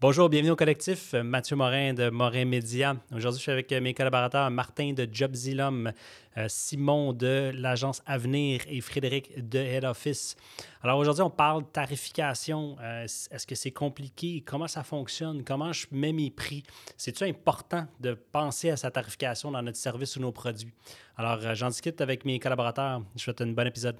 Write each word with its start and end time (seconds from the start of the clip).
Bonjour, 0.00 0.28
bienvenue 0.28 0.52
au 0.52 0.56
collectif. 0.56 1.12
Mathieu 1.14 1.56
Morin 1.56 1.92
de 1.92 2.08
Morin 2.08 2.44
Média. 2.44 2.94
Aujourd'hui, 3.12 3.38
je 3.38 3.42
suis 3.42 3.50
avec 3.50 3.72
mes 3.72 3.94
collaborateurs 3.94 4.48
Martin 4.48 4.92
de 4.92 5.08
Jobzilum, 5.10 5.90
euh, 6.36 6.46
Simon 6.46 7.12
de 7.12 7.50
l'agence 7.52 8.00
Avenir 8.06 8.60
et 8.68 8.80
Frédéric 8.80 9.48
de 9.48 9.58
Head 9.58 9.84
Office. 9.84 10.36
Alors 10.84 11.00
aujourd'hui, 11.00 11.22
on 11.24 11.30
parle 11.30 11.64
tarification. 11.72 12.76
Euh, 12.80 13.06
est-ce 13.06 13.44
que 13.44 13.56
c'est 13.56 13.72
compliqué? 13.72 14.40
Comment 14.46 14.68
ça 14.68 14.84
fonctionne? 14.84 15.42
Comment 15.42 15.72
je 15.72 15.88
mets 15.90 16.12
mes 16.12 16.30
prix? 16.30 16.62
C'est-tu 16.96 17.24
important 17.24 17.84
de 17.98 18.14
penser 18.14 18.70
à 18.70 18.76
sa 18.76 18.92
tarification 18.92 19.50
dans 19.50 19.62
notre 19.62 19.78
service 19.78 20.14
ou 20.14 20.20
nos 20.20 20.30
produits? 20.30 20.70
Alors, 21.16 21.40
euh, 21.42 21.56
j'en 21.56 21.70
discute 21.70 22.00
avec 22.00 22.24
mes 22.24 22.38
collaborateurs. 22.38 23.00
Je 23.00 23.04
vous 23.14 23.18
souhaite 23.18 23.40
un 23.40 23.48
bon 23.48 23.66
épisode. 23.66 23.96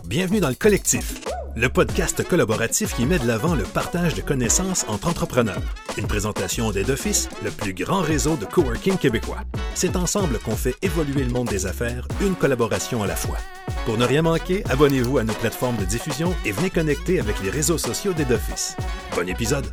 Bienvenue 0.00 0.40
dans 0.40 0.48
le 0.48 0.56
collectif, 0.56 1.20
le 1.54 1.68
podcast 1.68 2.26
collaboratif 2.26 2.94
qui 2.96 3.06
met 3.06 3.20
de 3.20 3.26
l'avant 3.26 3.54
le 3.54 3.62
partage 3.62 4.14
de 4.14 4.20
connaissances 4.20 4.84
entre 4.88 5.06
entrepreneurs. 5.06 5.62
Une 5.96 6.08
présentation 6.08 6.72
d'Aide 6.72 6.90
Office, 6.90 7.28
le 7.44 7.50
plus 7.50 7.72
grand 7.72 8.00
réseau 8.00 8.36
de 8.36 8.44
coworking 8.44 8.96
québécois. 8.96 9.42
C'est 9.74 9.94
ensemble 9.94 10.40
qu'on 10.40 10.56
fait 10.56 10.74
évoluer 10.82 11.22
le 11.22 11.30
monde 11.30 11.48
des 11.48 11.66
affaires, 11.66 12.08
une 12.20 12.34
collaboration 12.34 13.04
à 13.04 13.06
la 13.06 13.14
fois. 13.14 13.36
Pour 13.84 13.96
ne 13.96 14.04
rien 14.04 14.22
manquer, 14.22 14.64
abonnez-vous 14.70 15.18
à 15.18 15.24
nos 15.24 15.34
plateformes 15.34 15.76
de 15.76 15.84
diffusion 15.84 16.34
et 16.44 16.50
venez 16.50 16.70
connecter 16.70 17.20
avec 17.20 17.40
les 17.40 17.50
réseaux 17.50 17.78
sociaux 17.78 18.12
d'Aide 18.12 18.32
Office. 18.32 18.76
Bon 19.14 19.28
épisode! 19.28 19.66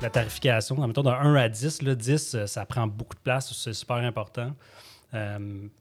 La 0.00 0.08
tarification, 0.08 0.86
mettons 0.86 1.02
de 1.02 1.10
1 1.10 1.34
à 1.34 1.48
10, 1.48 1.82
là, 1.82 1.94
10, 1.94 2.34
euh, 2.34 2.46
ça 2.46 2.64
prend 2.64 2.86
beaucoup 2.86 3.16
de 3.16 3.20
place, 3.20 3.52
c'est 3.52 3.74
super 3.74 3.96
important. 3.96 4.54
Euh, 5.12 5.38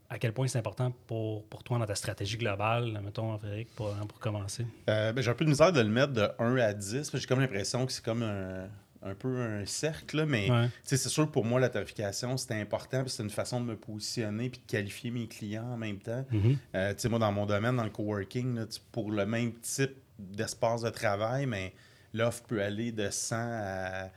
à 0.10 0.20
quel 0.20 0.34
point 0.34 0.48
c'est 0.48 0.60
important 0.60 0.94
pour, 1.06 1.44
pour, 1.46 1.64
toi 1.64 1.78
dans 1.80 1.86
ta 1.86 1.96
stratégie 1.96 2.38
globale, 2.38 3.00
mettons, 3.04 3.38
Frédéric, 3.38 3.70
pour, 3.76 3.94
pour 4.08 4.20
commencer? 4.20 4.66
Euh, 4.90 5.12
ben, 5.12 5.22
j'ai 5.22 5.30
un 5.30 5.34
peu 5.34 5.46
de 5.46 5.50
misère 5.50 5.74
de 5.74 5.82
le 5.82 5.90
mettre 5.90 6.14
de 6.14 6.30
1 6.40 6.56
à 6.58 6.74
10. 6.74 7.12
J'ai 7.14 7.28
comme 7.28 7.42
l'impression 7.42 7.86
que 7.86 7.92
c'est 7.92 8.04
comme 8.04 8.24
un, 8.24 8.68
un, 9.04 9.16
peu 9.16 9.38
un 9.42 9.66
cercle, 9.66 10.26
mais 10.26 10.50
c'est 10.84 10.98
sûr 10.98 11.30
pour 11.30 11.44
moi, 11.44 11.60
la 11.60 11.70
tarification, 11.70 12.38
c'était 12.38 12.60
important, 12.60 13.04
c'est 13.08 13.24
une 13.24 13.30
façon 13.30 13.60
de 13.60 13.66
me 13.66 13.76
positionner 13.76 14.50
puis 14.50 14.62
de 14.62 14.72
qualifier 14.72 15.12
mes 15.12 15.28
clients 15.28 15.74
en 15.74 15.78
même 15.78 16.00
temps. 16.00 16.26
Mm-hmm. 16.32 16.58
Euh, 16.76 17.10
moi, 17.10 17.20
dans 17.20 17.32
mon 17.32 17.46
domaine, 17.46 17.76
dans 17.76 17.84
le 17.84 17.90
coworking, 17.90 18.66
pour 18.92 19.12
le 19.12 19.26
même 19.26 19.54
type 19.56 19.96
d'espace 20.18 20.82
de 20.82 20.90
travail, 20.90 21.46
mais 21.46 21.74
l'offre 22.14 22.44
peut 22.44 22.62
aller 22.62 22.92
de 22.92 23.10
100 23.10 23.36
à 23.36 24.10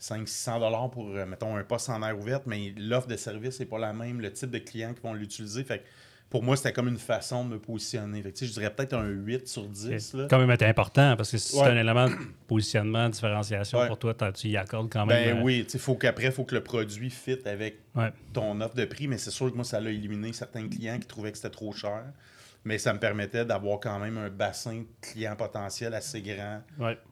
500-600 0.00 0.60
dollars 0.60 0.90
pour, 0.90 1.08
euh, 1.08 1.26
mettons, 1.26 1.56
un 1.56 1.64
poste 1.64 1.88
en 1.88 2.02
air 2.02 2.18
ouverte, 2.18 2.44
mais 2.46 2.74
l'offre 2.76 3.08
de 3.08 3.16
service 3.16 3.60
n'est 3.60 3.66
pas 3.66 3.78
la 3.78 3.92
même, 3.92 4.20
le 4.20 4.32
type 4.32 4.50
de 4.50 4.58
clients 4.58 4.92
qui 4.92 5.00
vont 5.00 5.14
l'utiliser. 5.14 5.64
Fait 5.64 5.82
pour 6.30 6.42
moi, 6.42 6.56
c'était 6.56 6.72
comme 6.72 6.88
une 6.88 6.98
façon 6.98 7.44
de 7.44 7.50
me 7.50 7.58
positionner. 7.60 8.20
Fait 8.20 8.34
je 8.44 8.52
dirais 8.52 8.74
peut-être 8.74 8.94
un 8.94 9.06
8 9.06 9.46
sur 9.46 9.68
10. 9.68 10.14
Là. 10.14 10.26
Quand 10.28 10.44
même 10.44 10.50
important 10.50 11.16
parce 11.16 11.30
que 11.30 11.38
c'est 11.38 11.60
un 11.60 11.76
élément 11.76 12.08
de 12.08 12.14
positionnement, 12.48 13.06
de 13.06 13.12
différenciation 13.12 13.86
pour 13.86 13.98
toi, 13.98 14.14
tu 14.32 14.48
y 14.48 14.56
accordes 14.56 14.90
quand 14.90 15.06
même. 15.06 15.34
Ben 15.34 15.38
euh, 15.38 15.42
oui, 15.42 15.64
il 15.72 15.78
faut 15.78 15.94
qu'après, 15.94 16.26
il 16.26 16.32
faut 16.32 16.44
que 16.44 16.56
le 16.56 16.62
produit 16.62 17.10
fit 17.10 17.38
avec 17.44 17.78
ton 18.32 18.60
offre 18.60 18.74
de 18.74 18.84
prix, 18.84 19.06
mais 19.06 19.18
c'est 19.18 19.30
sûr 19.30 19.50
que 19.50 19.54
moi, 19.54 19.64
ça 19.64 19.80
l'a 19.80 19.90
éliminé 19.90 20.32
certains 20.32 20.68
clients 20.68 20.98
qui 20.98 21.06
trouvaient 21.06 21.30
que 21.30 21.38
c'était 21.38 21.50
trop 21.50 21.72
cher 21.72 22.02
mais 22.64 22.78
ça 22.78 22.92
me 22.94 22.98
permettait 22.98 23.44
d'avoir 23.44 23.78
quand 23.78 23.98
même 23.98 24.16
un 24.16 24.30
bassin 24.30 24.78
de 24.78 24.86
clients 25.00 25.36
potentiels 25.36 25.94
assez 25.94 26.22
grand 26.22 26.62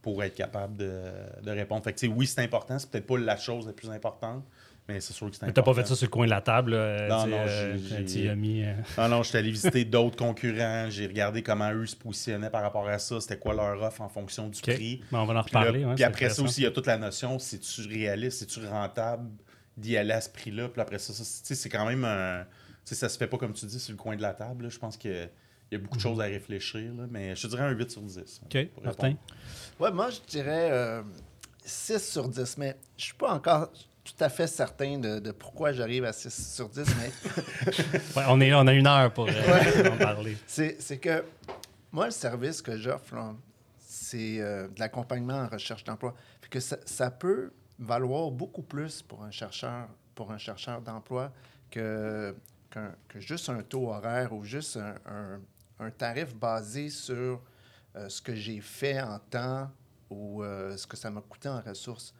pour 0.00 0.22
être 0.24 0.34
capable 0.34 0.76
de, 0.76 1.02
de 1.42 1.50
répondre. 1.50 1.84
Fait 1.84 1.92
que, 1.92 2.06
oui, 2.06 2.26
c'est 2.26 2.40
important, 2.40 2.78
c'est 2.78 2.90
peut-être 2.90 3.06
pas 3.06 3.18
la 3.18 3.36
chose 3.36 3.66
la 3.66 3.74
plus 3.74 3.90
importante, 3.90 4.44
mais 4.88 5.00
c'est 5.00 5.12
sûr 5.12 5.30
que 5.30 5.36
c'est 5.36 5.44
important. 5.44 5.62
Tu 5.62 5.68
n'as 5.68 5.74
pas 5.74 5.82
fait 5.82 5.86
ça 5.86 5.94
sur 5.94 6.06
le 6.06 6.10
coin 6.10 6.24
de 6.24 6.30
la 6.30 6.40
table? 6.40 6.72
non, 6.72 7.26
non, 7.26 7.36
euh, 7.46 7.76
j'ai... 8.06 8.34
Mis, 8.34 8.64
euh. 8.64 8.72
non, 8.96 9.08
non, 9.16 9.22
j'étais 9.22 9.38
allé 9.38 9.50
visiter 9.50 9.84
d'autres 9.84 10.16
concurrents, 10.16 10.88
j'ai 10.88 11.06
regardé 11.06 11.42
comment 11.42 11.70
eux 11.72 11.86
se 11.86 11.96
positionnaient 11.96 12.50
par 12.50 12.62
rapport 12.62 12.88
à 12.88 12.98
ça, 12.98 13.20
c'était 13.20 13.38
quoi 13.38 13.54
leur 13.54 13.80
offre 13.82 14.00
en 14.00 14.08
fonction 14.08 14.48
du 14.48 14.60
prix. 14.60 15.02
on 15.12 15.24
va 15.24 15.34
en 15.34 15.42
reparler. 15.42 15.86
Puis, 15.94 16.04
après 16.04 16.30
ça 16.30 16.42
aussi, 16.42 16.62
il 16.62 16.64
y 16.64 16.66
a 16.66 16.70
toute 16.70 16.86
la 16.86 16.96
notion, 16.96 17.38
c'est-tu 17.38 17.86
réaliste, 17.88 18.38
c'est-tu 18.38 18.66
rentable 18.66 19.28
d'y 19.76 19.96
aller 19.96 20.12
à 20.12 20.20
ce 20.20 20.30
prix-là? 20.30 20.68
Puis 20.68 20.80
après 20.80 20.98
ça, 20.98 21.12
ça 21.12 21.24
c'est 21.24 21.68
quand 21.68 21.86
même 21.86 22.04
un... 22.04 22.44
ça 22.84 23.08
se 23.08 23.18
fait 23.18 23.26
pas 23.26 23.36
comme 23.38 23.52
tu 23.52 23.66
dis 23.66 23.80
sur 23.80 23.92
le 23.92 23.98
coin 23.98 24.16
de 24.16 24.22
la 24.22 24.34
table. 24.34 24.70
Je 24.70 24.78
pense 24.78 24.96
que 24.96 25.28
il 25.72 25.76
y 25.76 25.78
a 25.78 25.80
beaucoup 25.80 25.96
de 25.96 26.02
mhm. 26.02 26.10
choses 26.10 26.20
à 26.20 26.24
réfléchir, 26.24 26.92
mais 27.10 27.34
je 27.34 27.46
dirais 27.46 27.62
un 27.62 27.70
8 27.70 27.90
sur 27.90 28.02
10. 28.02 28.42
OK. 28.44 28.68
Martin? 28.84 29.14
Ouais, 29.80 29.90
moi, 29.90 30.10
je 30.10 30.20
dirais 30.28 31.02
6 31.64 31.92
euh, 31.92 31.98
sur 31.98 32.28
10, 32.28 32.58
mais 32.58 32.76
je 32.98 33.04
suis 33.04 33.14
pas 33.14 33.32
encore 33.32 33.72
tout 34.04 34.12
à 34.20 34.28
fait 34.28 34.46
certain 34.46 34.98
de, 34.98 35.30
pourquoi 35.30 35.72
j'arrive 35.72 36.04
à 36.04 36.12
6 36.12 36.54
sur 36.54 36.68
10, 36.68 36.84
mais... 36.98 37.10
on, 38.28 38.38
est, 38.42 38.52
on 38.52 38.66
a 38.66 38.72
une 38.74 38.86
heure 38.86 39.14
pour 39.14 39.28
euh, 39.28 39.90
en 39.92 39.96
parler. 39.96 40.36
C'est 40.46 40.98
que 40.98 41.24
moi, 41.90 42.04
le 42.04 42.10
service 42.10 42.60
que 42.60 42.76
j'offre, 42.76 43.34
c'est 43.78 44.40
euh, 44.40 44.68
de 44.68 44.78
l'accompagnement 44.78 45.38
en 45.38 45.48
recherche 45.48 45.84
d'emploi. 45.84 46.14
que 46.50 46.60
ça, 46.60 47.10
peut 47.10 47.50
valoir 47.78 48.30
beaucoup 48.30 48.62
plus 48.62 49.00
pour 49.00 49.24
un 49.24 49.30
chercheur, 49.30 49.88
pour 50.14 50.32
un 50.32 50.38
chercheur 50.38 50.82
d'emploi 50.82 51.32
que, 51.70 52.36
que, 52.68 53.20
juste 53.20 53.48
un 53.48 53.62
taux 53.62 53.88
horaire 53.88 54.34
ou 54.34 54.44
juste 54.44 54.76
un 54.76 54.96
un 55.06 55.40
tarif 55.90 56.34
basé 56.34 56.88
sur 56.88 57.40
euh, 57.96 58.08
ce 58.08 58.22
que 58.22 58.34
j'ai 58.34 58.60
fait 58.60 59.00
en 59.00 59.18
temps 59.18 59.70
ou 60.10 60.42
euh, 60.42 60.76
ce 60.76 60.86
que 60.86 60.96
ça 60.96 61.10
m'a 61.10 61.20
coûté 61.20 61.48
en 61.48 61.60
ressources. 61.60 62.14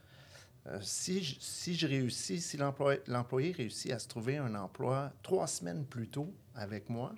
Euh, 0.66 0.78
si, 0.80 1.22
je, 1.22 1.36
si 1.40 1.74
je 1.74 1.86
réussis, 1.86 2.40
si 2.40 2.56
l'employé 2.56 3.52
réussit 3.52 3.90
à 3.90 3.98
se 3.98 4.06
trouver 4.06 4.36
un 4.36 4.54
emploi 4.54 5.12
trois 5.22 5.46
semaines 5.46 5.84
plus 5.84 6.08
tôt 6.08 6.32
avec 6.54 6.88
moi, 6.88 7.14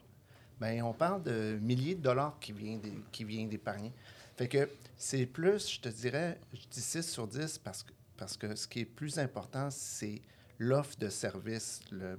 bien, 0.60 0.84
on 0.84 0.92
parle 0.92 1.22
de 1.22 1.58
milliers 1.60 1.94
de 1.94 2.02
dollars 2.02 2.38
qui 2.40 2.52
vient 2.52 3.46
d'épargner. 3.46 3.92
Fait 4.36 4.48
que 4.48 4.68
c'est 4.96 5.26
plus, 5.26 5.70
je 5.70 5.80
te 5.80 5.88
dirais, 5.88 6.40
je 6.52 6.66
dis 6.70 6.80
6 6.80 7.02
sur 7.02 7.26
10 7.26 7.58
parce 7.58 7.82
que, 7.82 7.92
parce 8.16 8.36
que 8.36 8.54
ce 8.54 8.66
qui 8.66 8.80
est 8.80 8.84
plus 8.84 9.18
important, 9.18 9.70
c'est 9.70 10.22
l'offre 10.58 10.96
de 10.98 11.08
service, 11.08 11.80
le, 11.90 12.16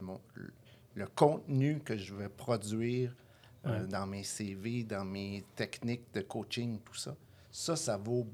le, 0.93 1.07
contenu 1.07 1.79
que 1.79 1.97
je 1.97 2.13
vais 2.13 2.29
produire 2.29 3.13
euh, 3.65 3.85
dans 3.87 4.05
mes 4.05 4.23
CV, 4.23 4.83
dans 4.83 5.05
mes 5.05 5.43
techniques 5.55 6.13
de 6.13 6.21
coaching, 6.21 6.79
tout 6.83 6.95
ça. 6.95 7.15
Ça, 7.51 7.75
ça 7.75 7.97
vaut. 7.97 8.27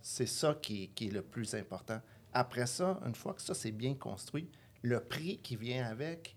C'est 0.00 0.26
ça 0.26 0.56
qui, 0.60 0.88
qui, 0.94 1.08
est 1.08 1.12
le 1.12 1.22
plus 1.22 1.54
important. 1.54 2.00
Après 2.32 2.66
ça, 2.66 3.00
une 3.06 3.14
fois 3.14 3.34
que 3.34 3.42
ça 3.42 3.54
c'est 3.54 3.72
bien 3.72 3.94
construit, 3.94 4.48
le 4.82 5.00
prix 5.00 5.38
qui 5.42 5.56
vient 5.56 5.86
avec, 5.86 6.36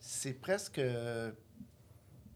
c'est 0.00 0.34
presque 0.34 0.80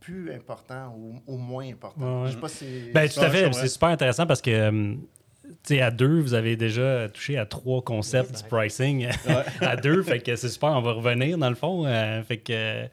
plus 0.01 0.33
important 0.33 0.95
ou, 1.27 1.37
moins 1.37 1.69
important. 1.69 2.27
Je 2.27 2.33
sais 2.33 2.41
pas 2.41 2.49
si... 2.49 2.91
Ben, 2.93 3.09
tout 3.09 3.21
à 3.21 3.31
fait. 3.31 3.53
C'est 3.53 3.69
super 3.69 3.89
intéressant 3.89 4.27
parce 4.27 4.41
que 4.41 4.97
euh, 5.71 5.83
à 5.83 5.91
deux, 5.91 6.21
vous 6.21 6.35
avez 6.35 6.57
déjà 6.57 7.09
touché 7.09 7.37
à 7.39 7.47
trois 7.47 7.83
concepts 7.83 8.37
du 8.37 8.49
pricing 8.49 9.09
à 9.61 9.77
deux. 9.77 10.03
Fait 10.03 10.21
que 10.21 10.37
c'est 10.37 10.49
super, 10.49 10.71
on 10.71 10.83
va 10.83 10.93
revenir 10.93 11.39
dans 11.39 11.49
le 11.49 11.55
fond. 11.55 11.85
Euh, 11.87 12.23
fait 12.23 12.39
que, 12.39 12.87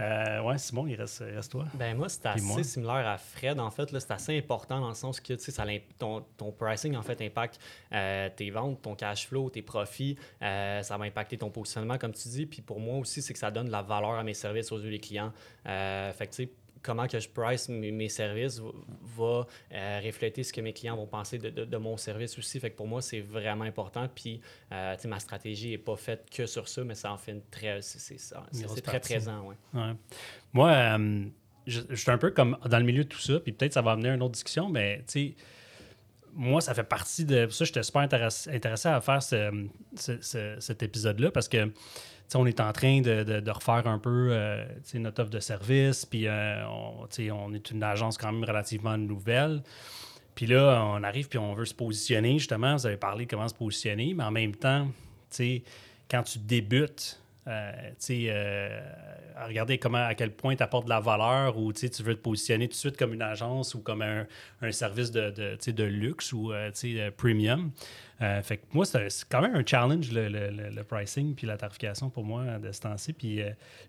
euh, 0.00 0.40
ouais, 0.42 0.58
Simon, 0.58 0.86
il 0.86 0.94
reste, 0.96 1.24
reste 1.34 1.52
toi. 1.52 1.66
Ben 1.74 1.96
moi, 1.96 2.08
c'est 2.08 2.26
assez 2.26 2.64
similaire 2.64 3.06
à 3.06 3.18
Fred. 3.18 3.58
En 3.60 3.70
fait, 3.70 3.88
c'est 3.90 4.10
assez 4.10 4.38
important 4.38 4.80
dans 4.80 4.88
le 4.88 4.94
sens 4.94 5.20
que 5.20 5.36
ça, 5.36 5.64
ton, 5.98 6.24
ton 6.36 6.52
pricing, 6.52 6.96
en 6.96 7.02
fait, 7.02 7.20
impacte 7.22 7.58
euh, 7.92 8.28
tes 8.34 8.50
ventes, 8.50 8.82
ton 8.82 8.94
cash 8.94 9.26
flow, 9.26 9.50
tes 9.50 9.62
profits. 9.62 10.16
ça 10.40 10.96
va 10.96 11.04
impacter 11.04 11.38
ton 11.38 11.50
positionnement, 11.50 11.98
comme 11.98 12.12
tu 12.12 12.28
dis. 12.28 12.46
Puis 12.46 12.62
pour 12.62 12.80
moi 12.80 12.98
aussi, 12.98 13.22
c'est 13.22 13.32
que 13.32 13.38
ça 13.38 13.50
donne 13.50 13.66
de 13.66 13.72
la 13.72 13.82
valeur 13.82 14.14
à 14.14 14.24
mes 14.24 14.34
services 14.34 14.72
aux 14.72 14.78
yeux 14.78 14.90
des 14.90 15.00
clients. 15.00 15.32
fait 15.64 16.26
que, 16.26 16.34
tu 16.34 16.44
sais, 16.44 16.48
comment 16.84 17.08
que 17.08 17.18
je 17.18 17.28
price 17.28 17.68
mes, 17.68 18.08
services 18.08 18.60
va 19.16 19.46
euh, 19.72 20.00
refléter 20.04 20.42
ce 20.44 20.52
que 20.52 20.60
mes 20.60 20.72
clients 20.72 20.96
vont 20.96 21.06
penser 21.06 21.38
de, 21.38 21.76
mon 21.76 21.96
service 21.96 22.38
aussi. 22.38 22.60
Fait 22.60 22.70
que 22.70 22.76
pour 22.76 22.86
moi, 22.86 23.02
c'est 23.02 23.20
vraiment 23.20 23.64
important. 23.64 24.06
Puis, 24.14 24.40
euh, 24.70 24.94
ma 25.06 25.18
stratégie 25.18 25.70
n'est 25.70 25.78
pas 25.78 25.96
faite 25.96 26.28
que 26.30 26.46
sur 26.46 26.68
ça, 26.68 26.84
mais 26.84 26.94
ça 26.94 27.12
en 27.12 27.16
fait 27.16 27.32
une 27.32 27.42
très, 27.50 27.80
c'est, 27.82 28.16
très 28.82 29.00
présent. 29.00 29.48
Ouais. 29.72 29.80
Moi, 30.52 30.70
euh, 30.70 31.24
je, 31.66 31.94
suis 31.94 32.10
un 32.10 32.18
peu 32.18 32.30
comme 32.30 32.58
dans 32.66 32.78
le 32.78 32.84
milieu 32.84 33.04
de 33.04 33.08
tout 33.08 33.18
ça, 33.18 33.40
puis 33.40 33.52
peut-être 33.52 33.72
ça 33.72 33.82
va 33.82 33.92
amener 33.92 34.10
une 34.10 34.22
autre 34.22 34.34
discussion, 34.34 34.68
mais 34.68 34.98
tu 34.98 35.04
sais, 35.06 35.34
moi, 36.34 36.60
ça 36.60 36.74
fait 36.74 36.84
partie 36.84 37.24
de 37.24 37.48
ça. 37.48 37.64
J'étais 37.64 37.82
super 37.82 38.02
intéressé, 38.02 38.50
intéressé 38.50 38.88
à 38.88 39.00
faire 39.00 39.22
cet 39.22 40.82
épisode-là 40.82 41.30
parce 41.30 41.48
que 41.48 41.72
on 42.34 42.46
est 42.46 42.60
en 42.60 42.72
train 42.72 43.00
de, 43.00 43.50
refaire 43.50 43.86
un 43.86 43.98
peu 43.98 44.28
euh, 44.30 44.64
notre 44.94 45.22
offre 45.22 45.30
de 45.30 45.40
service, 45.40 46.04
puis 46.04 46.26
euh, 46.26 46.66
on, 46.66 47.06
on, 47.32 47.54
est 47.54 47.70
une 47.70 47.82
agence 47.82 48.18
quand 48.18 48.32
même 48.32 48.44
relativement 48.44 48.96
nouvelle. 48.96 49.62
Puis 50.34 50.46
là, 50.46 50.82
on 50.84 51.02
arrive, 51.04 51.28
puis 51.28 51.38
on 51.38 51.54
veut 51.54 51.64
se 51.64 51.74
positionner, 51.74 52.38
justement. 52.38 52.74
Vous 52.76 52.86
avez 52.86 52.96
parlé 52.96 53.26
de 53.26 53.30
comment 53.30 53.46
se 53.46 53.54
positionner, 53.54 54.14
mais 54.14 54.24
en 54.24 54.32
même 54.32 54.54
temps, 54.54 54.88
quand 56.10 56.22
tu 56.22 56.38
débutes, 56.38 57.20
euh, 57.46 57.72
euh, 58.10 58.80
regarder 59.46 59.76
comment, 59.76 60.04
à 60.04 60.14
quel 60.14 60.30
point 60.30 60.56
tu 60.56 60.62
apportes 60.62 60.84
de 60.84 60.90
la 60.90 61.00
valeur 61.00 61.58
ou 61.58 61.72
tu 61.72 61.88
veux 62.02 62.14
te 62.14 62.20
positionner 62.20 62.68
tout 62.68 62.72
de 62.72 62.78
suite 62.78 62.96
comme 62.96 63.12
une 63.12 63.22
agence 63.22 63.74
ou 63.74 63.80
comme 63.80 64.02
un, 64.02 64.26
service 64.72 65.10
de, 65.10 65.30
de, 65.30 65.70
de 65.70 65.84
luxe 65.84 66.32
ou 66.32 66.52
euh, 66.52 66.70
premium. 67.16 67.70
fait 68.18 68.56
que 68.56 68.62
moi, 68.72 68.86
c'est 68.86 69.08
quand 69.28 69.42
même 69.42 69.54
un 69.56 69.64
challenge, 69.66 70.10
le, 70.10 70.82
pricing 70.84 71.34
puis 71.34 71.46
la 71.46 71.58
tarification 71.58 72.08
pour 72.08 72.24
moi 72.24 72.58
de 72.58 72.72
ce 72.72 72.80
temps-ci. 72.80 73.12
Puis 73.12 73.40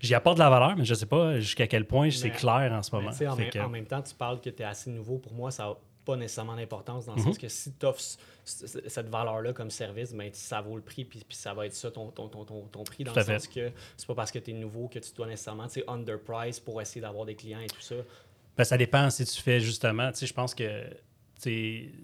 j'y 0.02 0.16
apporte 0.16 0.38
de 0.38 0.44
la 0.44 0.50
valeur, 0.50 0.76
mais 0.76 0.84
je 0.84 0.94
sais 0.94 1.06
pas 1.06 1.40
jusqu'à 1.40 1.68
quel 1.68 1.86
point 1.86 2.10
c'est 2.12 2.32
clair 2.32 2.74
en 2.74 2.84
ce 2.84 2.94
moment. 2.94 3.12
En, 3.12 3.66
en, 3.66 3.70
même 3.70 3.86
temps, 3.86 4.02
tu 4.02 4.16
parles 4.16 4.42
que 4.42 4.50
tu 4.50 4.64
es 4.64 4.66
assez 4.66 4.90
nouveau. 4.90 5.18
Pour 5.18 5.34
moi, 5.34 5.52
ça 5.52 5.78
pas 6.06 6.16
nécessairement 6.16 6.56
d'importance, 6.56 7.06
dans 7.06 7.16
le 7.16 7.20
Mhm. 7.22 7.28
sens 7.28 7.38
que 7.38 7.48
si 7.48 7.74
tu 7.74 7.86
offres 7.86 8.02
cette 8.44 9.10
valeur-là 9.10 9.54
comme 9.54 9.72
service, 9.72 10.14
ben, 10.14 10.30
ça 10.34 10.62
vaut 10.62 10.76
le 10.76 10.82
prix, 10.82 11.04
puis, 11.04 11.20
puis 11.28 11.36
ça 11.38 11.54
va 11.54 11.66
être 11.66 11.74
ça 11.74 11.90
ton, 11.92 12.12
ton, 12.12 12.28
ton, 12.30 12.46
ton, 12.46 12.62
ton 12.68 12.84
prix, 12.84 13.04
dans 13.04 13.12
Tout 13.14 13.20
le 13.20 13.26
fait. 13.26 13.40
sens 13.40 13.48
que 13.48 13.72
c'est 13.98 14.08
pas 14.08 14.16
parce 14.16 14.32
que 14.32 14.40
tu 14.40 14.52
es 14.52 14.54
nouveau 14.54 14.88
que 14.88 15.00
tu 15.00 15.12
dois 15.14 15.28
nécessairement 15.28 15.68
underprice 15.88 16.60
pour 16.60 16.82
essayer 16.82 17.02
d'avoir 17.02 17.26
des 17.26 17.36
clients 17.36 17.60
et 17.62 17.68
tout 17.68 17.82
ça. 17.82 17.96
Ben, 18.56 18.64
ça 18.64 18.78
dépend 18.78 19.10
si 19.10 19.26
tu 19.26 19.42
fais 19.42 19.60
justement. 19.60 20.12
Tu 20.12 20.20
sais, 20.20 20.28
je 20.28 20.34
pense 20.34 20.54
que 20.56 20.84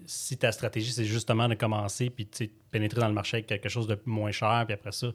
si 0.06 0.36
ta 0.38 0.52
stratégie, 0.52 0.92
c'est 0.92 1.04
justement 1.04 1.48
de 1.48 1.54
commencer 1.54 2.10
puis 2.10 2.28
pénétrer 2.70 3.00
dans 3.00 3.08
le 3.08 3.14
marché 3.14 3.36
avec 3.38 3.46
quelque 3.46 3.68
chose 3.68 3.86
de 3.86 3.98
moins 4.04 4.30
cher, 4.30 4.64
puis 4.66 4.74
après 4.74 4.92
ça. 4.92 5.08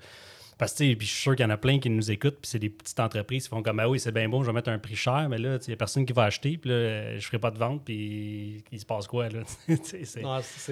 Parce 0.57 0.73
que 0.73 0.93
puis 0.95 1.05
je 1.05 1.11
suis 1.13 1.21
sûr 1.21 1.35
qu'il 1.35 1.43
y 1.43 1.45
en 1.45 1.51
a 1.51 1.57
plein 1.57 1.79
qui 1.79 1.89
nous 1.89 2.09
écoutent, 2.09 2.37
puis 2.41 2.49
c'est 2.49 2.57
des 2.59 2.69
petites 2.69 2.99
entreprises 2.99 3.43
qui 3.43 3.49
font 3.49 3.61
comme 3.61 3.79
Ah 3.79 3.87
oui, 3.87 3.99
c'est 3.99 4.11
bien 4.11 4.27
bon, 4.27 4.41
je 4.41 4.47
vais 4.47 4.53
mettre 4.53 4.69
un 4.69 4.79
prix 4.79 4.95
cher, 4.95 5.27
mais 5.29 5.37
là, 5.37 5.57
il 5.61 5.67
n'y 5.67 5.73
a 5.73 5.77
personne 5.77 6.05
qui 6.05 6.13
va 6.13 6.23
acheter, 6.23 6.57
puis 6.57 6.69
là, 6.71 7.17
je 7.19 7.25
ferai 7.27 7.37
pas 7.37 7.51
de 7.51 7.57
vente, 7.59 7.83
puis 7.85 8.63
il 8.71 8.79
se 8.79 8.85
passe 8.85 9.05
quoi, 9.05 9.29
là? 9.29 9.41
C'est- 9.83 10.05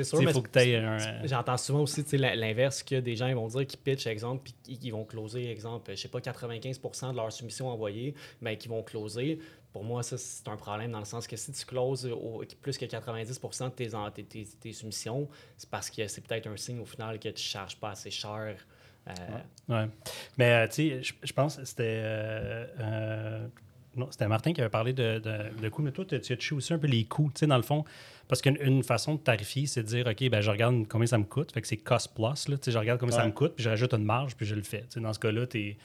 sûr, 0.04 0.22
il 0.22 0.26
mais 0.26 0.34
faut 0.34 0.42
que 0.42 0.50
tu 0.50 0.60
aies 0.60 0.78
un. 0.78 0.98
J'entends 1.26 1.58
souvent 1.58 1.82
aussi 1.82 2.04
l'inverse 2.18 2.82
que 2.84 3.00
des 3.00 3.16
gens 3.16 3.28
ils 3.28 3.36
vont 3.36 3.48
dire 3.48 3.68
qu'ils 3.68 3.80
pitchent, 3.80 4.08
exemple, 4.08 4.50
puis 4.64 4.78
qu'ils- 4.80 4.92
vont 4.92 5.06
closer, 5.06 5.50
exemple, 5.52 5.92
je 5.92 5.96
sais 6.02 6.08
pas, 6.08 6.20
95% 6.20 7.12
de 7.12 7.18
leur 7.18 7.32
soumission 7.32 7.68
envoyée, 7.68 8.16
mais 8.42 8.58
qu'ils 8.58 8.72
vont 8.72 8.82
closer. 8.82 9.40
Pour 9.74 9.84
moi, 9.84 10.04
ça, 10.04 10.18
c'est 10.18 10.48
un 10.48 10.56
problème 10.56 10.92
dans 10.92 11.00
le 11.00 11.06
sens 11.06 11.28
que 11.28 11.36
si 11.36 11.52
tu 11.52 11.66
closes 11.66 12.06
au- 12.08 12.44
plus 12.62 12.78
que 12.78 12.86
90% 12.86 13.66
de 13.66 13.70
tes, 13.74 13.90
tes, 14.14 14.24
tes- 14.24 14.48
tes 14.62 14.72
soumissions, 14.74 15.28
c'est 15.58 15.70
parce 15.70 15.90
que 15.90 16.08
c'est 16.08 16.22
peut-être 16.26 16.48
un 16.48 16.56
signe 16.58 16.80
au 16.80 16.86
final 16.86 17.20
que 17.20 17.28
tu 17.28 17.34
ne 17.34 17.38
charges 17.38 17.76
pas 17.76 17.90
assez 17.92 18.10
cher. 18.10 18.56
Euh, 19.08 19.14
Ouais. 19.68 19.88
Mais 20.38 20.52
euh, 20.52 20.68
tu 20.68 20.90
sais, 20.90 21.02
je, 21.24 21.34
pense 21.34 21.58
que 21.58 21.66
c'était. 21.66 21.84
euh, 22.04 22.66
euh, 22.80 23.48
non, 23.96 24.10
c'était 24.12 24.28
Martin 24.28 24.54
qui 24.54 24.62
avait 24.62 24.70
parlé 24.70 24.94
de, 24.94 25.20
de, 25.20 25.62
de 25.62 25.70
coûts, 25.70 25.82
mais 25.82 25.92
toi, 25.92 26.06
tu 26.06 26.20
tu 26.20 26.34
as 26.34 26.36
touché 26.36 26.54
aussi 26.54 26.74
un 26.74 26.78
peu 26.78 26.88
les 26.88 27.06
coûts, 27.06 27.32
tu 27.34 27.40
sais, 27.40 27.48
dans 27.48 27.58
le 27.58 27.64
fond? 27.64 27.84
Parce 28.28 28.42
qu'une 28.42 28.58
une 28.62 28.84
façon 28.84 29.16
de 29.16 29.20
tarifier, 29.20 29.66
c'est 29.68 29.84
de 29.84 29.88
dire, 29.88 30.08
OK, 30.08 30.30
ben, 30.30 30.42
je 30.42 30.52
regarde 30.52 30.88
combien 30.88 31.08
ça 31.08 31.18
me 31.18 31.24
coûte. 31.24 31.52
Fait 31.52 31.62
que 31.62 31.68
c'est 31.68 31.78
cost 31.78 32.14
plus, 32.14 32.48
là. 32.48 32.58
Tu 32.58 32.66
sais, 32.66 32.72
je 32.72 32.78
regarde 32.78 33.00
combien 33.00 33.16
ça 33.16 33.26
me 33.26 33.32
coûte, 33.32 33.54
puis 33.56 33.64
je 33.64 33.70
rajoute 33.70 33.94
une 33.94 34.04
marge, 34.04 34.36
puis 34.36 34.46
je 34.46 34.56
le 34.56 34.64
fais. 34.64 34.82
Tu 34.82 34.96
sais, 34.96 35.00
dans 35.00 35.14
ce 35.14 35.20
cas-là, 35.20 35.48
tu 35.48 35.60
es. 35.60 35.78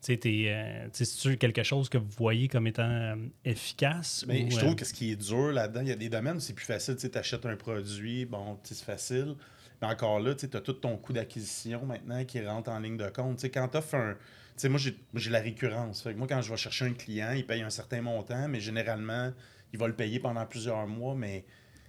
Tu 0.00 0.12
sais, 0.12 0.16
t'es, 0.16 0.44
euh, 0.46 0.86
c'est-tu 0.92 1.36
quelque 1.38 1.64
chose 1.64 1.88
que 1.88 1.98
vous 1.98 2.12
voyez 2.16 2.46
comme 2.46 2.68
étant 2.68 2.88
euh, 2.88 3.16
efficace? 3.44 4.24
Mais 4.28 4.44
ou, 4.44 4.50
je 4.52 4.56
euh, 4.56 4.60
trouve 4.60 4.76
que 4.76 4.84
ce 4.84 4.94
qui 4.94 5.10
est 5.10 5.16
dur 5.16 5.50
là-dedans, 5.50 5.80
il 5.80 5.88
y 5.88 5.92
a 5.92 5.96
des 5.96 6.08
domaines 6.08 6.36
où 6.36 6.40
c'est 6.40 6.52
plus 6.52 6.66
facile. 6.66 6.94
Tu 6.94 7.10
achètes 7.18 7.44
un 7.44 7.56
produit, 7.56 8.24
bon, 8.24 8.60
c'est 8.62 8.78
facile. 8.78 9.34
Mais 9.80 9.88
encore 9.88 10.20
là, 10.20 10.34
tu 10.34 10.46
as 10.52 10.60
tout 10.60 10.72
ton 10.72 10.96
coût 10.96 11.12
d'acquisition 11.12 11.84
maintenant 11.84 12.24
qui 12.24 12.44
rentre 12.44 12.70
en 12.70 12.78
ligne 12.80 12.96
de 12.96 13.08
compte. 13.08 13.36
Tu 13.36 13.42
sais, 13.42 13.50
quand 13.50 13.68
tu 13.68 13.76
offres 13.76 13.94
un. 13.94 14.14
Tu 14.14 14.62
sais, 14.62 14.68
moi, 14.68 14.80
j'ai 15.14 15.30
la 15.30 15.40
récurrence. 15.40 16.02
Fait 16.02 16.12
que 16.12 16.18
moi, 16.18 16.26
quand 16.26 16.42
je 16.42 16.50
vais 16.50 16.56
chercher 16.56 16.86
un 16.86 16.92
client, 16.92 17.30
il 17.32 17.46
paye 17.46 17.62
un 17.62 17.70
certain 17.70 18.02
montant, 18.02 18.48
mais 18.48 18.58
généralement, 18.60 19.32
il 19.72 19.78
va 19.78 19.86
le 19.86 19.94
payer 19.94 20.18
pendant 20.18 20.44
plusieurs 20.46 20.86
mois. 20.88 21.14
Mais 21.14 21.44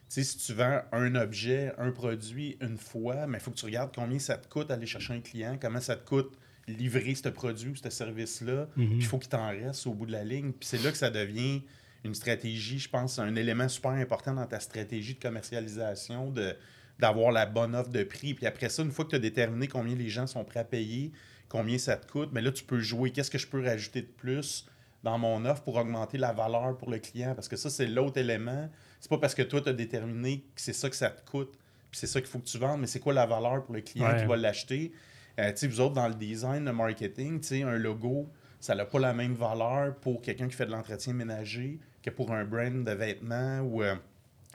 si 0.08 0.38
tu 0.38 0.54
vends 0.54 0.82
un 0.92 1.16
objet, 1.16 1.74
un 1.78 1.92
produit 1.92 2.58
une 2.62 2.78
fois, 2.78 3.26
mais 3.28 3.40
il 3.40 3.42
faut 3.42 3.52
que 3.52 3.58
tu 3.58 3.66
regardes 3.66 3.94
combien 3.94 4.20
ça 4.20 4.38
te 4.38 4.48
coûte 4.48 4.70
aller 4.70 4.86
chercher 4.86 5.14
un 5.14 5.22
client, 5.22 5.58
comment 5.60 5.82
ça 5.82 5.96
te 5.96 6.08
coûte 6.08 6.38
livrer 6.68 7.16
ce 7.16 7.30
produit 7.30 7.70
ou 7.70 7.76
ce 7.76 7.90
service-là. 7.90 8.68
Mhm. 8.76 8.88
Puis 8.88 8.98
Il 8.98 9.06
faut 9.06 9.18
qu'il 9.18 9.30
t'en 9.30 9.50
reste 9.50 9.88
au 9.88 9.94
bout 9.94 10.06
de 10.06 10.12
la 10.12 10.24
ligne. 10.24 10.52
Puis 10.52 10.68
c'est 10.68 10.84
là 10.84 10.92
que 10.92 10.98
ça 10.98 11.10
devient 11.10 11.64
une 12.04 12.16
stratégie, 12.16 12.80
je 12.80 12.90
pense, 12.90 13.20
un 13.20 13.36
élément 13.36 13.68
super 13.68 13.92
important 13.92 14.34
dans 14.34 14.46
ta 14.46 14.60
stratégie 14.60 15.16
de 15.16 15.20
commercialisation, 15.20 16.32
de 16.32 16.56
d'avoir 17.00 17.32
la 17.32 17.46
bonne 17.46 17.76
offre 17.76 17.90
de 17.90 18.04
prix. 18.04 18.34
Puis 18.34 18.46
après 18.46 18.70
ça, 18.70 18.84
une 18.84 18.92
fois 18.92 19.06
que 19.06 19.12
tu 19.12 19.16
as 19.16 19.20
déterminé 19.20 19.68
combien 19.68 19.96
les 19.96 20.10
gens 20.10 20.28
sont 20.28 20.44
prêts 20.44 20.60
à 20.60 20.64
payer, 20.66 21.12
combien 21.48 21.78
ça 21.78 21.98
te 21.98 22.10
coûte, 22.12 22.30
mais 22.34 22.42
là, 22.42 22.52
tu 22.52 22.64
peux 22.64 22.80
jouer. 22.80 23.12
Qu'est-ce 23.12 23.32
que 23.32 23.38
je 23.38 23.48
peux 23.48 23.64
rajouter 23.64 24.02
de 24.02 24.08
plus 24.08 24.68
dans 25.04 25.18
mon 25.18 25.46
offre 25.46 25.64
pour 25.64 25.76
augmenter 25.78 26.18
la 26.18 26.34
valeur 26.34 26.78
pour 26.78 26.90
le 26.92 27.00
client? 27.00 27.34
Parce 27.36 27.48
que 27.48 27.56
ça, 27.56 27.70
c'est 27.70 27.88
l'autre 27.88 28.18
élément. 28.18 28.70
C'est 29.00 29.10
pas 29.10 29.18
parce 29.18 29.34
que 29.34 29.42
toi, 29.44 29.62
tu 29.62 29.70
as 29.70 29.74
déterminé 29.74 30.42
que 30.54 30.62
c'est 30.62 30.74
ça 30.74 30.90
que 30.90 30.96
ça 30.96 31.10
te 31.10 31.28
coûte, 31.30 31.52
puis 31.90 32.00
c'est 32.00 32.08
ça 32.08 32.20
qu'il 32.20 32.30
faut 32.30 32.40
que 32.40 32.46
tu 32.48 32.58
vendes, 32.58 32.82
mais 32.82 32.88
c'est 32.88 33.00
quoi 33.00 33.14
la 33.14 33.26
valeur 33.26 33.64
pour 33.64 33.74
le 33.74 33.82
client 33.82 34.10
Ouais. 34.12 34.20
qui 34.22 34.26
va 34.28 34.36
l'acheter? 34.38 34.92
Euh, 35.40 35.50
tu 35.52 35.58
sais, 35.58 35.68
vous 35.68 35.80
autres, 35.80 35.96
dans 35.96 36.08
le 36.10 36.16
design, 36.16 36.66
le 36.66 36.74
marketing, 36.74 37.40
tu 37.40 37.48
sais, 37.48 37.62
un 37.64 37.78
logo, 37.78 38.30
ça 38.60 38.76
n'a 38.76 38.84
pas 38.86 39.00
la 39.00 39.14
même 39.14 39.34
valeur 39.36 39.96
pour 39.96 40.22
quelqu'un 40.22 40.50
qui 40.50 40.56
fait 40.56 40.66
de 40.66 40.72
l'entretien 40.72 41.14
ménager 41.14 41.80
que 42.04 42.10
pour 42.10 42.32
un 42.34 42.44
brand 42.44 42.84
de 42.84 42.92
vêtements 42.92 43.62
ou... 43.62 43.82
euh, 43.82 43.96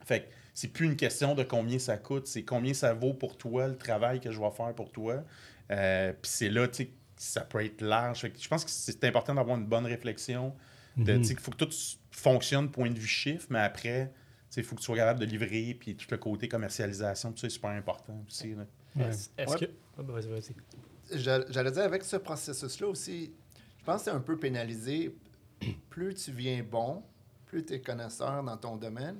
fait 0.05 0.21
que 0.21 0.27
c'est 0.55 0.69
plus 0.69 0.87
une 0.87 0.97
question 0.97 1.35
de 1.35 1.43
combien 1.43 1.79
ça 1.79 1.97
coûte, 1.99 2.27
c'est 2.27 2.45
combien 2.45 2.73
ça 2.75 2.95
vaut 2.95 3.13
pour 3.13 3.37
toi, 3.37 3.69
le 3.69 3.77
travail 3.77 4.21
que 4.21 4.31
je 4.31 4.41
vais 4.41 4.51
faire 4.53 4.75
pour 4.75 4.91
toi. 4.93 5.23
Euh, 5.71 6.13
Puis 6.13 6.31
c'est 6.31 6.49
là, 6.51 6.67
tu 6.69 6.85
sais, 6.85 6.91
ça 7.17 7.41
peut 7.43 7.65
être 7.65 7.81
large. 7.81 8.21
Fait 8.21 8.31
que 8.31 8.41
je 8.41 8.49
pense 8.49 8.65
que 8.65 8.71
c'est 8.71 9.03
important 9.05 9.35
d'avoir 9.35 9.57
une 9.59 9.67
bonne 9.67 9.87
réflexion. 9.87 10.55
de, 10.97 11.13
Mhm. 11.15 11.19
tu 11.23 11.25
sais, 11.27 11.35
qu'il 11.35 11.43
faut 11.43 11.51
que 11.51 11.57
tout 11.65 11.71
fonctionne 12.13 12.71
point 12.71 12.89
de 12.89 12.97
vue 12.99 13.07
chiffre, 13.09 13.47
mais 13.51 13.59
après, 13.59 14.13
il 14.57 14.63
faut 14.63 14.77
que 14.77 14.81
tu 14.81 14.85
sois 14.87 14.95
capable 14.97 15.19
de 15.19 15.25
livrer, 15.25 15.77
puis 15.79 15.97
tout 15.97 16.07
le 16.09 16.17
côté 16.19 16.47
commercialisation, 16.47 17.33
tout 17.33 17.39
ça, 17.39 17.49
c'est 17.49 17.55
super 17.55 17.71
important 17.71 18.25
aussi. 18.29 18.55
là. 18.55 18.65
Ouais. 18.95 19.09
Est-ce 19.09 19.29
est-ce 19.37 19.51
Ouais. 19.55 19.59
que. 19.59 19.65
Ah, 19.99 20.03
ben, 20.05 20.13
vas-y, 20.13 20.29
vas-y. 20.29 20.55
J'all- 21.21 21.47
J'allais 21.51 21.73
dire, 21.73 21.83
avec 21.83 22.05
ce 22.05 22.15
processus-là 22.17 22.87
aussi, 22.87 23.33
je 23.81 23.85
pense 23.85 23.99
que 23.99 24.05
c'est 24.05 24.17
un 24.17 24.21
peu 24.21 24.39
pénalisé. 24.39 25.17
Plus 25.91 26.15
tu 26.15 26.31
viens 26.31 26.63
bon, 26.63 27.03
plus 27.47 27.65
tu 27.65 27.73
es 27.75 27.81
connaisseur 27.81 28.45
dans 28.45 28.57
ton 28.57 28.77
domaine, 28.77 29.17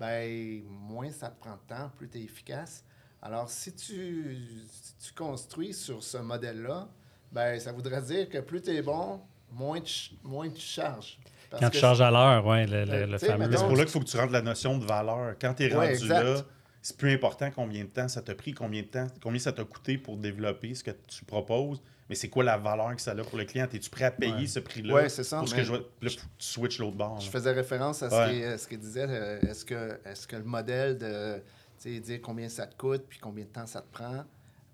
ben, 0.00 0.62
moins 0.68 1.10
ça 1.10 1.28
te 1.28 1.40
prend 1.40 1.52
de 1.56 1.60
temps, 1.68 1.90
plus 1.96 2.08
tu 2.08 2.18
es 2.18 2.22
efficace. 2.22 2.84
Alors, 3.22 3.48
si 3.48 3.72
tu, 3.74 4.36
si 4.70 4.94
tu 5.08 5.12
construis 5.14 5.72
sur 5.72 6.02
ce 6.02 6.18
modèle-là, 6.18 6.88
ben, 7.32 7.58
ça 7.58 7.72
voudrait 7.72 8.02
dire 8.02 8.28
que 8.28 8.38
plus 8.38 8.60
tu 8.60 8.70
es 8.70 8.82
bon, 8.82 9.20
moins 9.50 9.80
tu, 9.80 10.10
moins 10.22 10.48
tu 10.50 10.60
charges. 10.60 11.18
Parce 11.50 11.62
Quand 11.62 11.68
que 11.70 11.74
tu 11.74 11.80
charges 11.80 12.00
à 12.02 12.10
l'heure, 12.10 12.44
ouais, 12.46 12.66
le, 12.66 12.84
le- 12.84 12.92
Euh, 12.92 13.06
le 13.06 13.18
fameux. 13.18 13.48
Mais 13.48 13.56
c'est 13.56 13.66
pour 13.66 13.76
là 13.76 13.84
qu'il 13.84 13.92
faut 13.92 14.00
que 14.00 14.04
tu 14.04 14.16
rentres 14.16 14.32
la 14.32 14.42
notion 14.42 14.76
de 14.76 14.84
valeur. 14.84 15.36
Quand 15.40 15.54
tu 15.54 15.64
es 15.64 15.74
Ouais, 15.74 15.86
rendu 15.88 15.90
exact. 16.04 16.22
là, 16.22 16.42
c'est 16.82 16.96
plus 16.96 17.12
important 17.14 17.50
combien 17.54 17.84
de 17.84 17.88
temps 17.88 18.08
ça 18.08 18.20
t'a 18.20 18.34
pris, 18.34 18.52
combien 18.52 18.82
de 18.82 18.88
temps, 18.88 19.06
combien 19.22 19.38
ça 19.38 19.52
t'a 19.52 19.64
coûté 19.64 19.96
pour 19.96 20.16
développer 20.18 20.74
ce 20.74 20.84
que 20.84 20.90
tu 21.06 21.24
proposes, 21.24 21.80
mais 22.08 22.14
c'est 22.14 22.28
quoi 22.28 22.44
la 22.44 22.56
valeur 22.58 22.94
que 22.94 23.00
ça 23.02 23.12
a 23.12 23.14
pour 23.24 23.38
le 23.38 23.44
client? 23.44 23.66
Es-tu 23.72 23.90
prêt 23.90 24.04
à 24.04 24.10
payer 24.10 24.32
Ouais. 24.34 24.46
ce 24.46 24.60
prix-là? 24.60 24.94
Ouais, 24.94 25.08
c'est 25.08 25.24
ça, 25.24 25.38
Pour 25.38 25.48
ce 25.48 25.54
que 25.54 25.62
je 25.62 25.72
tu 26.08 26.18
switches 26.38 26.78
l'autre 26.78 26.96
bord. 26.96 27.20
Je 27.20 27.26
là. 27.26 27.32
faisais 27.32 27.52
référence 27.52 28.02
à 28.02 28.10
ce 28.10 28.14
Ouais. 28.14 28.30
qu'il 28.50 28.58
ce 28.58 28.68
qu'il 28.68 28.78
disait. 28.80 29.06
euh, 29.08 29.40
Est-ce 29.40 29.64
que, 29.64 29.98
est 30.04 30.26
que 30.26 30.36
le 30.36 30.44
modèle 30.44 30.98
de 30.98 31.36
tu 31.80 31.94
sais, 31.94 32.00
dire 32.00 32.20
combien 32.22 32.48
ça 32.48 32.66
te 32.66 32.76
coûte 32.76 33.04
puis 33.08 33.18
combien 33.18 33.44
de 33.44 33.50
temps 33.50 33.66
ça 33.66 33.80
te 33.80 33.92
prend 33.92 34.24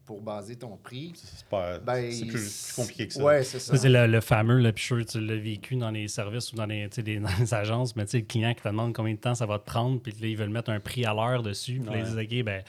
pour 0.07 0.21
baser 0.23 0.57
ton 0.57 0.77
prix, 0.77 1.13
C'est 1.15 1.45
ben, 1.85 2.09
plus, 2.11 2.27
plus 2.33 2.73
compliqué 2.75 3.07
que 3.07 3.15
ça. 3.15 3.23
Ouais, 3.23 3.45
c'est 3.45 3.61
ça. 3.61 3.77
C'est 3.77 3.89
le, 3.89 4.09
le 4.09 4.21
fameux, 4.21 4.59
là, 4.59 4.73
puis 4.73 4.83
je 4.83 4.87
suis 4.87 4.97
sûr 4.97 5.07
que 5.07 5.11
tu 5.13 5.21
l'as 5.25 5.41
vécu 5.41 5.77
dans 5.77 5.93
les 5.93 6.09
services 6.09 6.53
ou 6.53 6.57
dans 6.57 6.67
les, 6.67 6.89
dans 7.21 7.31
les 7.39 7.55
agences, 7.55 7.95
mais 7.95 8.07
tu 8.07 8.11
sais, 8.13 8.19
le 8.19 8.25
client 8.25 8.53
qui 8.53 8.61
te 8.63 8.67
demande 8.69 8.93
combien 8.93 9.15
de 9.15 9.21
temps 9.21 9.37
ça 9.37 9.47
va 9.47 9.61
te 9.61 9.67
prendre, 9.67 10.01
puis 10.03 10.13
là, 10.21 10.27
ils 10.27 10.37
veulent 10.37 10.49
mettre 10.51 10.71
un 10.71 10.81
prix 10.81 11.05
à 11.05 11.15
l'heure 11.15 11.45
dessus, 11.45 11.79
puis 11.79 11.91
là, 11.95 11.99
ils 11.99 12.05
disent, 12.05 12.19
OK, 12.19 12.45
ben, 12.45 12.61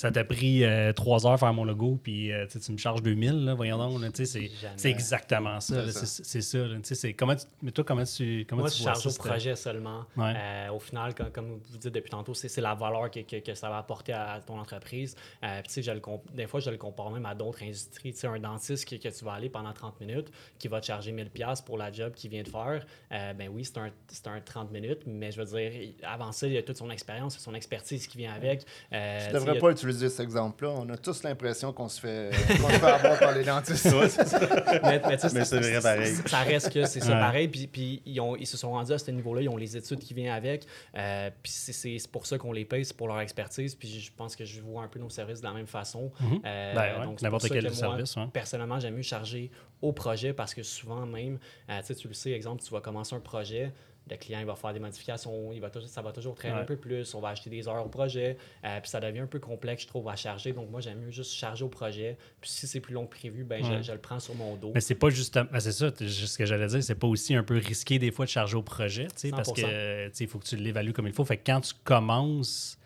ça 0.00 0.10
t'a 0.10 0.24
pris 0.24 0.64
euh, 0.64 0.94
trois 0.94 1.26
heures 1.26 1.38
faire 1.38 1.52
mon 1.52 1.64
logo, 1.64 1.98
puis 2.02 2.32
euh, 2.32 2.46
tu 2.46 2.72
me 2.72 2.78
charges 2.78 3.02
2000, 3.02 3.44
là, 3.44 3.52
voyons 3.54 3.76
donc, 3.76 4.00
c'est, 4.14 4.50
exactement 4.88 5.60
ça, 5.60 5.90
C'est 5.92 6.38
là, 6.38 6.42
ça. 6.42 6.58
là, 6.58 6.74
tu 6.76 6.80
sais, 6.84 6.94
c'est 6.94 7.12
comment 7.12 7.36
tu, 7.36 7.44
mais 7.62 7.70
toi, 7.70 7.84
comment 7.84 8.04
tu, 8.04 8.46
comment 8.48 8.62
Moi, 8.62 8.70
tu 8.70 8.78
je 8.78 8.82
vois 8.82 8.94
charge 8.94 9.04
ça, 9.04 9.20
au 9.20 9.28
projet 9.28 9.56
seulement. 9.56 10.06
Ouais. 10.16 10.32
Euh, 10.36 10.70
au 10.72 10.78
final, 10.80 11.14
comme, 11.14 11.30
comme 11.30 11.60
vous 11.70 11.78
dites 11.78 11.92
depuis 11.92 12.08
tantôt, 12.10 12.32
c'est 12.32 12.60
la 12.62 12.74
valeur 12.74 13.10
que, 13.10 13.20
que- 13.20 13.40
que 13.40 13.54
ça 13.54 13.68
va 13.68 13.76
apporter 13.76 14.12
à 14.14 14.40
ton 14.46 14.58
entreprise. 14.58 15.14
Euh, 15.44 15.60
puis, 15.60 15.68
tu 15.68 15.74
sais, 15.74 15.82
je 15.82 15.90
le 15.92 16.00
des 16.34 16.46
fois, 16.46 16.60
je 16.60 16.70
le 16.70 16.78
compare 16.78 17.10
même 17.10 17.26
à 17.26 17.34
d'autres 17.34 17.62
industries. 17.62 18.12
Tu 18.14 18.20
sais, 18.20 18.26
un 18.26 18.38
dentiste 18.38 18.88
que, 18.88 18.96
que 18.96 19.08
tu 19.14 19.24
vas 19.24 19.32
aller 19.34 19.50
pendant 19.50 19.72
30 19.74 20.00
minutes, 20.00 20.28
qui 20.58 20.68
va 20.68 20.80
te 20.80 20.86
charger 20.86 21.12
1000$ 21.12 21.62
pour 21.64 21.76
la 21.76 21.92
job 21.92 22.14
qu'il 22.14 22.30
vient 22.30 22.42
de 22.42 22.48
faire, 22.48 22.86
euh, 23.12 23.32
ben 23.34 23.48
oui, 23.52 23.64
c'est 23.66 23.76
un, 23.78 23.90
c'est 24.08 24.26
un 24.28 24.40
30 24.40 24.70
minutes, 24.72 25.00
mais 25.06 25.30
je 25.30 25.42
veux 25.42 25.58
dire, 25.58 25.92
avant 26.02 26.32
ça, 26.32 26.46
il 26.46 26.54
y 26.54 26.56
a 26.58 26.62
toute 26.62 26.78
son 26.78 26.90
expérience, 26.90 27.38
son 27.38 27.54
expertise 27.54 28.06
qui 28.06 28.16
vient 28.18 28.32
avec. 28.32 28.64
Euh, 28.92 29.18
Je 29.20 29.26
tu 29.26 29.34
devrais 29.34 29.58
pas 29.58 29.70
utiliser 29.70 29.89
cet 29.92 30.20
exemple-là. 30.20 30.70
On 30.70 30.88
a 30.90 30.96
tous 30.96 31.22
l'impression 31.22 31.72
qu'on 31.72 31.88
se 31.88 32.00
fait, 32.00 32.30
qu'on 32.60 32.68
se 32.68 32.74
fait 32.78 32.86
avoir 32.86 33.18
par 33.18 33.32
les 33.34 33.44
dentistes. 33.44 33.86
mais, 34.82 35.00
mais 35.06 35.16
tu 35.18 35.28
sais, 35.28 35.34
Mais 35.34 35.44
c'est 35.44 35.58
vrai 35.60 35.80
pareil. 35.80 36.14
Ça 36.26 36.38
reste 36.40 36.72
que 36.72 36.84
c'est 36.86 37.00
ça 37.00 37.14
Ouais. 37.14 37.20
pareil. 37.20 37.48
Puis, 37.48 37.66
puis 37.66 38.02
ils, 38.06 38.20
ont, 38.20 38.36
ils 38.36 38.46
se 38.46 38.56
sont 38.56 38.70
rendus 38.72 38.92
à 38.92 38.98
ce 38.98 39.10
niveau-là. 39.10 39.42
Ils 39.42 39.48
ont 39.48 39.56
les 39.56 39.76
études 39.76 39.98
qui 39.98 40.14
viennent 40.14 40.32
avec. 40.32 40.66
Euh, 40.96 41.30
puis 41.42 41.52
c'est- 41.52 42.08
pour 42.10 42.26
ça 42.26 42.38
qu'on 42.38 42.52
les 42.52 42.64
paye, 42.64 42.84
c'est 42.84 42.96
pour 42.96 43.08
leur 43.08 43.20
expertise. 43.20 43.74
Puis 43.74 44.00
je 44.00 44.10
pense 44.16 44.36
que 44.36 44.44
je 44.44 44.60
vois 44.60 44.82
un 44.82 44.88
peu 44.88 44.98
nos 44.98 45.10
services 45.10 45.40
de 45.40 45.46
la 45.46 45.52
même 45.52 45.66
façon. 45.66 46.10
Mhm. 46.20 46.40
Euh, 46.44 46.74
Ben 46.74 46.98
ouais, 47.00 47.04
donc 47.06 47.18
c'est 47.20 47.24
n'importe 47.26 47.48
quel 47.48 47.62
que 47.62 47.68
moi, 47.68 47.74
service, 47.76 48.16
ouais. 48.16 48.26
Personnellement, 48.32 48.78
j'aime 48.80 48.94
mieux 48.94 49.02
charger 49.02 49.50
au 49.82 49.92
projet 49.92 50.32
parce 50.32 50.54
que 50.54 50.62
souvent 50.62 51.06
même, 51.06 51.38
euh, 51.68 51.80
tu 51.80 51.86
sais, 51.86 51.94
tu 51.94 52.08
le 52.08 52.14
sais, 52.14 52.30
exemple, 52.32 52.62
tu 52.62 52.70
vas 52.72 52.80
commencer 52.80 53.14
un 53.14 53.20
projet. 53.20 53.72
Le 54.10 54.16
client 54.16 54.40
il 54.40 54.46
va 54.46 54.56
faire 54.56 54.72
des 54.72 54.80
modifications, 54.80 55.52
il 55.52 55.60
va 55.60 55.70
toujours- 55.70 55.88
ça 55.88 56.02
va 56.02 56.12
toujours 56.12 56.34
traîner 56.34 56.54
Ouais. 56.54 56.60
un 56.62 56.64
peu 56.64 56.76
plus, 56.76 57.14
on 57.14 57.20
va 57.20 57.28
acheter 57.28 57.48
des 57.50 57.68
heures 57.68 57.84
au 57.84 57.88
projet, 57.88 58.36
euh, 58.64 58.80
puis 58.80 58.90
ça 58.90 58.98
devient 59.00 59.20
un 59.20 59.26
peu 59.26 59.38
complexe, 59.38 59.82
je 59.84 59.86
trouve, 59.88 60.08
à 60.08 60.16
charger. 60.16 60.52
Donc 60.52 60.68
moi, 60.70 60.80
j'aime 60.80 60.98
mieux 60.98 61.10
juste 61.10 61.32
charger 61.32 61.64
au 61.64 61.68
projet. 61.68 62.16
Puis 62.40 62.50
si 62.50 62.66
c'est 62.66 62.80
plus 62.80 62.94
long 62.94 63.06
que 63.06 63.10
prévu, 63.16 63.44
ben, 63.44 63.62
je- 63.64 63.70
Ouais. 63.70 63.82
je, 63.82 63.92
le 63.92 63.98
prends 63.98 64.18
sur 64.20 64.34
mon 64.34 64.56
dos. 64.56 64.72
Mais 64.74 64.80
c'est 64.80 64.94
pas 64.96 65.10
juste. 65.10 65.34
ben, 65.34 65.60
c'est 65.60 65.72
ça, 65.72 65.90
ce 65.96 66.36
que 66.38 66.44
j'allais 66.46 66.66
dire, 66.66 66.82
c'est 66.82 66.94
pas 66.96 67.06
aussi 67.06 67.34
un 67.34 67.44
peu 67.44 67.56
risqué 67.58 67.98
des 67.98 68.10
fois 68.10 68.24
de 68.24 68.30
charger 68.30 68.56
au 68.56 68.62
projet, 68.62 69.06
tu 69.06 69.12
sais, 69.16 69.30
parce 69.30 69.48
100%. 69.48 69.54
que 69.62 70.08
tu 70.08 70.14
sais, 70.14 70.24
il 70.24 70.28
faut 70.28 70.38
que 70.40 70.46
tu 70.46 70.56
l'évalues 70.56 70.92
comme 70.92 71.06
il 71.06 71.12
faut. 71.12 71.24
Fait 71.24 71.36
que 71.36 71.44
quand 71.46 71.60
tu 71.60 71.74
commences 71.84 72.78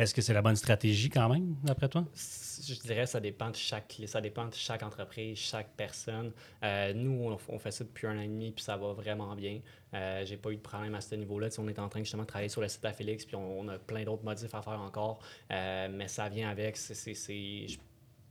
Est-ce 0.00 0.14
que 0.14 0.22
c'est 0.22 0.32
la 0.32 0.40
bonne 0.40 0.56
stratégie 0.56 1.10
quand 1.10 1.28
même, 1.28 1.56
d'après 1.62 1.86
toi? 1.86 2.06
Je 2.14 2.74
dirais 2.80 3.02
que 3.02 3.10
ça 3.10 3.20
dépend 3.20 3.50
de 3.50 3.56
chaque, 3.56 4.00
ça 4.06 4.22
dépend 4.22 4.46
de 4.46 4.54
chaque 4.54 4.82
entreprise, 4.82 5.36
chaque 5.36 5.68
personne. 5.76 6.32
Euh, 6.62 6.94
nous, 6.94 7.36
on, 7.48 7.58
fait 7.58 7.70
ça 7.70 7.84
depuis 7.84 8.06
un 8.06 8.16
an 8.16 8.22
et 8.22 8.26
demi, 8.26 8.50
puis 8.50 8.64
ça 8.64 8.78
va 8.78 8.94
vraiment 8.94 9.36
bien. 9.36 9.60
Euh, 9.92 10.24
j'ai 10.24 10.38
pas 10.38 10.52
eu 10.52 10.56
de 10.56 10.62
problème 10.62 10.94
à 10.94 11.02
ce 11.02 11.14
niveau-là. 11.16 11.48
on 11.58 11.68
est 11.68 11.78
en 11.78 11.90
train 11.90 12.00
justement 12.00 12.22
de 12.22 12.28
travailler 12.28 12.48
sur 12.48 12.62
le 12.62 12.68
site 12.68 12.82
à 12.86 12.94
Félix, 12.94 13.26
puis 13.26 13.36
on, 13.36 13.68
a 13.68 13.78
plein 13.78 14.04
d'autres 14.04 14.24
modifs 14.24 14.54
à 14.54 14.62
faire 14.62 14.80
encore. 14.80 15.20
Euh, 15.50 15.88
mais 15.92 16.08
ça 16.08 16.30
vient 16.30 16.48
avec. 16.48 16.78
c'est 16.78 17.66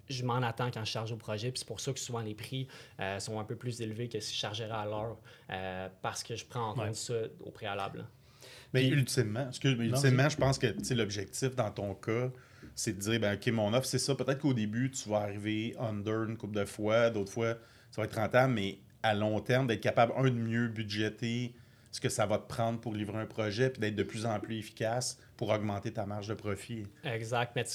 je 0.10 0.26
m'en 0.26 0.42
attends 0.42 0.72
quand 0.72 0.84
je 0.84 0.90
charge 0.90 1.12
au 1.12 1.18
projet. 1.18 1.52
Puis 1.52 1.60
c'est 1.60 1.68
pour 1.68 1.80
ça 1.80 1.94
que 1.94 2.00
souvent 2.00 2.22
les 2.22 2.34
prix 2.34 2.68
euh, 3.00 3.20
sont 3.20 3.40
un 3.40 3.44
peu 3.44 3.56
plus 3.56 3.80
élevés 3.80 4.10
que 4.10 4.20
si 4.20 4.34
je 4.34 4.40
chargerais 4.40 4.72
à 4.72 4.86
l'heure 4.86 5.18
parce 6.02 6.24
que 6.24 6.36
je 6.36 6.48
prends 6.48 6.72
en 6.72 6.74
compte 6.74 6.96
ça 6.96 7.14
au 7.42 7.52
préalable. 7.52 8.08
Mais 8.74 8.88
ultimement, 8.88 9.48
excuse, 9.48 9.76
mais 9.78 9.88
ultimement 9.88 10.30
je 10.30 10.38
pense 10.38 10.60
que 10.60 10.68
l'objectif 10.94 11.56
dans 11.56 11.72
ton 11.72 11.96
cas, 11.96 12.30
c'est 12.76 12.94
de 12.94 13.00
dire 13.00 13.20
ben, 13.20 13.36
OK, 13.36 13.48
mon 13.48 13.74
offre, 13.74 13.86
c'est 13.86 14.00
ça. 14.00 14.16
Peut-être 14.16 14.40
qu'au 14.40 14.54
début, 14.54 14.92
tu 14.92 15.10
vas 15.10 15.18
arriver 15.18 15.76
under 15.80 16.24
une 16.24 16.38
couple 16.38 16.56
de 16.56 16.66
fois, 16.66 17.10
d'autres 17.10 17.32
fois, 17.32 17.56
ça 17.92 18.02
va 18.02 18.06
être 18.06 18.16
rentable, 18.16 18.54
mais 18.54 18.80
à 19.04 19.14
long 19.14 19.40
terme, 19.40 19.68
d'être 19.68 19.82
capable, 19.82 20.14
un, 20.18 20.24
de 20.24 20.30
mieux 20.32 20.68
budgéter 20.68 21.54
ce 22.00 22.02
que 22.02 22.08
ça 22.08 22.26
va 22.26 22.38
te 22.38 22.48
prendre 22.48 22.80
pour 22.80 22.94
livrer 22.94 23.18
un 23.18 23.26
projet, 23.26 23.70
puis 23.70 23.82
d'être 23.82 23.96
de 23.96 24.04
plus 24.04 24.26
en 24.26 24.40
plus 24.40 24.58
efficace 24.58 25.20
pour 25.36 25.50
augmenter 25.50 25.92
ta 25.92 26.06
marge 26.06 26.30
de 26.30 26.34
profit. 26.34 26.86
Exact. 27.04 27.52
Mais 27.58 27.66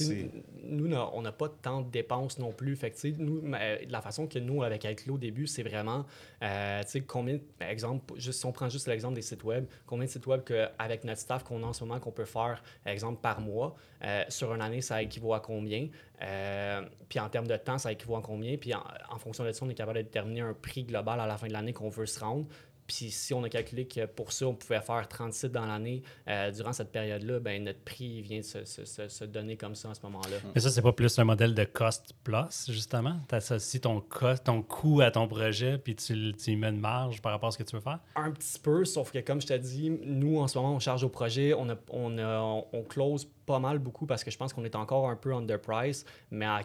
nous, 0.63 0.95
on 0.95 1.21
n'a 1.21 1.33
pas 1.33 1.51
tant 1.51 1.83
de 1.83 1.91
dépenses 1.91 2.39
non 2.39 2.51
plus. 2.51 2.75
Fait 2.75 2.91
que, 2.91 3.07
nous, 3.19 3.43
la 3.87 4.01
façon 4.01 4.27
que 4.27 4.39
nous, 4.39 4.63
avec 4.63 4.85
Iclo 4.85 5.17
au 5.17 5.19
début, 5.19 5.47
c'est 5.47 5.63
vraiment, 5.63 6.07
euh, 6.43 6.83
combien, 7.07 7.39
par 7.59 7.69
exemple, 7.69 8.15
juste, 8.19 8.41
si 8.41 8.47
on 8.47 8.53
prend 8.53 8.71
juste 8.71 8.89
l'exemple 8.89 9.15
des 9.15 9.23
sites 9.23 9.45
web, 9.45 9.67
combien 9.85 10.07
de 10.07 10.11
sites 10.11 10.27
web 10.27 10.41
avec 10.79 11.05
notre 11.05 11.21
staff 11.21 11.45
qu'on 11.45 11.63
a 11.63 11.67
en 11.67 11.75
ce 11.75 11.85
moment 11.85 12.01
qu'on 12.01 12.11
peut 12.11 12.25
faire, 12.25 12.63
exemple, 12.87 13.21
par 13.21 13.43
mois, 13.43 13.77
euh, 14.05 14.25
sur 14.31 14.55
une 14.55 14.63
année, 14.63 14.81
ça 14.81 15.03
équivaut 15.03 15.35
à 15.35 15.41
combien? 15.41 15.89
Euh, 16.23 16.81
puis 17.11 17.21
en 17.21 17.29
termes 17.29 17.47
de 17.47 17.57
temps, 17.59 17.77
ça 17.77 17.93
équivaut 17.93 18.17
à 18.17 18.23
combien? 18.23 18.57
Puis 18.57 18.73
en, 18.73 18.83
en 19.11 19.19
fonction 19.19 19.45
de 19.45 19.53
ça, 19.53 19.67
on 19.67 19.69
est 19.69 19.75
capable 19.75 19.99
de 19.99 20.05
déterminer 20.05 20.41
un 20.41 20.55
prix 20.55 20.85
global 20.85 21.21
à 21.21 21.27
la 21.27 21.37
fin 21.37 21.47
de 21.47 21.53
l'année 21.53 21.75
qu'on 21.75 21.91
veut 21.91 22.07
se 22.07 22.21
rendre. 22.21 22.47
Puis 22.87 23.11
si 23.11 23.33
on 23.35 23.43
a 23.45 23.49
calculé 23.49 23.87
que 23.87 24.07
pour 24.07 24.33
ça, 24.33 24.47
on 24.47 24.55
pouvait 24.55 24.81
faire 24.81 25.07
30 25.09 25.33
sites 25.33 25.53
dans 25.53 25.67
l'année 25.67 26.03
euh, 26.29 26.51
durant 26.51 26.73
cette 26.73 26.93
période-là, 26.93 27.41
ben 27.41 27.65
notre 27.65 27.81
prix 27.81 28.23
vient 28.23 28.41
de 28.41 28.45
se, 28.45 28.65
se, 28.65 29.09
se, 29.09 29.25
donner 29.25 29.57
comme 29.57 29.75
ça 29.75 29.89
en 29.89 29.95
ce 29.95 30.01
moment-là. 30.03 30.37
Mais 30.55 30.61
ça, 30.61 30.71
c'est 30.71 30.83
pas 30.83 30.93
plus 30.93 31.19
un 31.19 31.25
modèle 31.25 31.55
de 31.55 31.65
cost 31.65 32.15
plus, 32.23 32.71
justement? 32.71 33.17
Tu 33.29 33.35
associes 33.35 33.81
ton, 33.81 34.01
cost, 34.01 34.45
ton 34.45 34.63
coût 34.63 35.01
à 35.01 35.11
ton 35.11 35.27
projet, 35.27 35.79
puis 35.79 35.97
tu, 35.97 36.35
tu 36.35 36.57
mets 36.57 36.69
une 36.69 36.81
marge 36.81 37.23
par 37.23 37.33
rapport 37.33 37.49
à 37.49 37.53
ce 37.53 37.59
que 37.59 37.63
tu 37.63 37.75
veux 37.77 37.83
faire? 37.83 38.01
Un 38.17 38.31
petit 38.31 38.59
peu, 38.59 38.85
sauf 38.85 39.11
que 39.11 39.19
comme 39.19 39.41
je 39.41 39.47
t'ai 39.47 39.59
dit, 39.59 39.91
nous, 39.91 40.39
en 40.39 40.49
ce 40.49 40.59
moment, 40.59 40.75
on 40.75 40.79
charge 40.79 41.05
au 41.05 41.09
projet, 41.09 41.55
on, 41.55 41.69
a, 41.71 41.77
on, 41.91 42.67
on 42.73 42.83
close 42.83 43.29
pas 43.47 43.59
mal 43.59 43.79
beaucoup 43.79 44.07
parce 44.07 44.25
que 44.25 44.31
je 44.31 44.37
pense 44.37 44.53
qu'on 44.53 44.65
est 44.65 44.77
encore 44.77 45.09
un 45.09 45.17
peu 45.17 45.35
underpriced, 45.35 46.07
mais 46.31 46.47
à 46.47 46.63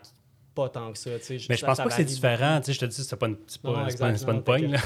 pas 0.56 0.70
tant 0.70 0.92
que 0.92 0.98
ça. 0.98 1.12
Mais 1.12 1.58
je 1.58 1.66
pense 1.66 1.78
pas 1.78 1.86
que 1.86 1.94
c'est 1.94 2.04
différent. 2.04 2.60
Je 2.66 2.78
te 2.78 2.86
dis, 2.86 3.04
c'est 3.04 3.16
pas 3.16 3.28
une, 3.28 3.38
pas, 3.38 3.88
pas, 3.98 4.14
pas 4.14 4.34
une 4.34 4.44
pogne. 4.44 4.78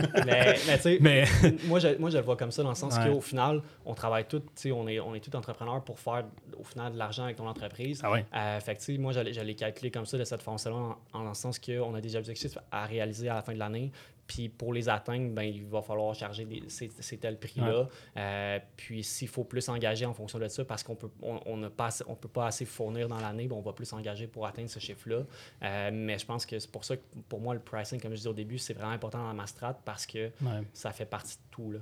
mais, 0.26 0.54
tu 0.54 0.80
sais, 0.80 0.98
mais... 1.00 1.24
moi, 1.64 1.78
je, 1.78 1.96
moi, 1.98 2.10
je 2.10 2.18
le 2.18 2.24
vois 2.24 2.36
comme 2.36 2.50
ça 2.50 2.62
dans 2.62 2.70
le 2.70 2.74
sens 2.74 2.98
qu'au 2.98 3.20
final, 3.20 3.62
on 3.84 3.94
travaille 3.94 4.24
tous, 4.24 4.42
on 4.70 4.88
est, 4.88 5.00
on 5.00 5.14
est 5.14 5.20
tous 5.20 5.36
entrepreneurs 5.36 5.82
pour 5.82 5.98
faire 5.98 6.24
au 6.58 6.64
final 6.64 6.92
de 6.92 6.98
l'argent 6.98 7.24
avec 7.24 7.36
ton 7.36 7.46
entreprise. 7.46 8.00
Ah 8.02 8.10
ouais. 8.10 8.24
euh, 8.34 8.60
fait 8.60 8.76
que, 8.76 8.98
moi, 8.98 9.12
j'allais 9.12 9.54
calculer 9.54 9.90
comme 9.90 10.06
ça 10.06 10.18
de 10.18 10.24
cette 10.24 10.42
façon-là, 10.42 10.76
en, 10.76 11.18
en, 11.18 11.28
le 11.28 11.34
sens 11.34 11.58
qu'on 11.58 11.94
a 11.94 12.00
des 12.00 12.16
objectifs 12.16 12.58
à 12.70 12.84
réaliser 12.86 13.28
à 13.28 13.34
la 13.34 13.42
fin 13.42 13.52
de 13.52 13.58
l'année. 13.58 13.92
Puis 14.30 14.48
pour 14.48 14.72
les 14.72 14.88
atteindre, 14.88 15.30
ben, 15.30 15.42
il 15.42 15.64
va 15.64 15.82
falloir 15.82 16.14
charger 16.14 16.46
ces, 16.68 17.18
tel 17.18 17.36
prix-là. 17.36 17.88
Euh, 18.16 18.60
puis 18.76 19.02
s'il 19.02 19.26
faut 19.26 19.42
plus 19.42 19.60
s'engager 19.60 20.06
en 20.06 20.14
fonction 20.14 20.38
de 20.38 20.46
ça, 20.46 20.64
parce 20.64 20.84
qu'on 20.84 20.94
peut 20.94 21.10
on, 21.20 21.40
on 21.46 21.68
on 22.06 22.14
peut 22.14 22.28
pas 22.28 22.46
assez 22.46 22.64
fournir 22.64 23.08
dans 23.08 23.18
l'année, 23.18 23.48
ben, 23.48 23.56
on 23.56 23.60
va 23.60 23.72
plus 23.72 23.86
s'engager 23.86 24.28
pour 24.28 24.46
atteindre 24.46 24.70
ce 24.70 24.78
chiffre-là. 24.78 25.22
Euh, 25.64 25.90
mais 25.92 26.16
je 26.16 26.24
pense 26.24 26.46
que 26.46 26.60
c'est 26.60 26.70
pour 26.70 26.84
ça 26.84 26.96
que 26.96 27.02
pour 27.28 27.40
moi, 27.40 27.54
le 27.54 27.60
pricing, 27.60 28.00
comme 28.00 28.12
je 28.12 28.18
disais 28.18 28.28
au 28.28 28.32
début, 28.34 28.56
c'est 28.56 28.72
vraiment 28.72 28.92
important 28.92 29.18
dans 29.18 29.34
ma 29.34 29.48
strat 29.48 29.74
parce 29.84 30.06
que 30.06 30.30
ça 30.72 30.92
fait 30.92 31.06
partie 31.06 31.34
de 31.34 31.42
tout. 31.50 31.72
Là. 31.72 31.80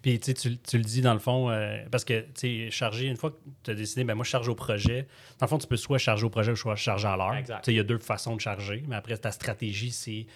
Puis 0.00 0.20
tu, 0.20 0.34
tu 0.34 0.78
le 0.78 0.84
dis 0.84 1.00
dans 1.00 1.14
le 1.14 1.18
fond, 1.18 1.50
euh, 1.50 1.78
parce 1.90 2.04
que 2.04 2.24
tu 2.32 2.70
charger, 2.70 3.06
une 3.06 3.16
fois 3.16 3.32
que 3.32 3.38
tu 3.64 3.72
as 3.72 3.74
décidé, 3.74 4.04
ben 4.04 4.14
moi 4.14 4.24
je 4.24 4.30
charge 4.30 4.48
au 4.48 4.54
projet, 4.54 5.08
dans 5.40 5.46
le 5.46 5.48
fond, 5.48 5.58
tu 5.58 5.66
peux 5.66 5.76
soit 5.76 5.98
charger 5.98 6.24
au 6.24 6.30
projet 6.30 6.52
ou 6.52 6.56
soit 6.56 6.76
charger 6.76 7.08
à 7.08 7.16
l'heure. 7.16 7.60
Il 7.66 7.74
y 7.74 7.80
a 7.80 7.82
deux 7.82 7.98
façons 7.98 8.36
de 8.36 8.40
charger, 8.40 8.84
mais 8.86 8.94
après, 8.94 9.16
ta 9.16 9.32
stratégie, 9.32 9.90
c'est 9.90 10.26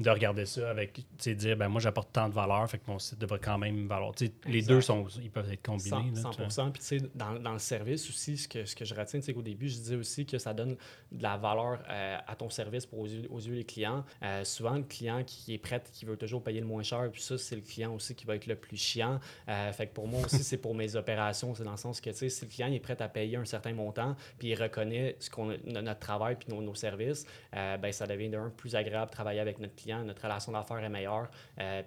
de 0.00 0.10
regarder 0.10 0.46
ça 0.46 0.70
avec, 0.70 0.94
tu 0.94 1.04
sais, 1.18 1.34
dire, 1.34 1.56
ben 1.56 1.68
moi, 1.68 1.80
j'apporte 1.80 2.12
tant 2.12 2.28
de 2.28 2.34
valeur, 2.34 2.68
fait 2.70 2.78
que 2.78 2.90
mon 2.90 2.98
site 2.98 3.18
devrait 3.18 3.38
quand 3.38 3.58
même 3.58 3.86
valoir. 3.86 4.12
les 4.46 4.62
deux, 4.62 4.80
sont, 4.80 5.06
ils 5.22 5.30
peuvent 5.30 5.50
être 5.52 5.62
combinés. 5.62 6.14
100, 6.48 6.70
Puis, 6.70 6.80
tu 6.80 6.86
sais, 6.86 7.00
dans, 7.14 7.34
dans, 7.38 7.52
le 7.52 7.58
service 7.58 8.08
aussi, 8.08 8.38
ce 8.38 8.48
que, 8.48 8.64
ce 8.64 8.74
que 8.74 8.84
je 8.84 8.94
retiens, 8.94 9.20
c'est 9.20 9.34
qu'au 9.34 9.42
début, 9.42 9.68
je 9.68 9.76
disais 9.76 9.96
aussi 9.96 10.24
que 10.24 10.38
ça 10.38 10.54
donne 10.54 10.76
de 11.12 11.22
la 11.22 11.36
valeur 11.36 11.80
euh, 11.90 12.18
à 12.26 12.34
ton 12.34 12.48
service 12.48 12.86
pour 12.86 13.00
aux 13.00 13.06
yeux, 13.06 13.28
aux 13.30 13.40
yeux 13.40 13.56
des 13.56 13.64
clients. 13.64 14.04
Euh, 14.22 14.42
souvent, 14.44 14.76
le 14.76 14.84
client 14.84 15.22
qui 15.24 15.52
est 15.52 15.58
prêt, 15.58 15.82
qui 15.92 16.06
veut 16.06 16.16
toujours 16.16 16.42
payer 16.42 16.60
le 16.60 16.66
moins 16.66 16.82
cher, 16.82 17.10
puis 17.12 17.20
ça, 17.20 17.36
c'est 17.36 17.56
le 17.56 17.62
client 17.62 17.94
aussi 17.94 18.14
qui 18.14 18.24
va 18.24 18.36
être 18.36 18.46
le 18.46 18.56
plus 18.56 18.78
chiant. 18.78 19.20
Euh, 19.48 19.72
fait 19.72 19.88
que 19.88 19.92
pour 19.92 20.08
moi 20.08 20.22
aussi, 20.24 20.42
c'est 20.42 20.58
pour 20.58 20.74
mes 20.74 20.96
opérations, 20.96 21.54
c'est 21.54 21.64
dans 21.64 21.72
le 21.72 21.76
sens 21.76 22.00
que, 22.00 22.10
tu 22.10 22.16
sais, 22.16 22.28
si 22.30 22.44
le 22.46 22.50
client 22.50 22.72
est 22.72 22.80
prêt 22.80 23.00
à 23.02 23.08
payer 23.08 23.36
un 23.36 23.44
certain 23.44 23.74
montant, 23.74 24.16
puis 24.38 24.48
il 24.48 24.54
reconnaît 24.54 25.16
ce 25.18 25.28
qu'on 25.28 25.50
notre 25.66 26.00
travail 26.00 26.36
puis 26.36 26.48
nos, 26.48 26.62
nos 26.62 26.74
services, 26.74 27.26
ben 27.52 27.92
ça 27.92 28.06
devient 28.06 28.28
d'un 28.28 28.50
plus 28.50 28.74
agréable 28.76 29.10
de 29.10 29.12
travailler 29.12 29.40
avec 29.40 29.58
notre 29.58 29.74
client 29.74 29.89
notre 29.98 30.22
relation 30.22 30.52
d'affaires 30.52 30.78
est 30.78 30.88
meilleure. 30.88 31.30
Euh, 31.58 31.82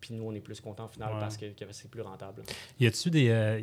puis 0.00 0.14
nous, 0.14 0.24
on 0.24 0.32
est 0.32 0.40
plus 0.40 0.60
content 0.60 0.86
au 0.86 0.88
final 0.88 1.10
parce 1.18 1.36
que, 1.36 1.46
c'est 1.72 1.90
plus 1.90 2.02
rentable. 2.02 2.42
Y 2.78 2.86
a-tu 2.86 3.10
des. 3.10 3.28
Euh, 3.30 3.60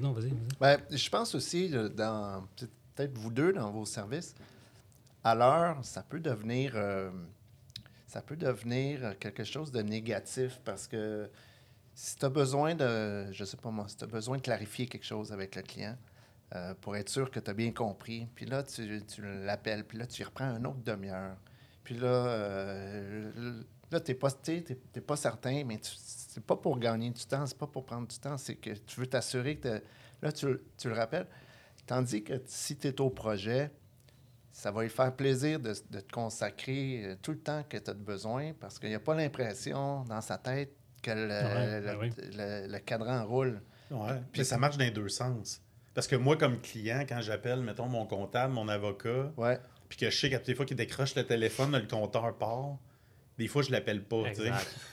non, 0.00 0.12
vas-y. 0.12 0.32
Ben, 0.60 0.80
je 0.90 1.10
pense 1.10 1.34
aussi, 1.34 1.68
dans 1.68 2.46
peut-être 2.56 3.16
vous 3.18 3.30
deux, 3.30 3.52
dans 3.52 3.70
vos 3.70 3.84
services, 3.84 4.34
à 5.22 5.34
l'heure, 5.34 5.84
ça 5.84 6.02
peut 6.02 6.20
devenir. 6.20 6.72
Euh, 6.74 7.10
ça 8.06 8.22
peut 8.22 8.36
devenir 8.36 9.18
quelque 9.18 9.42
chose 9.42 9.72
de 9.72 9.82
négatif 9.82 10.60
parce 10.64 10.86
que 10.86 11.28
si 11.96 12.16
tu 12.16 12.24
as 12.24 12.28
besoin 12.28 12.76
de, 12.76 13.32
je 13.32 13.44
sais 13.44 13.56
pas 13.56 13.72
moi, 13.72 13.86
si 13.88 13.96
tu 13.96 14.04
as 14.04 14.06
besoin 14.06 14.36
de 14.36 14.42
clarifier 14.42 14.86
quelque 14.86 15.04
chose 15.04 15.32
avec 15.32 15.56
le 15.56 15.62
client 15.62 15.96
pour 16.80 16.94
être 16.94 17.08
sûr 17.08 17.28
que 17.32 17.40
tu 17.40 17.50
as 17.50 17.54
bien 17.54 17.72
compris, 17.72 18.28
puis 18.36 18.46
là, 18.46 18.62
tu, 18.62 19.02
tu 19.04 19.22
l'appelles, 19.44 19.84
puis 19.84 19.98
là, 19.98 20.06
tu 20.06 20.22
reprends 20.22 20.44
un 20.44 20.64
autre 20.64 20.84
demi-heure. 20.84 21.36
Puis 21.84 21.96
là, 21.96 22.06
euh, 22.06 23.62
là 23.92 24.00
tu 24.00 24.10
n'es 24.10 24.14
pas, 24.16 24.30
pas 25.06 25.16
certain, 25.16 25.62
mais 25.64 25.78
c'est 25.82 26.42
pas 26.42 26.56
pour 26.56 26.78
gagner 26.78 27.10
du 27.10 27.24
temps, 27.26 27.46
c'est 27.46 27.58
pas 27.58 27.66
pour 27.66 27.84
prendre 27.84 28.08
du 28.08 28.18
temps, 28.18 28.38
c'est 28.38 28.56
que 28.56 28.70
tu 28.70 28.98
veux 28.98 29.06
t'assurer 29.06 29.56
que 29.56 29.80
là, 30.22 30.32
tu, 30.32 30.46
tu, 30.78 30.88
le 30.88 30.94
rappelles. 30.94 31.26
Tandis 31.86 32.24
que 32.24 32.40
si 32.46 32.76
tu 32.76 32.88
es 32.88 33.00
au 33.00 33.10
projet, 33.10 33.70
ça 34.50 34.70
va 34.70 34.82
lui 34.82 34.88
faire 34.88 35.14
plaisir 35.14 35.60
de, 35.60 35.74
de 35.90 36.00
te 36.00 36.12
consacrer 36.12 37.04
euh, 37.04 37.16
tout 37.20 37.32
le 37.32 37.40
temps 37.40 37.62
que 37.68 37.76
tu 37.76 37.90
as 37.90 37.94
besoin 37.94 38.52
parce 38.58 38.78
qu'il 38.78 38.88
n'y 38.88 38.94
a 38.94 39.00
pas 39.00 39.14
l'impression 39.14 40.04
dans 40.04 40.22
sa 40.22 40.38
tête 40.38 40.72
que 41.02 41.10
le, 41.10 41.98
ben 41.98 42.70
le, 42.72 42.78
cadran 42.78 43.26
roule. 43.26 43.60
Ouais. 43.90 44.22
Puis 44.32 44.44
ça 44.46 44.56
marche 44.56 44.78
dans 44.78 44.84
les 44.84 44.90
deux 44.90 45.10
sens. 45.10 45.60
Parce 45.92 46.06
que 46.06 46.16
moi, 46.16 46.36
comme 46.36 46.60
client, 46.60 47.04
quand 47.06 47.20
j'appelle, 47.20 47.60
mettons, 47.60 47.86
mon 47.86 48.06
comptable, 48.06 48.54
mon 48.54 48.68
avocat, 48.68 49.32
ouais 49.36 49.60
puis 49.88 49.98
que 49.98 50.10
je 50.10 50.16
sais 50.16 50.30
qu'à 50.30 50.38
des 50.38 50.54
fois 50.54 50.64
qu'il 50.64 50.76
décroche 50.76 51.14
le 51.14 51.24
téléphone, 51.24 51.72
le 51.72 51.86
compteur 51.86 52.36
part. 52.36 52.76
Des 53.36 53.48
fois, 53.48 53.62
je 53.62 53.72
l'appelle 53.72 54.04
pas, 54.04 54.22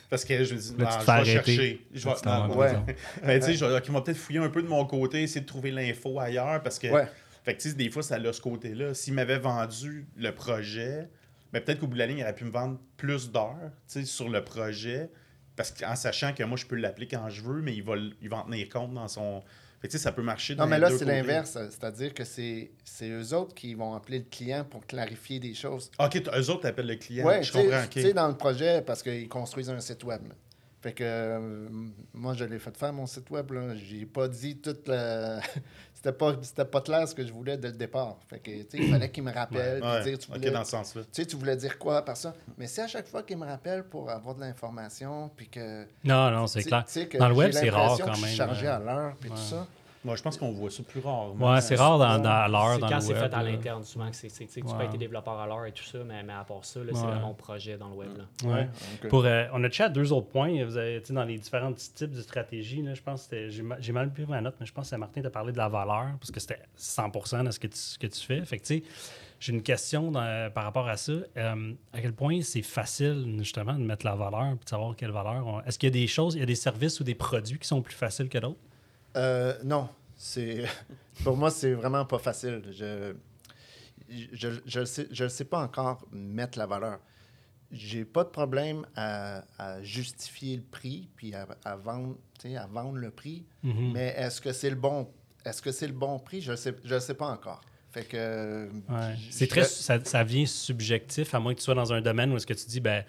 Parce 0.10 0.26
que 0.26 0.44
je 0.44 0.56
me 0.56 0.60
dis, 0.60 0.74
bah, 0.76 1.00
je 1.00 1.12
vais 1.12 1.26
chercher. 1.26 1.86
Je 1.94 2.10
vais, 2.10 2.16
non, 2.26 2.58
ouais. 2.58 2.74
ben, 3.24 3.40
tu 3.40 3.46
sais, 3.46 3.54
je 3.54 3.66
vais 3.66 3.80
peut-être 3.82 4.18
fouiller 4.18 4.40
un 4.40 4.50
peu 4.50 4.64
de 4.64 4.68
mon 4.68 4.84
côté, 4.86 5.22
essayer 5.22 5.42
de 5.42 5.46
trouver 5.46 5.70
l'info 5.70 6.20
ailleurs, 6.20 6.64
parce 6.64 6.80
que, 6.80 6.88
fait 7.44 7.56
que, 7.56 7.70
des 7.74 7.90
fois, 7.92 8.02
ça 8.02 8.16
a 8.16 8.34
ce 8.34 8.42
côté-là. 8.42 8.96
S'il 8.96 9.14
m'avait 9.14 9.38
vendu 9.38 10.08
le 10.18 10.32
projet, 10.32 11.08
ben, 11.54 11.62
peut-être 11.62 11.80
qu'au 11.80 11.88
bout 11.88 11.94
de 11.94 12.00
la 12.00 12.08
ligne, 12.08 12.20
il 12.20 12.24
aurait 12.24 12.34
pu 12.34 12.46
me 12.46 12.52
vendre 12.52 12.80
plus 12.98 13.32
d'heures, 13.32 13.72
sur 13.86 14.28
le 14.28 14.44
projet, 14.44 15.12
parce 15.56 15.72
qu'en 15.72 15.96
sachant 15.96 16.34
que 16.34 16.44
moi, 16.44 16.58
je 16.58 16.66
peux 16.66 16.78
l'appeler 16.78 17.08
quand 17.08 17.30
je 17.30 17.42
veux, 17.42 17.62
mais 17.62 17.76
il 17.76 17.84
va, 17.84 17.94
il 18.22 18.30
va 18.30 18.38
en 18.38 18.46
tenir 18.46 18.70
compte 18.70 18.94
dans 18.94 19.08
son, 19.08 19.44
fait 19.82 19.98
ça 19.98 20.12
peut 20.12 20.22
marcher 20.22 20.56
Non, 20.56 20.68
mais 20.68 20.80
là, 20.80 20.90
c'est 20.92 21.06
l'inverse. 21.06 21.54
C'est-à-dire 21.54 22.14
que 22.14 22.24
c'est 22.24 22.70
eux 23.04 23.34
autres 23.34 23.56
qui 23.56 23.74
vont 23.74 23.94
appeler 23.96 24.20
le 24.20 24.26
client 24.26 24.64
pour 24.64 24.86
clarifier 24.86 25.40
des 25.40 25.54
choses. 25.54 25.90
OK, 26.00 26.22
eux 26.36 26.50
autres 26.50 26.68
appellent 26.68 26.88
le 26.88 26.96
client. 26.96 27.28
Oui, 27.28 27.42
je 27.44 27.52
comprends. 27.52 27.88
Tu 27.90 28.02
sais, 28.02 28.14
dans 28.14 28.28
le 28.28 28.38
projet, 28.38 28.82
parce 28.82 29.02
qu'ils 29.02 29.28
construisent 29.28 29.70
un 29.70 29.80
site 29.80 30.04
web. 30.04 30.22
Fait 30.82 30.94
que 30.94 31.04
euh, 31.06 31.70
moi, 32.14 32.34
je 32.34 32.44
l'ai 32.44 32.58
fait 32.58 32.76
faire 32.76 32.92
mon 32.92 33.06
site 33.06 33.30
web. 33.30 33.52
J'ai 33.76 34.06
pas 34.06 34.28
dit 34.28 34.58
toute 34.58 34.88
la. 34.88 35.40
C'était 36.02 36.14
pas, 36.18 36.66
pas 36.66 36.82
clair 36.82 37.08
ce 37.08 37.14
que 37.14 37.24
je 37.24 37.32
voulais 37.32 37.58
dès 37.58 37.68
le 37.68 37.78
départ. 37.78 38.18
Fait 38.28 38.40
que, 38.40 38.50
il 38.50 38.90
fallait 38.90 39.10
qu'il 39.10 39.24
me 39.24 39.32
rappelle. 39.32 39.82
dire, 40.04 40.18
tu 40.18 40.32
voulais, 40.32 40.50
dans 40.50 40.64
ce 40.64 40.72
sens-là. 40.72 41.04
Tu 41.04 41.10
sais, 41.12 41.26
tu 41.28 41.36
voulais 41.36 41.56
dire 41.56 41.78
quoi 41.78 42.04
par 42.04 42.18
ça? 42.18 42.34
Mais 42.58 42.66
c'est 42.66 42.82
à 42.82 42.88
chaque 42.88 43.08
fois 43.08 43.22
qu'il 43.22 43.38
me 43.38 43.46
rappelle 43.46 43.84
pour 43.84 44.10
avoir 44.10 44.34
de 44.34 44.42
l'information, 44.42 45.30
puis 45.36 45.48
que... 45.48 45.86
Non, 46.04 46.32
non, 46.32 46.48
c'est 46.48 46.64
clair. 46.64 46.86
dans 47.20 47.30
le 47.30 47.36
web, 47.36 47.52
c'est 47.52 47.70
rare 47.70 48.00
quand 48.00 48.20
même. 48.20 48.36
chargé 48.36 48.66
à 48.66 48.80
l'heure, 48.80 49.16
puis 49.20 49.30
tout 49.30 49.38
ça. 49.38 49.68
Moi, 50.04 50.16
je 50.16 50.24
pense 50.24 50.36
qu'on 50.38 50.52
voit 50.52 50.72
ça 50.72 50.82
plus 50.82 51.00
rarement. 51.00 51.54
Ouais, 51.54 51.62
c'est 51.62 51.76
rare 51.76 52.00
dans, 52.00 52.18
dans, 52.18 52.48
l'heure. 52.52 52.74
C'est 52.74 52.80
quand 52.90 53.02
c'est 53.02 53.14
fait 53.14 53.34
à 53.36 53.44
l'interne, 53.44 53.84
souvent, 53.84 54.10
que 54.10 54.16
c'est, 54.16 54.30
c'est- 54.30 54.48
tu 54.48 54.62
peux 54.62 54.84
être 54.84 54.98
développeur 54.98 55.38
à 55.40 55.46
l'heure 55.46 55.66
et 55.68 55.72
tout 55.72 55.84
ça, 55.84 56.00
mais, 56.04 56.24
mais 56.24 56.34
à 56.34 56.44
part 56.44 56.66
ça, 56.66 56.80
c'est 56.92 57.06
vraiment 57.06 57.34
projet 57.36 57.78
dans 57.78 57.90
le 57.90 57.96
web. 57.96 58.18
Là. 58.18 58.24
Pour, 59.10 59.26
euh, 59.26 59.46
on 59.54 59.64
a 59.64 59.70
chat 59.70 59.90
deux 59.90 60.12
autres 60.12 60.28
points. 60.30 60.66
Vous 60.66 60.76
avez, 60.78 61.02
dans 61.12 61.24
les 61.24 61.38
différents 61.38 61.72
types 61.74 62.12
de 62.16 62.22
stratégies, 62.22 62.82
là, 62.82 62.96
je 62.96 63.02
pense 63.04 63.22
que 63.22 63.30
c'était- 63.36 63.50
j'ai 63.52 63.62
ma- 63.62 63.80
j'ai 63.80 63.92
mal 63.92 64.12
pris 64.12 64.26
ma 64.26 64.42
note, 64.42 64.56
mais 64.60 64.66
je 64.66 64.74
pense 64.74 64.90
que 64.90 64.96
Martin 64.96 65.22
t'a 65.22 65.30
parlé 65.30 65.52
de 65.52 65.58
la 65.58 65.70
valeur, 65.70 66.08
parce 66.20 66.32
que 66.32 66.40
c'était 66.40 66.60
100% 66.76 67.44
de 67.44 67.52
ce 67.52 67.60
que 67.60 67.68
tu, 67.68 67.78
ce 67.78 68.00
que 68.00 68.08
tu 68.08 68.20
fais. 68.26 68.44
Fait 68.44 68.58
que, 68.58 68.64
tu 68.66 68.78
sais, 68.80 68.84
j'ai 69.40 69.54
une 69.54 69.62
question 69.62 70.10
dans- 70.10 70.52
par 70.52 70.64
rapport 70.64 70.88
à 70.88 70.98
ça. 70.98 71.12
Euh, 71.38 71.74
à 71.94 72.02
quel 72.02 72.14
point 72.14 72.42
c'est 72.42 72.62
facile, 72.64 73.36
justement, 73.38 73.74
de 73.74 73.84
mettre 73.84 74.06
la 74.08 74.16
valeur 74.16 74.54
et 74.54 74.64
de 74.64 74.68
savoir 74.70 74.96
quelle 74.96 75.12
valeur. 75.12 75.46
on- 75.46 75.62
Est-ce 75.62 75.78
qu'il 75.78 75.88
y 75.88 75.92
a 75.92 76.00
des 76.02 76.08
choses, 76.08 76.34
il 76.36 76.40
y 76.40 76.44
a 76.44 76.48
des 76.48 76.56
services 76.56 77.00
ou 77.00 77.04
des 77.04 77.14
produits 77.16 77.60
qui 77.60 77.68
sont 77.68 77.84
plus 77.84 77.94
faciles 77.96 78.28
que 78.30 78.40
d'autres? 78.40 78.58
Euh, 79.18 79.58
non, 79.64 79.90
c'est 80.16 80.64
pour 81.24 81.36
moi 81.38 81.50
c'est 81.52 81.74
vraiment 81.74 82.06
pas 82.06 82.20
facile. 82.20 82.62
Je 82.72 83.14
je 84.66 84.84
sais 84.86 85.08
je 85.12 85.24
le 85.24 85.30
sais 85.30 85.46
pas 85.46 85.60
encore 85.60 86.06
mettre 86.12 86.58
la 86.58 86.66
valeur. 86.66 87.00
J'ai 87.72 88.04
pas 88.04 88.26
de 88.26 88.30
problème 88.30 88.86
à, 88.98 89.44
à 89.58 89.82
justifier 89.82 90.58
le 90.58 90.64
prix 90.64 91.08
puis 91.16 91.34
à, 91.34 91.48
à 91.64 91.78
vendre 91.78 92.18
sais, 92.42 92.58
à 92.58 92.68
vendre 92.68 92.98
le 92.98 93.10
prix. 93.12 93.46
Mhm. 93.64 93.94
Mais 93.94 94.14
est-ce 94.18 94.42
que 94.42 94.52
c'est 94.52 94.70
le 94.70 94.76
bon 94.76 95.10
est-ce 95.46 95.62
que 95.62 95.72
c'est 95.72 95.88
le 95.88 95.94
bon 95.94 96.20
prix? 96.20 96.42
Je 96.42 96.52
le 96.52 96.58
sais 96.58 96.76
je 96.84 96.94
le 96.96 97.00
sais 97.00 97.14
pas 97.14 97.28
encore. 97.28 97.62
Fait 97.92 98.04
que 98.06 98.70
Ouais. 98.90 99.16
je- 99.18 99.32
C'est 99.32 99.48
très, 99.48 99.64
ça, 99.66 100.04
ça 100.04 100.24
vient 100.24 100.46
subjectif, 100.46 101.34
à 101.34 101.40
moins 101.40 101.54
que 101.54 101.60
tu 101.60 101.66
sois 101.66 101.76
dans 101.76 101.92
un 101.92 102.02
domaine 102.02 102.32
où 102.32 102.38
est-ce 102.38 102.48
que 102.48 102.54
tu 102.54 102.66
dis, 102.66 102.80
ben, 102.80 103.04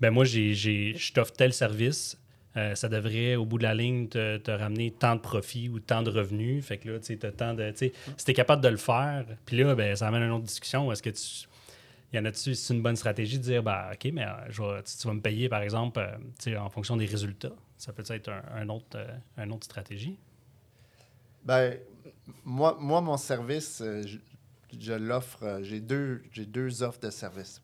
ben 0.00 0.10
moi, 0.12 0.24
j'ai, 0.24 0.54
je 0.54 1.12
t'offre 1.12 1.32
tel 1.32 1.52
service, 1.52 2.16
euh, 2.56 2.74
ça 2.74 2.88
devrait, 2.88 3.34
au 3.36 3.44
bout 3.44 3.58
de 3.58 3.64
la 3.64 3.74
ligne, 3.74 4.08
te, 4.08 4.50
ramener 4.50 4.92
tant 4.92 5.16
de 5.16 5.20
profit 5.20 5.68
ou 5.68 5.80
tant 5.80 6.02
de 6.02 6.10
revenus. 6.10 6.64
Fait 6.64 6.78
que 6.78 6.88
là, 6.90 6.98
tu 6.98 7.06
sais, 7.06 7.16
tant 7.16 7.54
de. 7.54 7.70
Tu 7.72 7.92
si 8.16 8.24
t'es 8.24 8.34
capable 8.34 8.62
de 8.62 8.68
le 8.68 8.76
faire, 8.76 9.24
puis 9.44 9.56
là, 9.56 9.74
ben, 9.74 9.96
ça 9.96 10.08
amène 10.08 10.22
à 10.22 10.26
une 10.26 10.32
autre 10.32 10.44
discussion. 10.44 10.90
Est-ce 10.92 11.02
que 11.02 11.10
tu. 11.10 11.48
Y 12.14 12.18
en 12.20 12.24
a-tu, 12.26 12.54
c'est 12.54 12.72
une 12.72 12.82
bonne 12.82 12.94
stratégie 12.94 13.38
de 13.38 13.42
dire, 13.42 13.62
ben, 13.64 13.90
OK, 13.92 14.08
mais 14.12 14.24
euh, 14.24 14.82
tu, 14.82 14.96
tu 14.96 15.08
vas 15.08 15.14
me 15.14 15.20
payer, 15.20 15.48
par 15.48 15.62
exemple, 15.62 15.98
euh, 15.98 16.16
tu 16.40 16.56
en 16.56 16.68
fonction 16.68 16.96
des 16.96 17.06
résultats? 17.06 17.52
Ça 17.76 17.92
peut 17.92 18.04
être 18.08 18.30
un, 18.54 18.68
autre, 18.68 18.86
euh, 18.94 19.18
une 19.36 19.50
autre 19.50 19.64
stratégie. 19.64 20.16
Ben, 21.44 21.76
moi, 22.44 22.76
moi, 22.78 23.00
mon 23.00 23.16
service, 23.16 23.80
euh, 23.80 24.04
je, 24.78 24.92
l'offre. 24.92 25.58
J'ai 25.62 25.80
deux, 25.80 26.22
deux 26.36 26.84
offres 26.84 27.00
de 27.00 27.10
service. 27.10 27.60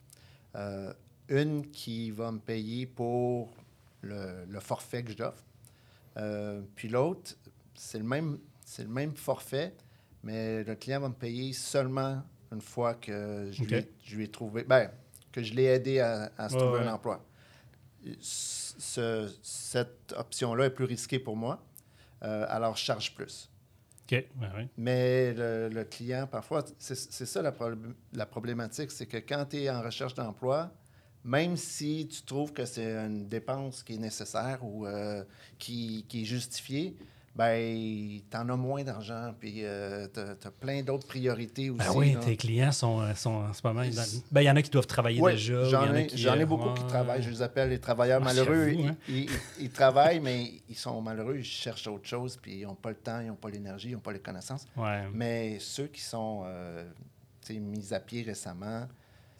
Une 1.29 1.71
qui 1.71 2.11
va 2.11 2.33
me 2.33 2.41
payer 2.41 2.87
pour 2.87 3.55
le, 4.03 4.45
le 4.49 4.61
forfait 4.61 5.03
que 5.03 5.13
j'offre. 5.17 5.45
Euh, 6.17 6.63
puis 6.75 6.89
l'autre, 6.89 7.35
c'est 7.75 7.99
le 7.99 8.05
même, 8.05 8.39
c'est 8.65 8.83
le 8.83 8.89
même 8.89 9.15
forfait, 9.17 9.75
mais 10.23 10.65
le 10.65 10.75
client 10.75 11.01
va 11.01 11.09
me 11.09 11.15
payer 11.15 11.53
seulement 11.53 12.23
une 12.53 12.61
fois 12.61 12.95
que 12.95 13.49
je, 13.53 13.63
lui, 13.63 13.75
ai- 13.77 13.91
je 14.03 14.17
lui 14.17 14.25
ai 14.25 14.29
trouvé, 14.31 14.65
ben, 14.65 14.91
que 15.33 15.43
je 15.43 15.55
l'ai 15.55 15.65
aidé 15.65 16.01
à, 16.01 16.33
à 16.37 16.49
se 16.49 16.55
Ouais, 16.55 16.61
trouver 16.61 16.81
ouais. 16.81 16.87
un 16.87 16.95
emploi. 16.95 17.25
Ce- 18.21 19.33
cette 19.43 20.15
option-là 20.17 20.67
est 20.67 20.71
plus 20.71 20.85
risquée 20.87 21.19
pour 21.19 21.37
moi, 21.37 21.63
euh, 22.23 22.45
alors 22.49 22.77
je 22.77 22.83
charge 22.85 23.15
plus. 23.15 23.51
OK, 24.05 24.13
ouais. 24.13 24.69
Mais 24.77 25.33
le, 25.35 25.69
le 25.69 25.85
client, 25.85 26.27
parfois, 26.27 26.65
c'est 26.79 26.95
ça 26.97 27.43
la 27.43 28.27
problématique, 28.27 28.91
c'est 28.91 29.07
que 29.07 29.19
quand 29.19 29.45
tu 29.51 29.59
es 29.59 29.71
en 29.71 29.83
recherche 29.83 30.15
d'emploi, 30.15 30.73
même 31.25 31.57
si 31.57 32.09
tu 32.11 32.23
trouves 32.23 32.53
que 32.53 32.65
c'est 32.65 32.93
une 32.93 33.29
dépense 33.29 33.83
qui 33.83 33.95
est 33.95 33.99
nécessaire 33.99 34.59
ou 34.63 34.87
euh, 34.87 35.23
qui, 35.59 36.05
qui 36.09 36.23
est 36.23 36.25
justifiée, 36.25 36.97
ben, 37.37 38.21
tu 38.29 38.37
en 38.37 38.49
as 38.49 38.57
moins 38.57 38.83
d'argent, 38.83 39.33
puis 39.39 39.63
tu 39.63 40.21
as, 40.21 40.51
plein 40.59 40.83
d'autres 40.83 41.07
priorités 41.07 41.71
aussi. 41.71 41.79
Ben 41.79 41.93
oui, 41.95 42.13
là. 42.15 42.21
tes 42.21 42.37
clients 42.37 42.73
sont, 42.73 43.01
euh, 43.03 43.15
sont 43.15 43.31
en 43.31 43.53
ce 43.53 43.61
moment. 43.65 43.83
dans- 43.83 44.21
Ben, 44.33 44.41
il 44.41 44.45
y 44.47 44.51
en 44.51 44.57
a 44.57 44.63
qui 44.63 44.71
doivent 44.71 44.87
travailler 44.89 45.21
déjà. 45.23 45.65
J'en 45.65 45.95
ai, 45.95 46.07
qui, 46.09 46.19
j'en 46.19 46.35
ai 46.35 46.43
euh, 46.43 46.47
beaucoup 46.47 46.75
qui 46.75 46.85
travaillent. 46.87 47.23
Je 47.23 47.31
les 47.31 47.41
appelle 47.41 47.71
les 47.71 47.79
travailleurs 47.79 48.21
Ah, 48.23 48.25
malheureux. 48.25 48.69
hein. 48.85 48.97
ils- 49.09 49.15
ils- 49.25 49.31
ils 49.61 49.71
travaillent, 49.71 50.21
mais 50.21 50.55
ils 50.69 50.75
sont 50.77 51.01
malheureux. 51.01 51.37
Ils 51.39 51.45
cherchent 51.45 51.87
autre 51.87 52.07
chose, 52.09 52.37
puis 52.37 52.61
ils 52.61 52.67
n'ont 52.67 52.75
pas 52.75 52.91
le 52.91 52.97
temps, 52.97 53.21
ils 53.21 53.29
n'ont 53.29 53.37
pas 53.37 53.49
l'énergie, 53.49 53.91
ils 53.91 53.95
n'ont 53.95 54.01
pas 54.01 54.13
les 54.13 54.19
connaissances. 54.21 54.67
Ouais. 54.77 55.05
Mais 55.15 55.59
ceux 55.61 55.87
qui 55.87 56.01
sont 56.01 56.43
euh, 56.47 56.85
mis 57.49 57.95
à 57.95 58.01
pied 58.01 58.23
récemment, 58.23 58.87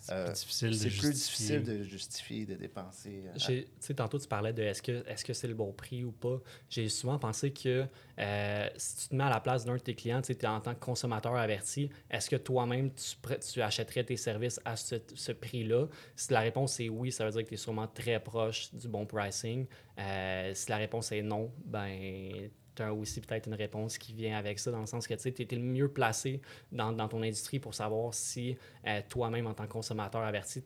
C'est 0.03 0.13
euh, 0.15 0.25
plus 0.25 0.33
difficile 0.41 0.69
de 0.71 0.75
c'est 0.75 0.89
plus 0.89 0.91
justifier. 1.13 1.59
difficile 1.59 1.63
de 1.63 1.83
justifier, 1.85 2.47
de 2.47 2.55
dépenser. 2.55 3.23
euh, 3.27 3.33
J'ai- 3.37 3.65
Tu 3.65 3.71
sais, 3.81 3.95
tantôt, 3.95 4.19
tu 4.19 4.27
parlais 4.27 4.53
de 4.53 4.63
est-ce 4.63 4.81
que 4.83 5.07
est-ce 5.07 5.25
que 5.25 5.33
c'est 5.35 5.47
le 5.49 5.55
bon 5.55 5.73
prix 5.73 6.05
ou 6.05 6.11
pas. 6.13 6.41
J'ai 6.71 6.89
souvent 6.89 7.19
pensé 7.19 7.53
que 7.53 7.87
euh, 8.19 8.69
si 8.77 8.97
tu 8.97 9.09
te 9.09 9.15
mets 9.15 9.25
à 9.25 9.31
la 9.31 9.41
place 9.41 9.65
d'un 9.65 9.75
de 9.75 9.79
tes 9.81 9.95
clients, 9.95 10.23
tu 10.23 10.33
es 10.33 10.47
en 10.47 10.61
tant 10.61 10.75
que 10.75 10.81
consommateur 10.81 11.37
averti, 11.37 11.91
est-ce 12.11 12.31
que 12.31 12.37
toi-même, 12.37 12.91
tu, 12.95 13.61
achèterais 13.63 14.05
tes 14.05 14.17
services 14.17 14.59
à 14.65 14.77
ce, 14.77 14.97
ce 15.15 15.33
prix-là? 15.33 15.87
Si 16.17 16.33
la 16.33 16.41
réponse 16.41 16.81
est 16.81 16.89
oui, 16.89 17.13
ça 17.13 17.25
veut 17.27 17.31
dire 17.33 17.43
que 17.45 17.49
tu 17.49 17.55
es 17.55 17.59
sûrement 17.59 17.87
très 17.87 18.21
proche 18.21 18.75
du 18.75 18.89
bon 18.89 19.05
pricing. 19.07 19.67
Euh, 19.99 20.53
si 20.55 20.71
la 20.71 20.79
réponse 20.79 21.13
est 21.13 21.23
non, 21.23 21.53
ben 21.65 22.51
tu 22.81 22.91
aussi 22.91 23.21
peut-être 23.21 23.47
une 23.47 23.55
réponse 23.55 23.99
qui 23.99 24.13
vient 24.13 24.37
avec 24.37 24.59
ça, 24.59 24.71
dans 24.71 24.81
le 24.81 24.87
sens 24.87 25.07
que 25.07 25.15
tu 25.15 25.43
es 25.43 25.55
le 25.55 25.63
mieux 25.63 25.89
placé 25.89 26.41
dans, 26.73 26.93
dans 26.93 27.09
ton 27.09 27.23
industrie 27.23 27.59
pour 27.59 27.75
savoir 27.75 28.15
si 28.15 28.57
euh, 28.87 29.01
toi-même, 29.09 29.47
en 29.47 29.55
tant 29.55 29.67
que 29.67 29.73
consommateur 29.73 30.23
averti, 30.23 30.63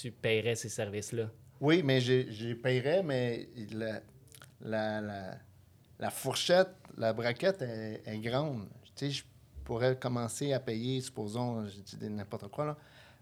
tu, 0.00 0.10
paierais 0.10 0.54
ces 0.54 0.68
services-là. 0.68 1.30
Oui, 1.60 1.82
mais 1.82 2.00
j'ai 2.00 2.54
paierais, 2.54 3.02
mais 3.02 3.48
la, 3.72 4.00
la, 4.60 5.34
la, 5.98 6.10
fourchette, 6.10 6.70
la 6.96 7.12
braquette 7.12 7.62
est, 7.62 8.18
grande. 8.18 8.68
Tu 8.94 9.06
sais, 9.06 9.10
je 9.10 9.24
pourrais 9.64 9.96
commencer 9.96 10.52
à 10.52 10.60
payer, 10.60 11.00
supposons, 11.00 11.66
je 11.66 11.80
dis 11.80 12.10
n'importe 12.10 12.48
quoi, 12.48 12.66
là, 12.66 12.76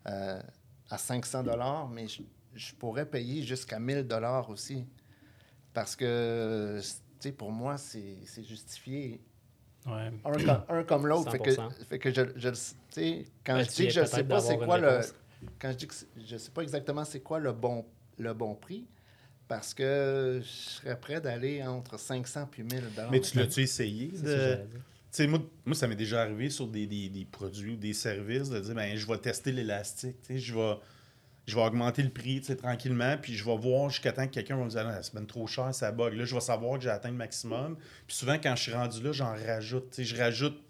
euh, 0.09 0.42
à 0.90 0.99
500 0.99 1.45
mais 1.90 2.07
je, 2.07 2.23
je 2.55 2.75
pourrais 2.75 3.07
payer 3.07 3.42
jusqu'à 3.42 3.79
1000 3.79 4.07
aussi. 4.49 4.87
Parce 5.75 5.95
que, 5.95 6.81
tu 6.81 6.87
sais, 7.20 7.33
pour 7.33 7.52
moi, 7.52 7.76
c'est 7.79 8.18
c'est 8.24 8.44
justifié 8.44 9.20
Ouais. 9.87 10.11
un 10.24 10.33
comme, 10.33 10.64
un 10.68 10.83
comme 10.83 11.07
l'autre. 11.07 11.31
Fait 11.31 11.38
que, 11.38 11.50
100%. 11.50 11.70
fait 11.88 11.98
que 12.00 12.11
je, 12.12 12.22
je 12.35 12.48
quand 13.44 13.55
Ben, 13.55 13.64
je 13.64 13.68
tu 13.70 13.83
dis 13.83 13.87
que 13.87 13.92
je 13.92 14.05
sais 14.05 14.24
pas 14.24 14.40
c'est 14.40 14.59
quoi 14.59 14.79
le. 14.79 15.00
Quand 15.61 15.70
je 15.70 15.76
dis 15.76 15.87
que 15.87 15.94
je 16.26 16.37
sais 16.37 16.50
pas 16.50 16.62
exactement 16.62 17.05
c'est 17.05 17.20
quoi 17.20 17.38
le 17.38 17.52
bon, 17.52 17.85
le 18.18 18.35
bon 18.35 18.55
prix, 18.57 18.87
parce 19.46 19.74
que 19.74 20.40
je 20.42 20.46
serais 20.48 20.98
prêt 20.98 21.20
d'aller 21.20 21.62
entre 21.62 21.98
500 22.00 22.48
puis 22.50 22.64
1000 22.64 22.83
dollars. 22.96 23.11
Mais 23.12 23.20
tu 23.20 23.37
l'as-tu 23.38 23.61
essayé? 23.61 24.09
De- 24.09 25.26
moi, 25.29 25.38
moi, 25.64 25.74
ça 25.74 25.87
m'est 25.87 25.94
déjà 25.96 26.22
arrivé 26.22 26.50
sur 26.50 26.66
des, 26.66 26.87
des- 26.87 27.09
des 27.09 27.24
produits 27.24 27.74
ou 27.74 27.76
des 27.76 27.92
services 27.94 28.50
de 28.50 28.59
dire, 28.61 28.74
ben, 28.74 28.96
je 28.96 29.07
vais 29.07 29.18
tester 29.18 29.52
l'élastique, 29.52 30.20
tu 30.22 30.35
sais, 30.35 30.38
je 30.38 30.55
vais, 30.55 30.74
je 31.46 31.54
vais 31.54 31.62
augmenter 31.62 32.02
le 32.02 32.11
prix, 32.11 32.40
tu 32.40 32.46
sais, 32.48 32.56
tranquillement, 32.56 33.16
puis 33.20 33.35
je 33.35 33.44
vais 33.44 33.56
voir 33.56 33.88
jusqu'à 33.88 34.12
temps 34.12 34.26
que 34.26 34.32
quelqu'un 34.32 34.56
va 34.56 34.64
me 34.64 34.70
dire, 34.70 34.85
ah, 34.87 35.00
c'est 35.02 35.14
bien 35.14 35.24
trop 35.24 35.46
cher, 35.46 35.72
ça 35.72 35.92
bug. 35.92 36.14
Là, 36.14 36.24
je 36.24 36.35
vais 36.35 36.40
savoir 36.40 36.78
que 36.78 36.85
j'ai 36.85 36.90
atteint 36.90 37.11
le 37.11 37.16
maximum. 37.16 37.76
Puis 38.06 38.16
souvent, 38.16 38.37
quand 38.42 38.56
je 38.56 38.62
suis 38.62 38.72
rendu 38.72 39.02
là, 39.02 39.12
j'en 39.12 39.32
rajoute, 39.32 39.94
je 39.96 40.16
rajoute 40.16 40.61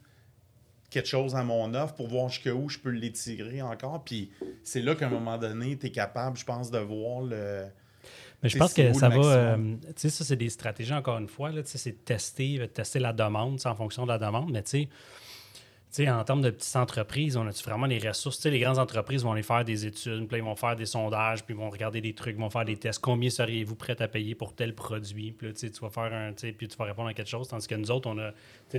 quelque 0.91 1.09
chose 1.09 1.35
à 1.35 1.43
mon 1.43 1.75
offre 1.75 1.95
pour 1.95 2.09
voir 2.09 2.29
jusqu'où 2.29 2.69
je 2.69 2.79
peux 2.79 2.91
l'étirer 2.91 3.63
encore. 3.63 4.05
Puis 4.05 4.31
c'est 4.63 4.83
là 4.83 4.95
qu'à 4.95 5.07
un 5.07 5.11
moment 5.11 5.39
donné, 5.39 5.77
tu 5.79 5.87
es 5.87 5.91
capable, 5.91 6.37
je 6.37 6.45
pense, 6.45 6.71
de 6.71 6.79
voir 6.79 7.23
le... 7.23 7.65
Mais 8.43 8.51
je 8.51 8.59
pense 8.59 8.75
que 8.75 8.93
ça 8.93 9.09
va. 9.09 9.17
euh, 9.17 9.77
tu 9.87 9.93
sais, 9.97 10.11
ça, 10.11 10.25
c'est 10.25 10.37
des 10.37 10.51
stratégies, 10.51 10.93
encore 10.93 11.17
une 11.17 11.29
fois. 11.29 11.51
là, 11.51 11.63
tu 11.63 11.71
sais, 11.71 11.79
C'est 11.79 12.05
tester, 12.05 12.69
tester 12.73 12.99
la 12.99 13.15
demande, 13.15 13.59
c'est 13.61 13.69
en 13.69 13.75
fonction 13.75 14.05
de 14.05 14.13
la 14.13 14.19
demande. 14.19 14.51
Mais 14.53 14.63
tu 14.63 14.71
sais, 14.71 14.89
sais, 16.05 16.11
en 16.11 16.23
termes 16.25 16.43
de 16.43 16.51
petites 16.51 16.77
entreprises, 16.77 17.37
on 17.37 17.47
a-tu 17.47 17.63
vraiment 17.65 17.87
les 17.87 17.99
ressources? 17.99 18.45
Les 18.47 18.59
grandes 18.61 18.79
entreprises 18.79 19.23
vont 19.25 19.33
aller 19.33 19.43
faire 19.43 19.65
des 19.65 19.87
études, 19.87 20.27
puis 20.29 20.39
ils 20.39 20.45
vont 20.45 20.57
faire 20.57 20.77
des 20.77 20.87
sondages, 20.87 21.45
puis 21.45 21.55
ils 21.55 21.59
vont 21.59 21.71
regarder 21.71 22.01
des 22.01 22.15
trucs, 22.15 22.37
ils 22.37 22.41
vont 22.41 22.51
faire 22.51 22.65
des 22.65 22.77
tests. 22.77 23.01
Combien 23.01 23.31
seriez-vous 23.31 23.75
prêt 23.75 24.01
à 24.01 24.09
payer 24.09 24.35
pour 24.35 24.55
tel 24.55 24.75
produit? 24.75 25.33
Puis 25.33 25.49
là, 25.49 25.53
tu 25.55 25.69
vas 25.81 25.91
faire 25.91 26.13
un, 26.13 26.33
puis 26.33 26.69
tu 26.69 26.77
vas 26.77 26.85
répondre 26.85 27.09
à 27.09 27.15
quelque 27.15 27.29
chose. 27.31 27.49
Tandis 27.49 27.67
que 27.67 27.75
nous 27.75 27.91
autres, 27.91 28.09
on 28.09 28.19
a, 28.19 28.33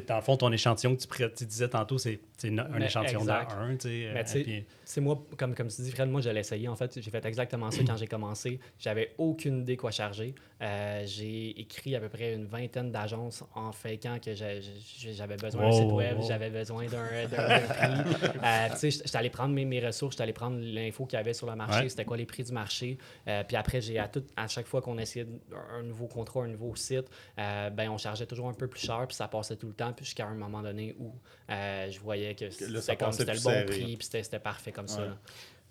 dans 0.08 0.15
le 0.15 0.21
fond, 0.21 0.38
ton 0.38 0.51
échantillon 0.51 0.95
que 0.95 1.25
tu, 1.27 1.45
disais 1.45 1.69
tantôt, 1.69 1.97
c'est 1.97 2.19
un 2.43 2.80
échantillon 2.82 3.25
d'un, 3.25 3.47
euh, 3.86 4.13
puis- 4.43 4.65
C'est 4.86 5.01
moi, 5.01 5.21
comme, 5.38 5.53
comme 5.53 5.67
tu 5.67 5.82
dis, 5.82 5.91
Fred, 5.91 6.10
moi, 6.10 6.21
je 6.21 6.30
l'ai 6.30 6.39
essayé. 6.39 6.67
En 6.67 6.75
fait, 6.75 6.99
j'ai 7.01 7.12
fait 7.12 7.25
exactement 7.25 7.71
ça 7.71 7.82
quand 7.86 7.97
j'ai 7.97 8.08
commencé. 8.08 8.60
J'avais 8.80 9.13
aucune 9.17 9.62
idée 9.62 9.75
quoi 9.75 9.91
charger. 9.91 10.34
Euh, 10.62 11.03
j'ai 11.06 11.60
écrit 11.60 11.95
à 11.95 11.99
peu 11.99 12.10
près 12.10 12.34
une 12.34 12.45
vingtaine 12.45 12.91
d'agences 12.91 13.43
en 13.53 13.71
faisant 13.71 14.17
que 14.19 14.34
j'avais 14.34 15.36
besoin 15.38 15.62
d'un 15.63 15.71
site 15.71 15.91
web, 15.91 16.17
j'avais 16.27 16.49
besoin 16.49 16.86
d'un 16.88 17.07
d'un- 17.28 17.28
d'un 17.28 18.04
prix. 18.04 18.39
Euh, 18.43 18.70
tu 18.72 18.78
sais, 18.78 18.91
j'étais 18.91 19.17
allé 19.17 19.30
prendre 19.30 19.54
mes, 19.54 19.65
mes 19.65 19.86
ressources, 19.86 20.13
j'étais 20.15 20.24
allé 20.24 20.34
prendre 20.34 20.58
l'info 20.60 21.06
qu'il 21.06 21.17
y 21.17 21.20
avait 21.20 21.34
sur 21.34 21.48
le 21.48 21.56
marché, 21.56 21.82
Ouais. 21.84 21.89
c'était 21.89 22.06
quoi 22.06 22.17
les 22.17 22.26
prix 22.26 22.43
du 22.43 22.52
marché. 22.52 22.98
Euh, 23.28 23.43
puis 23.43 23.56
après, 23.58 23.82
j'ai 23.82 24.00
à, 24.00 24.08
tout, 24.08 24.24
à 24.36 24.48
chaque 24.48 24.67
fois 24.67 24.82
qu'on 24.82 24.98
essayait 24.98 25.26
de- 25.26 25.39
un 25.78 25.84
nouveau 25.84 26.08
contrat, 26.08 26.43
un 26.43 26.48
nouveau 26.48 26.76
site, 26.76 27.06
euh, 27.39 27.70
ben, 27.70 27.89
on 27.89 27.98
chargeait 27.98 28.26
toujours 28.26 28.50
un 28.50 28.54
peu 28.54 28.67
plus 28.67 28.82
cher, 28.82 29.06
puis 29.08 29.15
ça 29.15 29.28
passait 29.28 29.56
tout 29.56 29.67
le 29.67 29.74
temps, 29.74 29.93
puis 29.93 30.06
jusqu'à 30.06 30.26
un 30.28 30.36
moment 30.36 30.62
donné 30.62 30.96
où 31.00 31.13
euh, 31.50 31.89
je 31.89 32.00
voyais 32.00 32.36
que 32.36 32.50
c'était 32.50 32.96
comme 32.98 33.08
passait 33.08 33.20
c'était 33.20 33.34
le 33.34 33.39
bon 33.41 33.50
serré. 33.50 33.65
prix, 33.65 33.98
puis 33.98 34.06
c'était 34.06 34.24
c'était 34.24 34.39
parfait 34.39 34.72
comme 34.72 34.88
ça. 34.88 35.02
Là. 35.02 35.17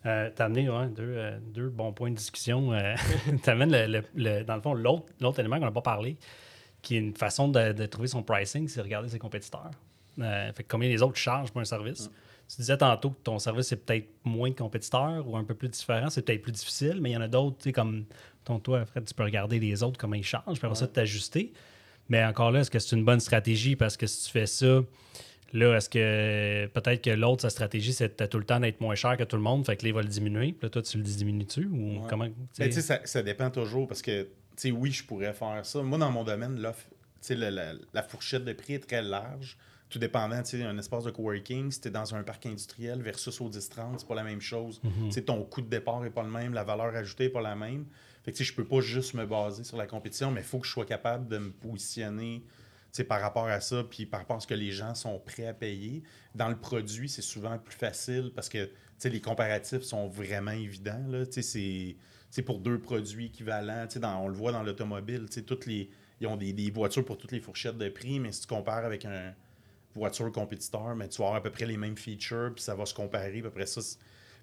Euh, 0.04 0.30
T'as 0.34 0.44
amené 0.44 0.68
ouais, 0.70 0.86
deux, 0.88 1.02
euh, 1.16 1.38
deux 1.40 1.68
bons 1.68 1.92
points 1.92 2.10
de 2.10 2.16
discussion. 2.16 2.72
Euh, 2.72 2.94
T'amènes, 3.42 3.72
le, 3.72 3.86
le- 3.86 4.04
le- 4.14 4.44
dans 4.44 4.54
le 4.54 4.60
fond, 4.60 4.72
l'autre 4.74 5.06
l'autre 5.20 5.40
élément 5.40 5.58
qu'on 5.58 5.64
n'a 5.64 5.72
pas 5.72 5.80
parlé, 5.82 6.16
qui 6.80 6.94
est 6.96 7.00
une 7.00 7.16
façon 7.16 7.48
de, 7.48 7.86
trouver 7.86 8.06
son 8.06 8.22
pricing, 8.22 8.68
c'est 8.68 8.80
regarder 8.80 9.08
ses 9.08 9.18
compétiteurs. 9.18 9.70
Euh, 10.20 10.52
fait 10.52 10.64
combien 10.64 10.88
les 10.88 11.02
autres 11.02 11.16
chargent 11.16 11.50
pour 11.50 11.60
un 11.60 11.64
service? 11.64 12.10
Tu 12.48 12.56
disais 12.58 12.76
tantôt 12.76 13.10
que 13.10 13.20
ton 13.24 13.38
service 13.38 13.72
est 13.72 13.76
peut-être 13.76 14.08
moins 14.24 14.50
de 14.50 14.54
compétiteurs 14.54 15.26
ou 15.28 15.36
un 15.36 15.42
peu 15.42 15.54
plus 15.54 15.68
différent, 15.68 16.10
c'est 16.10 16.22
peut-être 16.22 16.42
plus 16.42 16.52
difficile, 16.52 16.98
mais 17.00 17.10
il 17.10 17.14
y 17.14 17.16
en 17.16 17.20
a 17.20 17.28
d'autres, 17.28 17.56
tu 17.58 17.64
sais, 17.64 17.72
comme 17.72 18.04
ton 18.44 18.60
toi, 18.60 18.84
Fred, 18.86 19.04
tu 19.04 19.14
peux 19.14 19.24
regarder 19.24 19.58
les 19.58 19.82
autres, 19.82 19.98
comment 19.98 20.14
ils 20.14 20.24
changent, 20.24 20.58
puis 20.58 20.66
après 20.66 20.76
ça, 20.76 20.86
t'ajuster. 20.86 21.52
Mais 22.08 22.24
encore 22.24 22.52
là, 22.52 22.60
est-ce 22.60 22.70
que 22.70 22.78
c'est 22.78 22.94
une 22.94 23.04
bonne 23.04 23.18
stratégie? 23.18 23.74
Parce 23.74 23.96
que 23.96 24.06
si 24.06 24.26
tu 24.26 24.30
fais 24.30 24.46
ça, 24.46 24.80
là, 25.52 25.76
est-ce 25.76 25.88
que 25.88 26.66
peut-être 26.66 27.02
que 27.02 27.10
l'autre, 27.10 27.42
sa 27.42 27.50
stratégie, 27.50 27.92
c'est 27.92 28.28
tout 28.28 28.38
le 28.38 28.44
temps 28.44 28.60
d'être 28.60 28.80
moins 28.80 28.94
cher 28.94 29.16
que 29.16 29.24
tout 29.24 29.36
le 29.36 29.42
monde, 29.42 29.66
fait 29.66 29.76
que 29.76 29.82
là, 29.82 29.88
il 29.88 29.94
va 29.94 30.02
le 30.02 30.08
diminuer, 30.08 30.52
puis 30.52 30.66
là, 30.66 30.70
toi, 30.70 30.82
tu 30.82 30.98
le 30.98 31.02
diminues-tu? 31.02 31.66
Ou 31.66 32.02
comment. 32.08 32.28
Mais 32.60 32.68
tu 32.68 32.74
sais, 32.74 32.82
ça, 32.82 33.00
ça, 33.04 33.22
dépend 33.24 33.50
toujours 33.50 33.88
parce 33.88 34.02
que, 34.02 34.22
tu 34.22 34.28
sais, 34.56 34.70
oui, 34.70 34.92
je 34.92 35.04
pourrais 35.04 35.32
faire 35.32 35.66
ça. 35.66 35.82
Moi, 35.82 35.98
dans 35.98 36.12
mon 36.12 36.22
domaine, 36.22 36.60
la, 36.60 36.74
la, 37.30 37.72
la, 37.92 38.02
fourchette 38.04 38.44
de 38.44 38.52
prix 38.52 38.74
est 38.74 38.86
très 38.86 39.02
large 39.02 39.58
tout 39.88 39.98
dépendant, 39.98 40.42
tu 40.42 40.58
sais, 40.58 40.64
un 40.64 40.76
espace 40.78 41.04
de 41.04 41.10
coworking, 41.10 41.70
si 41.70 41.80
tu 41.80 41.88
es 41.88 41.90
dans 41.90 42.14
un 42.14 42.22
parc 42.22 42.46
industriel 42.46 43.02
versus 43.02 43.40
au 43.40 43.48
10-30, 43.48 43.98
c'est 43.98 44.08
pas 44.08 44.14
la 44.14 44.24
même 44.24 44.40
chose. 44.40 44.80
Mhm. 44.82 45.24
Ton 45.24 45.42
coût 45.44 45.62
de 45.62 45.68
départ 45.68 46.00
n'est 46.00 46.10
pas 46.10 46.22
le 46.22 46.30
même, 46.30 46.54
la 46.54 46.64
valeur 46.64 46.94
ajoutée 46.94 47.24
n'est 47.24 47.30
pas 47.30 47.42
la 47.42 47.54
même. 47.54 47.86
Fait 48.24 48.32
que, 48.32 48.42
je 48.42 48.52
peux 48.52 48.64
pas 48.64 48.80
juste 48.80 49.14
me 49.14 49.24
baser 49.24 49.62
sur 49.62 49.76
la 49.76 49.86
compétition, 49.86 50.32
mais 50.32 50.40
il 50.40 50.46
faut 50.46 50.58
que 50.58 50.66
je 50.66 50.72
sois 50.72 50.86
capable 50.86 51.28
de 51.28 51.38
me 51.38 51.50
positionner 51.50 52.42
par 53.04 53.20
rapport 53.20 53.46
à 53.46 53.60
ça, 53.60 53.84
puis 53.84 54.06
par 54.06 54.20
rapport 54.20 54.36
à 54.36 54.40
ce 54.40 54.46
que 54.46 54.54
les 54.54 54.72
gens 54.72 54.94
sont 54.94 55.18
prêts 55.18 55.46
à 55.46 55.54
payer. 55.54 56.02
Dans 56.34 56.48
le 56.48 56.56
produit, 56.56 57.08
c'est 57.08 57.22
souvent 57.22 57.58
plus 57.58 57.76
facile 57.76 58.32
parce 58.34 58.48
que 58.48 58.70
les 59.04 59.20
comparatifs 59.20 59.82
sont 59.82 60.08
vraiment 60.08 60.52
évidents. 60.52 61.04
Là. 61.08 61.26
Tu 61.26 61.42
sais, 61.42 61.96
c'est 62.30 62.42
pour 62.42 62.58
deux 62.58 62.78
produits 62.78 63.26
équivalents. 63.26 63.86
Tu 63.86 63.94
sais, 63.94 64.00
dans, 64.00 64.24
on 64.24 64.28
le 64.28 64.34
voit 64.34 64.52
dans 64.52 64.62
l'automobile. 64.62 65.26
Tu 65.26 65.34
sais, 65.34 65.42
toutes 65.42 65.66
les, 65.66 65.90
ils 66.20 66.26
ont 66.26 66.36
des, 66.36 66.52
des, 66.52 66.70
voitures 66.70 67.04
pour 67.04 67.18
toutes 67.18 67.32
les 67.32 67.40
fourchettes 67.40 67.78
de 67.78 67.88
prix, 67.88 68.18
mais 68.18 68.32
si 68.32 68.42
tu 68.42 68.46
compares 68.46 68.84
avec 68.84 69.04
un, 69.04 69.34
voiture 69.96 70.30
compétiteur, 70.32 70.94
mais 70.94 71.08
tu 71.08 71.18
vas 71.18 71.26
avoir 71.26 71.40
à 71.40 71.42
peu 71.42 71.50
près 71.50 71.66
les 71.66 71.76
mêmes 71.76 71.96
features, 71.96 72.52
puis 72.54 72.62
ça 72.62 72.74
va 72.74 72.86
se 72.86 72.94
comparer. 72.94 73.38
à 73.38 73.42
peu 73.42 73.50
près 73.50 73.66
ça, 73.66 73.80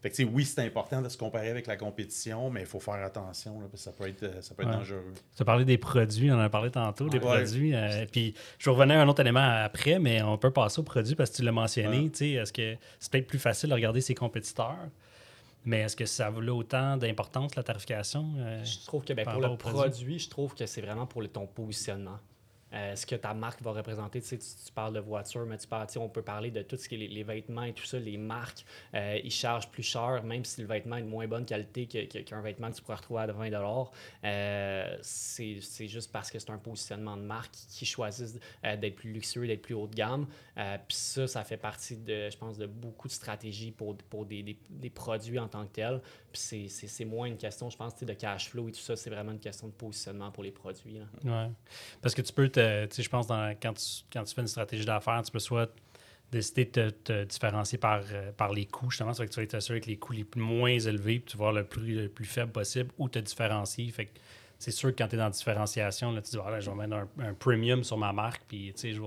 fait 0.03 0.09
que, 0.09 0.23
oui, 0.23 0.43
c'est 0.43 0.59
important 0.59 1.01
de 1.01 1.07
se 1.07 1.17
comparer 1.17 1.49
avec 1.49 1.65
la 1.65 1.77
compétition, 1.77 2.49
mais 2.49 2.61
il 2.61 2.65
faut 2.65 2.81
faire 2.81 3.01
attention, 3.05 3.59
parce 3.59 3.71
que 3.71 3.77
ça 3.77 3.91
peut 3.93 4.05
être, 4.05 4.43
ça 4.43 4.53
peut 4.53 4.63
être 4.63 4.71
dangereux. 4.71 5.13
Tu 5.33 5.41
as 5.41 5.45
parlé 5.45 5.63
des 5.63 5.77
produits, 5.77 6.29
on 6.29 6.35
en 6.35 6.39
a 6.39 6.49
parlé 6.49 6.71
tantôt, 6.71 7.07
des 7.07 7.21
produits. 7.21 7.73
Euh, 7.73 8.05
puis 8.11 8.33
je 8.59 8.69
vais 8.69 8.75
revenir 8.75 8.97
à 8.97 9.03
un 9.03 9.07
autre 9.07 9.21
élément 9.21 9.63
après, 9.63 9.99
mais 9.99 10.21
on 10.21 10.37
peut 10.37 10.51
passer 10.51 10.81
aux 10.81 10.83
produits 10.83 11.15
parce 11.15 11.29
que 11.29 11.37
tu 11.37 11.43
l'as 11.43 11.53
mentionné. 11.53 12.11
Est-ce 12.19 12.51
que 12.51 12.75
c'est 12.99 13.11
peut-être 13.13 13.27
plus 13.27 13.39
facile 13.39 13.69
de 13.69 13.75
regarder 13.75 14.01
ses 14.01 14.13
compétiteurs? 14.13 14.89
Mais 15.63 15.79
est-ce 15.79 15.95
que 15.95 16.05
ça 16.05 16.29
vaut 16.29 16.41
autant 16.49 16.97
d'importance, 16.97 17.55
la 17.55 17.63
tarification? 17.63 18.33
Euh, 18.39 18.61
je 18.65 18.85
trouve 18.85 19.05
que 19.05 19.13
ben, 19.13 19.23
pour 19.23 19.39
le 19.39 19.55
produit, 19.55 20.19
je 20.19 20.29
trouve 20.29 20.53
que 20.53 20.65
c'est 20.65 20.81
vraiment 20.81 21.05
pour 21.05 21.25
ton 21.31 21.47
positionnement. 21.47 22.19
Euh, 22.73 22.95
ce 22.95 23.05
que 23.05 23.15
ta 23.15 23.33
marque 23.33 23.61
va 23.61 23.71
représenter. 23.71 24.19
Tu, 24.21 24.27
sais, 24.27 24.37
tu, 24.37 24.71
parles 24.73 24.93
de 24.93 24.99
voiture, 24.99 25.45
mais 25.45 25.57
tu 25.57 25.67
parles, 25.67 25.87
on 25.97 26.09
peut 26.09 26.23
parler 26.23 26.49
de 26.49 26.63
tout 26.63 26.75
ce 26.75 26.89
qui 26.89 26.95
est 26.95 27.07
les, 27.07 27.23
vêtements 27.23 27.63
et 27.63 27.73
tout 27.73 27.85
ça. 27.85 27.99
Les 27.99 28.17
marques, 28.17 28.65
euh, 28.95 29.19
ils 29.23 29.31
chargent 29.31 29.69
plus 29.69 29.83
cher, 29.83 30.23
même 30.23 30.43
si 30.43 30.61
le 30.61 30.67
vêtement 30.67 30.95
est 30.95 31.03
de 31.03 31.07
moins 31.07 31.27
bonne 31.27 31.45
qualité 31.45 31.85
qu'un 31.85 32.41
vêtement 32.41 32.71
que 32.71 32.77
tu 32.77 32.81
pourrais 32.81 32.97
retrouver 32.97 33.21
à 33.21 33.27
20 33.27 33.91
euh, 34.23 34.97
C'est 35.01 35.87
juste 35.87 36.11
parce 36.11 36.31
que 36.31 36.39
c'est 36.39 36.49
un 36.49 36.57
positionnement 36.57 37.15
de 37.15 37.21
marque 37.21 37.53
qui 37.69 37.85
choisissent 37.85 38.39
d'être 38.63 38.95
plus 38.95 39.13
luxueux, 39.13 39.45
d'être 39.45 39.61
plus 39.61 39.75
haut 39.75 39.87
de 39.87 39.95
gamme. 39.95 40.25
Puis 40.55 40.97
ça, 40.97 41.27
ça 41.27 41.43
fait 41.43 41.57
partie, 41.57 41.97
de, 41.97 42.29
je 42.29 42.37
pense, 42.37 42.57
de 42.57 42.65
beaucoup 42.65 43.07
de 43.07 43.13
stratégies 43.13 43.71
pour, 43.71 43.95
pour 44.09 44.25
des, 44.25 44.57
des, 44.69 44.89
produits 44.89 45.39
en 45.39 45.47
tant 45.47 45.65
que 45.65 45.73
tels. 45.73 46.01
Puis 46.31 46.69
c'est 46.69 47.05
moins 47.05 47.27
une 47.27 47.37
question, 47.37 47.69
je 47.69 47.77
pense, 47.77 47.95
de 48.03 48.13
cash 48.13 48.49
flow 48.49 48.69
et 48.69 48.71
tout 48.71 48.79
ça. 48.79 48.95
C'est 48.95 49.09
vraiment 49.09 49.31
une 49.31 49.39
question 49.39 49.67
de 49.67 49.73
positionnement 49.73 50.31
pour 50.31 50.43
les 50.43 50.51
produits. 50.51 50.99
Oui. 51.23 51.31
Parce 52.01 52.15
que 52.15 52.21
tu 52.21 52.33
peux, 52.33 52.49
te, 52.49 52.62
je 52.63 53.09
pense, 53.09 53.27
dans, 53.27 53.55
quand, 53.61 53.73
tu, 53.73 54.03
quand 54.11 54.23
tu 54.23 54.33
fais 54.33 54.41
une 54.41 54.47
stratégie 54.47 54.85
d'affaires, 54.85 55.21
tu 55.23 55.31
peux 55.31 55.39
soit 55.39 55.73
décider 56.31 56.65
de 56.65 56.89
te, 56.89 57.23
différencier 57.25 57.77
par, 57.77 58.01
euh, 58.11 58.31
par 58.31 58.51
les 58.51 58.65
coûts, 58.65 58.89
justement, 58.89 59.13
ça 59.13 59.25
que 59.25 59.31
tu 59.31 59.37
vas 59.37 59.43
être 59.43 59.53
assuré 59.53 59.77
avec 59.77 59.85
les 59.85 59.97
coûts 59.97 60.13
les 60.13 60.23
plus 60.23 60.41
moins 60.41 60.77
élevés, 60.79 61.19
puis 61.19 61.31
tu 61.31 61.37
vas 61.37 61.49
avoir 61.49 61.53
le 61.53 61.67
prix 61.67 61.93
le 61.93 62.09
plus 62.09 62.25
faible 62.25 62.51
possible, 62.51 62.89
ou 62.97 63.07
te 63.07 63.19
différencier. 63.19 63.89
Fait 63.91 64.05
que 64.05 64.19
c'est 64.57 64.71
sûr 64.71 64.89
que 64.89 64.95
quand 64.95 65.07
tu 65.07 65.15
es 65.15 65.17
dans 65.17 65.25
la 65.25 65.29
différenciation, 65.29 66.11
là, 66.11 66.21
tu 66.21 66.31
dis, 66.31 66.37
voilà, 66.37 66.59
je 66.59 66.69
vais 66.69 66.75
mettre 66.75 67.07
un, 67.19 67.33
premium 67.35 67.83
sur 67.83 67.97
ma 67.97 68.11
marque, 68.13 68.43
puis, 68.47 68.73
je 68.75 68.99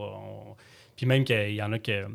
puis 0.94 1.06
même 1.06 1.24
qu'il 1.24 1.54
y 1.54 1.62
en 1.62 1.72
a 1.72 1.78
que, 1.78 2.06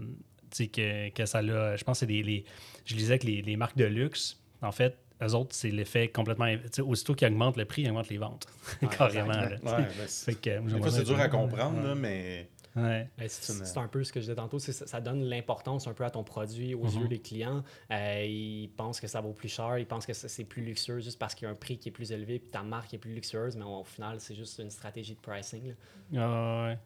que, 0.58 1.10
que 1.10 1.26
ça 1.26 1.42
l'a, 1.42 1.76
je 1.76 1.84
pense 1.84 2.00
que 2.00 2.06
c'est 2.06 2.24
des, 2.24 2.46
je 2.86 2.96
lisais 2.96 3.20
que 3.20 3.28
les, 3.28 3.42
les 3.42 3.58
marques 3.58 3.78
de 3.78 3.86
luxe, 3.86 4.40
en 4.62 4.72
fait, 4.72 4.98
eux 5.22 5.34
autres, 5.36 5.56
c'est 5.56 5.70
l'effet 5.70 6.08
complètement. 6.10 6.48
Aussitôt 6.86 7.14
qu'ils 7.14 7.28
augmentent 7.28 7.58
le 7.58 7.66
prix, 7.66 7.84
ils 7.84 7.90
augmentent 7.90 8.10
les 8.10 8.18
ventes. 8.18 8.48
Carrément. 8.98 9.34
Ouais, 9.34 9.58
ben, 9.64 10.08
c'est 10.08 11.04
dur 11.04 11.20
à 11.20 11.30
comprendre, 11.30 11.96
mais. 11.96 12.50
Ben, 12.76 13.08
c'est 13.28 13.78
un 13.78 13.88
peu 13.88 14.04
ce 14.04 14.14
que 14.14 14.20
je 14.20 14.26
disais 14.26 14.36
tantôt, 14.36 14.60
ça, 14.60 15.02
donne 15.02 15.24
l'importance 15.26 15.88
un 15.88 15.94
peu 15.94 16.06
à 16.06 16.10
ton 16.10 16.24
produit 16.24 16.74
aux 16.74 16.86
mm-hmm. 16.86 17.02
yeux 17.02 17.08
des 17.08 17.20
clients. 17.20 17.64
Euh, 17.92 18.24
ils 18.26 18.70
pensent 18.70 19.02
que 19.02 19.08
ça 19.08 19.20
vaut 19.20 19.34
plus 19.34 19.50
cher, 19.50 19.78
ils 19.78 19.86
pensent 19.86 20.06
que 20.06 20.14
c'est 20.14 20.46
plus 20.46 20.64
luxueux 20.64 21.00
juste 21.00 21.20
parce 21.20 21.36
qu'il 21.36 21.46
y 21.46 21.50
a 21.50 21.52
un 21.52 21.56
prix 21.56 21.78
qui 21.78 21.90
est 21.90 21.92
plus 21.92 22.12
élevé 22.12 22.40
puis 22.40 22.50
ta 22.50 22.64
marque 22.64 22.94
est 22.94 22.98
plus 22.98 23.14
luxueuse, 23.14 23.58
mais 23.58 23.66
au 23.66 23.84
final, 23.84 24.20
c'est 24.20 24.36
juste 24.36 24.60
une 24.60 24.70
stratégie 24.70 25.16
de 25.16 25.20
pricing. 25.20 25.74
Ah, 26.16 26.68
ouais. 26.68 26.78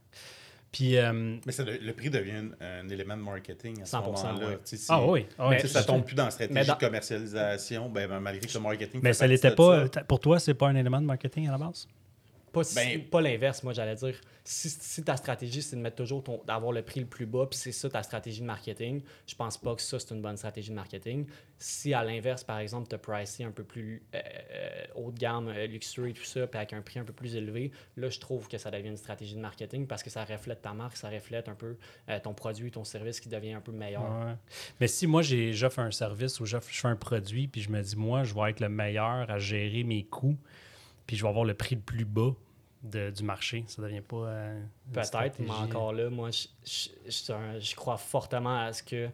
Puis, 0.72 0.98
euh, 0.98 1.38
mais 1.46 1.54
le, 1.82 1.92
prix 1.94 2.10
devient 2.10 2.50
un, 2.60 2.90
élément 2.90 3.16
de 3.16 3.22
marketing 3.22 3.82
à 3.82 3.86
ce 3.86 3.96
moment-là. 3.96 4.58
ah 4.90 5.06
oui. 5.06 5.26
Ah 5.40 5.58
ça 5.60 5.82
ne 5.82 5.86
tombe 5.86 6.04
plus 6.04 6.16
dans 6.16 6.26
la 6.26 6.32
stratégie 6.32 6.70
de 6.70 6.74
commercialisation, 6.74 7.90
ben, 7.90 8.10
ben, 8.10 8.20
malgré 8.20 8.46
que 8.46 8.54
le 8.54 8.60
marketing. 8.60 9.00
Mais 9.02 9.14
ça 9.14 9.26
l'était 9.28 9.56
pas. 9.56 9.86
Pour 10.08 10.20
toi, 10.20 10.40
c'est 10.40 10.54
pas 10.54 10.68
un 10.68 10.76
élément 10.76 11.00
de 11.00 11.06
marketing 11.06 11.48
à 11.48 11.52
la 11.52 11.58
base? 11.58 11.88
Pas, 12.56 12.62
ben, 12.76 13.04
pas 13.04 13.22
l'inverse, 13.22 13.64
moi, 13.64 13.74
j'allais 13.74 13.96
dire 13.96 14.16
si, 14.48 15.04
ta 15.04 15.18
stratégie, 15.18 15.62
c'est 15.64 15.76
de 15.76 15.82
mettre 15.82 15.96
toujours 15.96 16.24
ton, 16.24 16.42
d'avoir 16.46 16.72
le 16.72 16.84
prix 16.84 17.00
le 17.00 17.08
plus 17.08 17.26
bas, 17.26 17.48
puis 17.50 17.58
c'est 17.58 17.72
ça 17.72 17.90
ta 17.90 18.04
stratégie 18.04 18.42
de 18.42 18.46
marketing, 18.46 19.02
je 19.28 19.36
pense 19.36 19.58
pas 19.58 19.76
que 19.76 19.82
ça, 19.82 20.00
c'est 20.00 20.14
une 20.14 20.22
bonne 20.22 20.38
stratégie 20.38 20.70
de 20.70 20.76
marketing. 20.76 21.26
Si 21.58 21.94
à 21.94 22.04
l'inverse, 22.04 22.44
par 22.44 22.60
exemple, 22.60 22.88
tu 22.88 22.96
as 22.96 23.00
pricé 23.00 23.44
un 23.44 23.52
peu 23.52 23.64
plus 23.64 24.04
euh, 24.14 24.20
euh, 24.52 24.86
haut 24.96 25.12
de 25.12 25.18
gamme, 25.18 25.48
euh, 25.48 25.66
luxueux 25.66 26.10
et 26.10 26.14
tout 26.14 26.24
ça, 26.24 26.46
puis 26.46 26.58
avec 26.58 26.74
un 26.74 26.82
prix 26.82 27.00
un 27.00 27.04
peu 27.04 27.14
plus 27.14 27.36
élevé, 27.36 27.72
là, 27.98 28.10
je 28.10 28.20
trouve 28.20 28.48
que 28.48 28.60
ça 28.60 28.70
devient 28.70 28.90
une 28.90 28.98
stratégie 28.98 29.36
de 29.36 29.42
marketing 29.42 29.88
parce 29.88 30.04
que 30.04 30.12
ça 30.12 30.24
reflète 30.24 30.62
ta 30.62 30.74
marque, 30.74 30.98
ça 30.98 31.10
reflète 31.10 31.50
un 31.50 31.56
peu 31.56 31.78
ton 32.24 32.34
produit, 32.34 32.70
ton 32.70 32.84
service 32.84 33.20
qui 33.20 33.30
devient 33.30 33.54
un 33.54 33.62
peu 33.62 33.72
meilleur. 33.72 34.38
Mais 34.80 34.88
si 34.88 35.08
moi, 35.08 35.24
j'offre 35.24 35.80
un 35.80 35.92
service 35.92 36.40
ou 36.40 36.46
j'offre 36.46 36.86
un 36.86 36.96
produit, 36.96 37.48
puis 37.48 37.62
je 37.62 37.70
me 37.72 37.82
dis, 37.82 37.96
moi, 37.96 38.24
je 38.24 38.34
vais 38.34 38.52
être 38.52 38.60
le 38.60 38.70
meilleur 38.70 39.30
à 39.30 39.40
gérer 39.40 39.84
mes 39.84 40.04
coûts, 40.04 40.38
puis 41.08 41.18
je 41.18 41.24
vais 41.24 41.30
avoir 41.30 41.46
le 41.46 41.56
prix 41.56 41.76
le 41.76 41.82
plus 41.82 42.06
bas 42.06 42.36
du 42.86 43.24
marché. 43.24 43.64
Ça 43.68 43.82
devient 43.82 44.02
pas. 44.02 44.28
Euh, 44.28 44.62
Peut-être, 44.94 45.40
mais 45.40 45.50
encore 45.50 45.94
là, 45.94 46.10
moi, 46.10 46.30
je, 46.32 46.90
je, 47.08 47.76
crois 47.76 47.98
fortement 47.98 48.62
à 48.62 48.74
ce 48.74 48.84
que 48.84 49.10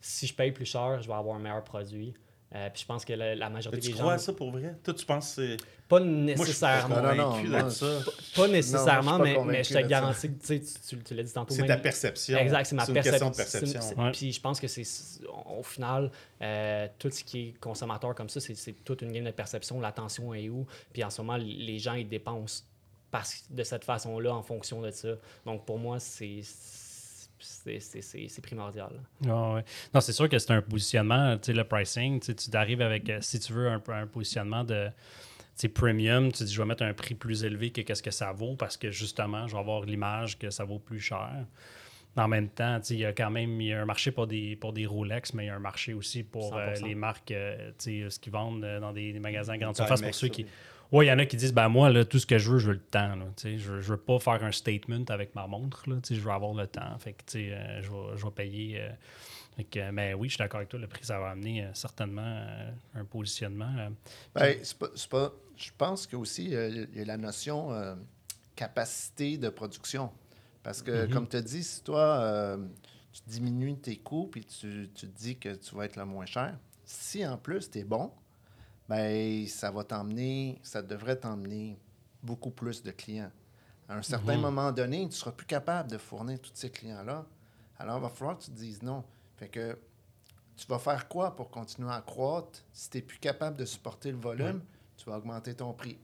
si 0.00 0.26
je 0.26 0.34
paye 0.34 0.52
plus 0.52 0.66
cher, 0.66 1.02
je 1.02 1.08
vais 1.08 1.14
avoir 1.14 1.36
un 1.36 1.40
meilleur 1.40 1.64
produit. 1.64 2.14
Euh, 2.54 2.70
puis 2.72 2.82
je 2.82 2.86
pense 2.86 3.04
que 3.04 3.12
la, 3.12 3.50
majorité 3.50 3.80
des 3.80 3.88
gens. 3.88 3.96
Tu 3.96 4.02
crois 4.02 4.12
à 4.14 4.18
ça 4.18 4.32
pour 4.32 4.52
vrai? 4.52 4.76
Toi, 4.84 4.94
tu 4.94 5.04
penses 5.04 5.34
que 5.34 5.56
c'est. 5.56 5.64
Pas 5.88 6.00
nécessairement. 6.00 7.00
Moi, 7.00 7.40
je 7.42 7.70
suis 7.70 7.78
ça. 7.78 7.98
Pas, 8.34 8.48
nécessairement, 8.48 9.18
mais, 9.18 9.36
mais, 9.44 9.64
je 9.64 9.74
te 9.74 9.86
garantis 9.86 10.32
que 10.32 10.46
tu, 10.46 10.60
tu, 10.60 10.98
tu 10.98 11.14
l'as 11.14 11.22
dit 11.24 11.32
tantôt. 11.32 11.54
C'est 11.54 11.66
ta 11.66 11.76
perception. 11.76 12.38
Exact, 12.38 12.64
c'est 12.64 12.76
ma 12.76 12.86
perception. 12.86 13.26
Une 13.26 13.30
question 13.30 13.30
de 13.30 13.36
perception. 13.36 14.12
Puis 14.12 14.32
je 14.32 14.40
pense 14.40 14.60
que 14.60 14.68
c'est. 14.68 14.84
Au 15.58 15.62
final, 15.62 16.10
euh, 16.40 16.88
tout 16.98 17.10
ce 17.10 17.24
qui 17.24 17.48
est 17.48 17.60
consommateur 17.60 18.14
comme 18.14 18.28
ça, 18.28 18.40
c'est 18.40 18.84
toute 18.84 19.02
une 19.02 19.12
game 19.12 19.24
de 19.24 19.30
perception. 19.32 19.80
L'attention 19.80 20.32
est 20.32 20.48
où? 20.48 20.66
Puis 20.92 21.02
en 21.02 21.10
ce 21.10 21.20
moment, 21.22 21.36
les 21.36 21.78
gens, 21.78 21.94
ils 21.94 22.08
dépensent 22.08 22.62
de 23.50 23.62
cette 23.62 23.84
façon-là 23.84 24.34
en 24.34 24.42
fonction 24.42 24.82
de 24.82 24.90
ça. 24.90 25.08
Donc 25.44 25.64
pour 25.64 25.78
moi, 25.78 25.98
c'est 25.98 26.40
c'est 27.38 28.40
primordial. 28.42 28.92
Ah 29.26 29.62
non, 29.94 30.00
c'est 30.00 30.12
sûr 30.12 30.28
que 30.28 30.38
c'est 30.38 30.52
un 30.52 30.62
positionnement, 30.62 31.36
tu 31.36 31.46
sais, 31.46 31.52
le 31.52 31.64
pricing, 31.64 32.20
tu 32.20 32.56
arrives 32.56 32.80
avec, 32.80 33.08
euh, 33.10 33.18
si 33.20 33.38
tu 33.38 33.52
veux, 33.52 33.68
un, 33.68 33.82
un 33.88 34.06
positionnement 34.06 34.64
de 34.64 34.90
premium, 35.74 36.30
tu 36.30 36.44
dis 36.44 36.52
je 36.52 36.60
vais 36.60 36.68
mettre 36.68 36.82
un 36.82 36.92
prix 36.92 37.14
plus 37.14 37.44
élevé 37.44 37.70
que 37.70 37.80
qu'est-ce 37.80 38.02
que 38.02 38.10
ça 38.10 38.32
vaut 38.32 38.56
parce 38.56 38.76
que 38.76 38.90
justement, 38.90 39.46
je 39.46 39.54
vais 39.54 39.60
avoir 39.60 39.82
l'image 39.82 40.38
que 40.38 40.50
ça 40.50 40.64
vaut 40.64 40.78
plus 40.78 41.00
cher. 41.00 41.46
En 42.18 42.28
même 42.28 42.48
temps, 42.48 42.80
il 42.88 42.96
y 42.96 43.04
a 43.04 43.12
quand 43.12 43.30
même 43.30 43.60
y 43.60 43.72
a 43.72 43.82
un 43.82 43.84
marché 43.84 44.10
pour 44.10 44.26
des, 44.26 44.56
pour 44.56 44.72
des 44.72 44.86
Rolex, 44.86 45.34
mais 45.34 45.44
il 45.44 45.46
y 45.48 45.50
a 45.50 45.54
un 45.54 45.60
marché 45.60 45.92
aussi 45.92 46.22
pour 46.22 46.56
euh, 46.56 46.74
les 46.82 46.94
marques, 46.94 47.30
euh, 47.30 47.72
ce 47.78 48.18
qu'ils 48.18 48.32
vendent 48.32 48.66
dans 48.80 48.92
des, 48.92 49.18
magasins 49.18 49.58
grande 49.58 49.76
surface 49.76 50.00
pour 50.00 50.14
ceux 50.14 50.28
qui. 50.28 50.42
Oui, 50.44 50.50
il 50.92 51.02
y 51.02 51.12
en 51.12 51.18
a 51.18 51.26
qui 51.26 51.36
disent 51.36 51.52
ben 51.52 51.68
moi, 51.68 51.90
là, 51.90 52.04
tout 52.04 52.18
ce 52.18 52.26
que 52.26 52.38
je 52.38 52.50
veux, 52.50 52.58
je 52.58 52.68
veux 52.68 52.74
le 52.74 52.80
temps. 52.80 53.16
Là, 53.16 53.26
je 53.42 53.72
ne 53.72 53.80
veux 53.80 53.96
pas 53.96 54.18
faire 54.18 54.44
un 54.44 54.52
statement 54.52 55.04
avec 55.08 55.34
ma 55.34 55.46
montre. 55.46 55.88
Là, 55.88 55.96
je 56.08 56.20
veux 56.20 56.30
avoir 56.30 56.54
le 56.54 56.66
temps. 56.66 56.98
Fait 56.98 57.12
que, 57.12 57.38
euh, 57.38 57.82
je, 57.82 57.90
vais, 57.90 58.16
je 58.16 58.24
vais 58.24 58.30
payer. 58.30 58.80
Euh, 58.80 59.90
mais 59.92 60.14
oui, 60.14 60.28
je 60.28 60.34
suis 60.34 60.38
d'accord 60.38 60.58
avec 60.58 60.68
toi. 60.68 60.78
Le 60.78 60.86
prix, 60.86 61.04
ça 61.04 61.18
va 61.18 61.30
amener 61.30 61.64
euh, 61.64 61.70
certainement 61.74 62.44
un 62.94 63.04
positionnement. 63.04 63.72
Ben, 64.34 64.56
c'est 64.62 65.08
pas, 65.08 65.32
je 65.56 65.70
pense 65.76 66.06
qu'aussi, 66.06 66.44
il 66.46 66.88
y 66.94 67.00
a 67.00 67.04
la 67.04 67.16
notion 67.16 67.70
capacité 68.54 69.38
de 69.38 69.48
production. 69.48 70.10
Parce 70.62 70.82
que, 70.82 70.90
mm-hmm. 70.90 71.12
comme 71.12 71.28
tu 71.28 71.36
as 71.36 71.42
dit, 71.42 71.62
si 71.62 71.82
toi, 71.82 72.58
tu 73.12 73.22
diminues 73.26 73.76
tes 73.76 73.96
coûts 73.96 74.28
puis 74.30 74.44
tu, 74.44 74.90
tu 74.94 75.06
te 75.06 75.18
dis 75.18 75.36
que 75.36 75.54
tu 75.54 75.74
vas 75.74 75.86
être 75.86 75.96
le 75.96 76.04
moins 76.04 76.26
cher, 76.26 76.58
si 76.84 77.26
en 77.26 77.36
plus 77.38 77.70
tu 77.70 77.78
es 77.78 77.84
bon, 77.84 78.10
ben, 78.88 79.46
ça 79.48 79.70
va 79.70 79.84
t'emmener, 79.84 80.58
ça 80.62 80.82
devrait 80.82 81.16
t'emmener 81.16 81.78
beaucoup 82.22 82.50
plus 82.50 82.82
de 82.82 82.90
clients. 82.90 83.30
À 83.88 83.96
un 83.96 84.02
certain 84.02 84.36
moment 84.36 84.72
donné, 84.72 85.00
tu 85.00 85.06
ne 85.06 85.10
seras 85.10 85.32
plus 85.32 85.46
capable 85.46 85.90
de 85.90 85.98
fournir 85.98 86.40
tous 86.40 86.50
ces 86.54 86.70
clients-là. 86.70 87.24
Alors, 87.78 87.98
il 87.98 88.02
va 88.02 88.08
falloir 88.08 88.36
que 88.38 88.44
tu 88.44 88.50
te 88.50 88.56
dises 88.56 88.82
non. 88.82 89.04
Fait 89.36 89.48
que 89.48 89.78
tu 90.56 90.66
vas 90.66 90.78
faire 90.78 91.06
quoi 91.08 91.36
pour 91.36 91.50
continuer 91.50 91.92
à 91.92 92.00
croître? 92.00 92.64
Si 92.72 92.90
tu 92.90 92.96
n'es 92.98 93.02
plus 93.02 93.18
capable 93.18 93.56
de 93.56 93.64
supporter 93.64 94.10
le 94.10 94.16
volume? 94.18 94.60
Tu 94.96 95.08
vas 95.08 95.18
augmenter 95.18 95.54
ton 95.54 95.72
prix. 95.72 95.98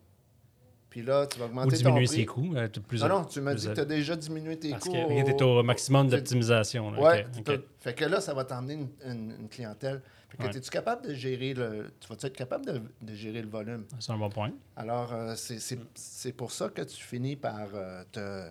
Puis 0.90 1.02
là, 1.02 1.26
tu 1.26 1.38
vas 1.38 1.46
augmenter 1.46 1.68
Ou 1.68 1.78
diminuer 1.78 2.04
ton 2.04 2.12
prix. 2.12 2.16
ses 2.20 2.26
coûts. 2.26 2.54
euh, 2.54 2.68
plus 2.86 3.00
non, 3.00 3.08
non, 3.08 3.24
tu 3.24 3.40
m'as 3.40 3.54
dit 3.54 3.66
que 3.66 3.72
tu 3.72 3.80
as 3.80 3.84
déjà 3.86 4.14
diminué 4.14 4.58
tes 4.58 4.70
Parce 4.70 4.84
coûts. 4.84 4.92
que 4.92 5.22
tu 5.24 5.30
es 5.30 5.42
au 5.42 5.62
maximum 5.62 6.08
d'optimisation. 6.08 6.88
ok. 6.88 7.60
fait 7.78 7.94
que 7.94 8.04
là, 8.04 8.20
ça 8.20 8.34
va 8.34 8.44
t'emmener 8.44 8.74
une, 8.74 8.88
une- 9.10 9.34
une 9.40 9.48
clientèle. 9.48 10.02
Fait 10.32 10.38
que 10.38 10.42
Ouais. 10.44 10.56
es-tu 10.56 10.70
capable 10.70 11.06
de 11.06 11.14
gérer 11.14 11.52
le. 11.54 11.92
Tu 12.00 12.08
vas 12.08 12.16
être 12.20 12.32
capable 12.36 12.64
de, 12.66 12.80
de 13.02 13.14
gérer 13.14 13.42
le 13.42 13.48
volume? 13.48 13.84
C'est 14.00 14.12
un 14.12 14.16
bon 14.18 14.30
point. 14.30 14.50
Alors, 14.76 15.12
euh, 15.12 15.34
c'est- 15.36 15.58
c'est 15.60 15.78
c'est 15.94 16.32
pour 16.32 16.50
ça 16.52 16.68
que 16.70 16.82
tu 16.82 17.02
finis 17.02 17.36
par 17.36 17.68
euh, 17.74 18.02
te. 18.10 18.48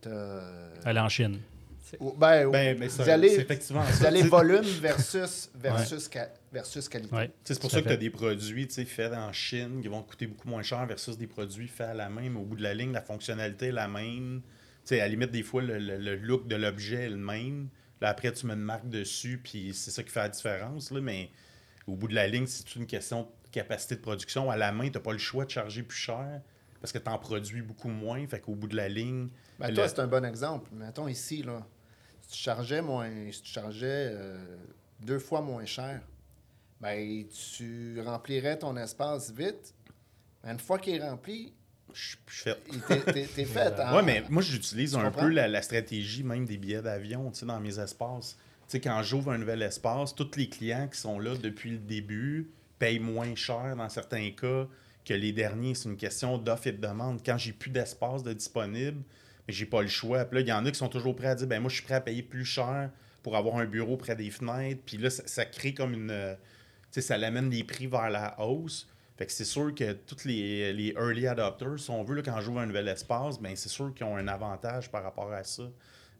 te 0.00 0.08
Aller 0.88 1.00
en 1.00 1.08
Chine. 1.08 1.38
ou- 2.00 2.12
ben, 2.12 2.50
Ben, 2.50 2.78
ben, 2.78 2.88
c'est 2.88 3.02
vous 3.04 3.08
allez, 3.10 3.34
effectivement 3.34 3.82
vous 3.82 3.92
ça, 4.02 4.08
allez 4.08 4.22
tu 4.22 4.28
volume 4.28 4.62
versus, 4.80 5.50
versus, 5.54 6.08
ca- 6.12 6.30
versus 6.52 6.88
qualité. 6.88 7.14
Ouais. 7.14 7.28
Tu 7.28 7.52
C'est 7.54 7.60
pour 7.60 7.70
ça 7.70 7.80
que 7.82 7.86
tu 7.88 7.92
as 7.92 7.96
des 7.96 8.10
produits 8.10 8.66
tu 8.66 8.84
faits 8.84 9.12
en 9.12 9.32
Chine 9.32 9.80
qui 9.82 9.88
vont 9.88 10.02
te 10.02 10.10
coûter 10.10 10.26
beaucoup 10.26 10.48
moins 10.48 10.62
cher 10.62 10.84
versus 10.86 11.16
des 11.18 11.26
produits 11.26 11.68
faits 11.68 11.88
à 11.90 11.94
la 11.94 12.08
main, 12.08 12.28
mais 12.30 12.38
au 12.40 12.44
bout 12.44 12.56
de 12.56 12.62
la 12.62 12.74
ligne, 12.74 12.92
la 12.92 13.02
fonctionnalité 13.02 13.66
est 13.66 13.72
la 13.72 13.88
même. 13.88 14.40
Tu 14.42 14.88
sais, 14.90 15.00
à 15.00 15.04
la 15.04 15.08
limite, 15.08 15.30
des 15.30 15.42
fois, 15.42 15.62
le, 15.62 15.78
le- 15.78 15.98
le 15.98 16.16
look 16.16 16.46
de 16.48 16.56
l'objet 16.56 17.04
est 17.04 17.10
le 17.10 17.16
même. 17.16 17.68
Là, 18.04 18.10
après, 18.10 18.30
tu 18.32 18.44
mets 18.46 18.52
une 18.52 18.60
marque 18.60 18.86
dessus, 18.90 19.40
puis 19.42 19.72
c'est 19.72 19.90
ça 19.90 20.02
qui 20.02 20.10
fait 20.10 20.20
la 20.20 20.28
différence. 20.28 20.90
Là, 20.90 21.00
mais 21.00 21.30
au 21.86 21.96
bout 21.96 22.06
de 22.06 22.14
la 22.14 22.28
ligne, 22.28 22.46
c'est 22.46 22.76
une 22.76 22.86
question 22.86 23.22
de 23.22 23.28
capacité 23.50 23.94
de 23.96 24.00
production. 24.02 24.50
À 24.50 24.58
la 24.58 24.72
main, 24.72 24.88
tu 24.90 24.92
n'as 24.92 25.00
pas 25.00 25.12
le 25.12 25.18
choix 25.18 25.46
de 25.46 25.50
charger 25.50 25.82
plus 25.82 25.96
cher 25.96 26.42
parce 26.82 26.92
que 26.92 26.98
tu 26.98 27.08
en 27.08 27.18
produis 27.18 27.62
beaucoup 27.62 27.88
moins. 27.88 28.26
Fait 28.26 28.40
qu'au 28.40 28.54
bout 28.54 28.68
de 28.68 28.76
la 28.76 28.90
ligne, 28.90 29.30
Ben, 29.58 29.68
le- 29.68 29.74
toi, 29.74 29.88
c'est 29.88 30.00
un 30.00 30.06
bon 30.06 30.22
exemple. 30.26 30.68
Mettons 30.74 31.08
ici, 31.08 31.42
là, 31.42 31.66
si 32.20 32.36
tu 32.36 32.38
chargeais, 32.42 32.82
moins, 32.82 33.10
si 33.32 33.40
tu 33.40 33.52
chargeais 33.52 34.10
euh, 34.12 34.36
deux 35.00 35.18
fois 35.18 35.40
moins 35.40 35.64
cher, 35.64 36.02
ben, 36.82 37.24
tu 37.28 37.98
remplirais 38.04 38.58
ton 38.58 38.76
espace 38.76 39.30
vite. 39.32 39.72
Mais 40.42 40.50
une 40.50 40.58
fois 40.60 40.78
qu'il 40.78 40.96
est 40.96 41.08
rempli, 41.08 41.54
je 41.92 42.16
il 42.72 42.80
t'est- 42.82 43.12
t'es 43.12 43.26
t'es 43.26 43.44
fait. 43.44 43.78
hein? 43.80 43.94
Ouais, 43.96 44.02
mais 44.02 44.24
moi, 44.28 44.42
j'utilise 44.42 44.94
un 44.96 45.04
comprends? 45.04 45.22
peu 45.22 45.28
la, 45.28 45.46
la 45.48 45.62
stratégie 45.62 46.22
même 46.24 46.44
des 46.44 46.56
billets 46.56 46.82
d'avion, 46.82 47.30
tu 47.30 47.40
sais, 47.40 47.46
dans 47.46 47.60
mes 47.60 47.78
espaces. 47.78 48.36
Tu 48.36 48.72
sais, 48.72 48.80
quand 48.80 49.02
j'ouvre 49.02 49.30
un 49.32 49.38
nouvel 49.38 49.62
espace, 49.62 50.14
tous 50.14 50.30
les 50.36 50.48
clients 50.48 50.88
qui 50.88 50.98
sont 50.98 51.18
là 51.18 51.34
depuis 51.36 51.70
le 51.70 51.78
début 51.78 52.50
payent 52.78 52.98
moins 52.98 53.34
cher 53.34 53.76
dans 53.76 53.88
certains 53.88 54.30
cas 54.30 54.66
que 55.04 55.14
les 55.14 55.32
derniers. 55.32 55.74
C'est 55.74 55.88
une 55.88 55.96
question 55.96 56.38
d'offre 56.38 56.66
et 56.68 56.72
de 56.72 56.80
demande. 56.80 57.20
Quand 57.24 57.36
j'ai 57.38 57.52
plus 57.52 57.70
d'espace 57.70 58.22
de 58.22 58.32
disponible, 58.32 59.02
mais 59.46 59.52
j'ai 59.54 59.66
pas 59.66 59.82
le 59.82 59.88
choix. 59.88 60.24
Puis 60.24 60.36
là, 60.36 60.40
il 60.40 60.48
y 60.48 60.52
en 60.52 60.64
a 60.64 60.70
qui 60.70 60.78
sont 60.78 60.88
toujours 60.88 61.14
prêts 61.14 61.28
à 61.28 61.34
dire, 61.34 61.46
ben 61.46 61.60
moi, 61.60 61.68
je 61.68 61.74
suis 61.76 61.84
prêt 61.84 61.94
à 61.94 62.00
payer 62.00 62.22
plus 62.22 62.44
cher 62.46 62.90
pour 63.22 63.36
avoir 63.36 63.56
un 63.58 63.66
bureau 63.66 63.96
près 63.96 64.16
des 64.16 64.30
fenêtres. 64.30 64.80
Puis 64.86 64.96
là, 64.96 65.10
ça, 65.10 65.22
ça 65.26 65.44
crée 65.44 65.74
comme 65.74 65.92
une... 65.92 66.36
Tu 66.90 67.00
sais, 67.00 67.00
ça 67.02 67.18
l'amène 67.18 67.50
les 67.50 67.64
prix 67.64 67.86
vers 67.86 68.08
la 68.10 68.40
hausse. 68.40 68.88
Fait 69.16 69.26
que 69.26 69.32
c'est 69.32 69.44
sûr 69.44 69.72
que 69.74 69.92
tous 69.92 70.24
les, 70.24 70.92
early 70.96 71.26
adopters, 71.26 71.78
si 71.78 71.90
on 71.90 72.02
veut, 72.02 72.16
là, 72.16 72.22
quand 72.22 72.40
j'ouvre 72.40 72.60
un 72.60 72.66
nouvel 72.66 72.88
espace, 72.88 73.40
ben 73.40 73.54
c'est 73.54 73.68
sûr 73.68 73.94
qu'ils 73.94 74.06
ont 74.06 74.16
un 74.16 74.26
avantage 74.26 74.90
par 74.90 75.04
rapport 75.04 75.32
à 75.32 75.44
ça. 75.44 75.62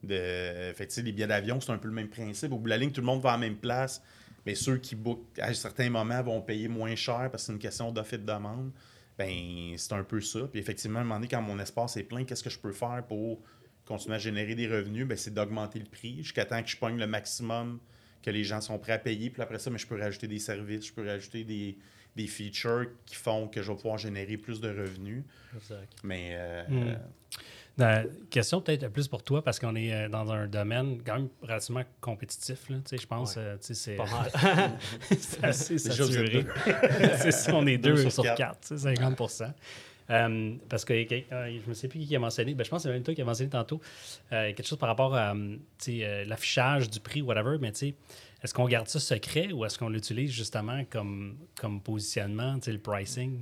De... 0.03 0.73
Fait 0.75 0.87
que, 0.87 1.01
les 1.01 1.13
billets 1.13 1.27
d'avion, 1.27 1.61
c'est 1.61 1.73
un 1.73 1.79
peu 1.79 1.89
le 1.89 1.95
même 1.95 2.09
principe. 2.09 2.53
Au 2.53 2.59
bout 2.59 2.65
de 2.65 2.71
la 2.71 2.79
ligne, 2.79 2.93
tout 2.93 3.01
le 3.01 3.07
monde 3.07 3.21
va 3.21 3.31
à 3.31 3.33
la 3.33 3.39
même 3.39 3.57
place. 3.57 4.01
Mais 4.47 4.55
ceux 4.55 4.77
qui 4.77 4.95
bookent 4.95 5.39
à 5.39 5.53
certains 5.55 5.91
moments 5.91 6.23
vont 6.23 6.41
payer 6.41 6.69
moins 6.69 6.95
cher 6.95 7.31
parce 7.31 7.43
que 7.43 7.47
c'est 7.47 7.53
une 7.53 7.59
question 7.59 7.91
d'offre 7.91 8.15
et 8.15 8.19
de 8.19 8.27
demande. 8.27 8.71
Ben, 9.19 9.75
c'est 9.77 9.93
un 9.93 10.05
peu 10.05 10.21
ça. 10.21 10.41
Puis 10.51 10.61
effectivement, 10.61 10.99
à 10.99 11.03
un 11.03 11.05
moment 11.05 11.17
donné, 11.17 11.29
quand 11.29 11.43
mon 11.43 11.59
espace 11.59 11.97
est 11.97 12.03
plein, 12.03 12.25
qu'est-ce 12.25 12.43
que 12.43 12.51
je 12.51 12.59
peux 12.59 12.73
faire 12.73 13.05
pour 13.09 13.41
continuer 13.87 14.17
à 14.17 14.19
générer 14.19 14.55
des 14.55 14.69
revenus? 14.69 15.07
Ben, 15.07 15.17
c'est 15.17 15.33
d'augmenter 15.33 15.79
le 15.79 15.87
prix 15.87 16.19
jusqu'à 16.19 16.45
temps 16.45 16.63
que 16.63 16.69
je 16.69 16.77
pogne 16.77 16.99
le 16.99 17.07
maximum 17.07 17.81
que 18.23 18.31
les 18.31 18.45
gens 18.45 18.61
sont 18.61 18.79
prêts 18.79 18.93
à 18.93 18.99
payer. 18.99 19.31
Puis 19.31 19.43
après 19.43 19.59
ça, 19.59 19.71
mais 19.71 19.79
je 19.79 19.87
peux 19.87 19.99
rajouter 19.99 20.29
des 20.29 20.39
services, 20.39 20.87
je 20.87 20.93
peux 20.93 21.07
rajouter 21.07 21.45
des, 21.45 21.79
des 22.17 22.27
features 22.27 22.87
qui 23.07 23.17
font 23.17 23.49
que 23.49 23.61
je 23.63 23.71
vais 23.73 23.77
pouvoir 23.77 23.99
générer 23.99 24.37
plus 24.37 24.61
de 24.61 24.69
revenus. 24.69 25.25
Exact. 25.57 25.93
Mais 26.03 26.31
euh, 26.35 26.63
Hmm. 26.69 26.89
euh, 26.89 26.95
Dans- 27.77 28.09
question 28.31 28.61
peut-être 28.61 28.87
plus 28.89 29.09
pour 29.09 29.25
toi, 29.25 29.43
parce 29.43 29.59
qu'on 29.59 29.75
est 29.75 29.93
euh, 29.93 30.09
dans 30.09 30.31
un 30.31 30.47
domaine 30.47 31.01
quand 31.05 31.17
même 31.17 31.29
relativement 31.43 31.83
compétitif. 32.01 32.69
Là, 32.71 32.77
tu 32.77 32.91
sais, 32.91 32.99
je 33.03 33.07
pense 33.09 33.35
Ouais. 33.35 33.43
euh, 33.43 33.57
tu 33.57 33.67
sais, 33.67 33.75
c'est 33.75 33.97
Pas 33.97 34.07
mal. 34.07 34.79
c'est 35.19 35.43
assez 35.45 35.79
saturé. 35.79 36.47
c'est 37.19 37.33
ça, 37.33 37.53
on 37.57 37.67
est 37.67 37.77
Deux 37.79 37.95
deux, 37.95 38.03
sur 38.03 38.13
sur 38.13 38.23
quatre. 38.23 38.37
quatre, 38.37 38.61
tu 38.61 38.79
sais, 38.79 38.95
50 38.97 39.17
Euh, 40.11 40.55
parce 40.69 40.85
que 40.85 40.93
euh, 40.93 41.59
je 41.65 41.69
ne 41.69 41.75
sais 41.75 41.89
plus 41.89 42.01
qui 42.01 42.15
a 42.15 42.19
mentionné, 42.19 42.55
ben, 42.55 42.63
je 42.65 42.69
pense 42.71 42.83
que 42.83 42.89
c'est 42.89 42.93
même 42.93 43.03
toi 43.03 43.15
qui 43.15 43.23
a 43.23 43.25
mentionné 43.25 43.51
tantôt 43.51 43.81
euh, 44.33 44.53
quelque 44.53 44.67
chose 44.67 44.79
par 44.79 44.89
rapport 44.91 45.15
à 45.15 45.35
l'affichage 46.27 46.91
du 46.91 47.01
prix, 47.01 47.23
whatever, 47.23 47.57
mais 47.61 47.73
tu 47.73 47.79
sais, 47.79 47.95
est-ce 48.43 48.53
qu'on 48.53 48.67
garde 48.69 48.87
ça 48.89 49.01
secret 49.01 49.53
ou 49.53 49.65
est-ce 49.65 49.79
qu'on 49.79 49.89
l'utilise 49.89 50.31
justement 50.31 50.85
comme, 50.91 51.37
comme 51.59 51.81
positionnement, 51.81 52.57
tu 52.57 52.65
sais, 52.67 52.73
le 52.73 52.79
pricing? 52.81 53.41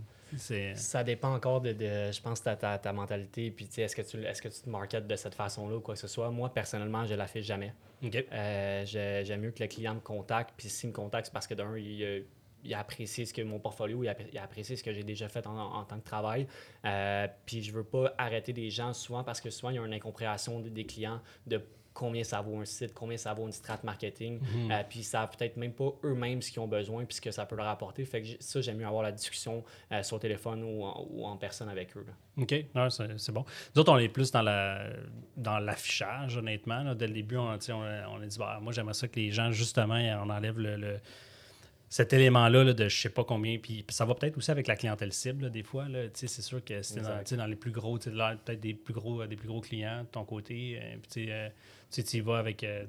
Ça 0.77 1.05
dépend 1.05 1.35
encore 1.35 1.61
de, 1.61 1.73
de, 1.73 2.11
je 2.11 2.21
pense, 2.23 2.43
ta, 2.43 2.57
ta, 2.57 2.79
ta 2.79 2.93
mentalité. 2.93 3.51
Puis, 3.51 3.67
tu 3.67 3.75
sais, 3.75 3.83
est-ce 3.83 3.95
que 3.97 4.01
tu, 4.03 4.25
est-ce 4.25 4.41
que 4.41 4.49
tu 4.49 4.63
te 4.63 4.71
marketes 4.71 5.07
de 5.07 5.17
cette 5.17 5.35
façon-là 5.35 5.77
ou 5.77 5.81
quoi 5.81 5.95
que 5.95 6.01
ce 6.01 6.09
soit? 6.09 6.31
Moi, 6.31 6.49
personnellement, 6.55 7.05
je 7.05 7.15
la 7.15 7.27
fais 7.27 7.43
jamais. 7.43 7.75
OK. 8.03 8.15
Je- 8.15 9.23
j'aime 9.25 9.41
mieux 9.43 9.51
que 9.51 9.63
le 9.63 9.69
client 9.69 9.95
me 9.95 10.01
contacte. 10.01 10.55
Puis, 10.57 10.71
s'il 10.71 10.89
me 10.89 10.95
contacte, 10.95 11.27
c'est 11.27 11.33
parce 11.35 11.47
que 11.47 11.53
d'un, 11.53 11.77
il, 11.77 12.25
il 12.65 12.73
a 12.75 12.79
apprécié 12.81 13.25
ce 13.27 13.35
que 13.35 13.43
mon 13.43 13.59
portfolio, 13.59 14.03
il 14.05 14.09
a, 14.09 14.15
il 14.33 14.39
a 14.39 14.43
apprécié 14.45 14.77
ce 14.77 14.83
que 14.83 14.93
j'ai 14.93 15.03
déjà 15.05 15.29
fait 15.29 15.47
en, 15.47 15.57
en 15.59 15.85
tant 15.85 15.99
que 15.99 16.05
travail. 16.05 16.47
Euh, 16.85 17.27
puis, 17.47 17.63
je 17.63 17.73
veux 17.73 17.85
pas 17.85 18.15
arrêter 18.19 18.53
des 18.53 18.71
gens 18.71 18.93
souvent 18.93 19.25
parce 19.25 19.41
que 19.41 19.51
souvent, 19.51 19.71
il 19.71 19.77
y 19.77 19.79
a 19.79 19.85
une 19.87 19.93
incompréhension 19.95 20.61
des- 20.61 20.85
clients 20.85 21.21
de 21.47 21.61
combien 21.95 22.25
ça 22.25 22.41
vaut 22.41 22.59
un 22.59 22.65
site, 22.65 22.95
combien 22.95 23.19
ça 23.19 23.35
vaut 23.35 23.45
une 23.45 23.53
strat 23.53 23.79
marketing. 23.85 24.41
Euh, 24.71 24.83
puis, 24.89 25.03
savent 25.03 25.29
peut-être 25.37 25.59
même 25.59 25.73
pas 25.75 25.91
eux-mêmes 26.05 26.41
ce 26.41 26.51
qu'ils 26.51 26.61
ont 26.61 26.67
besoin 26.67 27.05
puis 27.05 27.17
ce 27.17 27.21
que 27.21 27.31
ça 27.31 27.45
peut 27.45 27.55
leur 27.57 27.67
apporter. 27.69 28.05
Fait 28.07 28.23
que 28.23 28.29
j'ai- 28.29 28.37
ça, 28.41 28.61
j'aime 28.63 28.79
mieux 28.79 28.87
avoir 28.87 29.03
la 29.03 29.13
discussion 29.13 29.63
euh, 29.93 30.03
sur 30.03 30.19
téléphone 30.19 30.63
ou 30.63 30.85
en, 30.85 31.07
ou 31.11 31.27
en 31.27 31.37
personne 31.37 31.69
avec 31.69 31.95
eux. 31.97 32.07
là. 32.07 32.13
OK, 32.43 32.55
c'est, 33.19 33.33
bon. 33.33 33.45
Nous 33.75 33.81
autres, 33.83 33.93
on 33.93 33.99
est 33.99 34.09
plus 34.09 34.31
dans, 34.31 34.41
la, 34.41 34.87
dans 35.37 35.59
l'affichage, 35.59 36.37
honnêtement. 36.39 36.83
là. 36.83 36.95
Dès 36.95 37.09
le 37.09 37.13
début, 37.13 37.37
on, 37.37 37.43
on, 37.49 37.83
a- 37.83 38.09
on 38.09 38.23
a 38.23 38.27
dit, 38.27 38.39
bah, 38.39 38.59
moi, 38.63 38.73
j'aimerais 38.73 38.95
ça 38.95 39.07
que 39.09 39.21
les 39.21 39.31
gens, 39.31 39.51
justement, 39.53 39.97
on 40.25 40.31
enlève 40.31 40.59
le, 40.59 40.77
le- 40.77 41.01
cet 41.95 42.15
élément-là 42.15 42.65
là, 42.65 42.73
de 42.73 42.89
je 42.89 43.03
sais 43.03 43.11
pas 43.11 43.23
combien. 43.23 43.59
Puis, 43.59 43.85
ça 43.91 44.07
va 44.07 44.15
peut-être 44.15 44.39
aussi 44.39 44.51
avec 44.51 44.67
la 44.67 44.77
clientèle 44.77 45.13
cible, 45.13 45.45
là, 45.45 45.51
des 45.51 45.63
fois. 45.63 45.87
C'est 46.15 46.27
sûr 46.27 46.65
que 46.65 46.81
c'est 46.81 47.03
dans, 47.03 47.37
dans 47.37 47.47
les 47.47 47.55
plus 47.57 47.71
gros, 47.71 47.99
peut-être 47.99 48.61
des 48.61 48.73
plus 48.73 48.95
gros, 48.95 49.27
des 49.27 49.37
plus 49.37 49.47
gros 49.49 49.61
clients 49.61 50.01
de 50.03 50.07
ton 50.09 50.25
côté. 50.25 50.79
euh, 50.81 50.93
puis 51.03 51.11
tu 51.11 51.27
sais, 51.27 51.31
euh, 51.31 51.49
tu 52.03 52.17
y 52.17 52.21
vas 52.21 52.39
avec. 52.39 52.65
euh, 52.65 52.87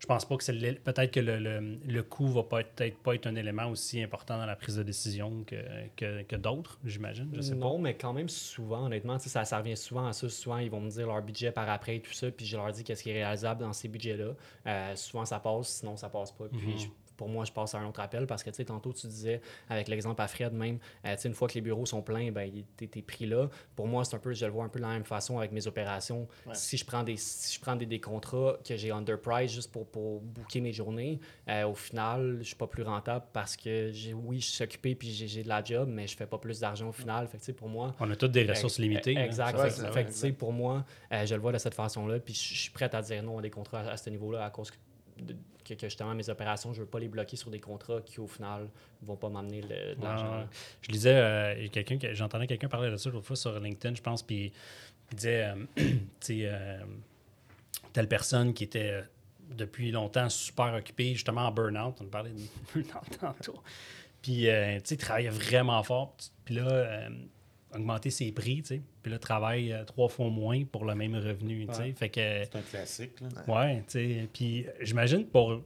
je 0.00 0.06
pense 0.06 0.24
pas 0.24 0.36
que 0.36 0.44
c'est 0.44 0.52
peut-être 0.84 1.10
que 1.10 1.18
le, 1.18 1.40
le, 1.40 1.78
le 1.84 2.02
coût 2.04 2.28
va 2.28 2.44
pas 2.44 2.60
être, 2.60 2.70
peut-être 2.76 2.96
pas 2.98 3.16
être 3.16 3.26
un 3.26 3.34
élément 3.34 3.66
aussi 3.66 4.00
important 4.00 4.38
dans 4.38 4.46
la 4.46 4.54
prise 4.54 4.76
de 4.76 4.84
décision 4.84 5.42
que, 5.44 5.56
que, 5.96 6.22
que 6.22 6.36
d'autres, 6.36 6.78
j'imagine. 6.84 7.28
Je 7.34 7.40
sais 7.40 7.50
pas. 7.56 7.56
non, 7.56 7.78
mais 7.80 7.94
quand 7.96 8.12
même 8.12 8.28
souvent, 8.28 8.84
honnêtement, 8.86 9.18
ça, 9.18 9.44
ça 9.44 9.58
revient 9.58 9.76
souvent 9.76 10.06
à 10.06 10.12
ça. 10.12 10.28
Souvent, 10.28 10.58
ils 10.58 10.70
vont 10.70 10.80
me 10.80 10.90
dire 10.90 11.08
leur 11.08 11.20
budget 11.22 11.50
par 11.50 11.68
après 11.68 11.96
et 11.96 12.00
tout 12.00 12.12
ça, 12.12 12.30
puis 12.30 12.46
je 12.46 12.56
leur 12.56 12.70
dis 12.70 12.84
qu'est-ce 12.84 13.02
qui 13.02 13.10
est 13.10 13.14
réalisable 13.14 13.62
dans 13.62 13.72
ces 13.72 13.88
budgets-là. 13.88 14.34
Euh, 14.68 14.94
souvent, 14.94 15.24
ça 15.24 15.40
passe, 15.40 15.66
sinon, 15.80 15.96
ça 15.96 16.08
passe 16.08 16.30
pas. 16.30 16.44
Puis, 16.56 16.68
Mhm. 16.68 16.78
je- 16.78 16.86
pour 17.18 17.28
moi, 17.28 17.44
je 17.44 17.52
passe 17.52 17.74
à 17.74 17.78
un 17.78 17.86
autre 17.86 18.00
appel 18.00 18.26
parce 18.26 18.42
que, 18.42 18.48
tu 18.48 18.56
sais, 18.56 18.64
tantôt, 18.64 18.94
tu 18.94 19.06
disais, 19.06 19.42
avec 19.68 19.88
l'exemple 19.88 20.22
à 20.22 20.28
Fred 20.28 20.54
même, 20.54 20.78
euh, 21.04 21.14
tu 21.16 21.22
sais, 21.22 21.28
une 21.28 21.34
fois 21.34 21.48
que 21.48 21.54
les 21.54 21.60
bureaux 21.60 21.84
sont 21.84 22.00
pleins, 22.00 22.30
ben, 22.32 22.50
t'es 22.76 23.02
pris 23.02 23.26
là. 23.26 23.50
Pour 23.76 23.86
moi, 23.86 24.04
c'est 24.06 24.16
un 24.16 24.18
peu, 24.20 24.32
je 24.32 24.46
le 24.46 24.52
vois 24.52 24.64
un 24.64 24.68
peu 24.70 24.78
de 24.78 24.84
la 24.84 24.92
même 24.92 25.04
façon 25.04 25.36
avec 25.38 25.52
mes 25.52 25.66
opérations. 25.66 26.26
Ouais. 26.46 26.54
Si 26.54 26.76
je 26.78 26.84
prends 26.86 27.02
des, 27.02 27.16
si 27.18 27.54
je 27.56 27.60
prends 27.60 27.76
des, 27.76 27.84
des 27.86 28.00
contrats 28.00 28.56
que 28.66 28.76
j'ai 28.76 28.90
underprice 28.92 29.52
juste 29.52 29.70
pour, 29.70 29.86
pour 29.86 30.20
booker 30.22 30.60
mes 30.60 30.72
journées, 30.72 31.18
euh, 31.48 31.66
au 31.66 31.74
final, 31.74 32.38
je 32.40 32.44
suis 32.46 32.56
pas 32.56 32.66
plus 32.68 32.84
rentable 32.84 33.26
parce 33.32 33.56
que, 33.56 33.90
j'ai- 33.92 34.14
oui, 34.14 34.40
je 34.40 34.46
suis 34.46 34.64
occupé 34.64 34.94
puis 34.94 35.10
j'ai 35.10 35.26
j'ai 35.28 35.42
de 35.42 35.48
la 35.48 35.62
job, 35.62 35.88
mais 35.92 36.06
je 36.06 36.16
fais 36.16 36.26
pas 36.26 36.38
plus 36.38 36.60
d'argent 36.60 36.88
au 36.88 36.92
final. 36.92 37.26
Fait 37.28 37.36
que, 37.36 37.42
tu 37.42 37.46
sais, 37.46 37.52
pour 37.52 37.68
moi, 37.68 37.94
On 38.00 38.10
a 38.10 38.16
toutes 38.16 38.32
des 38.32 38.44
ressources 38.44 38.78
Ex- 38.78 38.88
limitées. 38.88 39.14
là. 39.14 39.24
Exact. 39.24 39.58
Ouais, 39.58 39.70
Fait, 39.70 40.04
que, 40.04 40.10
tu 40.10 40.14
sais, 40.16 40.32
pour 40.32 40.52
moi, 40.52 40.84
euh, 41.12 41.26
je 41.26 41.34
le 41.34 41.40
vois 41.40 41.52
de 41.52 41.58
cette 41.58 41.74
façon-là. 41.74 42.18
Puis 42.20 42.34
je 42.34 42.54
je 42.54 42.62
suis 42.62 42.70
prêt 42.70 42.94
à 42.94 43.02
dire 43.02 43.22
non 43.22 43.38
à 43.38 43.42
des 43.42 43.50
contrats 43.50 43.80
à, 43.80 43.90
à 43.92 43.96
ce 43.96 44.08
niveau-là 44.10 44.44
à 44.44 44.50
cause 44.50 44.70
que, 44.70 44.76
de- 45.22 45.36
que, 45.64 45.74
que 45.74 45.86
justement 45.86 46.14
mes 46.14 46.28
opérations, 46.30 46.72
je 46.72 46.80
veux 46.80 46.86
pas 46.86 46.98
les 46.98 47.08
bloquer 47.08 47.36
sur 47.36 47.50
des 47.50 47.60
contrats 47.60 48.00
qui, 48.00 48.20
au 48.20 48.26
final, 48.26 48.68
vont 49.02 49.16
pas 49.16 49.28
m'amener 49.28 49.60
de 49.60 50.00
l'argent. 50.02 50.46
Je 50.82 50.90
lisais, 50.92 51.14
euh, 51.16 51.68
quelqu'un 51.70 51.98
j'entendais 52.14 52.46
quelqu'un 52.46 52.68
parler 52.68 52.90
de 52.90 52.96
ça 52.96 53.10
l'autre 53.10 53.26
fois 53.26 53.36
sur 53.36 53.58
LinkedIn, 53.60 53.94
je 53.94 54.02
pense, 54.02 54.22
puis 54.22 54.52
il 55.10 55.16
disait, 55.16 55.44
euh, 55.44 55.54
tu 55.76 55.98
sais, 56.20 56.40
euh, 56.44 56.78
telle 57.92 58.08
personne 58.08 58.54
qui 58.54 58.64
était 58.64 58.90
euh, 58.90 59.02
depuis 59.50 59.90
longtemps 59.90 60.28
super 60.28 60.74
occupée, 60.74 61.12
justement 61.14 61.42
en 61.42 61.52
burn-out, 61.52 61.96
on 62.00 62.04
parlait 62.06 62.30
de 62.30 62.36
burn-out 62.74 63.18
tantôt, 63.20 63.62
puis, 64.22 64.42
tu 64.42 64.46
sais, 64.46 64.80
il 64.90 64.96
travaillait 64.96 65.30
vraiment 65.30 65.82
fort, 65.82 66.16
puis 66.44 66.54
là, 66.56 67.08
augmenter 67.74 68.10
ses 68.10 68.32
prix, 68.32 68.62
tu 68.62 68.76
sais, 68.76 68.82
puis 69.02 69.12
là, 69.12 69.18
travaille 69.18 69.72
euh, 69.72 69.84
trois 69.84 70.08
fois 70.08 70.28
moins 70.28 70.64
pour 70.64 70.84
le 70.84 70.94
même 70.94 71.14
revenu, 71.14 71.66
tu 71.66 71.74
sais, 71.74 71.92
fait 71.92 72.08
que... 72.08 72.44
c'est 72.44 72.56
un 72.56 72.62
classique. 72.62 73.20
Là. 73.20 73.28
Ouais, 73.46 73.76
tu 73.86 73.92
sais. 73.92 74.28
Puis 74.32 74.66
j'imagine 74.80 75.26
pour 75.26 75.62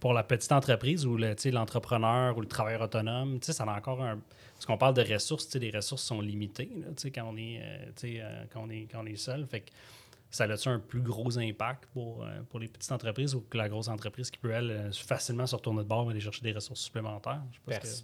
pour 0.00 0.14
la 0.14 0.22
petite 0.22 0.50
entreprise 0.50 1.04
ou 1.04 1.18
l'entrepreneur 1.18 2.36
ou 2.38 2.40
le 2.40 2.46
travailleur 2.46 2.80
autonome, 2.80 3.38
ça 3.42 3.64
a 3.64 3.76
encore 3.76 4.02
un. 4.02 4.18
Parce 4.54 4.64
qu'on 4.64 4.78
parle 4.78 4.94
de 4.94 5.02
ressources, 5.02 5.54
les 5.56 5.70
ressources 5.70 6.02
sont 6.02 6.22
limitées 6.22 6.70
quand, 7.14 7.30
on 7.30 7.36
est, 7.36 7.60
quand, 8.50 8.64
on 8.64 8.70
est, 8.70 8.88
quand 8.90 9.02
on 9.02 9.06
est 9.06 9.16
seul. 9.16 9.46
Fait 9.46 9.60
que 9.60 9.70
ça 10.34 10.44
a 10.44 10.68
un 10.68 10.80
plus 10.80 11.00
gros 11.00 11.38
impact 11.38 11.86
pour, 11.92 12.24
euh, 12.24 12.42
pour 12.50 12.58
les 12.58 12.66
petites 12.66 12.90
entreprises 12.90 13.36
ou 13.36 13.42
que 13.42 13.56
la 13.56 13.68
grosse 13.68 13.86
entreprise 13.86 14.32
qui 14.32 14.38
peut, 14.38 14.50
elle, 14.50 14.70
euh, 14.70 14.92
facilement 14.92 15.46
se 15.46 15.54
retourner 15.54 15.84
de 15.84 15.88
bord 15.88 16.08
et 16.08 16.10
aller 16.10 16.20
chercher 16.20 16.42
des 16.42 16.50
ressources 16.50 16.80
supplémentaires? 16.80 17.40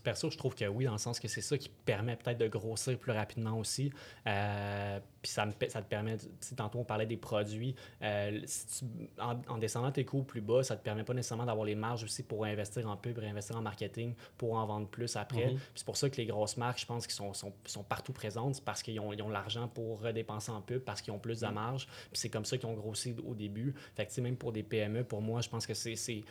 Perso, 0.04 0.30
je 0.30 0.38
trouve 0.38 0.54
que 0.54 0.64
oui, 0.66 0.84
dans 0.84 0.92
le 0.92 0.98
sens 0.98 1.18
que 1.18 1.26
c'est 1.26 1.40
ça 1.40 1.58
qui 1.58 1.68
permet 1.68 2.14
peut-être 2.14 2.38
de 2.38 2.46
grossir 2.46 2.96
plus 2.98 3.10
rapidement 3.10 3.58
aussi. 3.58 3.92
Euh, 4.28 5.00
puis 5.22 5.30
ça, 5.30 5.46
me, 5.46 5.52
ça 5.68 5.82
te 5.82 5.88
permet, 5.88 6.16
si 6.40 6.54
tantôt 6.54 6.78
on 6.78 6.84
parlait 6.84 7.06
des 7.06 7.16
produits, 7.16 7.74
en, 8.02 9.58
descendant 9.58 9.92
tes 9.92 10.04
coûts 10.04 10.22
plus 10.22 10.40
bas, 10.40 10.62
ça 10.62 10.76
te 10.76 10.82
permet 10.82 11.04
pas 11.04 11.14
nécessairement 11.14 11.46
d'avoir 11.46 11.66
les 11.66 11.74
marges 11.74 12.04
aussi 12.04 12.22
pour 12.22 12.44
investir 12.44 12.88
en 12.88 12.96
pub, 12.96 13.18
réinvestir 13.18 13.56
en 13.56 13.62
marketing, 13.62 14.14
pour 14.38 14.54
en 14.54 14.66
vendre 14.66 14.88
plus 14.88 15.16
après. 15.16 15.48
Mm-hmm. 15.48 15.58
C'est 15.74 15.84
pour 15.84 15.96
ça 15.96 16.08
que 16.10 16.16
les 16.16 16.26
grosses 16.26 16.56
marques, 16.56 16.80
je 16.80 16.86
pense, 16.86 17.06
qui 17.06 17.14
sont, 17.14 17.34
sont, 17.34 17.52
sont 17.66 17.82
partout 17.82 18.12
présentes, 18.12 18.56
c'est 18.56 18.64
parce 18.64 18.82
qu'ils 18.82 19.00
ont, 19.00 19.10
ont 19.10 19.28
l'argent 19.28 19.68
pour 19.68 20.00
redépenser 20.00 20.50
en 20.52 20.60
pub, 20.60 20.82
parce 20.82 21.02
qu'ils 21.02 21.12
ont 21.12 21.18
plus 21.18 21.40
de 21.40 21.46
mm. 21.46 21.52
marge 21.52 21.86
c'est 22.12 22.28
comme 22.28 22.44
ça 22.44 22.58
qu'ils 22.58 22.68
ont 22.68 22.74
grossi 22.74 23.14
au 23.26 23.34
début. 23.34 23.74
Fait 23.94 24.06
que, 24.06 24.20
même 24.20 24.36
pour 24.36 24.52
des 24.52 24.62
PME, 24.62 25.04
pour 25.04 25.22
moi, 25.22 25.40
je 25.40 25.48
pense 25.48 25.66
que 25.66 25.74
c'est 25.74 26.24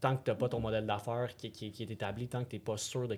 tant 0.00 0.16
que 0.16 0.24
tu 0.24 0.30
n'as 0.30 0.36
pas 0.36 0.48
ton 0.48 0.60
modèle 0.60 0.86
d'affaires 0.86 1.34
qui, 1.36 1.46
est 1.46 1.90
établi, 1.90 2.28
tant 2.28 2.44
que 2.44 2.50
tu 2.50 2.56
n'es 2.56 2.60
pas 2.60 2.76
sûr 2.76 3.08
de 3.08 3.16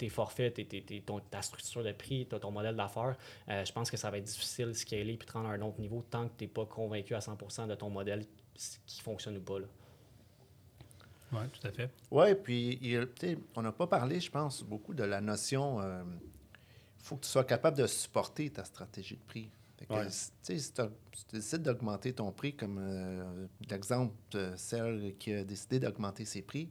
tes 0.00 0.08
forfaits, 0.08 0.54
tes, 0.54 1.04
ta 1.30 1.42
structure 1.42 1.84
de 1.84 1.92
prix, 1.92 2.26
ton 2.26 2.50
modèle 2.50 2.74
d'affaires, 2.74 3.16
euh, 3.50 3.64
je 3.64 3.72
pense 3.72 3.90
que 3.90 3.98
ça 3.98 4.10
va 4.10 4.16
être 4.16 4.24
difficile 4.24 4.68
de 4.68 4.72
scaler 4.72 5.12
et 5.12 5.16
de 5.18 5.32
rendre 5.32 5.50
à 5.50 5.52
un 5.52 5.60
autre 5.60 5.78
niveau 5.78 6.02
tant 6.08 6.26
que 6.26 6.32
tu 6.38 6.44
n'es 6.44 6.48
pas 6.48 6.64
convaincu 6.64 7.14
à 7.14 7.20
100 7.20 7.66
de 7.66 7.74
ton 7.74 7.90
modèle 7.90 8.24
qui 8.86 9.00
fonctionne 9.02 9.36
ou 9.36 9.42
pas. 9.42 9.58
Oui, 11.32 11.42
tout 11.52 11.66
à 11.66 11.70
fait. 11.70 11.90
Oui, 12.10 12.34
puis 12.34 12.96
on 13.54 13.62
n'a 13.62 13.72
pas 13.72 13.86
parlé, 13.86 14.20
je 14.20 14.30
pense, 14.30 14.62
beaucoup 14.62 14.94
de 14.94 15.04
la 15.04 15.20
notion. 15.20 15.80
Il 15.80 15.84
euh, 15.84 16.02
faut 16.98 17.16
que 17.16 17.24
tu 17.24 17.30
sois 17.30 17.44
capable 17.44 17.76
de 17.76 17.86
supporter 17.86 18.50
ta 18.50 18.64
stratégie 18.64 19.16
de 19.16 19.22
prix. 19.22 19.50
Si 20.10 20.32
tu 20.42 20.86
décides 21.32 21.62
d'augmenter 21.62 22.12
ton 22.12 22.32
prix, 22.32 22.54
comme 22.54 22.78
euh, 22.80 23.46
l'exemple 23.68 24.14
de 24.30 24.52
celle 24.56 25.14
qui 25.18 25.32
a 25.32 25.44
décidé 25.44 25.78
d'augmenter 25.78 26.24
ses 26.24 26.42
prix, 26.42 26.70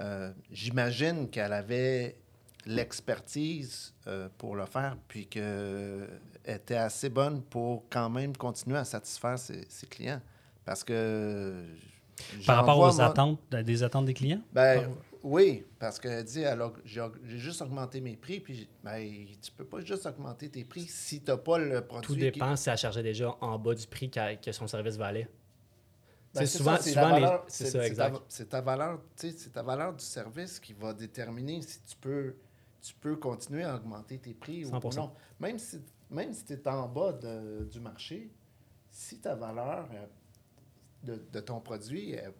euh, 0.00 0.32
j'imagine 0.50 1.28
qu'elle 1.30 1.52
avait 1.52 2.16
l'expertise 2.66 3.94
euh, 4.06 4.28
pour 4.36 4.56
le 4.56 4.66
faire, 4.66 4.96
puis 5.08 5.26
qu'elle 5.26 6.08
était 6.44 6.76
assez 6.76 7.08
bonne 7.08 7.42
pour 7.42 7.84
quand 7.88 8.10
même 8.10 8.36
continuer 8.36 8.78
à 8.78 8.84
satisfaire 8.84 9.38
ses, 9.38 9.86
clients. 9.88 10.20
Parce 10.64 10.82
que. 10.82 11.64
Par 12.46 12.56
rapport 12.56 12.78
aux 12.78 13.00
attentes, 13.00 13.40
des 13.50 13.82
attentes 13.82 14.06
des 14.06 14.14
clients? 14.14 14.40
Ben, 14.52 14.88
oui, 15.22 15.64
parce 15.78 15.98
qu'elle 15.98 16.24
dit, 16.24 16.44
alors, 16.44 16.72
j'ai 16.84 17.02
juste 17.26 17.60
augmenté 17.60 18.00
mes 18.00 18.16
prix, 18.16 18.40
puis 18.40 18.68
ben, 18.82 19.26
tu 19.42 19.50
peux 19.52 19.64
pas 19.64 19.80
juste 19.80 20.06
augmenter 20.06 20.48
tes 20.48 20.64
prix 20.64 20.86
si 20.88 21.20
tu 21.20 21.30
n'as 21.30 21.36
pas 21.36 21.58
le 21.58 21.82
produit. 21.82 22.06
Tout 22.06 22.16
dépend 22.16 22.56
si 22.56 22.70
elle 22.70 22.78
chargeait 22.78 23.02
déjà 23.02 23.36
en 23.40 23.58
bas 23.58 23.74
du 23.74 23.86
prix 23.86 24.10
que 24.10 24.52
son 24.52 24.66
service 24.66 24.96
valait. 24.96 25.28
Ben, 26.40 26.46
c'est 26.46 26.58
souvent, 26.58 26.76
souvent 26.76 27.42
C'est 27.48 27.66
ça, 27.66 27.86
exact. 27.86 28.16
C'est 28.28 28.48
ta, 28.48 28.60
valeur, 28.60 29.00
c'est 29.16 29.52
ta 29.52 29.62
valeur 29.62 29.94
du 29.94 30.04
service 30.04 30.60
qui 30.60 30.72
va 30.72 30.92
déterminer 30.92 31.62
si 31.62 31.80
tu 31.82 31.96
peux, 31.96 32.36
tu 32.80 32.94
peux 32.94 33.16
continuer 33.16 33.64
à 33.64 33.76
augmenter 33.76 34.18
tes 34.18 34.34
prix 34.34 34.64
ou 34.64 34.70
non. 34.70 35.12
Même 35.40 35.58
si, 35.58 35.80
même 36.10 36.32
si 36.32 36.44
tu 36.44 36.52
es 36.52 36.68
en 36.68 36.88
bas 36.88 37.12
du 37.12 37.80
marché, 37.80 38.30
si 38.90 39.18
ta 39.18 39.34
valeur 39.34 39.88
euh, 39.92 40.06
de, 41.02 41.22
de 41.32 41.40
ton 41.40 41.60
produit 41.60 42.12
est 42.12 42.32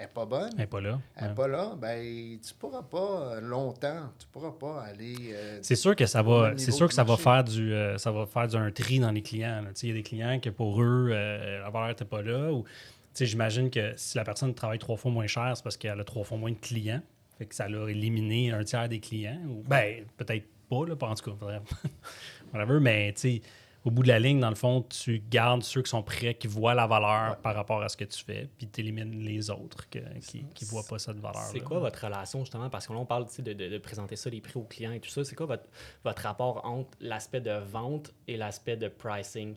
n'est 0.00 0.08
pas 0.08 0.24
bonne. 0.26 0.50
Elle 0.52 0.58
n'est 0.58 0.66
pas 0.66 0.80
là. 0.80 1.00
Elle 1.16 1.34
pas 1.34 1.48
là. 1.48 1.74
Ben, 1.76 2.02
tu 2.40 2.52
ne 2.52 2.58
pourras 2.58 2.82
pas 2.82 2.98
euh, 3.36 3.40
longtemps, 3.40 4.10
tu 4.18 4.26
ne 4.26 4.32
pourras 4.32 4.52
pas 4.52 4.82
aller. 4.82 5.16
Euh, 5.32 5.58
c'est 5.62 5.76
sûr 5.76 5.94
que 5.94 6.06
ça 6.06 6.22
va, 6.22 6.54
c'est 6.56 6.72
sûr 6.72 6.88
que 6.88 6.94
ça 6.94 7.04
va 7.04 7.16
faire 7.16 7.44
du, 7.44 7.72
euh, 7.72 7.98
ça 7.98 8.10
va 8.10 8.26
faire 8.26 8.48
du, 8.48 8.56
un 8.56 8.70
tri 8.70 8.98
dans 8.98 9.10
les 9.10 9.22
clients. 9.22 9.64
Il 9.82 9.88
y 9.88 9.92
a 9.92 9.94
des 9.94 10.02
clients 10.02 10.40
que 10.40 10.50
pour 10.50 10.82
eux, 10.82 11.08
la 11.10 11.70
valeur 11.70 11.88
n'était 11.88 12.04
pas 12.04 12.22
là. 12.22 12.52
Ou, 12.52 12.64
j'imagine 13.14 13.70
que 13.70 13.92
si 13.96 14.16
la 14.16 14.24
personne 14.24 14.54
travaille 14.54 14.78
trois 14.78 14.96
fois 14.96 15.10
moins 15.10 15.26
cher, 15.26 15.52
c'est 15.56 15.62
parce 15.62 15.76
qu'elle 15.76 16.00
a 16.00 16.04
trois 16.04 16.24
fois 16.24 16.38
moins 16.38 16.52
de 16.52 16.58
clients. 16.58 17.02
Fait 17.38 17.46
que 17.46 17.54
ça 17.54 17.68
l'a 17.68 17.88
éliminé 17.88 18.52
un 18.52 18.62
tiers 18.64 18.88
des 18.88 19.00
clients. 19.00 19.40
Ou, 19.48 19.62
ben, 19.66 20.04
peut-être 20.16 20.46
pas, 20.68 20.86
là, 20.86 20.96
pas 20.96 21.08
en 21.08 21.14
tout 21.14 21.30
cas. 21.30 21.60
Whatever, 22.52 22.80
mais 22.80 23.12
tu 23.12 23.40
au 23.84 23.90
bout 23.90 24.02
de 24.02 24.08
la 24.08 24.18
ligne, 24.18 24.40
dans 24.40 24.48
le 24.48 24.54
fond, 24.54 24.82
tu 24.82 25.22
gardes 25.28 25.62
ceux 25.62 25.82
qui 25.82 25.90
sont 25.90 26.02
prêts, 26.02 26.34
qui 26.34 26.46
voient 26.46 26.74
la 26.74 26.86
valeur 26.86 27.36
par 27.38 27.54
rapport 27.54 27.82
à 27.82 27.88
ce 27.90 27.96
que 27.96 28.04
tu 28.04 28.24
fais, 28.24 28.48
puis 28.56 28.66
tu 28.66 28.80
élimines 28.80 29.20
les 29.20 29.50
autres 29.50 29.88
qui 29.90 30.00
ne 30.00 30.66
voient 30.70 30.84
pas 30.88 30.98
cette 30.98 31.18
valeur. 31.18 31.42
C'est 31.42 31.60
quoi 31.60 31.80
votre 31.80 32.02
relation, 32.02 32.40
justement, 32.40 32.70
parce 32.70 32.86
qu'on 32.86 33.04
parle 33.04 33.26
de, 33.38 33.52
de, 33.52 33.78
présenter 33.78 34.16
ça, 34.16 34.30
les 34.30 34.40
prix 34.40 34.58
aux 34.58 34.64
clients 34.64 34.92
et 34.92 35.00
tout 35.00 35.10
ça. 35.10 35.22
C'est 35.22 35.34
quoi 35.34 35.46
votre, 35.46 35.64
votre 36.02 36.22
rapport 36.22 36.64
entre 36.64 36.90
l'aspect 37.00 37.42
de 37.42 37.52
vente 37.52 38.14
et 38.26 38.38
l'aspect 38.38 38.78
de 38.78 38.88
pricing? 38.88 39.54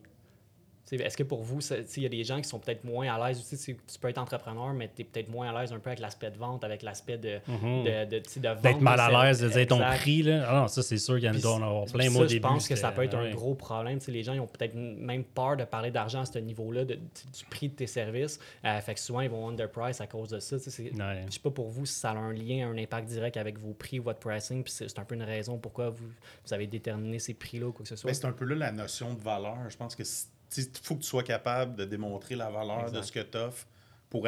Est-ce 0.91 1.17
que 1.17 1.23
pour 1.23 1.43
vous, 1.43 1.59
il 1.97 2.03
y 2.03 2.05
a 2.05 2.09
des 2.09 2.23
gens 2.23 2.41
qui 2.41 2.47
sont 2.47 2.59
peut-être 2.59 2.83
moins 2.83 3.13
à 3.13 3.27
l'aise 3.27 3.39
aussi? 3.39 3.57
Tu 3.75 3.99
peux 3.99 4.07
être 4.07 4.17
entrepreneur, 4.17 4.73
mais 4.73 4.89
tu 4.93 5.01
es 5.01 5.05
peut-être 5.05 5.29
moins 5.29 5.53
à 5.53 5.61
l'aise 5.61 5.73
un 5.73 5.79
peu 5.79 5.89
avec 5.89 5.99
l'aspect 5.99 6.31
de 6.31 6.37
vente, 6.37 6.63
avec 6.63 6.81
l'aspect 6.81 7.17
de, 7.17 7.39
mm 7.47 7.83
de, 7.83 8.05
de, 8.05 8.49
vente. 8.49 8.61
D'être 8.61 8.81
mal 8.81 8.99
à 8.99 9.25
l'aise 9.25 9.41
de 9.41 9.49
dire 9.49 9.67
ton 9.67 9.79
prix. 9.79 10.23
Là. 10.23 10.45
Ah 10.47 10.61
non, 10.61 10.67
ça, 10.67 10.81
c'est 10.81 10.97
sûr 10.97 11.15
qu'il 11.15 11.25
y 11.25 11.29
en 11.29 11.33
a 11.33 11.65
avoir 11.65 11.85
plein. 11.85 12.09
Moi, 12.09 12.27
je 12.27 12.37
pense 12.37 12.67
que 12.67 12.75
ça 12.75 12.91
peut 12.91 13.03
être 13.03 13.15
un 13.15 13.31
gros 13.31 13.55
problème. 13.55 13.99
les 14.07 14.23
gens 14.23 14.33
ils 14.33 14.39
ont 14.39 14.47
peut-être 14.47 14.75
même 14.75 15.23
peur 15.23 15.57
de 15.57 15.63
parler 15.63 15.91
d'argent 15.91 16.21
à 16.21 16.25
ce 16.25 16.39
niveau-là, 16.39 16.85
du 16.85 16.97
prix 17.49 17.69
de 17.69 17.75
tes 17.75 17.87
services. 17.87 18.39
Euh, 18.65 18.79
fait 18.81 18.93
que 18.93 18.99
souvent, 18.99 19.21
ils 19.21 19.29
vont 19.29 19.49
underprice 19.49 20.01
à 20.01 20.07
cause 20.07 20.29
de 20.29 20.39
ça. 20.39 20.57
Je 20.57 20.81
ne 20.83 21.31
sais 21.31 21.39
pas 21.39 21.51
pour 21.51 21.69
vous 21.69 21.85
si 21.85 21.95
ça 21.95 22.11
a 22.11 22.15
un 22.15 22.33
lien, 22.33 22.69
un 22.69 22.77
impact 22.77 23.07
direct 23.07 23.37
avec 23.37 23.57
vos 23.59 23.73
prix 23.73 23.99
ou 23.99 24.03
votre 24.03 24.19
pricing. 24.19 24.63
Puis 24.63 24.73
c'est 24.73 24.99
un 24.99 25.03
peu 25.03 25.15
une 25.15 25.23
raison 25.23 25.57
pourquoi 25.57 25.89
vous, 25.89 26.07
vous 26.45 26.53
avez 26.53 26.67
déterminé 26.67 27.19
ces 27.19 27.33
prix-là 27.33 27.67
ou 27.67 27.71
quoi 27.71 27.83
que 27.83 27.89
ce 27.89 27.95
soit. 27.95 28.13
C'est 28.13 28.25
un 28.25 28.31
peu 28.31 28.45
là 28.45 28.55
la 28.55 28.71
notion 28.71 29.13
de 29.13 29.21
valeur. 29.21 29.57
Je 29.69 29.77
pense 29.77 29.95
que 29.95 30.03
il 30.55 30.67
faut 30.81 30.95
que 30.95 31.01
tu 31.01 31.07
sois 31.07 31.23
capable 31.23 31.75
de 31.75 31.85
démontrer 31.85 32.35
la 32.35 32.49
valeur 32.49 32.91
de 32.91 33.01
ce 33.01 33.11
que 33.11 33.19
tu 33.19 33.37
offres 33.37 33.67
pour, 34.09 34.27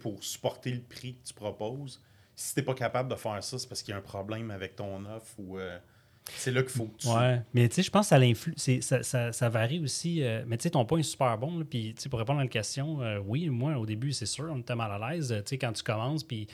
pour 0.00 0.24
supporter 0.24 0.72
le 0.72 0.80
prix 0.80 1.14
que 1.14 1.28
tu 1.28 1.34
proposes. 1.34 2.02
Si 2.34 2.54
tu 2.54 2.60
n'es 2.60 2.64
pas 2.64 2.74
capable 2.74 3.10
de 3.10 3.16
faire 3.16 3.42
ça, 3.44 3.58
c'est 3.58 3.68
parce 3.68 3.82
qu'il 3.82 3.92
y 3.92 3.94
a 3.94 3.98
un 3.98 4.02
problème 4.02 4.50
avec 4.50 4.76
ton 4.76 5.04
offre 5.04 5.34
ou 5.38 5.58
euh, 5.58 5.78
c'est 6.24 6.52
là 6.52 6.62
qu'il 6.62 6.70
faut 6.70 6.86
que 6.86 7.02
tu. 7.02 7.08
Ouais, 7.08 7.42
mais 7.52 7.68
tu 7.68 7.76
sais, 7.76 7.82
je 7.82 7.90
pense 7.90 8.08
que 8.08 8.80
ça, 8.80 9.02
ça, 9.02 9.32
ça, 9.32 9.48
varie 9.48 9.80
aussi. 9.80 10.22
Euh, 10.22 10.42
mais 10.46 10.56
tu 10.56 10.64
sais, 10.64 10.70
ton 10.70 10.84
point 10.84 11.00
est 11.00 11.02
super 11.02 11.36
bon. 11.36 11.64
Puis 11.64 11.94
pour 12.08 12.18
répondre 12.18 12.40
à 12.40 12.44
la 12.44 12.48
question, 12.48 13.02
euh, 13.02 13.18
oui, 13.18 13.48
moi, 13.48 13.76
au 13.76 13.84
début, 13.84 14.12
c'est 14.12 14.26
sûr, 14.26 14.48
on 14.50 14.58
était 14.58 14.74
mal 14.74 14.90
à 15.02 15.12
l'aise. 15.12 15.28
Tu 15.28 15.42
sais, 15.44 15.58
quand 15.58 15.72
tu 15.72 15.82
commences, 15.82 16.24
puis 16.24 16.46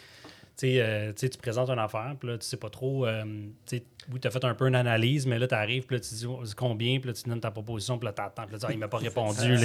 euh, 0.64 1.12
tu 1.12 1.28
présentes 1.38 1.70
une 1.70 1.78
affaire, 1.78 2.14
puis 2.18 2.30
là, 2.30 2.38
tu 2.38 2.46
sais 2.46 2.56
pas 2.56 2.70
trop. 2.70 3.06
Euh, 3.06 3.24
oui, 4.12 4.20
tu 4.20 4.28
as 4.28 4.30
fait 4.30 4.44
un 4.44 4.54
peu 4.54 4.68
une 4.68 4.74
analyse, 4.74 5.26
mais 5.26 5.38
là, 5.38 5.48
tu 5.48 5.54
arrives, 5.54 5.84
puis 5.84 5.96
là, 5.96 6.00
tu 6.00 6.14
dis 6.14 6.26
oh, 6.26 6.42
combien, 6.56 6.98
puis 7.00 7.08
là, 7.08 7.14
tu 7.14 7.28
donnes 7.28 7.40
ta 7.40 7.50
proposition, 7.50 7.98
puis 7.98 8.06
là, 8.06 8.12
tu 8.12 8.22
attends, 8.22 8.44
puis 8.46 8.56
là, 8.56 8.66
ah, 8.68 8.72
il 8.72 8.78
m'a 8.78 8.88
pas 8.88 8.98
répondu. 8.98 9.56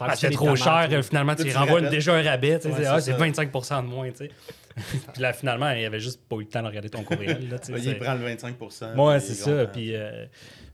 ah, 0.00 0.16
c'est 0.16 0.30
trop 0.30 0.56
cher, 0.56 0.88
finalement, 1.02 1.34
tu 1.34 1.50
renvoies 1.52 1.82
déjà 1.82 2.14
un 2.14 2.22
rabais, 2.22 2.58
tu 2.58 2.68
ah, 2.86 3.00
c'est 3.00 3.12
25 3.12 3.52
de 3.52 3.86
moins, 3.86 4.10
tu 4.10 4.16
sais. 4.16 4.30
puis 5.12 5.22
là, 5.22 5.32
finalement, 5.32 5.70
il 5.70 5.84
avait 5.84 6.00
juste 6.00 6.20
pas 6.28 6.36
eu 6.36 6.40
le 6.40 6.48
temps 6.48 6.62
de 6.62 6.68
regarder 6.68 6.90
ton 6.90 7.04
courriel. 7.04 7.48
Là, 7.48 7.56
il 7.78 7.98
prend 7.98 8.14
le 8.14 8.26
25% 8.26 8.96
Ouais, 8.96 9.20
c'est 9.20 9.34
ça. 9.34 9.66
Puis, 9.66 9.94
euh, 9.94 10.26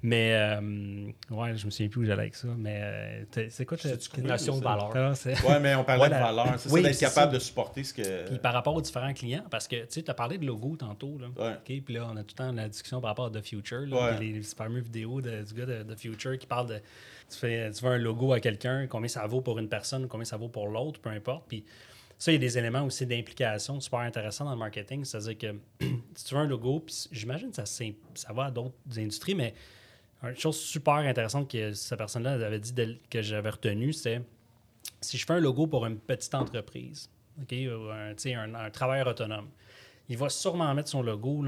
mais, 0.02 0.32
euh, 0.34 1.10
ouais, 1.30 1.56
je 1.56 1.66
me 1.66 1.70
souviens 1.70 1.88
plus 1.88 2.00
où 2.00 2.04
j'allais 2.04 2.22
avec 2.22 2.34
ça. 2.34 2.48
Mais 2.56 2.80
euh, 2.82 3.46
c'est 3.50 3.66
quoi 3.66 3.76
ta 3.76 3.90
notion 4.22 4.58
de 4.58 4.64
valeur? 4.64 4.90
Ah, 4.94 5.12
ouais, 5.48 5.60
mais 5.60 5.74
on 5.74 5.84
parlait 5.84 6.08
de 6.08 6.14
valeur. 6.14 6.54
C'est 6.58 6.70
oui, 6.70 6.82
d'être 6.82 6.98
capable 6.98 7.34
de 7.34 7.38
supporter 7.38 7.84
ce 7.84 7.92
que. 7.92 8.28
Puis 8.28 8.38
par 8.38 8.54
rapport 8.54 8.74
aux 8.74 8.80
différents 8.80 9.12
clients, 9.12 9.44
parce 9.50 9.68
que 9.68 9.84
tu 9.84 10.02
as 10.06 10.14
parlé 10.14 10.38
de 10.38 10.46
logo 10.46 10.76
tantôt. 10.76 11.18
Là. 11.18 11.26
Ouais. 11.38 11.80
puis 11.80 11.94
là, 11.94 12.08
on 12.10 12.16
a 12.16 12.22
tout 12.22 12.34
le 12.38 12.44
temps 12.44 12.52
la 12.52 12.68
discussion 12.68 13.00
par 13.00 13.10
rapport 13.10 13.26
à 13.26 13.30
The 13.30 13.44
Future. 13.44 13.86
Là, 13.86 14.18
les, 14.18 14.40
fameuses 14.42 14.84
vidéos 14.84 15.20
de, 15.20 15.42
du 15.42 15.54
gars 15.54 15.66
de 15.66 15.82
The 15.82 15.98
Future 15.98 16.38
qui 16.38 16.46
parle 16.46 16.68
de. 16.68 16.80
Tu 17.30 17.36
fais, 17.36 17.70
tu 17.70 17.80
fais 17.80 17.86
un 17.86 17.98
logo 17.98 18.32
à 18.32 18.40
quelqu'un, 18.40 18.86
combien 18.88 19.06
ça 19.08 19.24
vaut 19.26 19.40
pour 19.40 19.58
une 19.58 19.68
personne, 19.68 20.08
combien 20.08 20.24
ça 20.24 20.36
vaut 20.36 20.48
pour 20.48 20.66
l'autre, 20.66 21.00
peu 21.00 21.10
importe. 21.10 21.44
Puis 21.46 21.64
ça, 22.20 22.30
il 22.30 22.34
y 22.34 22.36
a 22.36 22.38
des 22.38 22.58
éléments 22.58 22.82
aussi 22.82 23.06
d'implication 23.06 23.80
super 23.80 24.00
intéressants 24.00 24.44
dans 24.44 24.52
le 24.52 24.58
marketing. 24.58 25.04
C'est-à-dire 25.06 25.38
que 25.38 25.86
si 26.14 26.24
tu 26.24 26.34
veux 26.34 26.40
un 26.40 26.46
logo, 26.46 26.80
puis 26.80 27.08
j'imagine 27.10 27.48
que 27.50 27.56
ça, 27.56 27.64
ça 27.64 28.32
va 28.34 28.44
à 28.44 28.50
d'autres 28.50 28.76
industries, 28.98 29.34
mais 29.34 29.54
une 30.22 30.36
chose 30.36 30.60
super 30.60 30.96
intéressante 30.96 31.50
que 31.50 31.72
cette 31.72 31.96
personne-là 31.96 32.32
avait 32.32 32.60
dit 32.60 32.74
que 33.08 33.22
j'avais 33.22 33.48
retenu, 33.48 33.94
c'est 33.94 34.20
si 35.00 35.16
je 35.16 35.24
fais 35.24 35.32
un 35.32 35.40
logo 35.40 35.66
pour 35.66 35.86
une 35.86 35.98
petite 35.98 36.34
entreprise, 36.34 37.08
OK, 37.40 37.52
ou 37.52 37.90
un, 37.90 38.12
un, 38.12 38.54
un 38.54 38.70
travailleur 38.70 39.06
autonome, 39.06 39.48
il 40.10 40.18
va 40.18 40.28
sûrement 40.28 40.74
mettre 40.74 40.90
son 40.90 41.02
logo, 41.02 41.42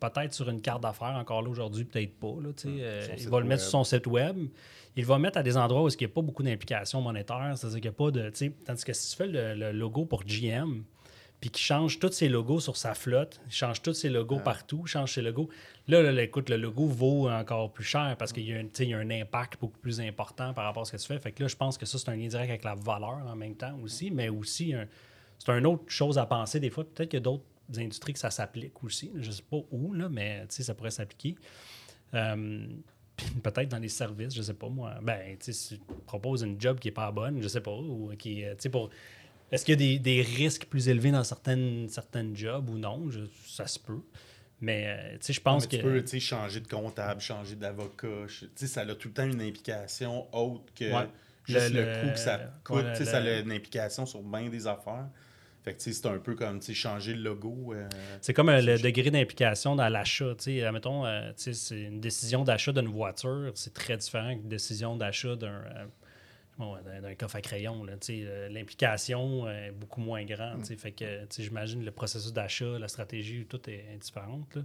peut-être 0.00 0.32
sur 0.32 0.48
une 0.48 0.60
carte 0.60 0.82
d'affaires, 0.82 1.16
encore 1.16 1.42
là 1.42 1.50
aujourd'hui, 1.50 1.84
peut-être 1.84 2.18
pas. 2.18 2.34
Là, 2.42 2.50
euh, 2.66 3.06
il 3.18 3.28
va 3.28 3.40
le 3.40 3.46
mettre 3.46 3.62
sur 3.62 3.70
son 3.70 3.84
site 3.84 4.06
web 4.06 4.48
il 4.96 5.04
va 5.04 5.18
mettre 5.18 5.38
à 5.38 5.42
des 5.42 5.56
endroits 5.56 5.82
où 5.82 5.88
il 5.88 5.96
n'y 5.98 6.06
a 6.06 6.08
pas 6.08 6.22
beaucoup 6.22 6.42
d'implication 6.42 7.02
monétaire, 7.02 7.52
c'est-à-dire 7.54 7.80
qu'il 7.80 7.90
n'y 7.90 7.94
a 7.94 7.98
pas 7.98 8.10
de. 8.10 8.32
Tandis 8.64 8.84
que 8.84 8.92
si 8.94 9.10
tu 9.10 9.16
fais 9.16 9.26
le, 9.26 9.72
logo 9.72 10.06
pour 10.06 10.24
GM, 10.24 10.82
puis 11.38 11.50
qu'il 11.50 11.62
change 11.62 11.98
tous 11.98 12.12
ses 12.12 12.30
logos 12.30 12.60
sur 12.60 12.78
sa 12.78 12.94
flotte, 12.94 13.38
il 13.46 13.52
change 13.52 13.82
tous 13.82 13.92
ses 13.92 14.08
logos 14.08 14.38
partout, 14.38 14.86
change 14.86 15.12
ses 15.12 15.20
logos. 15.20 15.50
Là, 15.86 16.00
là, 16.00 16.22
écoute, 16.22 16.48
le 16.48 16.56
logo 16.56 16.86
vaut 16.86 17.28
encore 17.28 17.70
plus 17.74 17.84
cher 17.84 18.16
parce 18.18 18.32
qu'il 18.32 18.44
y, 18.44 18.86
y, 18.86 18.94
a 18.94 18.98
un 18.98 19.10
impact 19.10 19.60
beaucoup 19.60 19.78
plus 19.78 20.00
important 20.00 20.54
par 20.54 20.64
rapport 20.64 20.82
à 20.82 20.84
ce 20.86 20.92
que 20.92 20.96
tu 20.96 21.06
fais. 21.06 21.18
Fait 21.18 21.32
que 21.32 21.42
là, 21.42 21.48
je 21.48 21.56
pense 21.56 21.76
que 21.76 21.84
ça, 21.84 21.98
c'est 21.98 22.08
un 22.08 22.16
lien 22.16 22.28
direct 22.28 22.48
avec 22.48 22.64
la 22.64 22.74
valeur 22.74 23.20
en 23.28 23.36
même 23.36 23.54
temps 23.54 23.78
aussi, 23.84 24.10
mais 24.10 24.30
aussi 24.30 24.74
c'est 25.38 25.52
une 25.52 25.66
autre 25.66 25.84
chose 25.88 26.16
à 26.16 26.24
penser 26.24 26.58
des 26.58 26.70
fois. 26.70 26.84
Peut-être 26.84 27.10
qu'il 27.10 27.18
y 27.18 27.22
a 27.22 27.24
d'autres 27.24 27.44
industries 27.76 28.12
que 28.12 28.18
ça 28.18 28.30
s'applique 28.30 28.82
aussi. 28.84 29.10
Je 29.16 29.26
ne 29.26 29.32
sais 29.32 29.42
pas 29.42 29.58
où, 29.70 29.92
là, 29.92 30.08
mais 30.08 30.44
ça 30.48 30.74
pourrait 30.74 30.90
s'appliquer. 30.90 31.36
Euh, 32.14 32.66
peut-être 33.42 33.68
dans 33.68 33.78
les 33.78 33.88
services, 33.88 34.34
je 34.34 34.38
ne 34.38 34.44
sais 34.44 34.54
pas 34.54 34.68
moi. 34.68 34.94
Ben, 35.02 35.36
tu 35.38 35.52
si 35.52 35.78
tu 35.78 35.84
proposes 36.06 36.42
une 36.42 36.60
job 36.60 36.78
qui 36.78 36.88
n'est 36.88 36.94
pas 36.94 37.10
bonne, 37.10 37.38
je 37.38 37.44
ne 37.44 37.48
sais 37.48 37.60
pas, 37.60 37.72
ou 37.72 38.12
qui, 38.18 38.44
pour 38.70 38.90
est-ce 39.52 39.64
qu'il 39.64 39.80
y 39.80 39.94
a 39.94 39.98
des, 39.98 40.22
risques 40.22 40.66
plus 40.66 40.88
élevés 40.88 41.12
dans 41.12 41.22
certaines, 41.22 41.88
certaines 41.88 42.34
jobs 42.36 42.68
ou 42.68 42.78
non? 42.78 43.08
ça 43.46 43.66
se 43.66 43.78
peut. 43.78 44.00
Mais, 44.60 44.86
euh, 44.88 45.18
je 45.28 45.40
pense 45.40 45.66
que... 45.66 45.76
Tu 45.76 45.82
peux, 45.82 46.18
changer 46.18 46.60
de 46.60 46.68
comptable, 46.68 47.20
changer 47.20 47.56
d'avocat. 47.56 48.26
Ça 48.54 48.80
a 48.80 48.94
tout 48.94 49.08
le 49.08 49.14
temps 49.14 49.26
une 49.26 49.42
implication 49.42 50.26
autre 50.34 50.64
que 50.74 50.90
juste 51.44 51.74
le, 51.74 52.00
coût 52.00 52.12
que 52.12 52.18
ça 52.18 52.38
coûte. 52.64 53.04
ça 53.04 53.18
a 53.18 53.38
une 53.38 53.52
implication 53.52 54.06
sur 54.06 54.22
bien 54.22 54.48
des 54.48 54.66
affaires. 54.66 55.08
Fait 55.66 55.74
que, 55.74 55.82
c'est 55.82 56.06
un 56.06 56.18
peu 56.18 56.36
comme, 56.36 56.62
changer 56.62 57.14
le 57.14 57.22
logo. 57.22 57.74
Euh, 57.74 57.88
c'est 58.20 58.32
comme 58.32 58.50
euh, 58.50 58.60
le 58.60 58.78
degré 58.78 59.10
d'implication 59.10 59.74
dans 59.74 59.88
l'achat. 59.88 60.32
Tu 60.38 60.60
sais, 60.60 60.70
mettons, 60.70 61.02
c'est 61.34 61.80
une 61.80 62.00
décision 62.00 62.44
d'achat 62.44 62.70
d'une 62.70 62.86
voiture, 62.86 63.50
c'est 63.56 63.74
très 63.74 63.96
différent 63.96 64.36
qu'une 64.36 64.48
décision 64.48 64.94
d'achat 64.94 65.34
d'un 65.34 67.14
coffre 67.18 67.34
à 67.34 67.40
crayon. 67.40 67.84
L'implication 67.84 69.50
est 69.50 69.72
beaucoup 69.72 70.00
moins 70.00 70.24
grande. 70.24 70.60
Mm. 70.60 70.76
Fait 70.76 70.92
que 70.92 71.26
j'imagine 71.36 71.84
le 71.84 71.90
processus 71.90 72.32
d'achat, 72.32 72.78
la 72.78 72.86
stratégie, 72.86 73.44
tout 73.46 73.68
est, 73.68 73.98
différente. 74.00 74.58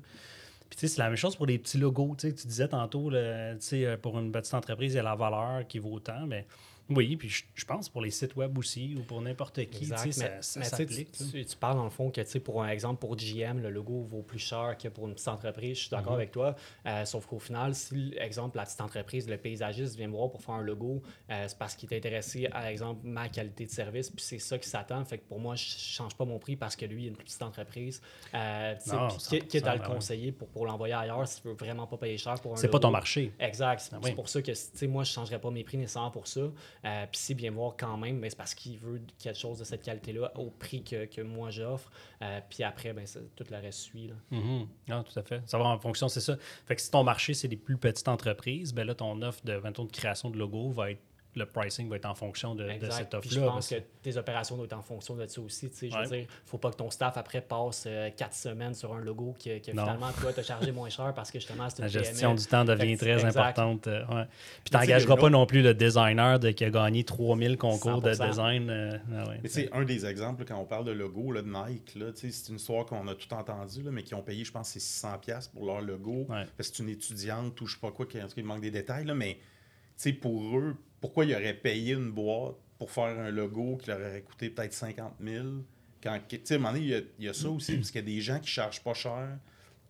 Puis 0.69 0.87
c'est 0.87 0.99
la 0.99 1.07
même 1.07 1.17
chose 1.17 1.35
pour 1.35 1.47
les 1.47 1.57
petits 1.57 1.79
logos. 1.79 2.15
Tu 2.19 2.31
disais 2.31 2.67
tantôt, 2.67 3.09
là, 3.09 3.55
pour 4.03 4.19
une 4.19 4.31
petite 4.31 4.53
entreprise, 4.53 4.93
il 4.93 4.97
y 4.97 4.99
a 4.99 5.03
la 5.03 5.15
valeur 5.15 5.67
qui 5.67 5.79
vaut 5.79 5.93
autant, 5.93 6.27
mais 6.27 6.45
oui, 6.89 7.15
puis 7.15 7.29
je, 7.29 7.65
pense 7.65 7.89
pour 7.89 8.01
les 8.01 8.11
sites 8.11 8.35
web 8.35 8.57
aussi 8.57 8.95
ou 8.97 9.03
pour 9.03 9.21
n'importe 9.21 9.65
qui, 9.69 9.85
ça, 9.85 9.97
s'applique. 10.41 11.11
Tu, 11.11 11.57
parles 11.57 11.77
dans 11.77 11.83
le 11.83 11.89
fond 11.89 12.11
que, 12.11 12.37
pour 12.39 12.63
un 12.63 12.67
exemple, 12.69 12.99
pour 12.99 13.15
GM, 13.15 13.59
le 13.59 13.69
logo 13.69 14.01
vaut 14.01 14.21
plus 14.21 14.39
cher 14.39 14.75
que 14.81 14.87
pour 14.87 15.07
une 15.07 15.13
petite 15.13 15.27
entreprise. 15.27 15.77
Je 15.77 15.81
suis 15.83 15.89
d'accord 15.89 16.13
mhm. 16.13 16.19
avec 16.19 16.31
toi. 16.31 16.55
Euh, 16.85 17.05
sauf 17.05 17.25
qu'au 17.25 17.39
final, 17.39 17.75
si, 17.75 18.13
exemple, 18.17 18.57
la 18.57 18.65
petite 18.65 18.81
entreprise, 18.81 19.29
le 19.29 19.37
paysagiste 19.37 19.95
vient 19.95 20.07
me 20.07 20.13
voir 20.13 20.29
pour 20.29 20.41
faire 20.41 20.55
un 20.55 20.61
logo, 20.61 21.01
euh, 21.29 21.45
c'est 21.47 21.57
parce 21.57 21.75
qu'il 21.75 21.91
est 21.93 21.97
intéressé 21.97 22.47
à, 22.51 22.71
exemple, 22.71 23.01
ma 23.03 23.29
qualité 23.29 23.65
de 23.65 23.71
service, 23.71 24.09
puis 24.09 24.23
c'est 24.23 24.39
ça 24.39 24.57
qui 24.57 24.67
s'attend. 24.67 25.03
Fait 25.05 25.17
que 25.17 25.27
pour 25.27 25.39
moi, 25.39 25.55
je 25.55 25.63
change 25.63 26.15
pas 26.15 26.25
mon 26.25 26.39
prix 26.39 26.55
parce 26.55 26.75
que 26.75 26.85
lui, 26.85 27.03
il 27.03 27.05
a 27.05 27.09
une 27.09 27.17
petite 27.17 27.41
entreprise. 27.41 28.01
Euh, 28.33 28.75
qui 29.29 29.57
est 29.57 29.67
à 29.67 29.75
le 29.75 29.81
conseiller 29.81 30.31
pour, 30.31 30.47
pour 30.49 30.65
l'envoyer 30.65 30.93
ailleurs 30.93 31.27
s'il 31.27 31.43
veut 31.43 31.55
vraiment 31.55 31.87
pas 31.87 31.97
payer 31.97 32.17
cher 32.17 32.35
pour 32.41 32.53
un 32.53 32.55
C'est 32.55 32.69
pas 32.69 32.79
ton 32.79 32.91
marché. 32.91 33.33
Exact. 33.39 33.89
Ah 33.93 33.97
c'est 34.01 34.15
pour 34.15 34.29
ça 34.29 34.41
que, 34.41 34.85
moi, 34.85 35.03
je 35.03 35.11
changerais 35.11 35.39
pas 35.39 35.51
mes 35.51 35.63
prix 35.63 35.77
nécessairement 35.77 36.11
pour 36.11 36.27
ça. 36.27 36.41
Euh, 36.85 37.05
puis 37.11 37.19
c'est 37.19 37.33
bien 37.33 37.51
voir 37.51 37.75
quand 37.77 37.97
même, 37.97 38.17
mais 38.17 38.29
c'est 38.29 38.37
parce 38.37 38.55
qu'il 38.55 38.77
veut 38.77 39.01
quelque 39.19 39.37
chose 39.37 39.59
de 39.59 39.63
cette 39.63 39.83
qualité-là 39.83 40.31
au 40.35 40.49
prix 40.49 40.83
que, 40.83 41.05
que 41.05 41.21
moi 41.21 41.49
j'offre. 41.51 41.91
Euh, 42.21 42.39
puis 42.49 42.63
après, 42.63 42.93
ben, 42.93 43.05
tout 43.35 43.45
le 43.49 43.57
reste 43.57 43.79
suit. 43.79 44.07
Là. 44.07 44.15
Mm-hmm. 44.31 44.67
Ah, 44.89 45.03
tout 45.03 45.19
à 45.19 45.23
fait. 45.23 45.41
Ça 45.45 45.57
va 45.57 45.65
en 45.65 45.79
fonction, 45.79 46.07
c'est 46.07 46.21
ça. 46.21 46.37
Fait 46.65 46.75
que 46.75 46.81
si 46.81 46.91
ton 46.91 47.03
marché, 47.03 47.33
c'est 47.33 47.47
des 47.47 47.57
plus 47.57 47.77
petites 47.77 48.07
entreprises, 48.07 48.73
ben 48.73 48.85
là, 48.85 48.95
ton 48.95 49.21
offre 49.21 49.43
de, 49.45 49.53
de 49.53 49.91
création 49.91 50.29
de 50.29 50.37
logo 50.37 50.69
va 50.69 50.91
être 50.91 51.01
le 51.35 51.45
pricing 51.45 51.89
va 51.89 51.95
être 51.95 52.05
en 52.05 52.15
fonction 52.15 52.55
de, 52.55 52.67
cette 52.89 53.13
offre-là. 53.13 53.33
Je 53.33 53.39
pense 53.39 53.69
que 53.69 53.75
tes 54.01 54.17
opérations 54.17 54.55
doivent 54.55 54.67
être 54.67 54.77
en 54.77 54.81
fonction 54.81 55.15
de 55.15 55.25
ça 55.27 55.41
aussi. 55.41 55.69
Je 55.81 55.97
veux 55.97 56.05
dire, 56.05 56.17
il 56.17 56.21
ne 56.21 56.27
faut 56.45 56.57
pas 56.57 56.71
que 56.71 56.75
ton 56.75 56.89
staff 56.89 57.15
après 57.17 57.41
passe 57.41 57.85
euh, 57.87 58.09
quatre 58.09 58.35
semaines 58.35 58.73
sur 58.73 58.93
un 58.93 58.99
logo 58.99 59.33
que, 59.43 59.59
finalement, 59.59 60.11
toi, 60.19 60.31
as 60.35 60.43
chargé 60.43 60.71
moins 60.71 60.89
cher 60.89 61.13
parce 61.13 61.31
que 61.31 61.39
justement, 61.39 61.69
c'est 61.69 61.77
une 61.77 61.83
La 61.83 61.87
gestion 61.87 62.35
du 62.35 62.45
temps 62.45 62.65
devient 62.65 62.97
très 62.97 63.23
importante. 63.23 63.87
Euh, 63.87 64.03
Puis 64.63 64.71
tu 64.71 64.77
n'engageras 64.77 65.15
pas 65.15 65.29
non 65.29 65.45
plus 65.45 65.61
le 65.61 65.73
designer 65.73 66.39
de, 66.39 66.51
qui 66.51 66.65
a 66.65 66.69
gagné 66.69 67.03
3000 67.03 67.57
concours 67.57 68.01
de 68.01 68.11
design. 68.11 68.69
Euh, 68.69 68.97
ah 69.13 69.23
mais 69.41 69.69
un 69.71 69.85
des 69.85 70.05
exemples, 70.05 70.43
quand 70.45 70.57
on 70.57 70.65
parle 70.65 70.85
de 70.85 70.91
logo 70.91 71.31
là, 71.31 71.41
de 71.41 71.47
Nike, 71.47 71.97
c'est 72.15 72.49
une 72.49 72.55
histoire 72.55 72.85
qu'on 72.85 73.07
a 73.07 73.15
tout 73.15 73.33
entendu, 73.33 73.83
mais 73.83 74.03
qui 74.03 74.15
ont 74.15 74.21
payé, 74.21 74.43
je 74.43 74.51
pense, 74.51 74.69
c'est 74.69 74.79
600$ 74.79 75.49
pour 75.51 75.65
leur 75.65 75.81
logo. 75.81 76.25
Parce 76.27 76.69
que 76.69 76.75
c'est 76.75 76.79
une 76.79 76.89
étudiante 76.89 77.59
ou 77.61 77.67
je 77.67 77.75
sais 77.75 77.79
pas 77.79 77.91
quoi, 77.91 78.05
il 78.35 78.43
manque 78.43 78.61
des 78.61 78.71
détails, 78.71 79.05
là, 79.05 79.13
mais 79.13 79.37
pour 80.09 80.57
eux, 80.57 80.75
pourquoi 81.01 81.25
ils 81.25 81.33
auraient 81.33 81.53
payé 81.53 81.93
une 81.93 82.11
boîte 82.11 82.55
pour 82.77 82.91
faire 82.91 83.19
un 83.19 83.31
logo 83.31 83.77
qui 83.77 83.89
leur 83.89 83.99
aurait 83.99 84.21
coûté 84.21 84.49
peut-être 84.49 84.73
50 84.73 85.15
000? 85.21 85.45
Quand, 86.01 86.17
un 86.17 86.57
moment 86.57 86.71
donné, 86.71 87.03
il 87.19 87.25
y, 87.25 87.29
a, 87.29 87.33
ça 87.33 87.49
aussi, 87.49 87.75
parce 87.75 87.91
qu'il 87.91 88.01
y 88.01 88.03
a 88.03 88.15
des 88.15 88.21
gens 88.21 88.37
qui 88.37 88.45
ne 88.45 88.47
chargent 88.47 88.81
pas 88.83 88.93
cher, 88.93 89.37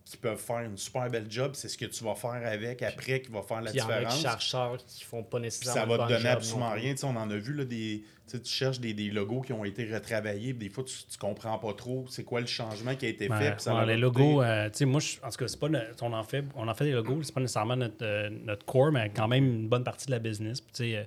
qui 0.04 0.16
peuvent 0.16 0.38
faire 0.38 0.60
une 0.60 0.76
super 0.76 1.08
belle 1.08 1.30
job. 1.30 1.52
C'est 1.54 1.68
ce 1.68 1.78
que 1.78 1.86
tu 1.86 2.04
vas 2.04 2.14
faire 2.14 2.42
avec 2.44 2.82
après 2.82 3.20
qui 3.20 3.30
va 3.30 3.42
faire 3.42 3.60
la 3.60 3.70
différence. 3.70 3.98
Il 3.98 4.02
y 4.02 4.06
a 4.06 4.08
qui 4.08 4.22
chargent 4.22 4.44
cher, 4.44 4.76
qui 4.86 5.04
font 5.04 5.22
pas 5.22 5.38
nécessairement 5.38 5.80
Ça 5.80 5.86
va 5.86 6.06
te 6.06 6.12
donner 6.12 6.28
absolument 6.28 6.70
rien. 6.70 6.94
on 7.02 7.16
en 7.16 7.30
a 7.30 7.36
vu, 7.36 7.54
là, 7.54 7.64
des, 7.64 8.04
tu 8.28 8.38
cherches 8.44 8.80
des, 8.80 8.94
des, 8.94 9.10
logos 9.10 9.42
qui 9.42 9.52
ont 9.52 9.64
été 9.64 9.92
retravaillés. 9.92 10.52
Des 10.52 10.68
fois, 10.68 10.84
tu, 10.84 10.94
ne 10.94 11.18
comprends 11.18 11.58
pas 11.58 11.72
trop 11.74 12.06
c'est 12.08 12.24
quoi 12.24 12.40
le 12.40 12.46
changement 12.46 12.94
qui 12.94 13.06
a 13.06 13.08
été 13.08 13.28
fait. 13.28 13.60
ça 13.60 13.84
les 13.84 13.96
logos, 13.96 14.42
euh, 14.42 14.68
moi, 14.82 15.00
en 15.22 15.30
tout 15.30 15.36
cas, 15.36 15.48
c'est 15.48 15.60
pas 15.60 15.68
on, 16.00 16.12
en 16.12 16.24
fait, 16.24 16.44
on 16.54 16.68
en 16.68 16.74
fait 16.74 16.84
des 16.84 16.92
logos, 16.92 17.22
c'est 17.22 17.34
pas 17.34 17.40
nécessairement 17.40 17.76
notre, 17.76 18.02
euh, 18.04 18.30
notre 18.44 18.64
core, 18.64 18.92
mais 18.92 19.10
quand 19.14 19.28
même 19.28 19.44
une 19.44 19.68
bonne 19.68 19.84
partie 19.84 20.06
de 20.06 20.12
la 20.12 20.18
business. 20.18 20.60
Puis, 20.60 20.96
euh, 20.96 21.04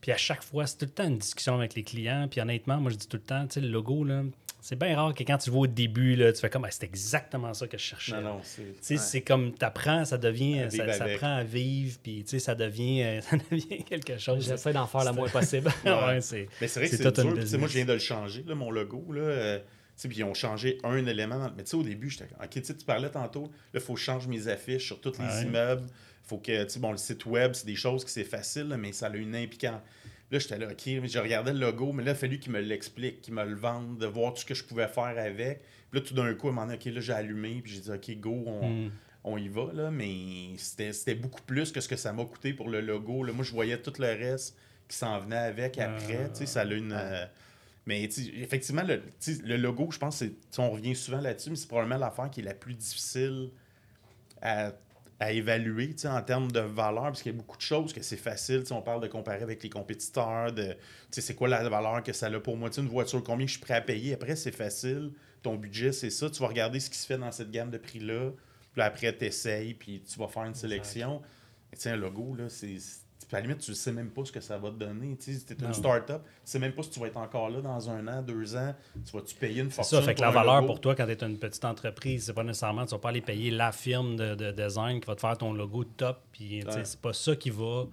puis 0.00 0.12
à 0.12 0.16
chaque 0.16 0.42
fois, 0.42 0.66
c'est 0.66 0.78
tout 0.78 0.86
le 0.86 0.90
temps 0.90 1.06
une 1.06 1.18
discussion 1.18 1.54
avec 1.56 1.74
les 1.74 1.82
clients. 1.82 2.26
Puis 2.30 2.40
honnêtement, 2.40 2.78
moi, 2.78 2.90
je 2.90 2.96
dis 2.96 3.06
tout 3.06 3.18
le 3.18 3.22
temps, 3.22 3.46
le 3.56 3.68
logo, 3.68 4.04
là, 4.04 4.22
c'est 4.60 4.78
bien 4.78 4.94
rare 4.94 5.14
que 5.14 5.22
quand 5.22 5.38
tu 5.38 5.50
vois 5.50 5.62
au 5.62 5.66
début, 5.66 6.16
là, 6.16 6.32
tu 6.32 6.40
fais 6.40 6.50
comme 6.50 6.66
c'est 6.70 6.84
exactement 6.84 7.54
ça 7.54 7.66
que 7.66 7.78
je 7.78 7.82
cherchais. 7.82 8.12
Non, 8.12 8.36
non, 8.36 8.40
c'est. 8.42 8.96
C'est 8.96 9.22
comme 9.22 9.52
tu 9.54 9.64
apprends, 9.64 10.04
ça 10.04 10.18
devient. 10.18 10.66
Ça, 10.70 10.92
ça, 10.92 11.06
prend 11.16 11.36
à 11.36 11.44
vivre, 11.44 11.98
puis 12.02 12.24
ça 12.26 12.54
devient, 12.54 13.20
ça 13.30 13.36
devient 13.50 13.84
quelque 13.84 14.18
chose. 14.18 14.46
J'essaie 14.46 14.72
d'en 14.72 14.86
faire 14.86 15.04
le 15.04 15.12
moins 15.12 15.28
possible. 15.28 15.70
ouais, 15.84 16.20
c'est, 16.20 16.48
Mais 16.60 16.68
c'est 16.68 16.80
vrai 16.80 16.88
que 16.90 16.96
c'est 16.96 17.12
dur. 17.12 17.58
Moi, 17.58 17.68
je 17.68 17.74
viens 17.74 17.84
de 17.84 17.92
le 17.92 17.98
changer, 17.98 18.44
là, 18.46 18.54
mon 18.54 18.70
logo. 18.70 19.04
Là, 19.12 19.22
euh, 19.22 19.58
puis 20.08 20.18
ils 20.18 20.24
ont 20.24 20.34
changé 20.34 20.78
un 20.84 21.04
élément. 21.06 21.50
Mais 21.56 21.64
tu 21.64 21.70
sais, 21.70 21.76
au 21.76 21.82
début, 21.82 22.10
j'étais 22.10 22.28
OK, 22.42 22.62
tu 22.62 22.74
parlais 22.86 23.10
tantôt, 23.10 23.44
là, 23.44 23.48
il 23.74 23.80
faut 23.80 23.94
que 23.94 24.00
je 24.00 24.04
change 24.04 24.26
mes 24.26 24.48
affiches 24.48 24.86
sur 24.86 25.00
tous 25.00 25.18
les 25.18 25.42
immeubles. 25.42 25.86
faut 26.22 26.38
que, 26.38 26.64
tu 26.64 26.70
sais, 26.70 26.80
bon, 26.80 26.92
le 26.92 26.98
site 26.98 27.26
web, 27.26 27.52
c'est 27.54 27.66
des 27.66 27.76
choses 27.76 28.04
qui 28.04 28.12
c'est 28.12 28.24
facile, 28.24 28.74
mais 28.78 28.92
ça 28.92 29.06
a 29.06 29.16
une 29.16 29.34
implication 29.34 29.80
Là, 30.30 30.38
j'étais 30.38 30.58
là, 30.58 30.68
OK, 30.68 30.84
je 30.86 31.18
regardais 31.18 31.52
le 31.52 31.58
logo, 31.58 31.92
mais 31.92 32.04
là, 32.04 32.12
il 32.12 32.14
a 32.14 32.16
fallu 32.16 32.38
qu'il 32.38 32.52
me 32.52 32.60
l'explique, 32.60 33.20
qu'il 33.20 33.34
me 33.34 33.44
le 33.44 33.56
vende, 33.56 33.98
de 33.98 34.06
voir 34.06 34.32
tout 34.32 34.40
ce 34.40 34.46
que 34.46 34.54
je 34.54 34.62
pouvais 34.62 34.86
faire 34.86 35.18
avec. 35.18 35.62
Puis 35.90 36.00
là, 36.00 36.06
tout 36.06 36.14
d'un 36.14 36.32
coup, 36.34 36.46
à 36.46 36.50
un 36.50 36.54
moment 36.54 36.66
donné, 36.66 36.78
OK, 36.78 36.84
là, 36.84 37.00
j'ai 37.00 37.12
allumé, 37.12 37.60
puis 37.62 37.72
j'ai 37.72 37.80
dit, 37.80 37.90
OK, 37.90 38.20
go, 38.20 38.44
hmm. 38.46 38.90
on, 39.24 39.36
y 39.36 39.48
va, 39.48 39.70
là. 39.72 39.90
Mais 39.90 40.56
c'était 40.56 41.16
beaucoup 41.16 41.42
plus 41.42 41.72
que 41.72 41.80
ce 41.80 41.88
que 41.88 41.96
ça 41.96 42.12
m'a 42.12 42.24
coûté 42.24 42.52
pour 42.52 42.68
le 42.68 42.80
logo. 42.80 43.24
Là. 43.24 43.32
Moi, 43.32 43.44
je 43.44 43.50
voyais 43.50 43.78
tout 43.78 43.92
le 43.98 44.06
reste 44.06 44.56
qui 44.86 44.96
s'en 44.96 45.18
venait 45.18 45.36
avec 45.36 45.78
après. 45.78 46.28
Tu 46.30 46.38
sais, 46.38 46.46
ça 46.46 46.60
a 46.60 46.64
une. 46.64 46.92
Euh, 46.92 47.26
mais 47.86 48.04
effectivement, 48.04 48.82
le, 48.82 49.02
le, 49.44 49.56
logo, 49.56 49.90
je 49.90 49.98
pense, 49.98 50.22
on 50.58 50.70
revient 50.70 50.94
souvent 50.94 51.20
là-dessus, 51.20 51.50
mais 51.50 51.56
c'est 51.56 51.66
probablement 51.66 51.98
l'affaire 51.98 52.30
qui 52.30 52.40
est 52.40 52.44
la 52.44 52.54
plus 52.54 52.74
difficile 52.74 53.50
à 54.42 54.72
à 55.20 55.32
évaluer 55.32 55.94
en 56.04 56.22
termes 56.22 56.50
de 56.50 56.60
valeur, 56.60 57.04
parce 57.04 57.22
qu'il 57.22 57.32
y 57.32 57.34
a 57.34 57.38
beaucoup 57.38 57.58
de 57.58 57.62
choses 57.62 57.92
que 57.92 58.02
c'est 58.02 58.16
facile. 58.16 58.64
On 58.70 58.80
parle 58.80 59.02
de 59.02 59.06
comparer 59.06 59.42
avec 59.42 59.62
les 59.62 59.68
compétiteurs, 59.68 60.50
de 60.50 60.74
c'est 61.10 61.34
quoi 61.34 61.46
la 61.46 61.68
valeur 61.68 62.02
que 62.02 62.14
ça 62.14 62.26
a 62.26 62.40
pour 62.40 62.56
moi. 62.56 62.70
une 62.74 62.88
voiture, 62.88 63.22
combien 63.22 63.46
je 63.46 63.52
suis 63.52 63.60
prêt 63.60 63.74
à 63.74 63.82
payer. 63.82 64.14
Après, 64.14 64.34
c'est 64.34 64.50
facile. 64.50 65.12
Ton 65.42 65.56
budget, 65.56 65.92
c'est 65.92 66.10
ça. 66.10 66.30
Tu 66.30 66.40
vas 66.40 66.48
regarder 66.48 66.80
ce 66.80 66.88
qui 66.88 66.96
se 66.96 67.06
fait 67.06 67.18
dans 67.18 67.30
cette 67.32 67.50
gamme 67.50 67.70
de 67.70 67.76
prix-là. 67.76 68.30
Puis 68.72 68.82
après, 68.82 69.14
tu 69.14 69.26
essayes, 69.26 69.74
puis 69.74 70.02
tu 70.02 70.18
vas 70.18 70.26
faire 70.26 70.44
une 70.44 70.54
sélection. 70.54 71.20
un 71.84 71.96
logo, 71.96 72.34
là, 72.34 72.48
c'est 72.48 72.78
à 73.36 73.40
la 73.40 73.46
limite, 73.46 73.58
tu 73.58 73.70
ne 73.70 73.76
sais 73.76 73.92
même 73.92 74.10
pas 74.10 74.24
ce 74.24 74.32
que 74.32 74.40
ça 74.40 74.58
va 74.58 74.70
te 74.70 74.74
donner. 74.74 75.16
Tu 75.16 75.30
es 75.30 75.64
une 75.64 75.74
start-up, 75.74 76.22
tu 76.22 76.30
ne 76.30 76.44
sais 76.44 76.58
même 76.58 76.72
pas 76.72 76.82
si 76.82 76.90
tu 76.90 77.00
vas 77.00 77.06
être 77.06 77.16
encore 77.16 77.50
là 77.50 77.60
dans 77.60 77.90
un 77.90 78.06
an, 78.08 78.22
deux 78.22 78.56
ans. 78.56 78.74
Tu 79.04 79.16
vas-tu 79.16 79.34
payer 79.34 79.62
une 79.62 79.70
fortune? 79.70 79.98
Ça, 79.98 80.02
fait 80.02 80.14
que 80.14 80.20
la 80.20 80.30
valeur 80.30 80.66
pour 80.66 80.80
toi, 80.80 80.94
quand 80.94 81.06
tu 81.06 81.12
es 81.12 81.22
une 81.24 81.38
petite 81.38 81.64
entreprise, 81.64 82.24
c'est 82.26 82.34
pas 82.34 82.44
nécessairement, 82.44 82.84
tu 82.84 82.92
vas 82.92 82.98
pas 82.98 83.10
aller 83.10 83.20
payer 83.20 83.50
la 83.50 83.72
firme 83.72 84.16
de, 84.16 84.50
design 84.50 85.00
qui 85.00 85.06
va 85.06 85.14
te 85.14 85.20
faire 85.20 85.38
ton 85.38 85.52
logo 85.52 85.84
top. 85.84 86.20
Puis, 86.32 86.64
c'est 86.84 87.00
pas 87.00 87.12
ça 87.12 87.36
qui 87.36 87.50
va 87.50 87.86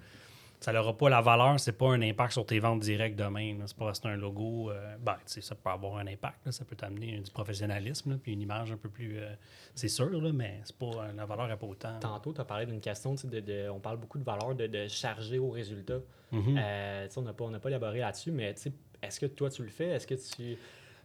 ça 0.67 0.73
n'aura 0.73 0.97
pas 0.97 1.07
la 1.07 1.21
valeur, 1.21 1.57
c'est 1.61 1.71
pas 1.77 1.93
un 1.93 2.01
impact 2.01 2.33
sur 2.33 2.45
tes 2.45 2.59
ventes 2.59 2.81
directes 2.81 3.17
demain. 3.17 3.55
C'est 3.65 3.77
pas 3.77 3.93
un 4.03 4.17
logo. 4.17 4.69
Euh, 4.69 4.97
ben, 4.99 5.15
ça 5.25 5.55
peut 5.55 5.69
avoir 5.69 5.95
un 5.95 6.07
impact. 6.07 6.51
ça 6.51 6.65
peut 6.65 6.75
t'amener 6.75 7.19
du 7.19 7.31
professionnalisme, 7.31 8.17
puis 8.17 8.33
une 8.33 8.41
image 8.41 8.73
un 8.73 8.75
peu 8.75 8.89
plus. 8.89 9.17
Euh, 9.17 9.33
c'est 9.75 9.87
sûr, 9.87 10.09
là, 10.09 10.33
mais 10.33 10.59
c'est 10.65 10.75
pas 10.75 11.07
la 11.15 11.25
valeur 11.25 11.47
n'est 11.47 11.55
pas 11.55 11.67
autant. 11.67 11.97
Tantôt, 12.01 12.33
tu 12.33 12.41
as 12.41 12.43
parlé 12.43 12.65
d'une 12.65 12.81
question, 12.81 13.15
de, 13.15 13.69
on 13.69 13.79
parle 13.79 13.95
beaucoup 13.95 14.17
de 14.17 14.25
valeur 14.25 14.55
de, 14.55 14.89
charger 14.89 15.39
au 15.39 15.51
résultat. 15.51 16.01
Mm-hmm. 16.33 16.59
Euh, 16.59 17.07
on 17.15 17.21
n'a 17.21 17.31
pas, 17.31 17.59
pas 17.59 17.69
élaboré 17.69 17.99
là-dessus, 17.99 18.31
mais 18.31 18.53
est-ce 19.01 19.21
que 19.21 19.25
toi 19.25 19.49
tu 19.49 19.63
le 19.63 19.69
fais? 19.69 19.91
Est-ce 19.91 20.05
que 20.05 20.15
tu. 20.15 20.57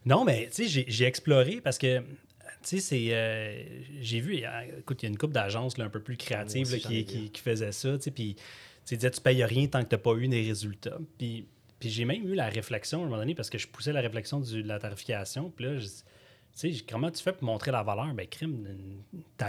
Non, 0.05 0.25
mais 0.25 0.51
j'ai 0.59 1.05
exploré 1.05 1.61
parce 1.61 1.79
que 1.79 2.01
tu 2.01 2.81
sais, 2.81 2.81
c'est. 2.81 3.85
j'ai 4.01 4.19
vu, 4.19 4.43
écoute, 4.77 5.05
il 5.05 5.07
y 5.07 5.09
a 5.09 5.11
une 5.11 5.19
couple 5.19 5.35
d'agences 5.35 5.79
un 5.79 5.89
peu 5.89 6.01
plus 6.01 6.17
créatives 6.17 6.67
qui, 6.81 7.05
qui, 7.05 7.31
qui, 7.31 7.41
faisaient 7.41 7.71
ça, 7.71 7.97
tu 7.97 8.03
sais, 8.03 8.11
puis 8.11 8.35
tu 8.87 8.97
disais, 8.97 9.11
tu 9.11 9.21
payes 9.21 9.45
rien 9.45 9.67
tant 9.67 9.83
que 9.83 9.89
tu 9.89 9.95
n'as 9.95 10.01
pas 10.01 10.15
eu 10.15 10.29
des 10.29 10.43
résultats. 10.47 10.99
Puis, 11.19 11.47
puis 11.79 11.91
j'ai 11.91 12.05
même 12.05 12.27
eu 12.29 12.35
la 12.35 12.49
réflexion 12.49 13.01
à 13.01 13.03
un 13.03 13.07
moment 13.07 13.19
donné 13.19 13.35
parce 13.35 13.51
que 13.51 13.59
je 13.59 13.67
poussais 13.69 13.93
la 13.93 14.01
réflexion 14.01 14.41
de 14.41 14.63
la 14.63 14.79
tarification. 14.79 15.51
Puis 15.51 15.65
là, 15.65 15.79
tu 15.81 15.89
sais, 16.75 16.85
comment 16.89 17.11
tu 17.11 17.23
fais 17.23 17.33
pour 17.33 17.45
montrer 17.45 17.71
la 17.71 17.83
valeur? 17.83 18.13
Ben, 18.15 18.27
crime, 18.27 18.67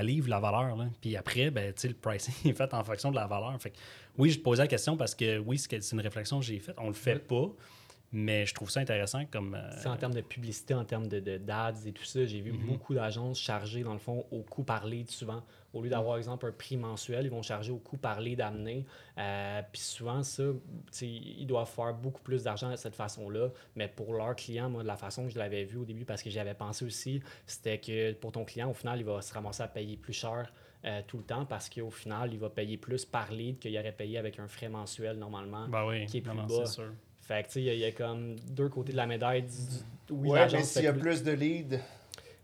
livre 0.01 0.29
la 0.29 0.39
valeur. 0.39 0.75
Là. 0.75 0.87
Puis 1.01 1.15
après, 1.17 1.51
ben, 1.51 1.73
le 1.83 1.93
pricing 1.93 2.33
est 2.51 2.53
fait 2.53 2.73
en 2.73 2.83
fonction 2.83 3.11
de 3.11 3.15
la 3.15 3.27
valeur. 3.27 3.59
Fait 3.61 3.73
oui, 4.17 4.29
je 4.29 4.37
te 4.39 4.43
posais 4.43 4.63
la 4.63 4.67
question 4.67 4.97
parce 4.97 5.13
que 5.15 5.37
oui, 5.39 5.57
c'est 5.57 5.91
une 5.91 6.01
réflexion 6.01 6.39
que 6.39 6.45
j'ai 6.45 6.59
faite. 6.59 6.75
On 6.79 6.87
le 6.87 6.93
fait 6.93 7.19
pas. 7.19 7.49
Mais 8.15 8.45
je 8.45 8.53
trouve 8.53 8.69
ça 8.69 8.79
intéressant 8.79 9.25
comme. 9.25 9.57
C'est 9.81 9.87
en 9.87 9.97
termes 9.97 10.13
de 10.13 10.21
publicité, 10.21 10.75
en 10.75 10.85
termes 10.85 11.07
de, 11.07 11.37
d'ads 11.37 11.73
et 11.85 11.91
tout 11.91 12.03
ça, 12.03 12.23
j'ai 12.25 12.41
vu 12.41 12.51
Mhm. 12.51 12.67
beaucoup 12.67 12.93
d'agences 12.93 13.39
charger, 13.39 13.81
dans 13.81 13.93
le 13.93 13.97
fond, 13.99 14.23
au 14.29 14.43
coût 14.43 14.61
par 14.63 14.85
lead 14.85 15.09
souvent. 15.09 15.43
Au 15.73 15.81
lieu 15.81 15.89
d'avoir, 15.89 16.17
exemple, 16.17 16.45
un 16.45 16.51
prix 16.51 16.77
mensuel, 16.77 17.25
ils 17.25 17.31
vont 17.31 17.41
charger 17.41 17.71
au 17.71 17.77
coût 17.79 17.97
par 17.97 18.21
lead 18.21 18.39
amené. 18.41 18.85
Euh, 19.17 19.61
Puis 19.71 19.81
souvent, 19.81 20.21
ça, 20.21 20.43
tu 20.43 20.59
sais, 20.91 21.07
ils 21.07 21.47
doivent 21.47 21.67
faire 21.69 21.93
beaucoup 21.95 22.21
plus 22.21 22.43
d'argent 22.43 22.69
de 22.69 22.75
cette 22.75 22.95
façon-là. 22.95 23.49
Mais 23.75 23.87
pour 23.87 24.13
leurs 24.13 24.35
clients, 24.35 24.69
moi, 24.69 24.83
de 24.83 24.87
la 24.87 24.97
façon 24.97 25.23
que 25.25 25.29
je 25.31 25.39
l'avais 25.39 25.63
vu 25.63 25.77
au 25.77 25.85
début, 25.85 26.05
parce 26.05 26.21
que 26.21 26.29
j'y 26.29 26.39
avais 26.39 26.53
pensé 26.53 26.85
aussi, 26.85 27.21
c'était 27.47 27.79
que 27.79 28.13
pour 28.13 28.31
ton 28.31 28.45
client, 28.45 28.69
au 28.69 28.73
final, 28.75 28.99
il 28.99 29.05
va 29.05 29.21
se 29.21 29.33
ramasser 29.33 29.63
à 29.63 29.67
payer 29.67 29.97
plus 29.97 30.13
cher. 30.13 30.53
euh, 30.85 31.01
tout 31.07 31.15
le 31.17 31.23
temps 31.23 31.45
parce 31.45 31.69
qu'au 31.69 31.89
final, 31.89 32.33
il 32.33 32.39
va 32.39 32.49
payer 32.49 32.75
plus 32.77 33.05
par 33.05 33.31
lead 33.31 33.57
qu'il 33.57 33.77
aurait 33.79 33.93
payé 33.93 34.17
avec 34.17 34.37
un 34.37 34.49
frais 34.49 34.67
mensuel 34.67 35.17
normalement. 35.17 35.65
Ben 35.69 35.85
oui, 35.87 36.05
qui 36.07 36.17
est 36.17 36.21
plus 36.21 36.35
non, 36.35 36.43
bas. 36.45 36.65
sûr. 36.65 36.91
Fait 37.21 37.41
que 37.43 37.47
tu 37.47 37.53
sais, 37.53 37.61
il 37.61 37.65
y 37.67 37.69
a- 37.69 37.73
il 37.73 37.79
y, 37.79 37.85
a 37.85 37.91
comme 37.93 38.35
deux 38.49 38.67
côtés 38.67 38.91
de 38.91 38.97
la 38.97 39.05
médaille. 39.07 39.43
Du, 39.43 39.47
du- 39.47 40.11
oui, 40.11 40.29
Ouais, 40.31 40.45
mais 40.51 40.61
s'il 40.63 40.83
y 40.83 40.87
a 40.87 40.91
plus- 40.91 41.23
de 41.23 41.31
leads, 41.31 41.79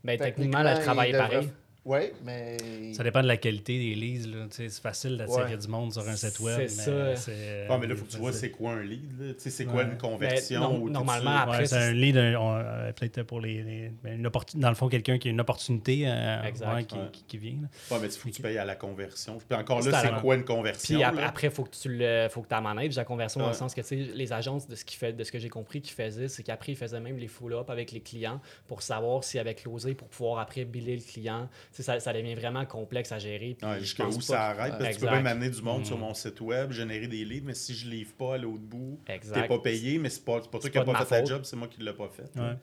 ben, 0.06 0.18
techniquement, 0.18 0.60
elle 0.60 0.80
travaille 0.80 1.12
pareil. 1.12 1.50
Oui, 1.86 2.00
mais. 2.24 2.58
Ça 2.94 3.04
dépend 3.04 3.22
de 3.22 3.28
la 3.28 3.38
qualité 3.38 3.78
des 3.80 3.96
leads. 3.96 4.28
C'est 4.52 4.70
facile 4.70 5.18
d'attirer 5.18 5.44
Ouais. 5.54 5.58
du 5.58 5.68
monde 5.70 5.94
sur 5.94 6.08
un 6.08 6.16
site 6.16 6.40
web. 6.42 6.68
C'est 6.68 6.92
mais 6.92 7.16
ça. 7.16 7.16
c'est- 7.16 7.68
Ah, 7.70 7.78
mais 7.80 7.88
là, 7.88 7.94
il 7.94 7.98
faut 7.98 8.06
que 8.06 8.12
tu 8.12 8.18
vois 8.18 8.34
c'est- 8.34 8.52
quoi 8.52 8.74
un 8.74 8.84
lead. 8.84 9.36
c'est 9.38 9.66
quoi 9.66 9.76
Ouais. 9.76 9.84
une 9.86 9.98
conversion. 9.98 10.60
Non, 10.60 10.82
ou 10.82 10.88
tout 10.88 10.94
normalement, 10.94 11.32
après, 11.38 11.60
Ouais, 11.60 11.66
c'est 11.66 11.76
c'est- 11.80 11.82
un 11.90 11.94
lead, 11.94 12.18
euh, 12.18 12.92
peut-être 12.92 13.24
pour 13.24 13.40
les. 13.40 13.64
les- 13.64 13.92
ben, 14.04 14.20
une 14.20 14.28
opportun- 14.28 14.60
dans 14.60 14.70
le 14.70 14.76
fond, 14.76 14.90
quelqu'un 14.90 15.18
qui 15.18 15.30
a 15.30 15.32
une 15.32 15.40
opportunité 15.42 16.04
euh, 16.06 16.44
Exact. 16.44 16.74
ouais, 16.76 16.84
qui, 16.84 16.96
Ouais. 16.96 17.02
qui- 17.12 17.24
qui 17.24 17.38
vient. 17.38 17.58
Ouais, 17.92 17.98
mais 18.02 18.08
il 18.08 18.12
faut 18.12 18.30
que 18.30 18.34
tu 18.36 18.42
payes 18.42 18.58
à 18.58 18.66
la 18.66 18.76
conversion. 18.76 19.38
Puis 19.38 19.58
encore 19.58 19.82
C'est 19.82 19.92
là, 19.92 20.02
c'est 20.02 20.22
quoi 20.22 20.36
une 20.36 20.44
conversion? 20.46 20.96
Puis 21.00 21.02
là? 21.02 21.28
après, 21.28 21.48
il 21.48 21.54
faut 21.54 21.64
que 21.64 21.76
tu 21.76 21.90
le, 21.98 22.28
faut 22.30 22.42
que 22.42 22.62
manages 22.62 22.96
la 22.98 23.06
conversion 23.06 23.40
dans 23.40 23.48
le 23.48 23.54
sens 23.54 23.74
que 23.74 23.82
tu 23.82 23.88
sais, 23.88 23.96
les 23.96 24.34
agences, 24.34 24.68
de 24.68 24.76
ce, 24.76 24.84
qui 24.84 24.98
fait, 24.98 25.14
de 25.14 25.24
ce 25.24 25.32
que 25.32 25.40
j'ai 25.40 25.50
compris 25.50 25.82
qu'ils 25.82 25.94
faisaient, 25.96 26.28
c'est 26.28 26.44
qu'après, 26.44 26.74
ils 26.74 26.76
faisaient 26.76 27.00
même 27.00 27.18
les 27.18 27.28
follow-up 27.30 27.70
avec 27.70 27.92
les 27.94 28.02
clients 28.02 28.42
pour 28.68 28.82
savoir 28.82 29.24
s'ils 29.24 29.40
avaient 29.40 29.56
closé 29.56 29.96
pour 29.96 30.10
pouvoir 30.10 30.40
après 30.40 30.66
biller 30.66 30.96
le 30.98 31.02
client. 31.02 31.48
Ça, 31.72 32.00
ça 32.00 32.12
devient 32.14 32.34
vraiment 32.36 32.66
complexe 32.66 33.12
à 33.12 33.20
gérer. 33.20 33.56
Ouais, 33.62 33.80
Jusqu'à 33.80 34.04
pense 34.06 34.18
où 34.18 34.22
ça 34.22 34.34
que- 34.36 34.40
arrête? 34.60 34.78
Parce 34.80 34.90
que 34.96 35.00
tu 35.02 35.06
peux 35.06 35.12
même 35.12 35.28
amener 35.28 35.50
du 35.52 35.62
monde 35.62 35.82
Mm. 35.82 35.86
sur 35.86 35.98
mon 36.00 36.14
site 36.16 36.42
web, 36.42 36.72
générer 36.72 37.08
des 37.08 37.24
leads, 37.24 37.46
mais 37.46 37.54
si 37.54 37.76
je 37.76 37.88
livre 37.88 38.14
pas 38.16 38.36
à 38.36 38.38
l'autre 38.40 38.64
bout, 38.64 39.00
t'es 39.06 39.48
pas 39.48 39.60
payé, 39.60 40.00
mais 40.00 40.10
c'est 40.10 40.26
pas, 40.26 40.40
c'est 40.42 40.50
pas 40.50 40.58
toi 40.58 40.62
C'est 40.64 40.72
qui 40.72 40.78
n'as 40.80 40.84
pas 40.84 41.06
fait 41.06 41.22
ta 41.22 41.26
job, 41.26 41.44
c'est 41.46 41.56
moi 41.56 41.68
qui 41.68 41.82
l'ai 41.82 41.94
pas 41.94 42.10
fait. 42.10 42.24
Ouais. 42.40 42.56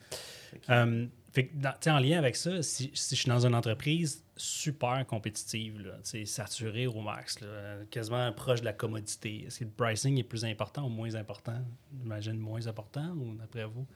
Fait 0.51 0.59
que- 0.59 0.73
Euh, 0.73 1.07
fait 1.33 1.47
que 1.47 1.57
dans- 1.57 1.71
tu 1.71 1.77
sais, 1.83 1.91
en 1.91 1.99
lien 2.01 2.19
avec 2.19 2.35
ça, 2.37 2.63
si, 2.63 2.91
si 2.95 3.15
je 3.15 3.21
suis 3.21 3.29
dans 3.29 3.47
une 3.47 3.55
entreprise 3.55 4.25
super 4.37 5.07
compétitive, 5.07 5.95
sais, 6.03 6.25
saturée 6.25 6.89
au 6.89 7.01
max, 7.01 7.41
là, 7.41 7.77
quasiment 7.91 8.31
proche 8.33 8.61
de 8.61 8.65
la 8.67 8.73
commodité, 8.73 9.45
est-ce 9.47 9.61
que 9.61 9.65
le 9.65 9.71
pricing 9.71 10.19
est 10.19 10.25
plus 10.25 10.45
important 10.45 10.85
ou 10.85 10.89
moins 10.91 11.15
important? 11.15 11.59
J'imagine 12.03 12.39
moins 12.39 12.67
important 12.67 13.11
ou 13.13 13.35
d'après 13.37 13.65
vous? 13.67 13.87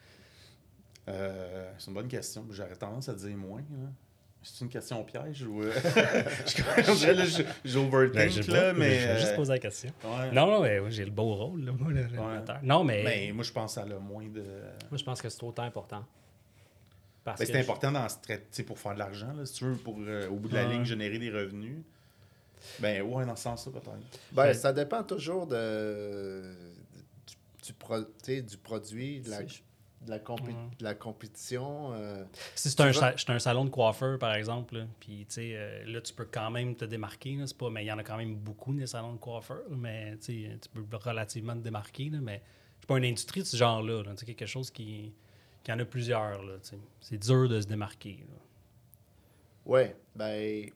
Euh, 1.08 1.72
c'est 1.78 1.88
une 1.88 1.94
bonne 1.94 2.08
question. 2.08 2.46
J'aurais 2.50 2.76
tendance 2.76 3.08
à 3.08 3.14
dire 3.14 3.36
moins. 3.36 3.60
là. 3.70 3.90
C'est 4.42 4.64
une 4.64 4.70
question 4.70 5.04
piège 5.04 5.42
ou. 5.42 5.60
là, 5.62 5.70
j'overthink, 7.64 8.46
Ben, 8.46 8.54
là, 8.54 8.60
pas, 8.72 8.72
mais. 8.78 9.00
je 9.00 9.06
vais 9.08 9.18
juste 9.20 9.32
euh, 9.32 9.36
poser 9.36 9.52
la 9.52 9.58
question. 9.58 9.92
ouais. 10.04 10.30
Non, 10.32 10.46
non, 10.46 10.60
mais 10.62 10.78
ouais, 10.78 10.90
j'ai 10.90 11.04
le 11.04 11.10
beau 11.10 11.34
rôle, 11.34 11.64
là, 11.64 11.72
moi, 11.72 11.90
le- 11.92 12.02
l'animateur. 12.02 12.58
Non, 12.62 12.82
mais. 12.84 13.02
Mais 13.04 13.32
moi, 13.32 13.44
je 13.44 13.52
pense 13.52 13.76
à 13.76 13.84
le 13.84 13.98
moins 13.98 14.24
de. 14.28 14.42
Moi, 14.90 14.96
je 14.98 15.04
pense 15.04 15.20
que 15.20 15.28
c'est 15.28 15.42
autant 15.44 15.64
important. 15.64 16.04
Parce 17.22 17.38
Ben, 17.38 17.46
que 17.46 17.52
c'est 17.52 17.58
je- 17.58 17.64
important 17.64 17.92
dans 17.92 18.08
ce 18.08 18.16
trait- 18.22 18.38
tu 18.38 18.44
sais, 18.52 18.62
pour 18.62 18.78
faire 18.78 18.94
de 18.94 18.98
l'argent, 18.98 19.32
là, 19.36 19.44
si 19.44 19.52
tu 19.54 19.64
veux, 19.64 19.74
pour 19.76 19.96
euh, 20.00 20.28
au 20.28 20.36
bout 20.36 20.48
de 20.48 20.54
la 20.54 20.66
Ouais. 20.66 20.72
ligne 20.72 20.84
générer 20.84 21.18
des 21.18 21.30
revenus. 21.30 21.82
Ben 22.78 23.02
ouais, 23.02 23.24
dans 23.26 23.36
ce 23.36 23.42
sens-là, 23.44 23.72
peut-être. 23.72 23.90
Ben, 24.32 24.44
Ben- 24.44 24.54
ça 24.54 24.72
dépend 24.72 25.02
toujours 25.02 25.46
de, 25.46 26.42
du, 27.26 27.34
du 27.66 27.72
pro- 27.74 28.02
tu 28.02 28.06
sais, 28.22 28.42
du 28.42 28.56
produit, 28.56 29.20
de 29.20 29.30
la, 29.30 29.38
de 30.00 30.10
la, 30.10 30.18
compé- 30.18 30.54
de 30.78 30.84
la 30.84 30.94
compétition. 30.94 31.92
euh, 31.92 32.24
Si 32.54 32.70
c'est 32.70 32.80
un, 32.80 32.90
vas- 32.90 33.14
un 33.28 33.38
salon 33.38 33.64
de 33.66 33.70
coiffeur, 33.70 34.18
par 34.18 34.34
exemple, 34.34 34.78
là, 34.78 34.86
puis 34.98 35.26
tu 35.28 35.34
sais, 35.34 35.50
euh, 35.54 35.84
là, 35.84 36.00
tu 36.00 36.12
peux 36.14 36.24
quand 36.24 36.50
même 36.50 36.74
te 36.74 36.84
démarquer. 36.86 37.36
Là, 37.36 37.44
pas, 37.58 37.68
mais 37.70 37.84
il 37.84 37.88
y 37.88 37.92
en 37.92 37.98
a 37.98 38.02
quand 38.04 38.16
même 38.16 38.34
beaucoup 38.34 38.72
des 38.72 38.86
salons 38.86 39.12
de 39.12 39.18
coiffeurs, 39.18 39.62
mais 39.70 40.16
tu 40.18 40.48
peux 40.72 40.84
relativement 40.96 41.54
te 41.54 41.60
démarquer. 41.62 42.08
Là, 42.10 42.18
mais 42.22 42.42
c'est 42.80 42.86
pas 42.88 42.96
une 42.98 43.04
industrie 43.04 43.40
de 43.42 43.46
ce 43.46 43.56
genre-là. 43.56 44.02
là, 44.02 44.14
quelque 44.14 44.46
chose 44.46 44.70
qui, 44.70 45.12
qui 45.62 45.70
en 45.72 45.78
a 45.78 45.84
plusieurs. 45.84 46.40
C'est 47.00 47.18
dur 47.18 47.48
de 47.48 47.60
se 47.60 47.66
démarquer. 47.66 48.24
Oui, 49.66 49.82
ben 50.16 50.70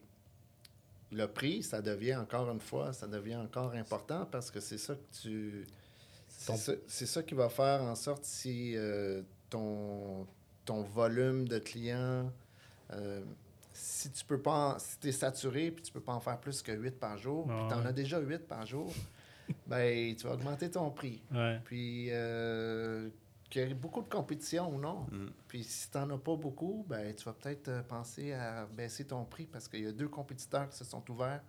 le 1.11 1.27
prix, 1.27 1.63
ça 1.63 1.81
devient 1.81 2.15
encore 2.15 2.49
une 2.51 2.59
fois, 2.59 2.93
ça 2.93 3.07
devient 3.07 3.37
encore 3.37 3.71
important 3.73 4.27
parce 4.31 4.51
que 4.51 4.59
c'est 4.59 4.77
ça 4.77 4.95
que 4.95 5.21
tu. 5.21 5.65
C'est 6.37 6.47
Ton- 6.51 6.57
ça, 6.57 6.73
c'est 6.87 7.05
ça 7.05 7.23
qui 7.23 7.33
va 7.33 7.49
faire 7.49 7.81
en 7.81 7.95
sorte 7.95 8.23
si 8.25 8.73
euh, 8.75 9.21
ton, 9.49 10.27
ton 10.65 10.81
volume 10.83 11.47
de 11.47 11.59
clients, 11.59 12.31
euh, 12.93 13.21
si 13.73 14.11
tu 14.11 14.23
peux 14.25 14.39
pas, 14.41 14.75
en- 14.75 14.79
si 14.79 14.99
tu 14.99 15.07
es 15.09 15.11
saturé 15.11 15.71
puis 15.71 15.83
tu 15.83 15.91
peux 15.91 16.01
pas 16.01 16.13
en 16.13 16.19
faire 16.19 16.39
plus 16.39 16.61
que 16.61 16.71
8 16.71 16.99
par 16.99 17.17
jour, 17.17 17.45
puis 17.47 17.55
tu 17.69 17.73
en 17.73 17.85
as 17.85 17.91
déjà 17.93 18.19
8 18.19 18.47
par 18.47 18.65
jour, 18.65 18.91
ben 19.67 20.15
tu 20.15 20.27
vas 20.27 20.33
augmenter 20.33 20.69
ton 20.69 20.89
prix. 20.91 21.21
Ouais. 21.33 21.59
Puis, 21.65 22.07
euh, 22.11 23.09
qu'il 23.49 23.67
y 23.67 23.71
ait 23.71 23.73
beaucoup 23.75 24.01
de 24.01 24.09
compétition 24.09 24.73
ou 24.73 24.79
non. 24.79 25.05
Mm. 25.11 25.27
Puis, 25.47 25.63
si 25.63 25.89
tu 25.89 25.97
n'en 25.97 26.09
as 26.15 26.17
pas 26.17 26.35
beaucoup, 26.35 26.83
ben, 26.89 27.13
tu 27.15 27.23
vas 27.25 27.33
peut-être 27.33 27.83
penser 27.87 28.33
à 28.33 28.65
baisser 28.65 29.05
ton 29.05 29.23
prix 29.23 29.45
parce 29.45 29.67
qu'il 29.67 29.83
y 29.83 29.87
a 29.87 29.91
deux 29.91 30.07
compétiteurs 30.09 30.67
qui 30.69 30.75
se 30.77 30.83
sont 30.83 31.03
ouverts. 31.11 31.41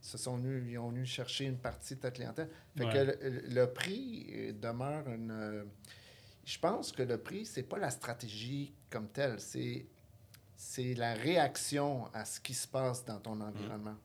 Se 0.00 0.16
sont 0.16 0.36
venus, 0.36 0.64
ils 0.70 0.78
ont 0.78 0.88
venu 0.90 1.04
chercher 1.04 1.44
une 1.46 1.58
partie 1.58 1.96
de 1.96 2.00
ta 2.00 2.10
clientèle. 2.10 2.48
Fait 2.76 2.84
Ouais. 2.84 2.92
que 2.92 2.98
le, 2.98 3.42
le 3.54 3.66
prix 3.72 4.26
euh, 4.34 4.52
demeure 4.52 5.08
une. 5.08 5.30
euh, 5.30 5.64
je 6.44 6.58
pense 6.58 6.92
que 6.92 7.02
le 7.02 7.18
prix, 7.18 7.44
c'est 7.44 7.62
pas 7.64 7.78
la 7.78 7.90
stratégie 7.90 8.72
comme 8.90 9.08
telle, 9.08 9.38
c'est, 9.40 9.86
c'est 10.56 10.94
la 10.94 11.14
réaction 11.14 12.06
à 12.14 12.24
ce 12.24 12.40
qui 12.40 12.54
se 12.54 12.66
passe 12.66 13.04
dans 13.04 13.18
ton 13.18 13.40
environnement. 13.40 13.96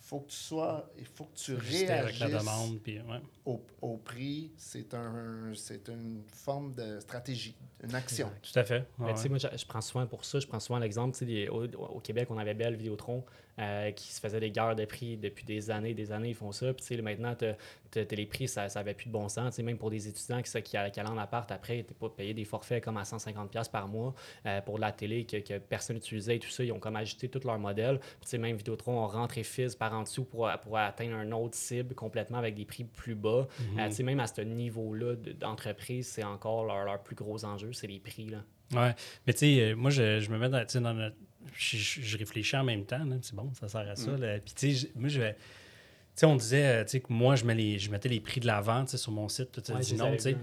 faut 0.00 0.20
que 0.20 0.30
tu 0.30 0.36
sois. 0.36 0.90
Il 0.98 1.06
faut 1.06 1.24
que 1.24 1.36
tu 1.36 1.56
Ajuster 1.56 1.90
avec 1.90 2.18
la 2.18 2.26
réagisses 2.26 2.44
demande. 2.46 2.78
Puis, 2.80 3.00
ouais. 3.00 3.20
au, 3.44 3.60
au 3.82 3.96
prix, 3.96 4.52
c'est 4.56 4.92
un, 4.94 5.52
c'est 5.54 5.88
une 5.88 6.22
forme 6.32 6.74
de 6.74 7.00
stratégie, 7.00 7.56
une 7.82 7.94
action. 7.94 8.30
Tout 8.42 8.58
à 8.58 8.64
fait. 8.64 8.86
Ouais, 8.98 9.14
tu 9.14 9.20
sais, 9.22 9.28
moi, 9.28 9.38
je, 9.38 9.48
je 9.56 9.64
prends 9.66 9.80
souvent 9.80 10.06
pour 10.06 10.24
ça, 10.24 10.38
je 10.38 10.46
prends 10.46 10.60
souvent 10.60 10.78
l'exemple, 10.78 11.12
tu 11.14 11.20
sais, 11.20 11.24
des- 11.24 11.48
au, 11.48 11.64
au 11.64 12.00
Québec, 12.00 12.28
on 12.30 12.36
avait 12.38 12.54
Belle 12.54 12.76
Vidéotron 12.76 13.24
euh, 13.58 13.90
qui 13.92 14.12
se 14.12 14.20
faisait 14.20 14.40
des 14.40 14.50
guerres 14.50 14.76
de 14.76 14.84
prix 14.84 15.16
depuis 15.16 15.44
des 15.44 15.70
années, 15.70 15.94
des 15.94 16.12
années, 16.12 16.28
ils 16.30 16.34
font 16.34 16.52
ça. 16.52 16.66
Puis, 16.74 16.84
tu 16.86 16.94
sais, 16.96 17.02
maintenant, 17.02 17.34
t'as- 17.34 17.54
t'as 17.90 18.04
les 18.16 18.26
prix, 18.26 18.48
ça 18.48 18.66
n'avait 18.74 18.92
plus 18.94 19.06
de 19.06 19.12
bon 19.12 19.28
sens. 19.28 19.50
Tu 19.50 19.56
sais, 19.56 19.62
même 19.62 19.78
pour 19.78 19.90
des 19.90 20.06
étudiants 20.08 20.42
qui, 20.42 20.62
qui, 20.62 20.76
allaient- 20.76 20.90
qui 20.90 21.00
allaient 21.00 21.08
en 21.08 21.16
appart 21.18 21.50
après, 21.50 21.82
t'es 21.82 21.94
pas 21.94 22.08
payé 22.10 22.34
des 22.34 22.44
forfaits 22.44 22.84
comme 22.84 22.98
à 22.98 23.04
150$ 23.04 23.68
par 23.70 23.88
mois 23.88 24.14
euh, 24.44 24.60
pour 24.60 24.76
de 24.76 24.80
la 24.82 24.92
télé 24.92 25.24
que, 25.24 25.38
que 25.38 25.58
personne 25.58 25.96
n'utilisait 25.96 26.36
et 26.36 26.38
tout 26.38 26.50
ça. 26.50 26.62
Ils 26.64 26.72
ont 26.72 26.78
comme 26.78 26.96
ajusté 26.96 27.28
tout 27.28 27.40
leur 27.44 27.58
modèle. 27.58 27.98
Puis, 27.98 28.08
tu 28.22 28.28
sais, 28.28 28.38
même 28.38 28.56
Vidéotron 28.56 29.02
ont 29.02 29.06
rentré 29.08 29.42
Fizz 29.42 29.74
par 29.76 29.92
en 29.94 30.02
dessous 30.02 30.24
pour, 30.24 30.50
pour 30.62 30.76
atteindre 30.78 31.16
un 31.16 31.32
autre 31.32 31.54
cible 31.54 31.94
complètement 31.94 32.38
avec 32.38 32.54
des 32.54 32.64
prix 32.66 32.84
plus 32.84 33.14
bas. 33.14 33.46
Tu 33.88 33.92
sais, 33.92 34.02
même 34.02 34.20
à 34.20 34.26
ce 34.26 34.40
niveau-là 34.42 35.14
de- 35.16 35.32
d'entreprise, 35.32 36.06
c'est 36.08 36.24
encore 36.24 36.64
leur, 36.66 36.84
leur 36.84 37.02
plus 37.02 37.16
gros 37.16 37.44
enjeu, 37.44 37.72
c'est 37.72 37.86
les 37.86 38.00
prix. 38.00 38.26
Là. 38.26 38.38
Ouais, 38.74 38.94
mais 39.26 39.32
tu 39.32 39.38
sais, 39.40 39.74
moi, 39.74 39.90
je, 39.90 40.20
je 40.20 40.30
me 40.30 40.38
mets 40.38 40.48
dans, 40.48 40.64
dans 40.82 40.92
notre- 40.94 41.16
je, 41.54 41.76
je- 41.76 42.16
réfléchis 42.18 42.56
en 42.56 42.64
même 42.64 42.84
temps, 42.84 43.04
c'est 43.22 43.34
bon, 43.34 43.52
ça 43.54 43.68
sert 43.68 43.88
à 43.88 43.96
ça. 43.96 44.10
là. 44.16 44.38
Puis, 44.38 44.54
tu 44.54 44.74
sais, 44.74 44.90
moi, 44.94 45.08
je 45.08 45.20
vais. 45.20 45.32
Tu 45.34 46.20
sais, 46.20 46.26
on 46.26 46.36
disait, 46.36 46.66
euh, 46.66 46.84
tu 46.84 46.90
sais, 46.92 47.00
que 47.00 47.12
moi, 47.12 47.36
je, 47.36 47.44
mets 47.44 47.54
les, 47.54 47.78
je 47.78 47.90
mettais 47.90 48.08
les 48.08 48.20
prix 48.20 48.40
de 48.40 48.46
la 48.46 48.60
vente 48.60 48.96
sur 48.96 49.12
mon 49.12 49.28
site, 49.28 49.52
tout 49.52 49.62
ça 49.64 49.74
Ouais, 50.10 50.16
tu. 50.18 50.34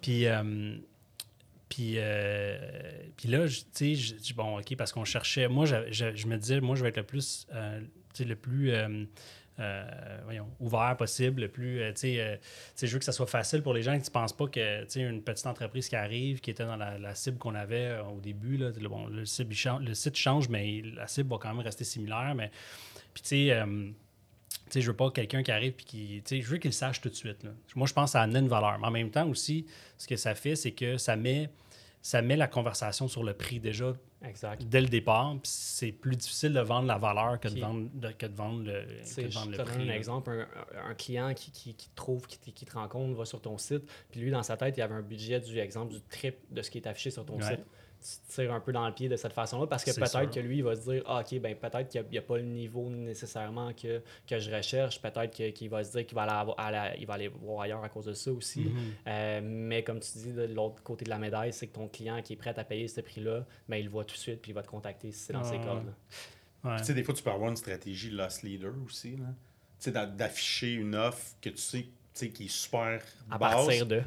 Puis, 0.00 0.26
euh, 0.26 0.76
puis, 1.68 1.94
euh, 1.98 2.58
puis 3.16 3.28
là, 3.28 3.46
je- 3.46 3.60
tu 3.74 3.96
sais, 3.96 4.34
bon, 4.34 4.58
OK, 4.58 4.76
parce 4.76 4.92
qu'on 4.92 5.04
cherchait. 5.04 5.48
Moi, 5.48 5.66
je, 5.66 5.76
je- 5.90 6.14
je 6.14 6.26
me 6.26 6.36
disais, 6.36 6.60
moi, 6.60 6.74
je 6.76 6.82
vais 6.82 6.88
être 6.88 6.96
le 6.98 7.02
plus, 7.04 7.46
euh, 7.52 7.80
le 8.20 8.36
plus. 8.36 8.72
Euh, 9.60 10.40
ouvert 10.60 10.96
possible, 10.96 11.42
le 11.42 11.48
plus, 11.48 11.80
euh, 11.80 11.92
tu 11.92 12.00
sais, 12.00 12.20
euh, 12.20 12.36
je 12.80 12.86
veux 12.86 12.98
que 12.98 13.04
ça 13.04 13.12
soit 13.12 13.26
facile 13.26 13.62
pour 13.62 13.72
les 13.72 13.82
gens 13.82 13.92
qui 13.98 14.04
ne 14.04 14.12
pensent 14.12 14.32
pas 14.32 14.46
que, 14.46 14.98
une 14.98 15.22
petite 15.22 15.46
entreprise 15.46 15.88
qui 15.88 15.96
arrive, 15.96 16.40
qui 16.40 16.50
était 16.50 16.64
dans 16.64 16.76
la, 16.76 17.14
cible 17.14 17.38
qu'on 17.38 17.54
avait 17.54 17.86
euh, 17.86 18.02
au 18.04 18.20
début, 18.20 18.56
là, 18.56 18.70
le, 18.78 18.88
bon, 18.88 19.06
le, 19.06 19.24
site 19.24 20.16
change, 20.16 20.48
mais 20.48 20.82
la 20.96 21.06
cible 21.06 21.30
va 21.30 21.38
quand 21.38 21.54
même 21.54 21.64
rester 21.64 21.84
similaire, 21.84 22.34
mais, 22.34 22.50
puis 23.12 23.22
tu 23.22 23.28
sais, 23.28 23.52
euh, 23.52 23.90
je 24.74 24.86
veux 24.86 24.96
pas 24.96 25.10
quelqu'un 25.10 25.42
qui 25.42 25.52
arrive 25.52 25.72
puis 25.72 25.84
qui. 25.84 26.40
Je 26.40 26.46
veux 26.48 26.58
qu'il 26.58 26.72
sache 26.72 27.00
tout 27.00 27.08
de 27.08 27.14
suite. 27.14 27.44
là. 27.44 27.50
Moi, 27.76 27.86
je 27.86 27.92
pense 27.92 28.10
que 28.10 28.12
ça 28.12 28.22
amenait 28.22 28.40
une 28.40 28.48
valeur. 28.48 28.78
Mais 28.80 28.86
en 28.86 28.90
même 28.90 29.10
temps 29.10 29.28
aussi, 29.28 29.66
ce 29.98 30.08
que 30.08 30.16
ça 30.16 30.34
fait, 30.34 30.56
c'est 30.56 30.72
que 30.72 30.96
ça 30.96 31.14
met, 31.16 31.50
ça 32.06 32.20
met 32.20 32.36
la 32.36 32.46
conversation 32.48 33.08
sur 33.08 33.24
le 33.24 33.32
prix 33.32 33.60
déjà 33.60 33.94
Exact. 34.22 34.62
dès 34.68 34.82
le 34.82 34.88
départ. 34.88 35.36
C'est 35.42 35.90
plus 35.90 36.16
difficile 36.16 36.52
de 36.52 36.60
vendre 36.60 36.86
la 36.86 36.98
valeur 36.98 37.40
que 37.40 37.48
de 37.48 37.58
vendre, 37.58 37.88
de- 37.94 38.12
que 38.12 38.26
de 38.26 38.34
vendre 38.34 38.62
le, 38.62 38.82
que 38.82 39.22
de 39.22 39.30
je 39.30 39.34
vendre 39.34 39.46
te 39.46 39.50
le 39.52 39.56
donne 39.56 39.66
prix. 39.66 39.82
un 39.84 39.86
là. 39.86 39.96
exemple, 39.96 40.46
un, 40.84 40.90
un 40.90 40.94
client 40.94 41.32
qui, 41.32 41.50
qui, 41.50 41.74
trouve, 41.94 42.26
qui, 42.26 42.38
te- 42.38 42.50
qui 42.50 42.66
te 42.66 42.74
rencontre, 42.74 43.16
va 43.16 43.24
sur 43.24 43.40
ton 43.40 43.56
site, 43.56 43.84
puis 44.10 44.20
lui, 44.20 44.30
dans 44.30 44.42
sa 44.42 44.58
tête, 44.58 44.76
il 44.76 44.82
avait 44.82 44.94
un 44.94 45.00
budget 45.02 45.40
du 45.40 45.58
exemple 45.58 45.94
du 45.94 46.02
triple 46.02 46.42
de 46.50 46.60
ce 46.60 46.70
qui 46.70 46.76
est 46.76 46.86
affiché 46.86 47.10
sur 47.10 47.24
ton 47.24 47.38
Ouais. 47.38 47.56
site. 47.56 47.64
Tires 48.28 48.52
un 48.52 48.60
peu 48.60 48.72
dans 48.72 48.86
le 48.86 48.92
pied 48.92 49.08
de 49.08 49.16
cette 49.16 49.32
façon-là 49.32 49.66
parce 49.66 49.84
que 49.84 49.90
peut-être 49.90 50.30
que 50.30 50.40
lui, 50.40 50.58
il 50.58 50.64
va 50.64 50.76
se 50.76 50.82
dire 50.90 51.02
ah, 51.06 51.20
OK, 51.20 51.38
ben 51.40 51.54
peut-être 51.56 51.88
qu'il 51.88 52.04
n'y 52.10 52.18
a, 52.18 52.22
pas 52.22 52.36
le 52.36 52.44
niveau 52.44 52.88
nécessairement 52.90 53.72
que, 53.72 54.02
que 54.26 54.38
je 54.38 54.50
recherche. 54.50 55.00
Peut-être 55.00 55.52
qu'il 55.52 55.70
va 55.70 55.84
se 55.84 55.92
dire 55.92 56.06
qu'il 56.06 56.14
va, 56.14 56.22
aller, 56.22 56.96
il 57.00 57.06
va 57.06 57.14
aller 57.14 57.28
voir 57.28 57.62
ailleurs 57.62 57.82
à 57.82 57.88
cause 57.88 58.06
de 58.06 58.12
ça 58.12 58.32
aussi. 58.32 58.64
Mm-hmm. 58.64 59.08
Euh, 59.08 59.40
mais 59.42 59.82
comme 59.82 60.00
tu 60.00 60.18
dis, 60.18 60.32
de 60.32 60.44
l'autre 60.44 60.82
côté 60.82 61.04
de 61.04 61.10
la 61.10 61.18
médaille, 61.18 61.52
c'est 61.52 61.66
que 61.66 61.74
ton 61.74 61.88
client 61.88 62.20
qui 62.22 62.34
est 62.34 62.36
prêt 62.36 62.58
à 62.58 62.64
payer 62.64 62.88
ce 62.88 63.00
prix-là, 63.00 63.44
ben, 63.68 63.76
il 63.76 63.84
le 63.84 63.90
voit 63.90 64.04
tout 64.04 64.14
de 64.14 64.20
suite 64.20 64.40
puis 64.42 64.52
il 64.52 64.54
va 64.54 64.62
te 64.62 64.68
contacter 64.68 65.10
si 65.12 65.18
c'est 65.18 65.32
dans 65.32 65.44
ses 65.44 65.58
cordes. 65.58 65.92
Tu 66.78 66.84
sais, 66.84 66.94
des 66.94 67.04
fois, 67.04 67.14
tu 67.14 67.22
peux 67.22 67.30
avoir 67.30 67.50
une 67.50 67.56
stratégie 67.56 68.10
loss 68.10 68.42
leader 68.42 68.72
aussi. 68.86 69.16
Tu 69.80 69.90
sais, 69.90 69.92
d'afficher 69.92 70.72
une 70.72 70.94
offre 70.94 71.34
que 71.40 71.50
tu 71.50 71.58
sais 71.58 71.86
qui 72.14 72.44
est 72.44 72.48
super 72.48 73.02
à 73.30 73.38
partir 73.38 73.86
de 73.86 74.02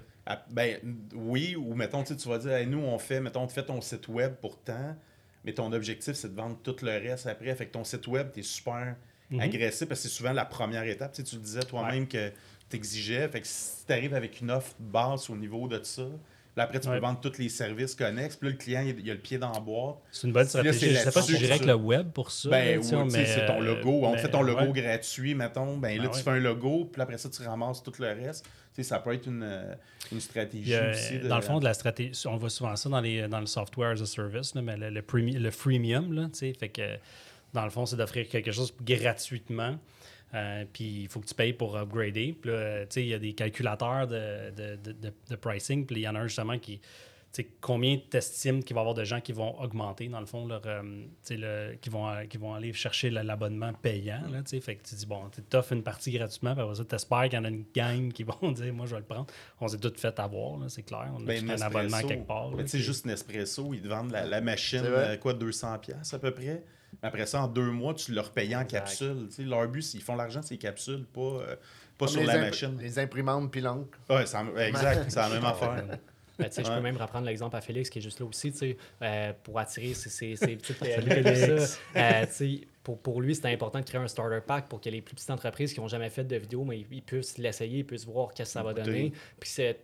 ben 0.49 0.77
oui, 1.13 1.55
ou 1.55 1.73
mettons, 1.73 2.03
tu 2.03 2.13
vas 2.27 2.37
dire, 2.37 2.67
nous, 2.67 2.79
on 2.79 2.99
fait, 2.99 3.19
mettons, 3.19 3.47
tu 3.47 3.53
fais 3.53 3.65
ton 3.65 3.79
site 3.81 4.07
web 4.07 4.35
pour 4.35 4.57
tant, 4.59 4.95
mais 5.43 5.53
ton 5.53 5.71
objectif, 5.71 6.13
c'est 6.13 6.29
de 6.29 6.35
vendre 6.35 6.57
tout 6.61 6.75
le 6.81 6.91
reste 6.91 7.27
après. 7.27 7.53
Fait 7.55 7.65
que 7.67 7.71
ton 7.71 7.83
site 7.83 8.07
web, 8.07 8.31
tu 8.33 8.41
es 8.41 8.43
super 8.43 8.95
mhm. 9.29 9.39
agressif 9.39 9.87
parce 9.87 10.01
que 10.01 10.07
c'est 10.09 10.13
souvent 10.13 10.33
la 10.33 10.45
première 10.45 10.83
étape. 10.83 11.13
Tu, 11.13 11.23
tu 11.23 11.37
disais 11.37 11.61
toi-même 11.61 12.07
que 12.07 12.31
tu 12.69 12.75
exigeais. 12.75 13.27
Fait 13.29 13.41
que 13.41 13.47
si 13.47 13.85
tu 13.85 13.93
arrives 13.93 14.13
avec 14.13 14.41
une 14.41 14.51
offre 14.51 14.75
basse 14.79 15.29
au 15.29 15.35
niveau 15.35 15.67
de 15.67 15.81
ça, 15.83 16.07
Là, 16.57 16.63
après, 16.63 16.79
tu 16.79 16.89
peux 16.89 16.97
vendre 16.97 17.19
tous 17.21 17.37
les 17.37 17.49
services 17.49 17.93
connexes. 17.93 18.35
Puis 18.35 18.49
là, 18.49 18.51
le 18.51 18.57
client, 18.57 18.81
il, 18.81 19.11
a 19.11 19.13
le 19.13 19.19
pied 19.19 19.37
dans 19.37 19.51
la 19.51 19.59
boîte. 19.59 19.97
C'est 20.11 20.25
une 20.25 20.33
bonne 20.33 20.47
stratégie. 20.47 20.87
je 20.87 20.91
ne 20.91 20.95
sais 20.95 21.11
pas 21.11 21.21
si 21.21 21.33
je 21.33 21.37
dirais 21.37 21.51
avec 21.53 21.67
le 21.67 21.75
web 21.75 22.09
pour 22.11 22.31
ça. 22.31 22.49
Ben, 22.49 22.79
oui, 22.79 23.11
c'est 23.11 23.45
ton 23.45 23.61
logo. 23.61 24.01
On 24.03 24.17
fait 24.17 24.31
ton 24.31 24.41
logo 24.41 24.73
gratuit, 24.73 25.35
mettons. 25.35 25.77
Ben, 25.77 25.95
là, 26.01 26.09
ben 26.09 26.17
tu 26.17 26.23
fais 26.23 26.31
un 26.31 26.39
logo. 26.39 26.89
Puis 26.91 26.99
après 26.99 27.19
ça, 27.19 27.29
tu 27.29 27.43
ramasses 27.43 27.83
tout 27.83 27.93
le 27.99 28.07
reste. 28.07 28.43
ça 28.81 28.97
peut 28.97 29.13
être 29.13 29.27
une, 29.27 29.43
euh, 29.43 29.75
une 30.11 30.19
stratégie 30.19 30.75
aussi. 30.75 31.19
Dans 31.19 31.35
le 31.35 31.43
fond, 31.43 31.59
de 31.59 31.65
la 31.65 31.73
stratégie, 31.75 32.19
on 32.25 32.37
voit 32.37 32.49
souvent 32.49 32.75
ça 32.75 32.89
dans, 32.89 33.01
les, 33.01 33.27
dans 33.27 33.39
le 33.39 33.45
software 33.45 33.91
as 33.91 34.01
a 34.01 34.05
service, 34.07 34.55
mais 34.55 34.75
le, 34.77 34.89
le, 34.89 35.51
freemium, 35.51 36.11
là, 36.11 36.27
fait 36.33 36.69
que 36.69 36.97
dans 37.53 37.65
le 37.65 37.69
fond, 37.69 37.85
c'est 37.85 37.97
d'offrir 37.97 38.27
quelque 38.27 38.51
chose 38.51 38.73
gratuitement. 38.81 39.77
Euh, 40.33 40.65
puis 40.71 41.03
il 41.03 41.07
faut 41.07 41.19
que 41.19 41.25
tu 41.25 41.35
payes 41.35 41.53
pour 41.53 41.77
upgrader. 41.77 42.37
Puis 42.39 42.51
là, 42.51 42.83
il 42.95 43.07
y 43.07 43.13
a 43.13 43.19
des 43.19 43.33
calculateurs 43.33 44.07
de, 44.07 44.51
de, 44.51 44.75
de, 44.75 45.13
de 45.29 45.35
pricing. 45.35 45.85
Puis 45.85 45.97
il 45.97 46.01
y 46.01 46.07
en 46.07 46.15
a 46.15 46.19
un 46.19 46.27
justement 46.27 46.57
qui. 46.57 46.81
Combien 47.61 47.99
tu 48.09 48.17
estimes 48.17 48.63
qu'il 48.63 48.73
va 48.73 48.79
y 48.79 48.81
avoir 48.81 48.95
de 48.95 49.03
gens 49.03 49.21
qui 49.21 49.31
vont 49.31 49.59
augmenter, 49.59 50.07
dans 50.07 50.19
le 50.19 50.25
fond, 50.25 50.47
leur, 50.47 50.61
euh, 50.65 50.81
le, 51.29 51.75
qui, 51.75 51.89
vont, 51.89 52.09
euh, 52.09 52.23
qui 52.23 52.37
vont 52.37 52.55
aller 52.55 52.73
chercher 52.73 53.11
l'abonnement 53.11 53.73
payant. 53.73 54.23
Là, 54.31 54.41
fait 54.43 54.75
que 54.75 54.87
tu 54.87 54.95
dis, 54.95 55.05
bon, 55.05 55.21
tu 55.29 55.55
offres 55.55 55.73
une 55.73 55.83
partie 55.83 56.11
gratuitement, 56.11 56.53
puis 56.55 56.63
après 56.63 56.75
ça, 56.75 56.85
tu 56.85 56.95
espères 56.95 57.23
qu'il 57.25 57.33
y 57.33 57.37
en 57.37 57.43
a 57.43 57.49
une 57.49 57.65
gang 57.75 58.11
qui 58.11 58.23
vont 58.41 58.51
dire, 58.53 58.73
moi, 58.73 58.87
je 58.87 58.95
vais 58.95 59.01
le 59.01 59.05
prendre. 59.05 59.27
On 59.61 59.67
s'est 59.67 59.77
tout 59.77 59.93
fait 59.95 60.19
avoir, 60.19 60.57
c'est 60.71 60.81
clair. 60.81 61.11
On 61.15 61.21
a 61.21 61.25
ben, 61.25 61.51
un 61.51 61.61
abonnement 61.61 62.01
quelque 62.01 62.25
part. 62.25 62.49
Tu 62.57 62.67
sais, 62.69 62.79
juste 62.79 63.05
Nespresso, 63.05 63.71
ils 63.71 63.81
te 63.81 63.87
vendent 63.87 64.11
la, 64.11 64.25
la 64.25 64.41
machine, 64.41 64.81
quoi, 65.21 65.33
200$ 65.35 66.15
à 66.15 66.19
peu 66.19 66.31
près? 66.31 66.63
Après 67.01 67.25
ça, 67.25 67.43
en 67.43 67.47
deux 67.47 67.71
mois, 67.71 67.93
tu 67.93 68.13
leur 68.13 68.31
payes 68.31 68.55
en 68.55 68.65
capsule. 68.65 69.27
leur 69.39 69.67
but, 69.67 69.93
ils 69.93 70.01
font 70.01 70.15
l'argent, 70.15 70.41
c'est 70.41 70.57
capsules, 70.57 71.05
pas, 71.05 71.21
euh, 71.21 71.55
pas 71.97 72.07
sur 72.07 72.23
la 72.23 72.37
machine. 72.37 72.77
Les 72.79 72.99
imprimantes 72.99 73.51
puis 73.51 73.61
l'encre. 73.61 73.97
Oui, 74.09 74.21
exact, 74.21 75.05
c'est 75.09 75.19
la 75.19 75.29
même 75.29 75.45
affaire. 75.45 75.83
Ben, 76.39 76.49
Je 76.55 76.61
peux 76.61 76.81
même 76.81 76.97
reprendre 76.97 77.25
l'exemple 77.25 77.55
à 77.55 77.61
Félix 77.61 77.89
qui 77.89 77.99
est 77.99 78.01
juste 78.01 78.19
là 78.19 78.25
aussi, 78.27 78.53
euh, 79.01 79.33
pour 79.43 79.57
attirer 79.59 79.93
c'est 79.95 80.35
tout 80.63 80.73
euh, 81.95 82.25
pour, 82.83 82.99
pour 82.99 83.21
lui, 83.21 83.35
c'était 83.35 83.51
important 83.51 83.79
de 83.79 83.85
créer 83.85 83.99
un 83.99 84.07
starter 84.07 84.39
pack 84.45 84.67
pour 84.67 84.79
que 84.79 84.89
les 84.89 85.01
plus 85.01 85.15
petites 85.15 85.29
entreprises 85.29 85.73
qui 85.73 85.79
n'ont 85.81 85.87
jamais 85.87 86.09
fait 86.09 86.23
de 86.23 86.35
vidéo, 86.35 86.63
mais 86.63 86.85
ils, 86.91 87.01
puissent 87.01 87.37
l'essayer, 87.37 87.79
ils 87.79 87.85
puissent 87.85 88.05
voir 88.05 88.29
qu'est-ce 88.33 88.49
que 88.49 88.53
ça 88.53 88.63
va 88.63 88.73
donner. 88.73 89.11
Puis 89.39 89.49
c'est 89.49 89.79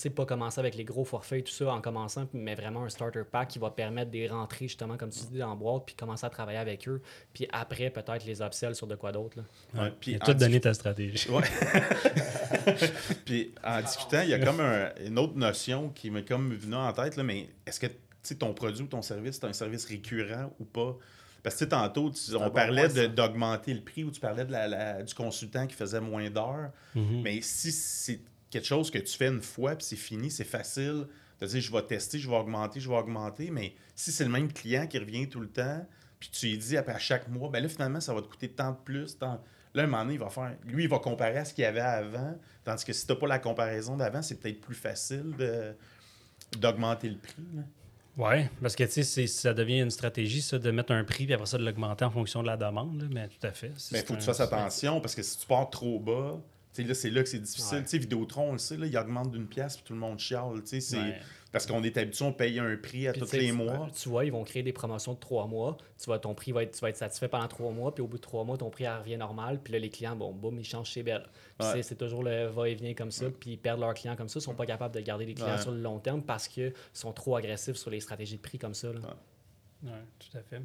sais, 0.00 0.10
pas 0.10 0.26
commencer 0.26 0.58
avec 0.58 0.74
les 0.74 0.84
gros 0.84 1.04
forfaits 1.04 1.40
et 1.40 1.42
tout 1.42 1.52
ça 1.52 1.72
en 1.72 1.80
commençant, 1.80 2.28
mais 2.32 2.54
vraiment 2.54 2.84
un 2.84 2.88
starter 2.88 3.22
pack 3.30 3.48
qui 3.48 3.58
va 3.58 3.70
permettre 3.70 4.10
de 4.10 4.28
rentrer 4.28 4.68
justement, 4.68 4.96
comme 4.96 5.10
tu 5.10 5.20
dis, 5.30 5.42
en 5.42 5.56
boîte, 5.56 5.84
puis 5.86 5.94
commencer 5.94 6.26
à 6.26 6.30
travailler 6.30 6.58
avec 6.58 6.88
eux. 6.88 7.02
Puis 7.32 7.48
après, 7.52 7.90
peut-être 7.90 8.24
les 8.24 8.42
upsells 8.42 8.74
sur 8.74 8.86
de 8.86 8.94
quoi 8.94 9.12
d'autre. 9.12 9.38
Ouais, 9.74 9.92
puis 10.00 10.18
tout 10.18 10.34
donner 10.34 10.60
ta 10.60 10.74
stratégie. 10.74 11.28
Ouais. 11.30 11.42
puis 13.24 13.52
en 13.64 13.80
discutant, 13.80 14.22
il 14.22 14.30
y 14.30 14.34
a 14.34 14.38
comme 14.38 14.60
une 15.04 15.18
autre 15.18 15.36
notion 15.36 15.90
qui 15.90 16.10
m'est 16.10 16.24
comme 16.24 16.54
venue 16.54 16.76
en 16.76 16.92
tête, 16.92 17.16
là, 17.16 17.22
mais 17.22 17.48
est-ce 17.66 17.80
que 17.80 17.86
ton 18.34 18.52
produit 18.52 18.82
ou 18.82 18.88
ton 18.88 19.02
service, 19.02 19.38
c'est 19.40 19.46
un 19.46 19.52
service 19.52 19.84
récurrent 19.86 20.52
ou 20.58 20.64
pas? 20.64 20.96
Parce 21.42 21.56
que 21.56 21.64
tantôt, 21.64 22.12
on 22.38 22.50
parlait 22.50 23.08
d'augmenter 23.08 23.72
le 23.72 23.80
prix 23.80 24.04
ou 24.04 24.10
tu 24.10 24.20
parlais 24.20 24.44
de 24.44 24.52
la, 24.52 25.02
du 25.02 25.14
consultant 25.14 25.66
qui 25.66 25.74
faisait 25.74 26.00
moins 26.00 26.28
d'heures. 26.28 26.70
Mm-hmm. 26.96 27.22
Mais 27.22 27.40
si 27.40 27.70
c'est 27.72 28.20
quelque 28.50 28.66
chose 28.66 28.90
que 28.90 28.98
tu 28.98 29.16
fais 29.16 29.28
une 29.28 29.42
fois, 29.42 29.76
puis 29.76 29.84
c'est 29.84 29.96
fini, 29.96 30.30
c'est 30.30 30.44
facile 30.44 31.06
de 31.40 31.46
dire 31.46 31.60
je 31.60 31.72
vais 31.72 31.82
tester, 31.82 32.18
je 32.18 32.28
vais 32.28 32.36
augmenter, 32.36 32.80
je 32.80 32.88
vais 32.88 32.96
augmenter. 32.96 33.50
Mais 33.50 33.74
si 33.94 34.12
c'est 34.12 34.24
le 34.24 34.30
même 34.30 34.52
client 34.52 34.86
qui 34.86 34.98
revient 34.98 35.28
tout 35.28 35.40
le 35.40 35.48
temps, 35.48 35.86
puis 36.18 36.30
tu 36.30 36.46
lui 36.46 36.58
dis 36.58 36.76
après 36.76 36.92
à 36.92 36.98
chaque 36.98 37.28
mois, 37.28 37.48
ben 37.50 37.62
là, 37.62 37.68
finalement, 37.68 38.00
ça 38.00 38.12
va 38.12 38.22
te 38.22 38.26
coûter 38.26 38.48
tant 38.48 38.72
de 38.72 38.78
plus. 38.84 39.18
Tant... 39.18 39.42
Là, 39.74 39.84
un 39.84 39.86
moment 39.86 40.02
donné, 40.02 40.14
il 40.14 40.20
va 40.20 40.30
faire. 40.30 40.56
Lui, 40.64 40.84
il 40.84 40.88
va 40.88 40.98
comparer 40.98 41.38
à 41.38 41.44
ce 41.44 41.54
qu'il 41.54 41.62
y 41.62 41.66
avait 41.66 41.80
avant. 41.80 42.36
Tandis 42.64 42.84
que 42.84 42.92
si 42.92 43.06
tu 43.06 43.12
n'as 43.12 43.18
pas 43.18 43.28
la 43.28 43.38
comparaison 43.38 43.96
d'avant, 43.96 44.22
c'est 44.22 44.40
peut-être 44.40 44.60
plus 44.60 44.74
facile 44.74 45.34
de... 45.38 45.76
d'augmenter 46.58 47.10
le 47.10 47.18
prix. 47.18 47.44
Oui, 48.16 48.48
parce 48.60 48.74
que 48.74 48.82
tu 48.82 49.04
sais, 49.04 49.26
ça 49.28 49.54
devient 49.54 49.78
une 49.78 49.92
stratégie, 49.92 50.42
ça, 50.42 50.58
de 50.58 50.70
mettre 50.72 50.90
un 50.90 51.04
prix 51.04 51.24
et 51.28 51.34
après 51.34 51.46
ça 51.46 51.56
de 51.56 51.64
l'augmenter 51.64 52.04
en 52.04 52.10
fonction 52.10 52.42
de 52.42 52.48
la 52.48 52.56
demande. 52.56 53.08
mais 53.12 53.28
tout 53.28 53.46
à 53.46 53.52
fait. 53.52 53.70
Mais 53.92 54.00
il 54.00 54.04
faut 54.04 54.14
que 54.14 54.18
tu 54.18 54.24
fasses 54.24 54.40
attention 54.40 55.00
parce 55.00 55.14
que 55.14 55.22
si 55.22 55.38
tu 55.38 55.46
pars 55.46 55.70
trop 55.70 56.00
bas, 56.00 56.40
c'est 56.72 57.10
là 57.10 57.22
que 57.22 57.28
c'est 57.28 57.38
difficile. 57.38 57.82
sais 57.86 57.98
Vidéotron, 57.98 58.50
on 58.50 58.52
le 58.52 58.58
sait, 58.58 58.76
là, 58.76 58.86
il 58.86 58.96
augmente 58.96 59.30
d'une 59.30 59.46
pièce 59.46 59.76
puis 59.76 59.84
tout 59.84 59.94
le 59.94 59.98
monde 59.98 60.18
chiale. 60.18 60.60
C'est... 60.64 61.20
Parce 61.50 61.64
qu'on 61.64 61.82
est 61.82 61.96
habitué, 61.96 62.26
on 62.26 62.32
paye 62.32 62.58
un 62.58 62.76
prix 62.76 63.08
à 63.08 63.14
tous 63.14 63.32
les 63.32 63.52
mois. 63.52 63.88
Tu 63.98 64.08
vois, 64.10 64.26
ils 64.26 64.32
vont 64.32 64.44
créer 64.44 64.62
des 64.62 64.72
promotions 64.72 65.14
de 65.14 65.18
trois 65.18 65.46
mois. 65.46 65.78
Tu 65.98 66.04
vois, 66.04 66.18
ton 66.18 66.34
prix 66.34 66.52
va 66.52 66.62
être, 66.62 66.74
tu 66.74 66.80
vas 66.80 66.90
être 66.90 66.98
satisfait 66.98 67.28
pendant 67.28 67.48
trois 67.48 67.70
mois, 67.72 67.94
puis 67.94 68.02
au 68.02 68.06
bout 68.06 68.18
de 68.18 68.22
trois 68.22 68.44
mois, 68.44 68.58
ton 68.58 68.68
prix 68.68 68.86
revient 68.86 69.16
normal. 69.16 69.60
Puis 69.62 69.72
là, 69.72 69.78
les 69.78 69.88
clients, 69.88 70.14
bon, 70.14 70.32
boum, 70.32 70.58
ils 70.58 70.64
changent 70.64 70.90
chez 70.90 71.02
Belle. 71.02 71.26
C'est 71.58 71.96
toujours 71.96 72.22
le 72.22 72.48
va-et-vient 72.48 72.94
comme 72.94 73.10
ça, 73.10 73.30
puis 73.30 73.52
ils 73.52 73.56
perdent 73.56 73.80
leurs 73.80 73.94
clients 73.94 74.16
comme 74.16 74.28
ça. 74.28 74.40
Ils 74.40 74.42
sont 74.42 74.54
pas 74.54 74.66
capables 74.66 74.94
de 74.94 75.00
garder 75.00 75.24
les 75.24 75.34
clients 75.34 75.58
sur 75.58 75.70
le 75.70 75.80
long 75.80 75.98
terme 75.98 76.22
parce 76.22 76.48
qu'ils 76.48 76.74
sont 76.92 77.12
trop 77.12 77.36
agressifs 77.36 77.76
sur 77.76 77.90
les 77.90 78.00
stratégies 78.00 78.36
de 78.36 78.42
prix 78.42 78.58
comme 78.58 78.74
ça. 78.74 78.88
Oui, 79.82 79.90
tout 80.18 80.36
à 80.36 80.42
fait. 80.42 80.60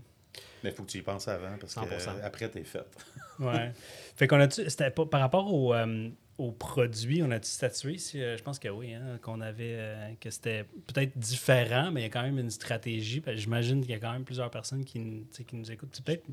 Mais 0.63 0.69
il 0.69 0.75
faut 0.75 0.83
que 0.83 0.89
tu 0.89 0.97
y 0.99 1.01
penses 1.01 1.27
avant 1.27 1.57
parce 1.59 1.75
qu'après, 1.75 2.49
tu 2.49 2.59
es 2.59 2.63
fait. 2.63 2.85
ouais. 3.39 3.71
Fait 4.15 4.27
qu'on 4.27 4.39
a 4.39 4.49
C'était 4.49 4.91
par 4.91 5.19
rapport 5.19 5.53
au, 5.53 5.73
euh, 5.73 6.09
aux 6.37 6.51
produits, 6.51 7.21
on 7.23 7.31
a-tu 7.31 7.49
statué? 7.49 7.97
Euh, 8.15 8.37
je 8.37 8.43
pense 8.43 8.59
que 8.59 8.69
oui, 8.69 8.93
hein, 8.93 9.19
qu'on 9.21 9.41
avait 9.41 9.75
euh, 9.77 10.13
que 10.19 10.29
c'était 10.29 10.63
peut-être 10.87 11.17
différent, 11.17 11.91
mais 11.91 12.01
il 12.01 12.03
y 12.03 12.07
a 12.07 12.09
quand 12.09 12.23
même 12.23 12.39
une 12.39 12.49
stratégie. 12.49 13.21
J'imagine 13.35 13.81
qu'il 13.81 13.91
y 13.91 13.95
a 13.95 13.99
quand 13.99 14.11
même 14.11 14.23
plusieurs 14.23 14.49
personnes 14.49 14.83
qui, 14.83 15.25
qui 15.45 15.55
nous 15.55 15.71
écoutent. 15.71 15.89
C'est 15.93 16.05
peut-être 16.05 16.25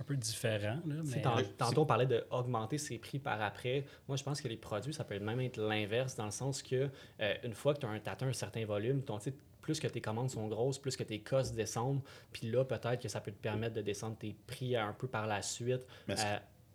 un 0.00 0.04
peu 0.04 0.16
différent. 0.16 0.80
Là, 0.86 0.94
mais... 1.04 1.22
Tantôt, 1.56 1.82
on 1.82 1.86
parlait 1.86 2.06
d'augmenter 2.06 2.78
ses 2.78 2.98
prix 2.98 3.18
par 3.18 3.40
après. 3.40 3.84
Moi, 4.08 4.16
je 4.16 4.24
pense 4.24 4.40
que 4.40 4.48
les 4.48 4.56
produits, 4.56 4.92
ça 4.92 5.04
peut 5.04 5.18
même 5.18 5.40
être 5.40 5.58
l'inverse, 5.58 6.16
dans 6.16 6.24
le 6.24 6.30
sens 6.30 6.62
que 6.62 6.88
euh, 7.20 7.34
une 7.44 7.54
fois 7.54 7.74
que 7.74 7.80
tu 7.80 7.86
as, 7.86 8.10
atteint 8.10 8.26
un 8.26 8.32
certain 8.32 8.64
volume, 8.64 9.02
ton, 9.02 9.18
plus 9.64 9.80
que 9.80 9.86
tes 9.86 10.02
commandes 10.02 10.28
sont 10.28 10.46
grosses, 10.46 10.78
plus 10.78 10.94
que 10.94 11.02
tes 11.02 11.20
costs 11.20 11.54
descendent. 11.54 12.02
Puis 12.32 12.50
là, 12.50 12.66
peut-être 12.66 13.00
que 13.00 13.08
ça 13.08 13.22
peut 13.22 13.32
te 13.32 13.40
permettre 13.40 13.74
de 13.74 13.80
descendre 13.80 14.18
tes 14.18 14.36
prix 14.46 14.76
un 14.76 14.92
peu 14.92 15.08
par 15.08 15.26
la 15.26 15.40
suite. 15.40 15.86
Mais 16.06 16.16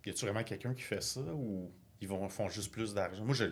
y 0.06 0.10
a-tu 0.10 0.26
vraiment 0.26 0.44
quelqu'un 0.44 0.74
qui 0.74 0.82
fait 0.82 1.04
ça 1.04 1.22
ou 1.22 1.72
ils 2.02 2.08
vont, 2.08 2.28
font 2.30 2.50
juste 2.50 2.72
plus 2.72 2.96
d'argent? 2.96 3.24
Moi, 3.24 3.36
je, 3.36 3.46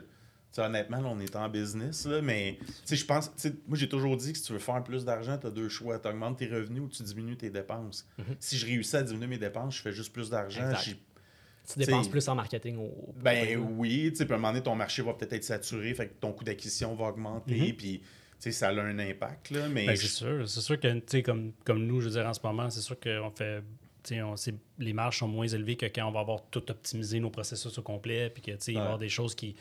honnêtement, 0.57 1.01
là, 1.01 1.09
on 1.09 1.19
est 1.19 1.35
en 1.35 1.47
business, 1.49 2.07
là, 2.07 2.19
mais 2.19 2.57
je 2.89 3.05
pense, 3.05 3.31
moi, 3.67 3.77
j'ai 3.77 3.87
toujours 3.87 4.17
dit 4.17 4.31
que 4.31 4.39
si 4.39 4.43
tu 4.43 4.53
veux 4.53 4.59
faire 4.59 4.83
plus 4.83 5.05
d'argent, 5.05 5.37
tu 5.37 5.45
as 5.45 5.51
deux 5.51 5.69
choix. 5.69 5.99
Tu 5.99 6.07
augmentes 6.07 6.39
tes 6.39 6.47
revenus 6.47 6.81
ou 6.81 6.87
tu 6.87 7.03
diminues 7.03 7.37
tes 7.37 7.51
dépenses. 7.51 8.09
Mhm. 8.17 8.37
Si 8.39 8.57
je 8.57 8.65
réussis 8.65 8.95
à 8.95 9.03
diminuer 9.03 9.27
mes 9.27 9.37
dépenses, 9.37 9.75
je 9.75 9.83
fais 9.83 9.91
juste 9.93 10.11
plus 10.11 10.31
d'argent. 10.31 10.73
Tu 11.71 11.77
dépenses 11.77 12.09
plus 12.09 12.27
en 12.27 12.33
marketing 12.33 12.77
au, 12.77 13.13
Ben 13.21 13.55
oui, 13.57 14.09
tu 14.09 14.15
sais, 14.15 14.31
à 14.31 14.33
un 14.33 14.37
moment 14.37 14.47
donné, 14.47 14.63
ton 14.63 14.73
marché 14.73 15.03
va 15.03 15.13
peut-être 15.13 15.33
être 15.33 15.43
saturé, 15.43 15.93
fait 15.93 16.07
que 16.07 16.13
ton 16.13 16.31
coût 16.31 16.43
d'acquisition 16.43 16.95
va 16.95 17.09
augmenter, 17.09 17.67
mhm. 17.67 17.75
puis 17.75 18.01
ça 18.39 18.69
a 18.69 18.73
un 18.73 18.99
impact. 18.99 19.51
Là, 19.51 19.67
mais 19.67 19.85
ben, 19.85 19.95
c'est 19.95 20.07
sûr. 20.07 20.47
C'est 20.47 20.61
sûr 20.61 20.79
que, 20.79 21.21
comme, 21.21 21.53
comme 21.63 21.85
nous, 21.85 22.01
je 22.01 22.05
veux 22.05 22.13
dire, 22.13 22.25
en 22.25 22.33
ce 22.33 22.39
moment, 22.43 22.69
c'est 22.69 22.81
sûr 22.81 22.99
qu'on 22.99 23.31
fait 23.31 23.63
on, 24.15 24.35
les 24.79 24.93
marges 24.93 25.19
sont 25.19 25.27
moins 25.27 25.47
élevées 25.47 25.75
que 25.75 25.85
quand 25.87 26.07
on 26.07 26.11
va 26.11 26.21
avoir 26.21 26.43
tout 26.49 26.69
optimisé 26.71 27.19
nos 27.19 27.29
processus 27.29 27.77
au 27.77 27.81
complet, 27.81 28.29
puis 28.29 28.41
que 28.41 28.51
il 28.51 28.73
va 28.75 28.79
y 28.79 28.83
avoir 28.83 28.97
des 28.97 29.09
choses 29.09 29.35
qui. 29.35 29.55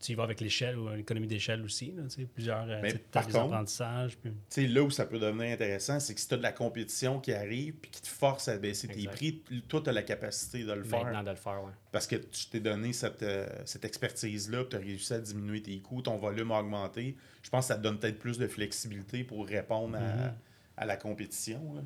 Tu 0.00 0.12
y 0.12 0.14
vas 0.14 0.22
avec 0.22 0.40
l'échelle 0.40 0.78
ou 0.78 0.88
l'économie 0.90 1.26
d'échelle 1.26 1.62
aussi, 1.62 1.92
là, 1.92 2.04
plusieurs 2.32 2.68
euh, 2.68 2.78
Mais 2.82 2.94
par 2.94 3.26
contre, 3.26 3.52
apprentissages. 3.52 4.16
Là 4.56 4.82
où 4.82 4.90
ça 4.90 5.06
peut 5.06 5.18
devenir 5.18 5.52
intéressant, 5.52 5.98
c'est 5.98 6.14
que 6.14 6.20
si 6.20 6.28
tu 6.28 6.34
as 6.34 6.36
de 6.36 6.42
la 6.42 6.52
compétition 6.52 7.20
qui 7.20 7.32
arrive 7.32 7.74
puis 7.74 7.90
qui 7.90 8.02
te 8.02 8.08
force 8.08 8.48
à 8.48 8.58
baisser 8.58 8.86
tes 8.88 9.04
prix, 9.08 9.42
toi, 9.66 9.80
tu 9.82 9.90
as 9.90 9.92
la 9.92 10.02
capacité 10.02 10.64
de 10.64 10.72
le 10.72 10.84
faire. 10.84 11.22
de 11.24 11.30
le 11.30 11.36
faire, 11.36 11.64
ouais. 11.64 11.72
Parce 11.90 12.06
que 12.06 12.16
tu 12.16 12.46
t'es 12.46 12.60
donné 12.60 12.92
cette, 12.92 13.22
euh, 13.22 13.46
cette 13.64 13.84
expertise-là, 13.84 14.64
tu 14.70 14.76
as 14.76 14.78
réussi 14.78 15.14
à 15.14 15.20
diminuer 15.20 15.62
tes 15.62 15.78
coûts, 15.80 16.02
ton 16.02 16.16
volume 16.16 16.52
a 16.52 16.60
augmenté. 16.60 17.16
Je 17.42 17.50
pense 17.50 17.64
que 17.64 17.68
ça 17.68 17.76
te 17.76 17.82
donne 17.82 17.98
peut-être 17.98 18.18
plus 18.18 18.38
de 18.38 18.46
flexibilité 18.46 19.24
pour 19.24 19.46
répondre 19.46 19.96
à, 19.96 20.00
mm-hmm. 20.00 20.32
à, 20.76 20.86
la 20.86 20.96
compétition. 20.96 21.74
Là. 21.74 21.82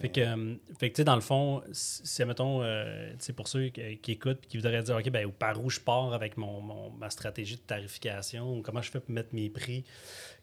Fait 0.00 0.10
que, 0.10 0.20
euh, 0.20 0.54
fait 0.78 0.90
que, 0.90 0.94
tu 0.94 1.00
sais, 1.00 1.04
dans 1.04 1.16
le 1.16 1.20
fond, 1.20 1.62
c'est, 1.72 2.24
mettons, 2.24 2.62
euh, 2.62 3.12
pour 3.34 3.48
ceux 3.48 3.68
qui, 3.68 4.12
écoutent 4.12 4.46
qui 4.46 4.56
voudraient 4.56 4.82
dire, 4.82 4.96
OK, 4.96 5.10
ben, 5.10 5.28
par 5.30 5.62
où 5.62 5.70
je 5.70 5.80
pars 5.80 6.12
avec 6.12 6.36
mon, 6.36 6.90
ma 6.90 7.10
stratégie 7.10 7.56
de 7.56 7.60
tarification, 7.60 8.62
comment 8.62 8.80
je 8.80 8.90
fais 8.90 9.00
pour 9.00 9.10
mettre 9.10 9.34
mes 9.34 9.50
prix, 9.50 9.84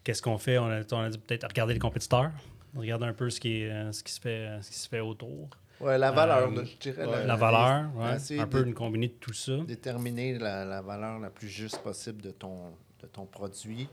qu'est-ce 0.04 0.22
qu'on 0.22 0.38
fait? 0.38 0.58
On 0.58 0.68
a, 0.68 0.82
on 0.92 1.00
a 1.00 1.10
dit 1.10 1.18
peut-être 1.18 1.48
regarder 1.48 1.74
les 1.74 1.80
compétiteurs, 1.80 2.32
regarder 2.76 3.06
un 3.06 3.14
peu 3.14 3.30
ce 3.30 3.40
qui, 3.40 3.62
est, 3.62 3.72
euh, 3.72 3.92
ce 3.94 4.04
qui, 4.04 4.12
se, 4.12 4.20
fait, 4.20 4.50
ce 4.62 4.70
qui 4.70 4.78
se 4.78 4.90
fait 4.90 5.00
autour. 5.00 5.50
Oui, 5.80 5.98
la 5.98 6.12
valeur, 6.12 6.52
je 6.54 6.78
dirais. 6.80 7.26
la, 7.26 7.36
valeur, 7.36 7.90
ouais, 7.96 8.40
un 8.40 8.48
peu 8.48 8.66
une 8.66 8.74
combinée 8.74 9.10
de 9.10 9.14
tout 9.14 9.34
ça. 9.34 9.58
Déterminer 9.68 10.38
la, 10.38 10.66
la, 10.66 10.82
valeur 10.82 11.20
la 11.20 11.30
plus 11.30 11.50
juste 11.50 11.80
possible 11.80 12.22
de 12.22 12.32
ton, 12.32 12.72
de 13.02 13.08
ton 13.08 13.26
produit 13.26 13.90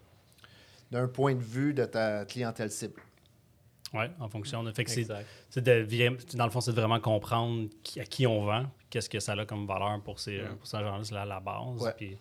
d'un 0.92 1.08
point 1.08 1.34
de 1.34 1.42
vue 1.42 1.72
de 1.72 1.84
ta 1.84 2.24
clientèle 2.24 2.70
cible. 2.70 3.00
Oui, 3.94 4.04
en 4.20 4.28
fonction 4.28 4.62
de. 4.62 4.72
Fait 4.72 4.84
que 4.84 4.90
c'est, 4.90 5.06
dans 5.06 6.44
le 6.44 6.50
fond, 6.50 6.60
c'est 6.60 6.72
de 6.72 6.76
vraiment 6.76 7.00
comprendre 7.00 7.68
à 7.98 8.04
qui 8.04 8.26
on 8.26 8.44
vend, 8.44 8.64
qu'est-ce 8.90 9.10
que 9.10 9.20
ça 9.20 9.32
a 9.32 9.44
comme 9.44 9.66
valeur 9.66 10.00
pour 10.02 10.18
ces, 10.18 10.40
pour 10.58 10.66
ces 10.66 10.78
gens-là, 10.78 11.00
c'est 11.02 11.14
la, 11.14 11.40
base. 11.40 11.94
Puis, 11.96 12.16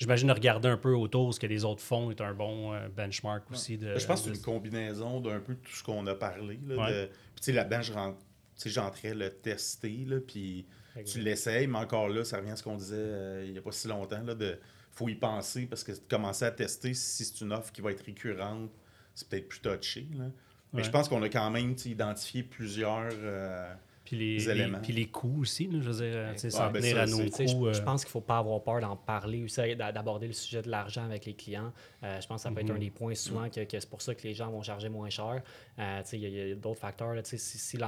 J'imagine 0.00 0.30
regarder 0.30 0.68
un 0.68 0.76
peu 0.76 0.92
autour 0.94 1.32
ce 1.32 1.38
que 1.38 1.46
les 1.46 1.64
autres 1.64 1.82
font 1.82 2.10
est 2.10 2.20
un 2.20 2.34
bon 2.34 2.72
euh, 2.72 2.88
benchmark 2.88 3.50
aussi. 3.50 3.78
De, 3.78 3.96
je 3.96 4.06
pense 4.06 4.22
que 4.22 4.30
c'est 4.30 4.36
une 4.36 4.42
combinaison 4.42 5.20
d'un 5.20 5.40
peu 5.40 5.54
tout 5.54 5.72
ce 5.72 5.84
qu'on 5.84 6.06
a 6.06 6.14
parlé. 6.14 6.58
Là, 6.66 6.90
de, 6.90 7.10
puis 7.40 7.52
là-dedans, 7.52 7.82
je 7.82 8.68
j'entrais 8.68 9.14
le 9.14 9.30
tester, 9.30 10.04
là, 10.06 10.16
puis 10.20 10.66
tu 11.06 11.20
l'essayes, 11.20 11.66
mais 11.66 11.78
encore 11.78 12.08
là, 12.08 12.24
ça 12.24 12.38
revient 12.38 12.50
à 12.50 12.56
ce 12.56 12.62
qu'on 12.62 12.76
disait 12.76 12.96
euh, 12.96 13.44
il 13.46 13.52
n'y 13.52 13.58
a 13.58 13.62
pas 13.62 13.72
si 13.72 13.88
longtemps. 13.88 14.22
Là, 14.22 14.34
de, 14.34 14.58
faut 14.92 15.08
y 15.08 15.14
penser 15.14 15.66
parce 15.66 15.84
que 15.84 15.92
commencer 16.08 16.44
à 16.44 16.50
tester 16.50 16.94
si 16.94 17.24
c'est 17.24 17.40
une 17.40 17.52
offre 17.52 17.72
qui 17.72 17.80
va 17.80 17.92
être 17.92 18.04
récurrente, 18.04 18.70
c'est 19.14 19.28
peut-être 19.28 19.48
plus 19.48 19.60
touché. 19.60 20.08
Là. 20.16 20.26
Mais 20.74 20.84
je 20.84 20.90
pense 20.90 21.08
qu'on 21.08 21.22
a 21.22 21.28
quand 21.28 21.50
même 21.50 21.74
identifié 21.84 22.42
plusieurs 22.42 23.12
euh, 23.12 23.72
puis 24.04 24.16
les, 24.16 24.50
éléments. 24.50 24.80
puis 24.82 24.92
les 24.92 25.06
coûts 25.06 25.40
aussi, 25.40 25.68
je 25.72 25.78
veux 25.78 26.04
dire, 26.04 26.50
s'en 26.50 26.70
ben 26.70 26.80
tenir 26.80 26.98
à 26.98 27.06
nos 27.06 27.18
coûts. 27.18 27.72
Je, 27.72 27.80
euh. 27.80 27.84
pense 27.84 28.02
qu'il 28.04 28.08
ne 28.08 28.12
faut 28.12 28.20
pas 28.20 28.38
avoir 28.38 28.62
peur 28.62 28.80
d'en 28.80 28.96
parler 28.96 29.44
aussi, 29.44 29.76
d'aborder 29.76 30.26
le 30.26 30.32
sujet 30.32 30.62
de 30.62 30.70
l'argent 30.70 31.04
avec 31.04 31.24
les 31.24 31.34
clients. 31.34 31.72
Euh, 32.02 32.20
je 32.20 32.26
pense 32.26 32.42
que 32.42 32.48
ça 32.48 32.54
peut 32.54 32.60
être 32.60 32.70
un 32.70 32.74
mhm. 32.74 32.80
des 32.80 32.90
points 32.90 33.14
souvent 33.14 33.48
que, 33.48 33.60
c'est 33.70 33.88
pour 33.88 34.02
ça 34.02 34.14
que 34.14 34.22
les 34.24 34.34
gens 34.34 34.50
vont 34.50 34.62
charger 34.62 34.88
moins 34.88 35.10
cher. 35.10 35.42
Il 35.78 36.18
y 36.18 36.52
a, 36.52 36.54
d'autres 36.54 36.80
facteurs. 36.80 37.14
Là, 37.14 37.22
si, 37.24 37.38
si, 37.38 37.78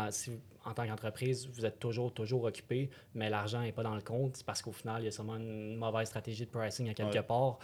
en 0.65 0.73
tant 0.73 0.87
qu'entreprise, 0.87 1.49
vous 1.53 1.67
êtes 1.67 1.79
toujours, 1.79 2.13
toujours 2.13 2.45
occupé, 2.45 2.91
mais 3.15 3.29
l'argent 3.29 3.61
n'est 3.61 3.73
pas 3.73 3.83
dans 3.83 3.95
le 3.95 4.01
compte, 4.01 4.39
c'est 4.39 4.47
parce 4.47 4.63
qu'au 4.63 4.73
final, 4.73 5.03
il 5.03 5.05
y 5.05 5.09
a 5.09 5.13
sûrement 5.13 5.37
une 5.37 5.77
mauvaise 5.77 6.09
stratégie 6.09 6.47
de 6.47 6.51
pricing 6.51 6.89
à 6.89 6.95
quelque 6.95 7.21
part. 7.21 7.59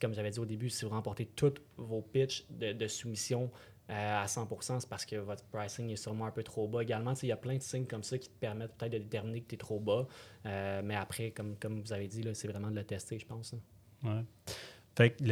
comme 0.00 0.14
j'avais 0.14 0.30
dit 0.30 0.38
au 0.38 0.46
début, 0.46 0.70
si 0.70 0.84
vous 0.84 0.90
remportez 0.92 1.26
tous 1.26 1.54
vos 1.76 2.02
pitches 2.02 2.44
de, 2.50 2.72
de 2.72 2.86
soumission 2.86 3.50
euh, 3.90 4.22
à 4.22 4.26
100% 4.26 4.80
c'est 4.80 4.88
parce 4.88 5.04
que 5.04 5.16
votre 5.16 5.44
pricing 5.44 5.90
est 5.90 5.96
sûrement 5.96 6.26
un 6.26 6.30
peu 6.30 6.42
trop 6.42 6.66
bas. 6.66 6.82
Également, 6.82 7.12
il 7.22 7.28
y 7.28 7.32
a 7.32 7.36
plein 7.36 7.56
de 7.56 7.62
signes 7.62 7.86
comme 7.86 8.02
ça 8.02 8.16
qui 8.18 8.28
te 8.28 8.38
permettent 8.38 8.74
peut-être 8.76 8.92
de 8.92 8.98
déterminer 8.98 9.42
que 9.42 9.48
tu 9.48 9.54
es 9.56 9.58
trop 9.58 9.78
bas. 9.78 10.06
Euh, 10.46 10.80
mais 10.82 10.96
après, 10.96 11.32
comme, 11.32 11.56
comme 11.56 11.80
vous 11.80 11.92
avez 11.92 12.08
dit, 12.08 12.24
c'est 12.34 12.48
vraiment 12.48 12.70
de 12.70 12.76
le 12.76 12.84
tester, 12.84 13.18
je 13.18 13.26
pense. 13.26 13.54
Hein. 14.04 14.24
Fait 14.96 15.10
que 15.10 15.24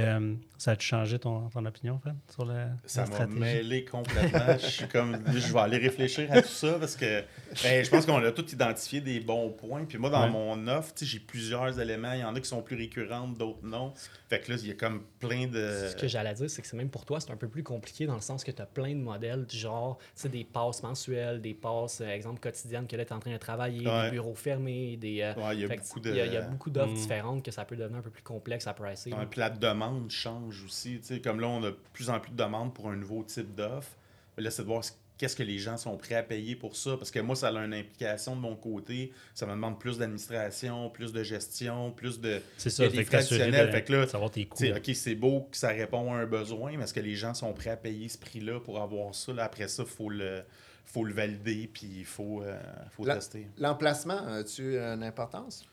ça 0.58 0.72
a 0.72 0.78
changé 0.78 1.18
ton, 1.18 1.48
ton 1.48 1.64
opinion, 1.66 1.98
Fred, 1.98 2.16
sur 2.28 2.44
la, 2.44 2.68
ça 2.84 3.06
m'a 3.06 3.26
mêlé 3.26 3.84
complètement. 3.84 4.56
je 4.60 4.66
suis 4.66 4.88
comme, 4.88 5.18
je 5.28 5.52
vais 5.52 5.58
aller 5.58 5.78
réfléchir 5.78 6.28
à 6.32 6.42
tout 6.42 6.48
ça 6.48 6.78
parce 6.80 6.96
que 6.96 7.22
ben, 7.62 7.84
je 7.84 7.90
pense 7.90 8.06
qu'on 8.06 8.22
a 8.24 8.32
tous 8.32 8.52
identifié 8.52 9.00
des 9.00 9.20
bons 9.20 9.50
points. 9.50 9.84
Puis 9.84 9.98
moi, 9.98 10.10
dans 10.10 10.28
mon 10.28 10.66
offre, 10.68 10.92
j'ai 11.00 11.20
plusieurs 11.20 11.78
éléments. 11.78 12.12
Il 12.12 12.20
y 12.20 12.24
en 12.24 12.34
a 12.34 12.40
qui 12.40 12.48
sont 12.48 12.62
plus 12.62 12.76
récurrents, 12.76 13.28
d'autres 13.28 13.64
non. 13.64 13.92
Fait 14.28 14.40
que 14.40 14.52
là, 14.52 14.58
il 14.60 14.68
y 14.68 14.70
a 14.70 14.74
comme 14.74 15.02
plein 15.20 15.46
de. 15.46 15.88
Ce 15.90 15.96
que 15.96 16.08
j'allais 16.08 16.34
dire, 16.34 16.50
c'est 16.50 16.62
que 16.62 16.68
c'est 16.68 16.76
même 16.76 16.90
pour 16.90 17.04
toi, 17.04 17.20
c'est 17.20 17.30
un 17.30 17.36
peu 17.36 17.48
plus 17.48 17.62
compliqué 17.62 18.06
dans 18.06 18.14
le 18.14 18.20
sens 18.20 18.42
que 18.42 18.50
tu 18.50 18.62
as 18.62 18.66
plein 18.66 18.94
de 18.94 19.00
modèles 19.00 19.46
du 19.46 19.56
genre, 19.56 19.98
tu 19.98 20.22
sais, 20.22 20.28
des 20.28 20.44
passes 20.44 20.82
mensuelles, 20.82 21.40
des 21.40 21.54
passes, 21.54 22.00
euh, 22.00 22.08
exemple, 22.08 22.40
quotidiennes 22.40 22.86
que 22.86 22.96
là, 22.96 23.04
tu 23.04 23.12
es 23.12 23.14
en 23.14 23.20
train 23.20 23.32
de 23.32 23.36
travailler, 23.36 23.84
des 23.84 24.10
bureaux 24.10 24.34
fermés, 24.34 24.96
des. 24.96 25.22
Euh, 25.22 25.52
il 25.52 25.60
y 25.60 25.64
a 25.64 25.68
beaucoup 25.68 26.00
de... 26.00 26.10
Il 26.10 26.32
y, 26.32 26.36
a 26.36 26.42
beaucoup 26.42 26.70
d'offres 26.70 26.92
mm. 26.92 26.96
différentes 26.96 27.44
que 27.44 27.50
ça 27.50 27.64
peut 27.64 27.76
devenir 27.76 27.98
un 27.98 28.02
peu 28.02 28.10
plus 28.10 28.22
complexe 28.22 28.66
à 28.66 28.74
pricer 28.74 29.12
demande 29.58 30.10
change 30.10 30.64
aussi. 30.64 31.00
comme 31.22 31.40
là, 31.40 31.48
on 31.48 31.62
a 31.62 31.70
de 31.70 31.76
plus 31.92 32.10
en 32.10 32.20
plus 32.20 32.32
de 32.32 32.36
demandes 32.36 32.74
pour 32.74 32.88
un 32.88 32.96
nouveau 32.96 33.22
type 33.22 33.54
d'offre. 33.54 33.90
Là, 34.38 34.50
c'est 34.50 34.62
de 34.62 34.66
voir 34.66 34.82
qu'est-ce 35.18 35.36
que 35.36 35.42
les 35.42 35.58
gens 35.58 35.76
sont 35.76 35.96
prêts 35.96 36.16
à 36.16 36.22
payer 36.22 36.56
pour 36.56 36.74
ça. 36.74 36.96
Parce 36.96 37.10
que 37.10 37.20
moi, 37.20 37.36
ça 37.36 37.48
a 37.48 37.64
une 37.64 37.74
implication 37.74 38.34
de 38.34 38.40
mon 38.40 38.56
côté. 38.56 39.12
Ça 39.34 39.46
me 39.46 39.52
demande 39.52 39.78
plus 39.78 39.98
d'administration, 39.98 40.90
plus 40.90 41.12
de 41.12 41.22
gestion, 41.22 41.92
plus 41.92 42.20
de. 42.20 42.40
C'est 42.56 42.70
ça, 42.70 42.88
Fait 42.90 43.04
que 43.04 43.92
là, 43.92 44.28
tes 44.30 44.46
coûts. 44.46 44.64
OK, 44.64 44.90
c'est 44.94 45.14
beau 45.14 45.48
que 45.50 45.56
ça 45.56 45.68
répond 45.68 46.12
à 46.12 46.18
un 46.18 46.26
besoin, 46.26 46.76
mais 46.76 46.84
est-ce 46.84 46.94
que 46.94 47.00
les 47.00 47.14
gens 47.14 47.34
sont 47.34 47.52
prêts 47.52 47.70
à 47.70 47.76
payer 47.76 48.08
ce 48.08 48.18
prix-là 48.18 48.60
pour 48.60 48.80
avoir 48.80 49.14
ça? 49.14 49.32
Là, 49.32 49.44
après 49.44 49.68
ça, 49.68 49.84
il 49.84 49.88
faut 49.88 50.10
le 50.10 50.42
faut 50.84 51.04
le 51.04 51.14
valider, 51.14 51.70
puis 51.72 51.88
il 52.00 52.04
faut, 52.04 52.42
euh, 52.42 52.58
faut 52.90 53.04
tester. 53.04 53.46
L'emplacement, 53.56 54.26
as-tu 54.26 54.76
une 54.76 55.02
importance? 55.02 55.64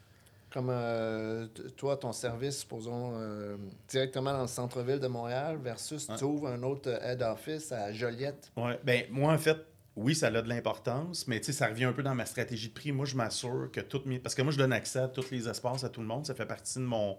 Comme 0.51 0.69
euh, 0.71 1.47
toi, 1.77 1.95
ton 1.97 2.11
service, 2.11 2.59
supposons, 2.59 3.13
euh, 3.15 3.57
directement 3.87 4.33
dans 4.33 4.41
le 4.41 4.47
centre-ville 4.47 4.99
de 4.99 5.07
Montréal 5.07 5.59
versus 5.61 6.07
tu 6.17 6.23
ouvres 6.23 6.47
un 6.47 6.63
autre 6.63 6.89
head 7.03 7.21
office 7.21 7.71
à 7.71 7.93
Joliette. 7.93 8.51
Oui, 8.57 8.71
ben 8.83 9.03
moi, 9.11 9.31
en 9.31 9.37
fait, 9.37 9.57
oui, 9.95 10.15
ça 10.15 10.27
a 10.27 10.41
de 10.41 10.49
l'importance, 10.49 11.27
mais 11.27 11.43
ça 11.43 11.67
revient 11.67 11.83
un 11.83 11.93
peu 11.93 12.03
dans 12.03 12.15
ma 12.15 12.25
stratégie 12.25 12.69
de 12.69 12.73
prix. 12.73 12.91
Moi, 12.91 13.05
je 13.05 13.15
m'assure 13.15 13.69
que 13.71 13.81
toutes 13.81 14.05
mes. 14.05 14.17
Parce 14.17 14.33
que 14.33 14.41
moi, 14.41 14.51
je 14.51 14.57
donne 14.57 14.73
accès 14.73 14.99
à 14.99 15.07
tous 15.07 15.29
les 15.29 15.47
espaces 15.47 15.83
à 15.83 15.89
tout 15.89 16.01
le 16.01 16.07
monde. 16.07 16.25
Ça 16.25 16.33
fait 16.33 16.45
partie 16.45 16.79
de 16.79 16.83
mon. 16.83 17.17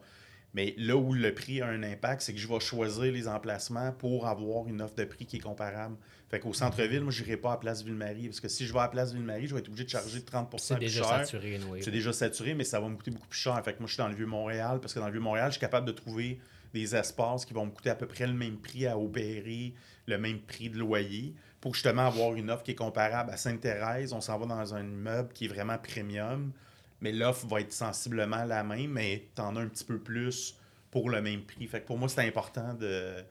Mais 0.55 0.75
là 0.77 0.97
où 0.97 1.13
le 1.13 1.33
prix 1.33 1.61
a 1.61 1.67
un 1.67 1.83
impact, 1.83 2.23
c'est 2.23 2.33
que 2.33 2.39
je 2.41 2.49
vais 2.49 2.59
choisir 2.59 3.13
les 3.13 3.29
emplacements 3.29 3.93
pour 3.93 4.27
avoir 4.27 4.67
une 4.67 4.83
offre 4.83 4.97
de 4.97 5.05
prix 5.05 5.25
qui 5.27 5.37
est 5.37 5.41
comparable. 5.41 5.97
Fait 6.29 6.41
qu'au 6.41 6.53
centre-ville, 6.53 7.03
moi, 7.03 7.13
je 7.13 7.23
n'irai 7.23 7.37
pas 7.37 7.53
à 7.53 7.57
Place 7.57 7.83
Ville-Marie. 7.83 8.29
Parce 8.29 8.41
que 8.41 8.49
si 8.49 8.67
je 8.67 8.73
vais 8.73 8.81
à 8.81 8.89
Place 8.89 9.13
Ville-Marie, 9.13 9.47
je 9.47 9.55
vais 9.55 9.61
être 9.61 9.69
obligé 9.69 9.85
de 9.85 9.91
charger 9.91 10.19
30% 10.19 10.49
plus 10.49 10.59
cher. 10.59 10.77
C'est 10.79 10.79
déjà 10.79 11.05
saturé, 11.05 11.61
oui. 11.69 11.81
C'est 11.83 11.91
déjà 11.91 12.13
saturé, 12.13 12.55
mais 12.55 12.65
ça 12.65 12.81
va 12.81 12.89
me 12.89 12.97
coûter 12.97 13.11
beaucoup 13.11 13.29
plus 13.29 13.39
cher. 13.39 13.61
Fait 13.65 13.73
que 13.73 13.79
moi, 13.79 13.87
je 13.87 13.95
suis 13.95 14.03
dans 14.03 14.09
le 14.09 14.15
Vieux-Montréal, 14.15 14.81
parce 14.81 14.95
que 14.95 15.01
dans 15.01 15.07
le 15.07 15.13
Vieux-Montréal, 15.13 15.47
je 15.49 15.53
suis 15.53 15.61
capable 15.61 15.87
de 15.87 15.93
trouver 15.93 16.41
des 16.73 16.95
espaces 16.95 17.45
qui 17.45 17.53
vont 17.53 17.67
me 17.67 17.71
coûter 17.71 17.91
à 17.91 17.97
peu 17.97 18.07
près 18.07 18.27
le 18.27 18.33
même 18.33 18.57
prix 18.59 18.87
à 18.87 18.97
opérer, 18.97 19.75
le 20.07 20.19
même 20.19 20.41
prix 20.41 20.71
de 20.71 20.79
loyer, 20.79 21.35
pour 21.61 21.75
justement 21.75 22.07
avoir 22.07 22.35
une 22.35 22.51
offre 22.51 22.63
qui 22.63 22.73
est 22.73 22.77
comparable 22.77 23.31
à 23.31 23.37
Sainte-Thérèse. 23.37 24.13
On 24.13 24.21
s'en 24.21 24.39
va 24.39 24.47
dans 24.47 24.75
un 24.75 24.85
immeuble 24.85 25.33
qui 25.33 25.47
est 25.47 25.49
vraiment 25.49 25.79
premium, 25.79 26.53
mais 27.01 27.13
l'offre 27.13 27.47
va 27.47 27.61
être 27.61 27.73
sensiblement 27.73 28.45
la 28.45 28.63
même, 28.63 28.91
mais 28.91 29.29
tu 29.35 29.41
en 29.43 29.57
as 29.57 29.61
un 29.61 29.69
petit 29.69 29.85
peu 29.85 29.99
plus 29.99 30.57
pour 30.91 31.11
le 31.11 31.23
même 31.23 31.43
prix. 31.43 31.67
Fait 31.67 31.81
que 31.81 31.87
pour 31.87 31.99
moi, 31.99 32.09
c'est 32.09 32.27
important 32.27 32.75
de 32.75 33.25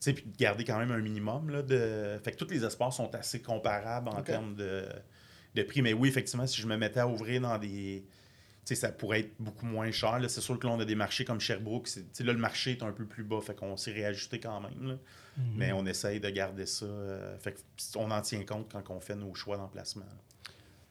sais, 0.00 0.14
puis 0.14 0.24
de 0.24 0.36
garder 0.36 0.64
quand 0.64 0.78
même 0.78 0.90
un 0.90 1.00
minimum. 1.00 1.50
Là, 1.50 1.62
de... 1.62 2.18
Fait 2.24 2.32
que 2.32 2.36
tous 2.36 2.50
les 2.50 2.64
espaces 2.64 2.96
sont 2.96 3.14
assez 3.14 3.40
comparables 3.40 4.08
en 4.08 4.22
termes 4.22 4.54
de, 4.56 4.84
de 5.54 5.62
prix. 5.62 5.82
Mais 5.82 5.92
oui, 5.92 6.08
effectivement, 6.08 6.46
si 6.46 6.60
je 6.60 6.66
me 6.66 6.76
mettais 6.76 7.00
à 7.00 7.06
ouvrir 7.06 7.42
dans 7.42 7.58
des. 7.58 8.04
ça 8.64 8.90
pourrait 8.90 9.20
être 9.20 9.32
beaucoup 9.38 9.66
moins 9.66 9.90
cher. 9.92 10.18
C'est 10.28 10.40
sûr 10.40 10.58
que 10.58 10.66
là, 10.66 10.72
on 10.72 10.80
a 10.80 10.84
des 10.84 10.94
marchés 10.94 11.24
comme 11.24 11.40
Sherbrooke. 11.40 11.88
Là, 12.20 12.32
le 12.32 12.38
marché 12.38 12.72
est 12.72 12.82
un 12.82 12.92
peu 12.92 13.04
plus 13.04 13.24
bas. 13.24 13.40
Fait 13.40 13.54
qu'on 13.54 13.76
s'est 13.76 13.92
réajusté 13.92 14.40
quand 14.40 14.60
même. 14.60 14.88
Là. 14.88 14.94
Mhm. 15.36 15.44
Mais 15.56 15.72
on 15.72 15.86
essaye 15.86 16.18
de 16.18 16.30
garder 16.30 16.66
ça. 16.66 16.86
Euh, 16.86 17.38
fait 17.38 17.62
on 17.96 18.10
en 18.10 18.20
tient 18.22 18.44
compte 18.44 18.72
quand 18.72 18.82
on 18.94 19.00
fait 19.00 19.16
nos 19.16 19.34
choix 19.34 19.56
d'emplacement. 19.56 20.06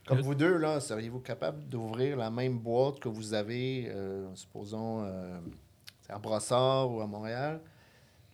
Comme 0.10 0.22
vous 0.22 0.36
deux, 0.36 0.58
là, 0.58 0.80
seriez-vous 0.80 1.20
capable 1.20 1.64
d'ouvrir 1.70 2.18
la 2.18 2.30
même 2.30 2.58
boîte 2.58 3.00
que 3.00 3.08
vous 3.08 3.34
avez, 3.34 3.86
euh, 3.90 4.28
supposons, 4.36 5.04
euh, 5.06 5.40
à 6.10 6.20
Brossard 6.20 6.92
ou 6.92 7.00
à 7.02 7.08
Montréal? 7.08 7.62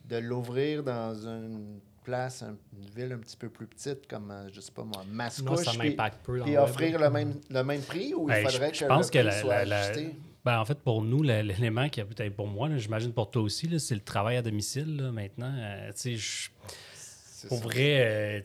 de 0.08 0.16
l'ouvrir 0.18 0.82
dans 0.82 1.14
une 1.14 1.80
place, 2.04 2.42
une 2.42 2.86
ville 2.94 3.12
un 3.12 3.18
petit 3.18 3.36
peu 3.36 3.48
plus 3.48 3.66
petite, 3.66 4.06
comme, 4.06 4.30
euh, 4.30 4.48
je 4.52 4.60
sais 4.60 4.72
pas 4.72 4.84
moi, 4.84 5.02
Mascouche, 5.10 5.64
ça 5.64 5.72
m'impacte 5.72 6.24
peu 6.24 6.40
puis 6.40 6.56
offrir 6.56 7.00
le 7.00 7.10
même, 7.10 7.40
le 7.50 7.64
même 7.64 7.82
prix, 7.82 8.14
ou 8.14 8.28
il 8.28 8.34
ben, 8.34 8.48
faudrait 8.48 8.70
que 8.70 8.84
pense 8.84 9.12
le 9.12 9.22
que 9.22 9.28
prix 9.28 9.40
soit 9.40 9.64
la, 9.64 9.92
ben, 10.44 10.60
en 10.60 10.64
fait, 10.64 10.78
pour 10.78 11.02
nous, 11.02 11.22
l'élément 11.24 11.88
qui 11.88 12.00
a 12.00 12.04
peut-être 12.04 12.36
pour 12.36 12.46
moi, 12.46 12.68
j'imagine 12.76 13.12
pour 13.12 13.28
toi 13.30 13.42
aussi, 13.42 13.68
c'est 13.80 13.96
le 13.96 14.00
travail 14.00 14.36
à 14.36 14.42
domicile 14.42 14.96
là, 14.96 15.10
maintenant. 15.10 15.52
Euh, 15.58 15.90
je, 16.04 16.50
pour 17.48 17.58
vrai, 17.58 18.00
euh, 18.06 18.40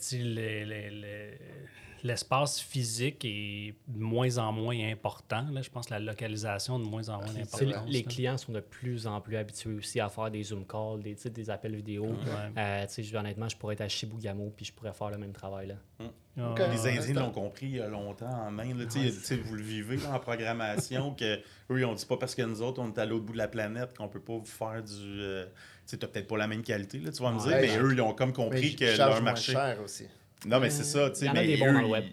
l'espace 2.03 2.59
physique 2.59 3.23
est 3.25 3.75
de 3.87 3.99
moins 3.99 4.37
en 4.37 4.51
moins 4.51 4.77
important. 4.91 5.45
Là. 5.51 5.61
Je 5.61 5.69
pense 5.69 5.87
que 5.87 5.93
la 5.93 5.99
localisation 5.99 6.79
est 6.79 6.83
de 6.83 6.87
moins 6.87 7.09
en 7.09 7.17
moins 7.17 7.35
importante. 7.35 7.87
Les 7.87 8.03
clients 8.03 8.37
sont 8.37 8.51
de 8.51 8.59
plus 8.59 9.07
en 9.07 9.21
plus 9.21 9.37
habitués 9.37 9.73
aussi 9.73 9.99
à 9.99 10.09
faire 10.09 10.31
des 10.31 10.43
Zoom 10.43 10.65
calls, 10.65 11.01
des, 11.01 11.15
des 11.29 11.49
appels 11.49 11.75
vidéo. 11.75 12.07
Euh, 12.57 12.85
honnêtement, 13.13 13.49
je 13.49 13.57
pourrais 13.57 13.73
être 13.73 13.81
à 13.81 13.87
Chibougamau 13.87 14.51
puis 14.55 14.65
je 14.65 14.73
pourrais 14.73 14.93
faire 14.93 15.09
le 15.09 15.17
même 15.17 15.33
travail. 15.33 15.67
Là. 15.67 15.75
Hum. 15.99 16.11
Les 16.37 16.87
Indiens 16.87 17.21
l'ont 17.21 17.31
compris 17.31 17.65
il 17.65 17.75
y 17.75 17.81
a 17.81 17.87
longtemps 17.87 18.29
en 18.29 18.51
main. 18.51 18.73
Là, 18.73 18.85
vous 18.85 19.55
le 19.55 19.61
vivez 19.61 19.99
en 20.07 20.19
programmation, 20.19 21.13
que 21.19 21.35
eux, 21.69 21.79
ils 21.79 21.85
ont 21.85 21.93
dit 21.93 22.05
pas 22.05 22.17
parce 22.17 22.35
que 22.35 22.41
nous 22.41 22.61
autres, 22.61 22.81
on 22.81 22.87
est 22.87 22.99
à 22.99 23.05
l'autre 23.05 23.25
bout 23.25 23.33
de 23.33 23.37
la 23.37 23.49
planète 23.49 23.97
qu'on 23.97 24.07
peut 24.07 24.21
pas 24.21 24.37
vous 24.37 24.45
faire 24.45 24.81
du. 24.81 24.93
Euh, 24.93 25.45
tu 25.85 25.97
n'as 25.97 26.07
peut-être 26.07 26.27
pas 26.27 26.37
la 26.37 26.47
même 26.47 26.63
qualité, 26.63 26.99
là, 26.99 27.11
tu 27.11 27.21
vas 27.21 27.31
me 27.31 27.39
dire, 27.39 27.49
mais 27.49 27.77
eux, 27.77 27.91
ils 27.93 28.01
ont 28.01 28.13
comme 28.13 28.31
compris 28.31 28.75
que 28.75 28.97
leur 28.97 29.21
marché. 29.21 29.51
Cher 29.51 29.77
aussi. 29.83 30.07
Non, 30.45 30.59
mais 30.59 30.69
c'est 30.69 30.83
ça, 30.83 31.09
tu 31.09 31.19
sais. 31.19 31.31
Mais 31.33 31.55
eux, 31.55 32.03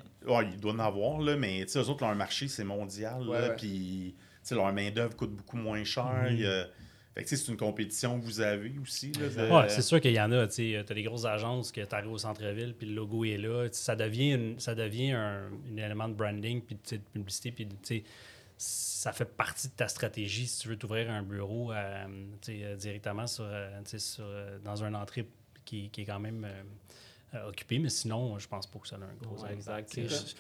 Ils, 0.43 0.61
doivent 0.61 0.76
en 0.76 0.79
avoir, 0.79 1.20
là, 1.20 1.37
mais 1.37 1.64
eux 1.64 1.89
autres, 1.89 2.05
leur 2.05 2.14
marché, 2.14 2.49
c'est 2.49 2.64
mondial. 2.64 3.24
Puis, 3.57 4.14
leur 4.51 4.72
main-d'œuvre 4.72 5.14
coûte 5.14 5.35
beaucoup 5.35 5.57
moins 5.57 5.85
cher. 5.85 6.26
Mm-hmm. 6.31 7.24
c'est 7.24 7.49
une 7.49 7.57
compétition 7.57 8.18
que 8.18 8.24
vous 8.24 8.41
avez 8.41 8.72
aussi. 8.81 9.12
Là, 9.12 9.68
c'est 9.68 9.83
sûr 9.83 10.01
qu'il 10.01 10.12
y 10.12 10.20
en 10.20 10.33
a. 10.33 10.47
Tu 10.47 10.76
as 10.76 10.83
des 10.83 11.03
grosses 11.03 11.24
agences 11.26 11.72
que 11.72 11.81
tu 11.81 11.95
arrives 11.95 12.12
au 12.12 12.18
centre-ville, 12.18 12.74
puis 12.74 12.89
le 12.89 12.95
logo 12.95 13.24
est 13.24 13.39
là. 13.39 13.68
ça 13.72 13.97
devient, 13.97 14.55
ça 14.59 14.74
devient 14.74 15.12
un, 15.12 15.51
élément 15.76 16.09
de 16.09 16.14
branding, 16.14 16.62
puis 16.62 16.76
de 16.91 17.03
publicité, 17.12 17.53
puis 17.53 17.68
ça 18.59 19.12
fait 19.12 19.24
partie 19.24 19.68
de 19.68 19.72
ta 19.74 19.87
stratégie 19.87 20.49
si 20.49 20.62
tu 20.62 20.68
veux 20.68 20.76
t'ouvrir 20.76 21.09
un 21.11 21.22
bureau 21.22 21.70
euh, 21.70 22.07
euh, 22.49 22.76
directement 22.76 23.29
sur, 23.29 23.45
euh, 23.47 23.81
sur, 23.85 24.24
dans 24.64 24.83
une 24.83 24.97
entrée 24.97 25.29
qui, 25.64 25.89
qui, 25.91 26.01
est 26.01 26.05
quand 26.05 26.18
même 26.18 26.45
euh, 26.45 26.62
occupé, 27.47 27.79
mais 27.79 27.89
sinon, 27.89 28.39
je 28.39 28.49
pense 28.49 28.66
pas 28.66 28.79
que 28.79 28.89
ça 28.89 28.97
a 28.97 28.99
un 29.01 29.14
gros 29.20 29.45
exact. 29.47 29.99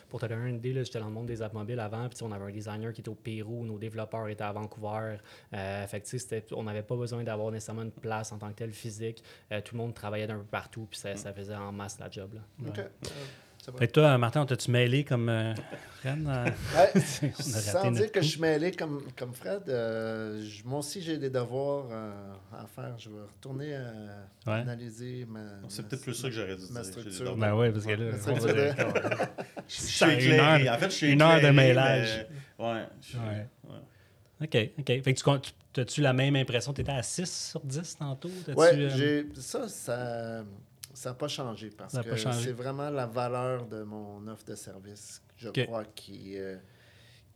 pour 0.08 0.20
te 0.20 0.26
donner 0.26 0.50
une 0.50 0.56
idée, 0.56 0.72
j'étais 0.84 0.98
dans 0.98 1.06
le 1.06 1.12
monde 1.12 1.26
des 1.26 1.42
apps 1.42 1.54
mobiles 1.54 1.80
avant, 1.80 2.08
puis 2.08 2.18
on 2.22 2.32
avait 2.32 2.44
un 2.44 2.50
designer 2.50 2.92
qui 2.92 3.00
était 3.00 3.10
au 3.10 3.14
Pérou, 3.14 3.64
nos 3.64 3.78
développeurs 3.78 4.28
étaient 4.28 4.44
à 4.44 4.52
Vancouver. 4.52 5.16
Euh, 5.52 5.86
fait 5.86 6.52
on 6.52 6.62
n'avait 6.62 6.82
pas 6.82 6.96
besoin 6.96 7.22
d'avoir 7.22 7.50
nécessairement 7.50 7.82
une 7.82 7.90
place 7.90 8.32
en 8.32 8.38
tant 8.38 8.48
que 8.48 8.54
telle 8.54 8.72
physique. 8.72 9.22
Euh, 9.52 9.60
tout 9.60 9.74
le 9.74 9.82
monde 9.82 9.94
travaillait 9.94 10.26
d'un 10.26 10.38
peu 10.38 10.44
partout, 10.44 10.86
puis 10.90 10.98
ça, 10.98 11.14
ça, 11.16 11.32
faisait 11.32 11.54
en 11.54 11.72
masse 11.72 11.98
la 11.98 12.10
job. 12.10 12.34
Là. 12.34 12.84
Et 13.80 13.88
toi, 13.88 14.18
Martin, 14.18 14.42
on 14.42 14.46
t'a-tu 14.46 14.70
mêlé 14.70 15.04
comme 15.04 15.28
euh, 15.28 15.54
Fred? 16.00 16.26
Euh, 16.26 17.00
sans 17.40 17.90
dire 17.90 18.12
que 18.12 18.20
je 18.20 18.26
suis 18.26 18.40
mêlé 18.40 18.72
comme, 18.72 19.02
comme 19.16 19.34
Fred, 19.34 19.62
euh, 19.68 20.42
moi 20.64 20.80
aussi 20.80 21.02
j'ai 21.02 21.18
des 21.18 21.30
devoirs 21.30 21.86
à 22.52 22.66
faire. 22.66 22.98
Je 22.98 23.08
vais 23.10 23.22
retourner 23.22 23.76
analyser 24.46 25.26
ma. 25.28 25.40
C'est 25.68 25.86
peut-être 25.86 26.02
plus 26.02 26.14
ça 26.14 26.28
que 26.28 26.34
j'aurais 26.34 26.56
dû 26.56 26.66
dire. 26.66 26.84
Structure. 26.84 27.36
Ben 27.36 27.54
oui, 27.54 27.70
parce 27.70 27.86
que 27.86 27.92
là, 27.92 29.26
je 29.68 29.74
suis 29.74 30.04
éclairé. 30.04 30.68
En 30.70 30.78
fait, 30.78 30.90
je 30.90 30.94
suis 30.94 31.12
Une 31.12 31.22
heure 31.22 31.40
de 31.40 31.50
mêlage. 31.50 32.26
Mais... 32.58 32.64
Ouais, 32.64 32.86
ouais. 33.14 33.46
OK, 34.40 34.70
OK. 34.78 35.02
Fait 35.02 35.14
que 35.14 35.38
tu 35.72 35.80
as-tu 35.80 36.00
la 36.00 36.12
même 36.12 36.36
impression? 36.36 36.72
Tu 36.72 36.80
étais 36.80 36.92
à 36.92 37.02
6 37.02 37.50
sur 37.50 37.60
10 37.60 37.98
tantôt? 37.98 38.30
Oui, 38.56 38.66
j'ai 38.96 39.26
ça, 39.34 39.68
ça 39.68 40.44
ça 40.98 41.10
n'a 41.10 41.14
pas 41.14 41.28
changé 41.28 41.70
parce 41.70 41.96
que 41.96 42.16
c'est 42.16 42.52
vraiment 42.52 42.90
la 42.90 43.06
valeur 43.06 43.66
de 43.66 43.84
mon 43.84 44.26
offre 44.26 44.44
de 44.44 44.56
service, 44.56 45.22
je 45.36 45.48
crois, 45.48 45.84
qui, 45.84 46.36
euh, 46.36 46.56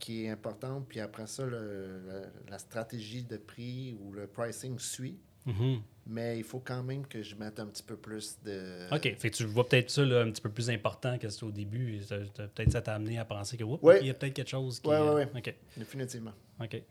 qui 0.01 0.25
est 0.25 0.31
importante. 0.31 0.87
Puis 0.89 0.99
après 0.99 1.29
ça, 1.29 1.45
la 1.47 2.59
stratégie 2.59 3.23
de 3.23 3.37
prix 3.37 3.97
ou 4.01 4.13
le 4.13 4.27
pricing 4.27 4.79
suit. 4.81 5.17
Mm-hmm. 5.47 5.81
Mais 6.07 6.39
il 6.39 6.45
faut 6.45 6.61
quand 6.61 6.83
même 6.83 7.07
que 7.07 7.23
je 7.23 7.37
mette 7.37 7.61
un 7.61 7.67
petit 7.67 7.83
peu 7.85 7.97
plus 7.97 8.37
de. 8.45 8.93
OK. 8.93 9.03
Fait 9.17 9.31
que 9.31 9.37
tu 9.37 9.45
vois 9.45 9.69
peut-être 9.69 9.91
ça 9.91 10.03
un 10.03 10.31
petit 10.31 10.43
peu 10.43 10.51
plus 10.51 10.69
important 10.69 11.17
que 11.19 11.29
c'était 11.29 11.45
au 11.45 11.53
début. 11.53 12.01
Peut-être 12.09 12.73
ça 12.73 12.83
t'a 12.83 12.95
amené 12.95 13.19
à 13.19 13.25
penser 13.25 13.57
que 13.57 13.63
il 13.63 14.07
y 14.07 14.11
a 14.11 14.15
peut-être 14.15 14.35
quelque 14.35 14.51
chose 14.51 14.81
qui. 14.81 14.89
Oui, 14.89 14.97
oui, 14.99 15.25
oui. 15.35 15.53
Définitivement. 15.77 16.33
OK. 16.61 16.83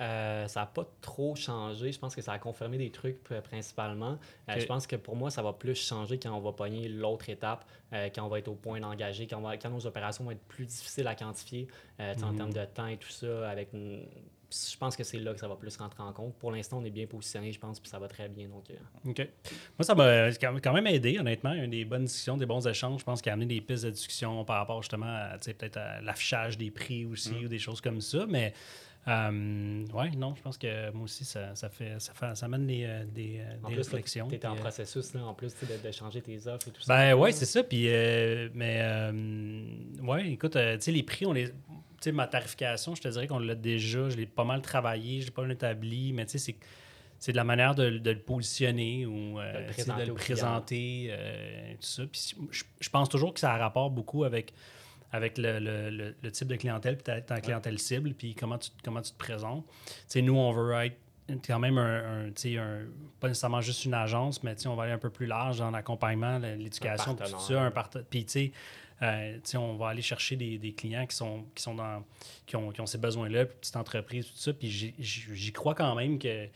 Euh, 0.00 0.46
ça 0.46 0.60
n'a 0.60 0.66
pas 0.66 0.86
trop 1.00 1.34
changé. 1.34 1.92
Je 1.92 1.98
pense 1.98 2.14
que 2.14 2.22
ça 2.22 2.32
a 2.32 2.38
confirmé 2.38 2.78
des 2.78 2.90
trucs 2.90 3.22
principalement. 3.22 4.18
Euh, 4.48 4.58
je 4.58 4.66
pense 4.66 4.86
que 4.86 4.96
pour 4.96 5.16
moi, 5.16 5.30
ça 5.30 5.42
va 5.42 5.52
plus 5.52 5.74
changer 5.74 6.18
quand 6.18 6.32
on 6.32 6.40
va 6.40 6.52
pogner 6.52 6.88
l'autre 6.88 7.28
étape, 7.28 7.64
euh, 7.92 8.08
quand 8.14 8.24
on 8.24 8.28
va 8.28 8.38
être 8.38 8.48
au 8.48 8.54
point 8.54 8.80
d'engager, 8.80 9.26
quand, 9.26 9.42
quand, 9.60 9.70
nos 9.70 9.86
opérations 9.86 10.24
vont 10.24 10.30
être 10.30 10.44
plus 10.48 10.66
difficiles 10.66 11.06
à 11.06 11.14
quantifier 11.14 11.68
en 11.98 12.14
mhm. 12.14 12.36
termes 12.36 12.52
de 12.52 12.64
temps 12.66 12.86
et 12.86 12.96
tout 12.96 13.10
ça. 13.10 13.48
Avec 13.48 13.70
Je 13.72 14.76
pense 14.78 14.96
que 14.96 15.04
c'est 15.04 15.18
là 15.18 15.34
que 15.34 15.40
ça 15.40 15.48
va 15.48 15.56
plus 15.56 15.76
rentrer 15.76 16.02
en 16.02 16.12
compte. 16.12 16.34
Pour 16.36 16.52
l'instant, 16.52 16.78
on 16.78 16.84
est 16.84 16.90
bien 16.90 17.06
positionné, 17.06 17.52
je 17.52 17.58
pense, 17.58 17.80
puis 17.80 17.90
ça 17.90 17.98
va 17.98 18.06
très 18.06 18.28
bien. 18.28 18.48
Donc, 18.48 18.64
OK. 19.04 19.28
Moi, 19.78 19.84
ça 19.84 19.94
m'a 19.94 20.30
quand 20.32 20.72
même 20.72 20.86
aidé, 20.86 21.18
honnêtement. 21.18 21.52
Il 21.52 21.58
y 21.58 21.60
a 21.62 21.64
eu 21.64 21.68
des 21.68 21.84
bonnes 21.84 22.04
discussions, 22.04 22.36
des 22.36 22.46
bons 22.46 22.66
échanges. 22.66 23.00
Je 23.00 23.04
pense 23.04 23.20
qu'il 23.20 23.30
y 23.30 23.32
a 23.32 23.34
amené 23.34 23.54
des 23.54 23.60
pistes 23.60 23.84
de 23.84 23.90
discussion 23.90 24.44
par 24.44 24.58
rapport 24.58 24.82
justement 24.82 25.06
à 25.06 25.38
peut-être 25.38 25.78
à 25.78 26.00
l'affichage 26.00 26.56
des 26.56 26.70
prix 26.70 27.04
aussi 27.06 27.32
mhm. 27.32 27.44
ou 27.44 27.48
des 27.48 27.58
choses 27.58 27.80
comme 27.80 28.00
ça. 28.00 28.24
Mais 28.28 28.52
euh, 29.06 29.86
oui, 29.94 30.16
non, 30.16 30.34
je 30.34 30.42
pense 30.42 30.58
que 30.58 30.90
moi 30.90 31.04
aussi, 31.04 31.24
ça, 31.24 31.54
ça 31.54 31.70
fait, 31.70 31.98
ça, 31.98 32.12
fait, 32.12 32.34
ça 32.34 32.46
amène 32.46 32.66
des, 32.66 32.84
euh, 32.84 33.04
des, 33.06 33.40
euh, 33.40 33.68
des 33.68 33.76
réflexions. 33.76 34.28
Tu 34.28 34.34
es 34.34 34.46
en 34.46 34.56
processus, 34.56 35.14
là, 35.14 35.24
en 35.24 35.34
plus, 35.34 35.54
de, 35.54 35.86
de, 35.86 35.92
changer 35.92 36.20
tes 36.20 36.46
offres 36.46 36.68
et 36.68 36.72
tout 36.72 36.82
ça. 36.82 36.94
Ben 36.94 37.14
oui, 37.14 37.32
c'est 37.32 37.46
ça. 37.46 37.62
Puis, 37.62 37.86
mais, 38.54 39.10
ouais, 40.02 40.30
écoute, 40.30 40.52
tu 40.52 40.80
sais, 40.80 40.92
les 40.92 41.02
prix, 41.02 41.26
on 41.26 41.32
les. 41.32 41.48
Tu 41.48 41.54
sais, 42.04 42.12
ma 42.12 42.28
tarification, 42.28 42.94
je 42.94 43.02
te 43.02 43.08
dirais 43.08 43.26
qu'on 43.26 43.40
l'a 43.40 43.56
déjà, 43.56 44.08
je 44.08 44.16
l'ai 44.16 44.26
pas 44.26 44.44
mal 44.44 44.62
travaillé, 44.62 45.20
je 45.20 45.26
l'ai 45.26 45.32
pas 45.32 45.42
mal 45.42 45.50
établi, 45.50 46.12
mais 46.12 46.26
tu 46.26 46.38
sais, 46.38 46.54
c'est 47.18 47.32
de 47.32 47.36
la 47.36 47.42
manière 47.42 47.74
de, 47.74 47.98
de, 47.98 48.10
le 48.12 48.20
positionner 48.20 49.04
ou 49.04 49.38
de 49.38 50.06
le 50.06 50.14
présenter, 50.14 51.12
tout 51.80 51.86
ça. 51.86 52.02
Puis 52.06 52.36
je, 52.50 52.62
je, 52.78 52.90
pense 52.90 53.08
toujours 53.08 53.34
que 53.34 53.40
ça 53.40 53.52
a 53.52 53.58
rapport 53.58 53.90
beaucoup 53.90 54.22
avec 54.22 54.52
avec 55.12 55.38
le, 55.38 56.30
type 56.30 56.48
de 56.48 56.56
clientèle, 56.56 56.96
puis 56.96 57.22
ta, 57.22 57.40
clientèle 57.40 57.78
cible, 57.78 58.14
puis 58.14 58.34
comment 58.34 58.58
tu, 58.58 58.70
comment 58.84 59.02
tu 59.02 59.12
te 59.12 59.18
présentes. 59.18 59.64
sais, 60.06 60.22
nous, 60.22 60.36
on 60.36 60.52
veut 60.52 60.72
être 60.84 60.96
quand 61.46 61.58
même 61.58 61.78
un, 61.78 62.28
un, 62.28 62.80
pas 63.20 63.28
nécessairement 63.28 63.60
juste 63.60 63.84
une 63.84 63.94
agence, 63.94 64.42
mais 64.42 64.54
on 64.66 64.74
va 64.74 64.84
aller 64.84 64.92
un 64.92 64.98
peu 64.98 65.10
plus 65.10 65.26
large 65.26 65.58
dans 65.58 65.70
l'accompagnement, 65.70 66.38
l'éducation, 66.38 67.14
tout 67.14 67.40
ça. 67.40 67.62
Un 67.62 67.72
puis, 68.08 68.24
tu 68.24 68.52
euh, 69.02 69.38
on 69.54 69.76
va 69.76 69.90
aller 69.90 70.02
chercher 70.02 70.34
des, 70.34 70.58
des, 70.58 70.72
clients 70.72 71.06
qui 71.06 71.14
sont, 71.14 71.44
qui 71.54 71.62
sont 71.62 71.74
dans 71.76 72.02
qui 72.46 72.56
ont, 72.56 72.72
qui 72.72 72.80
ont 72.80 72.86
ces 72.86 72.98
besoins-là, 72.98 73.46
petite 73.46 73.76
entreprise, 73.76 74.26
tout 74.26 74.36
ça. 74.36 74.52
Puis 74.52 74.94
j'y 74.98 75.52
crois 75.52 75.76
quand 75.76 75.94
même 75.94 76.18
que, 76.18 76.48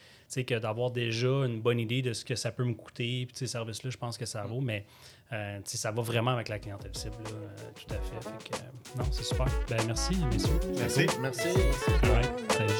que 0.43 0.59
d'avoir 0.59 0.91
déjà 0.91 1.29
une 1.29 1.61
bonne 1.61 1.79
idée 1.79 2.03
de 2.03 2.13
ce 2.13 2.25
que 2.25 2.35
ça 2.35 2.51
peut 2.51 2.65
me 2.65 2.75
coûter, 2.75 3.27
puis 3.27 3.37
ces 3.37 3.47
services-là, 3.47 3.91
je 3.91 3.97
pense 3.97 4.19
que 4.19 4.27
ça 4.27 4.43
vaut. 4.43 4.61
Mais 4.61 4.85
euh, 5.33 5.61
ça 5.65 5.91
va 5.91 6.03
vraiment 6.03 6.33
avec 6.33 6.49
la 6.49 6.59
clientèle 6.59 6.95
cible, 6.95 7.15
euh, 7.27 7.71
tout 7.75 7.95
à 7.95 7.99
fait. 7.99 8.29
Euh, 8.55 8.99
non, 8.99 9.05
c'est 9.11 9.25
super. 9.25 9.47
Ben, 9.69 9.81
merci, 9.87 10.17
messieurs. 10.31 10.61
Merci. 10.79 11.07
Merci. 11.21 11.49
merci. 11.53 12.73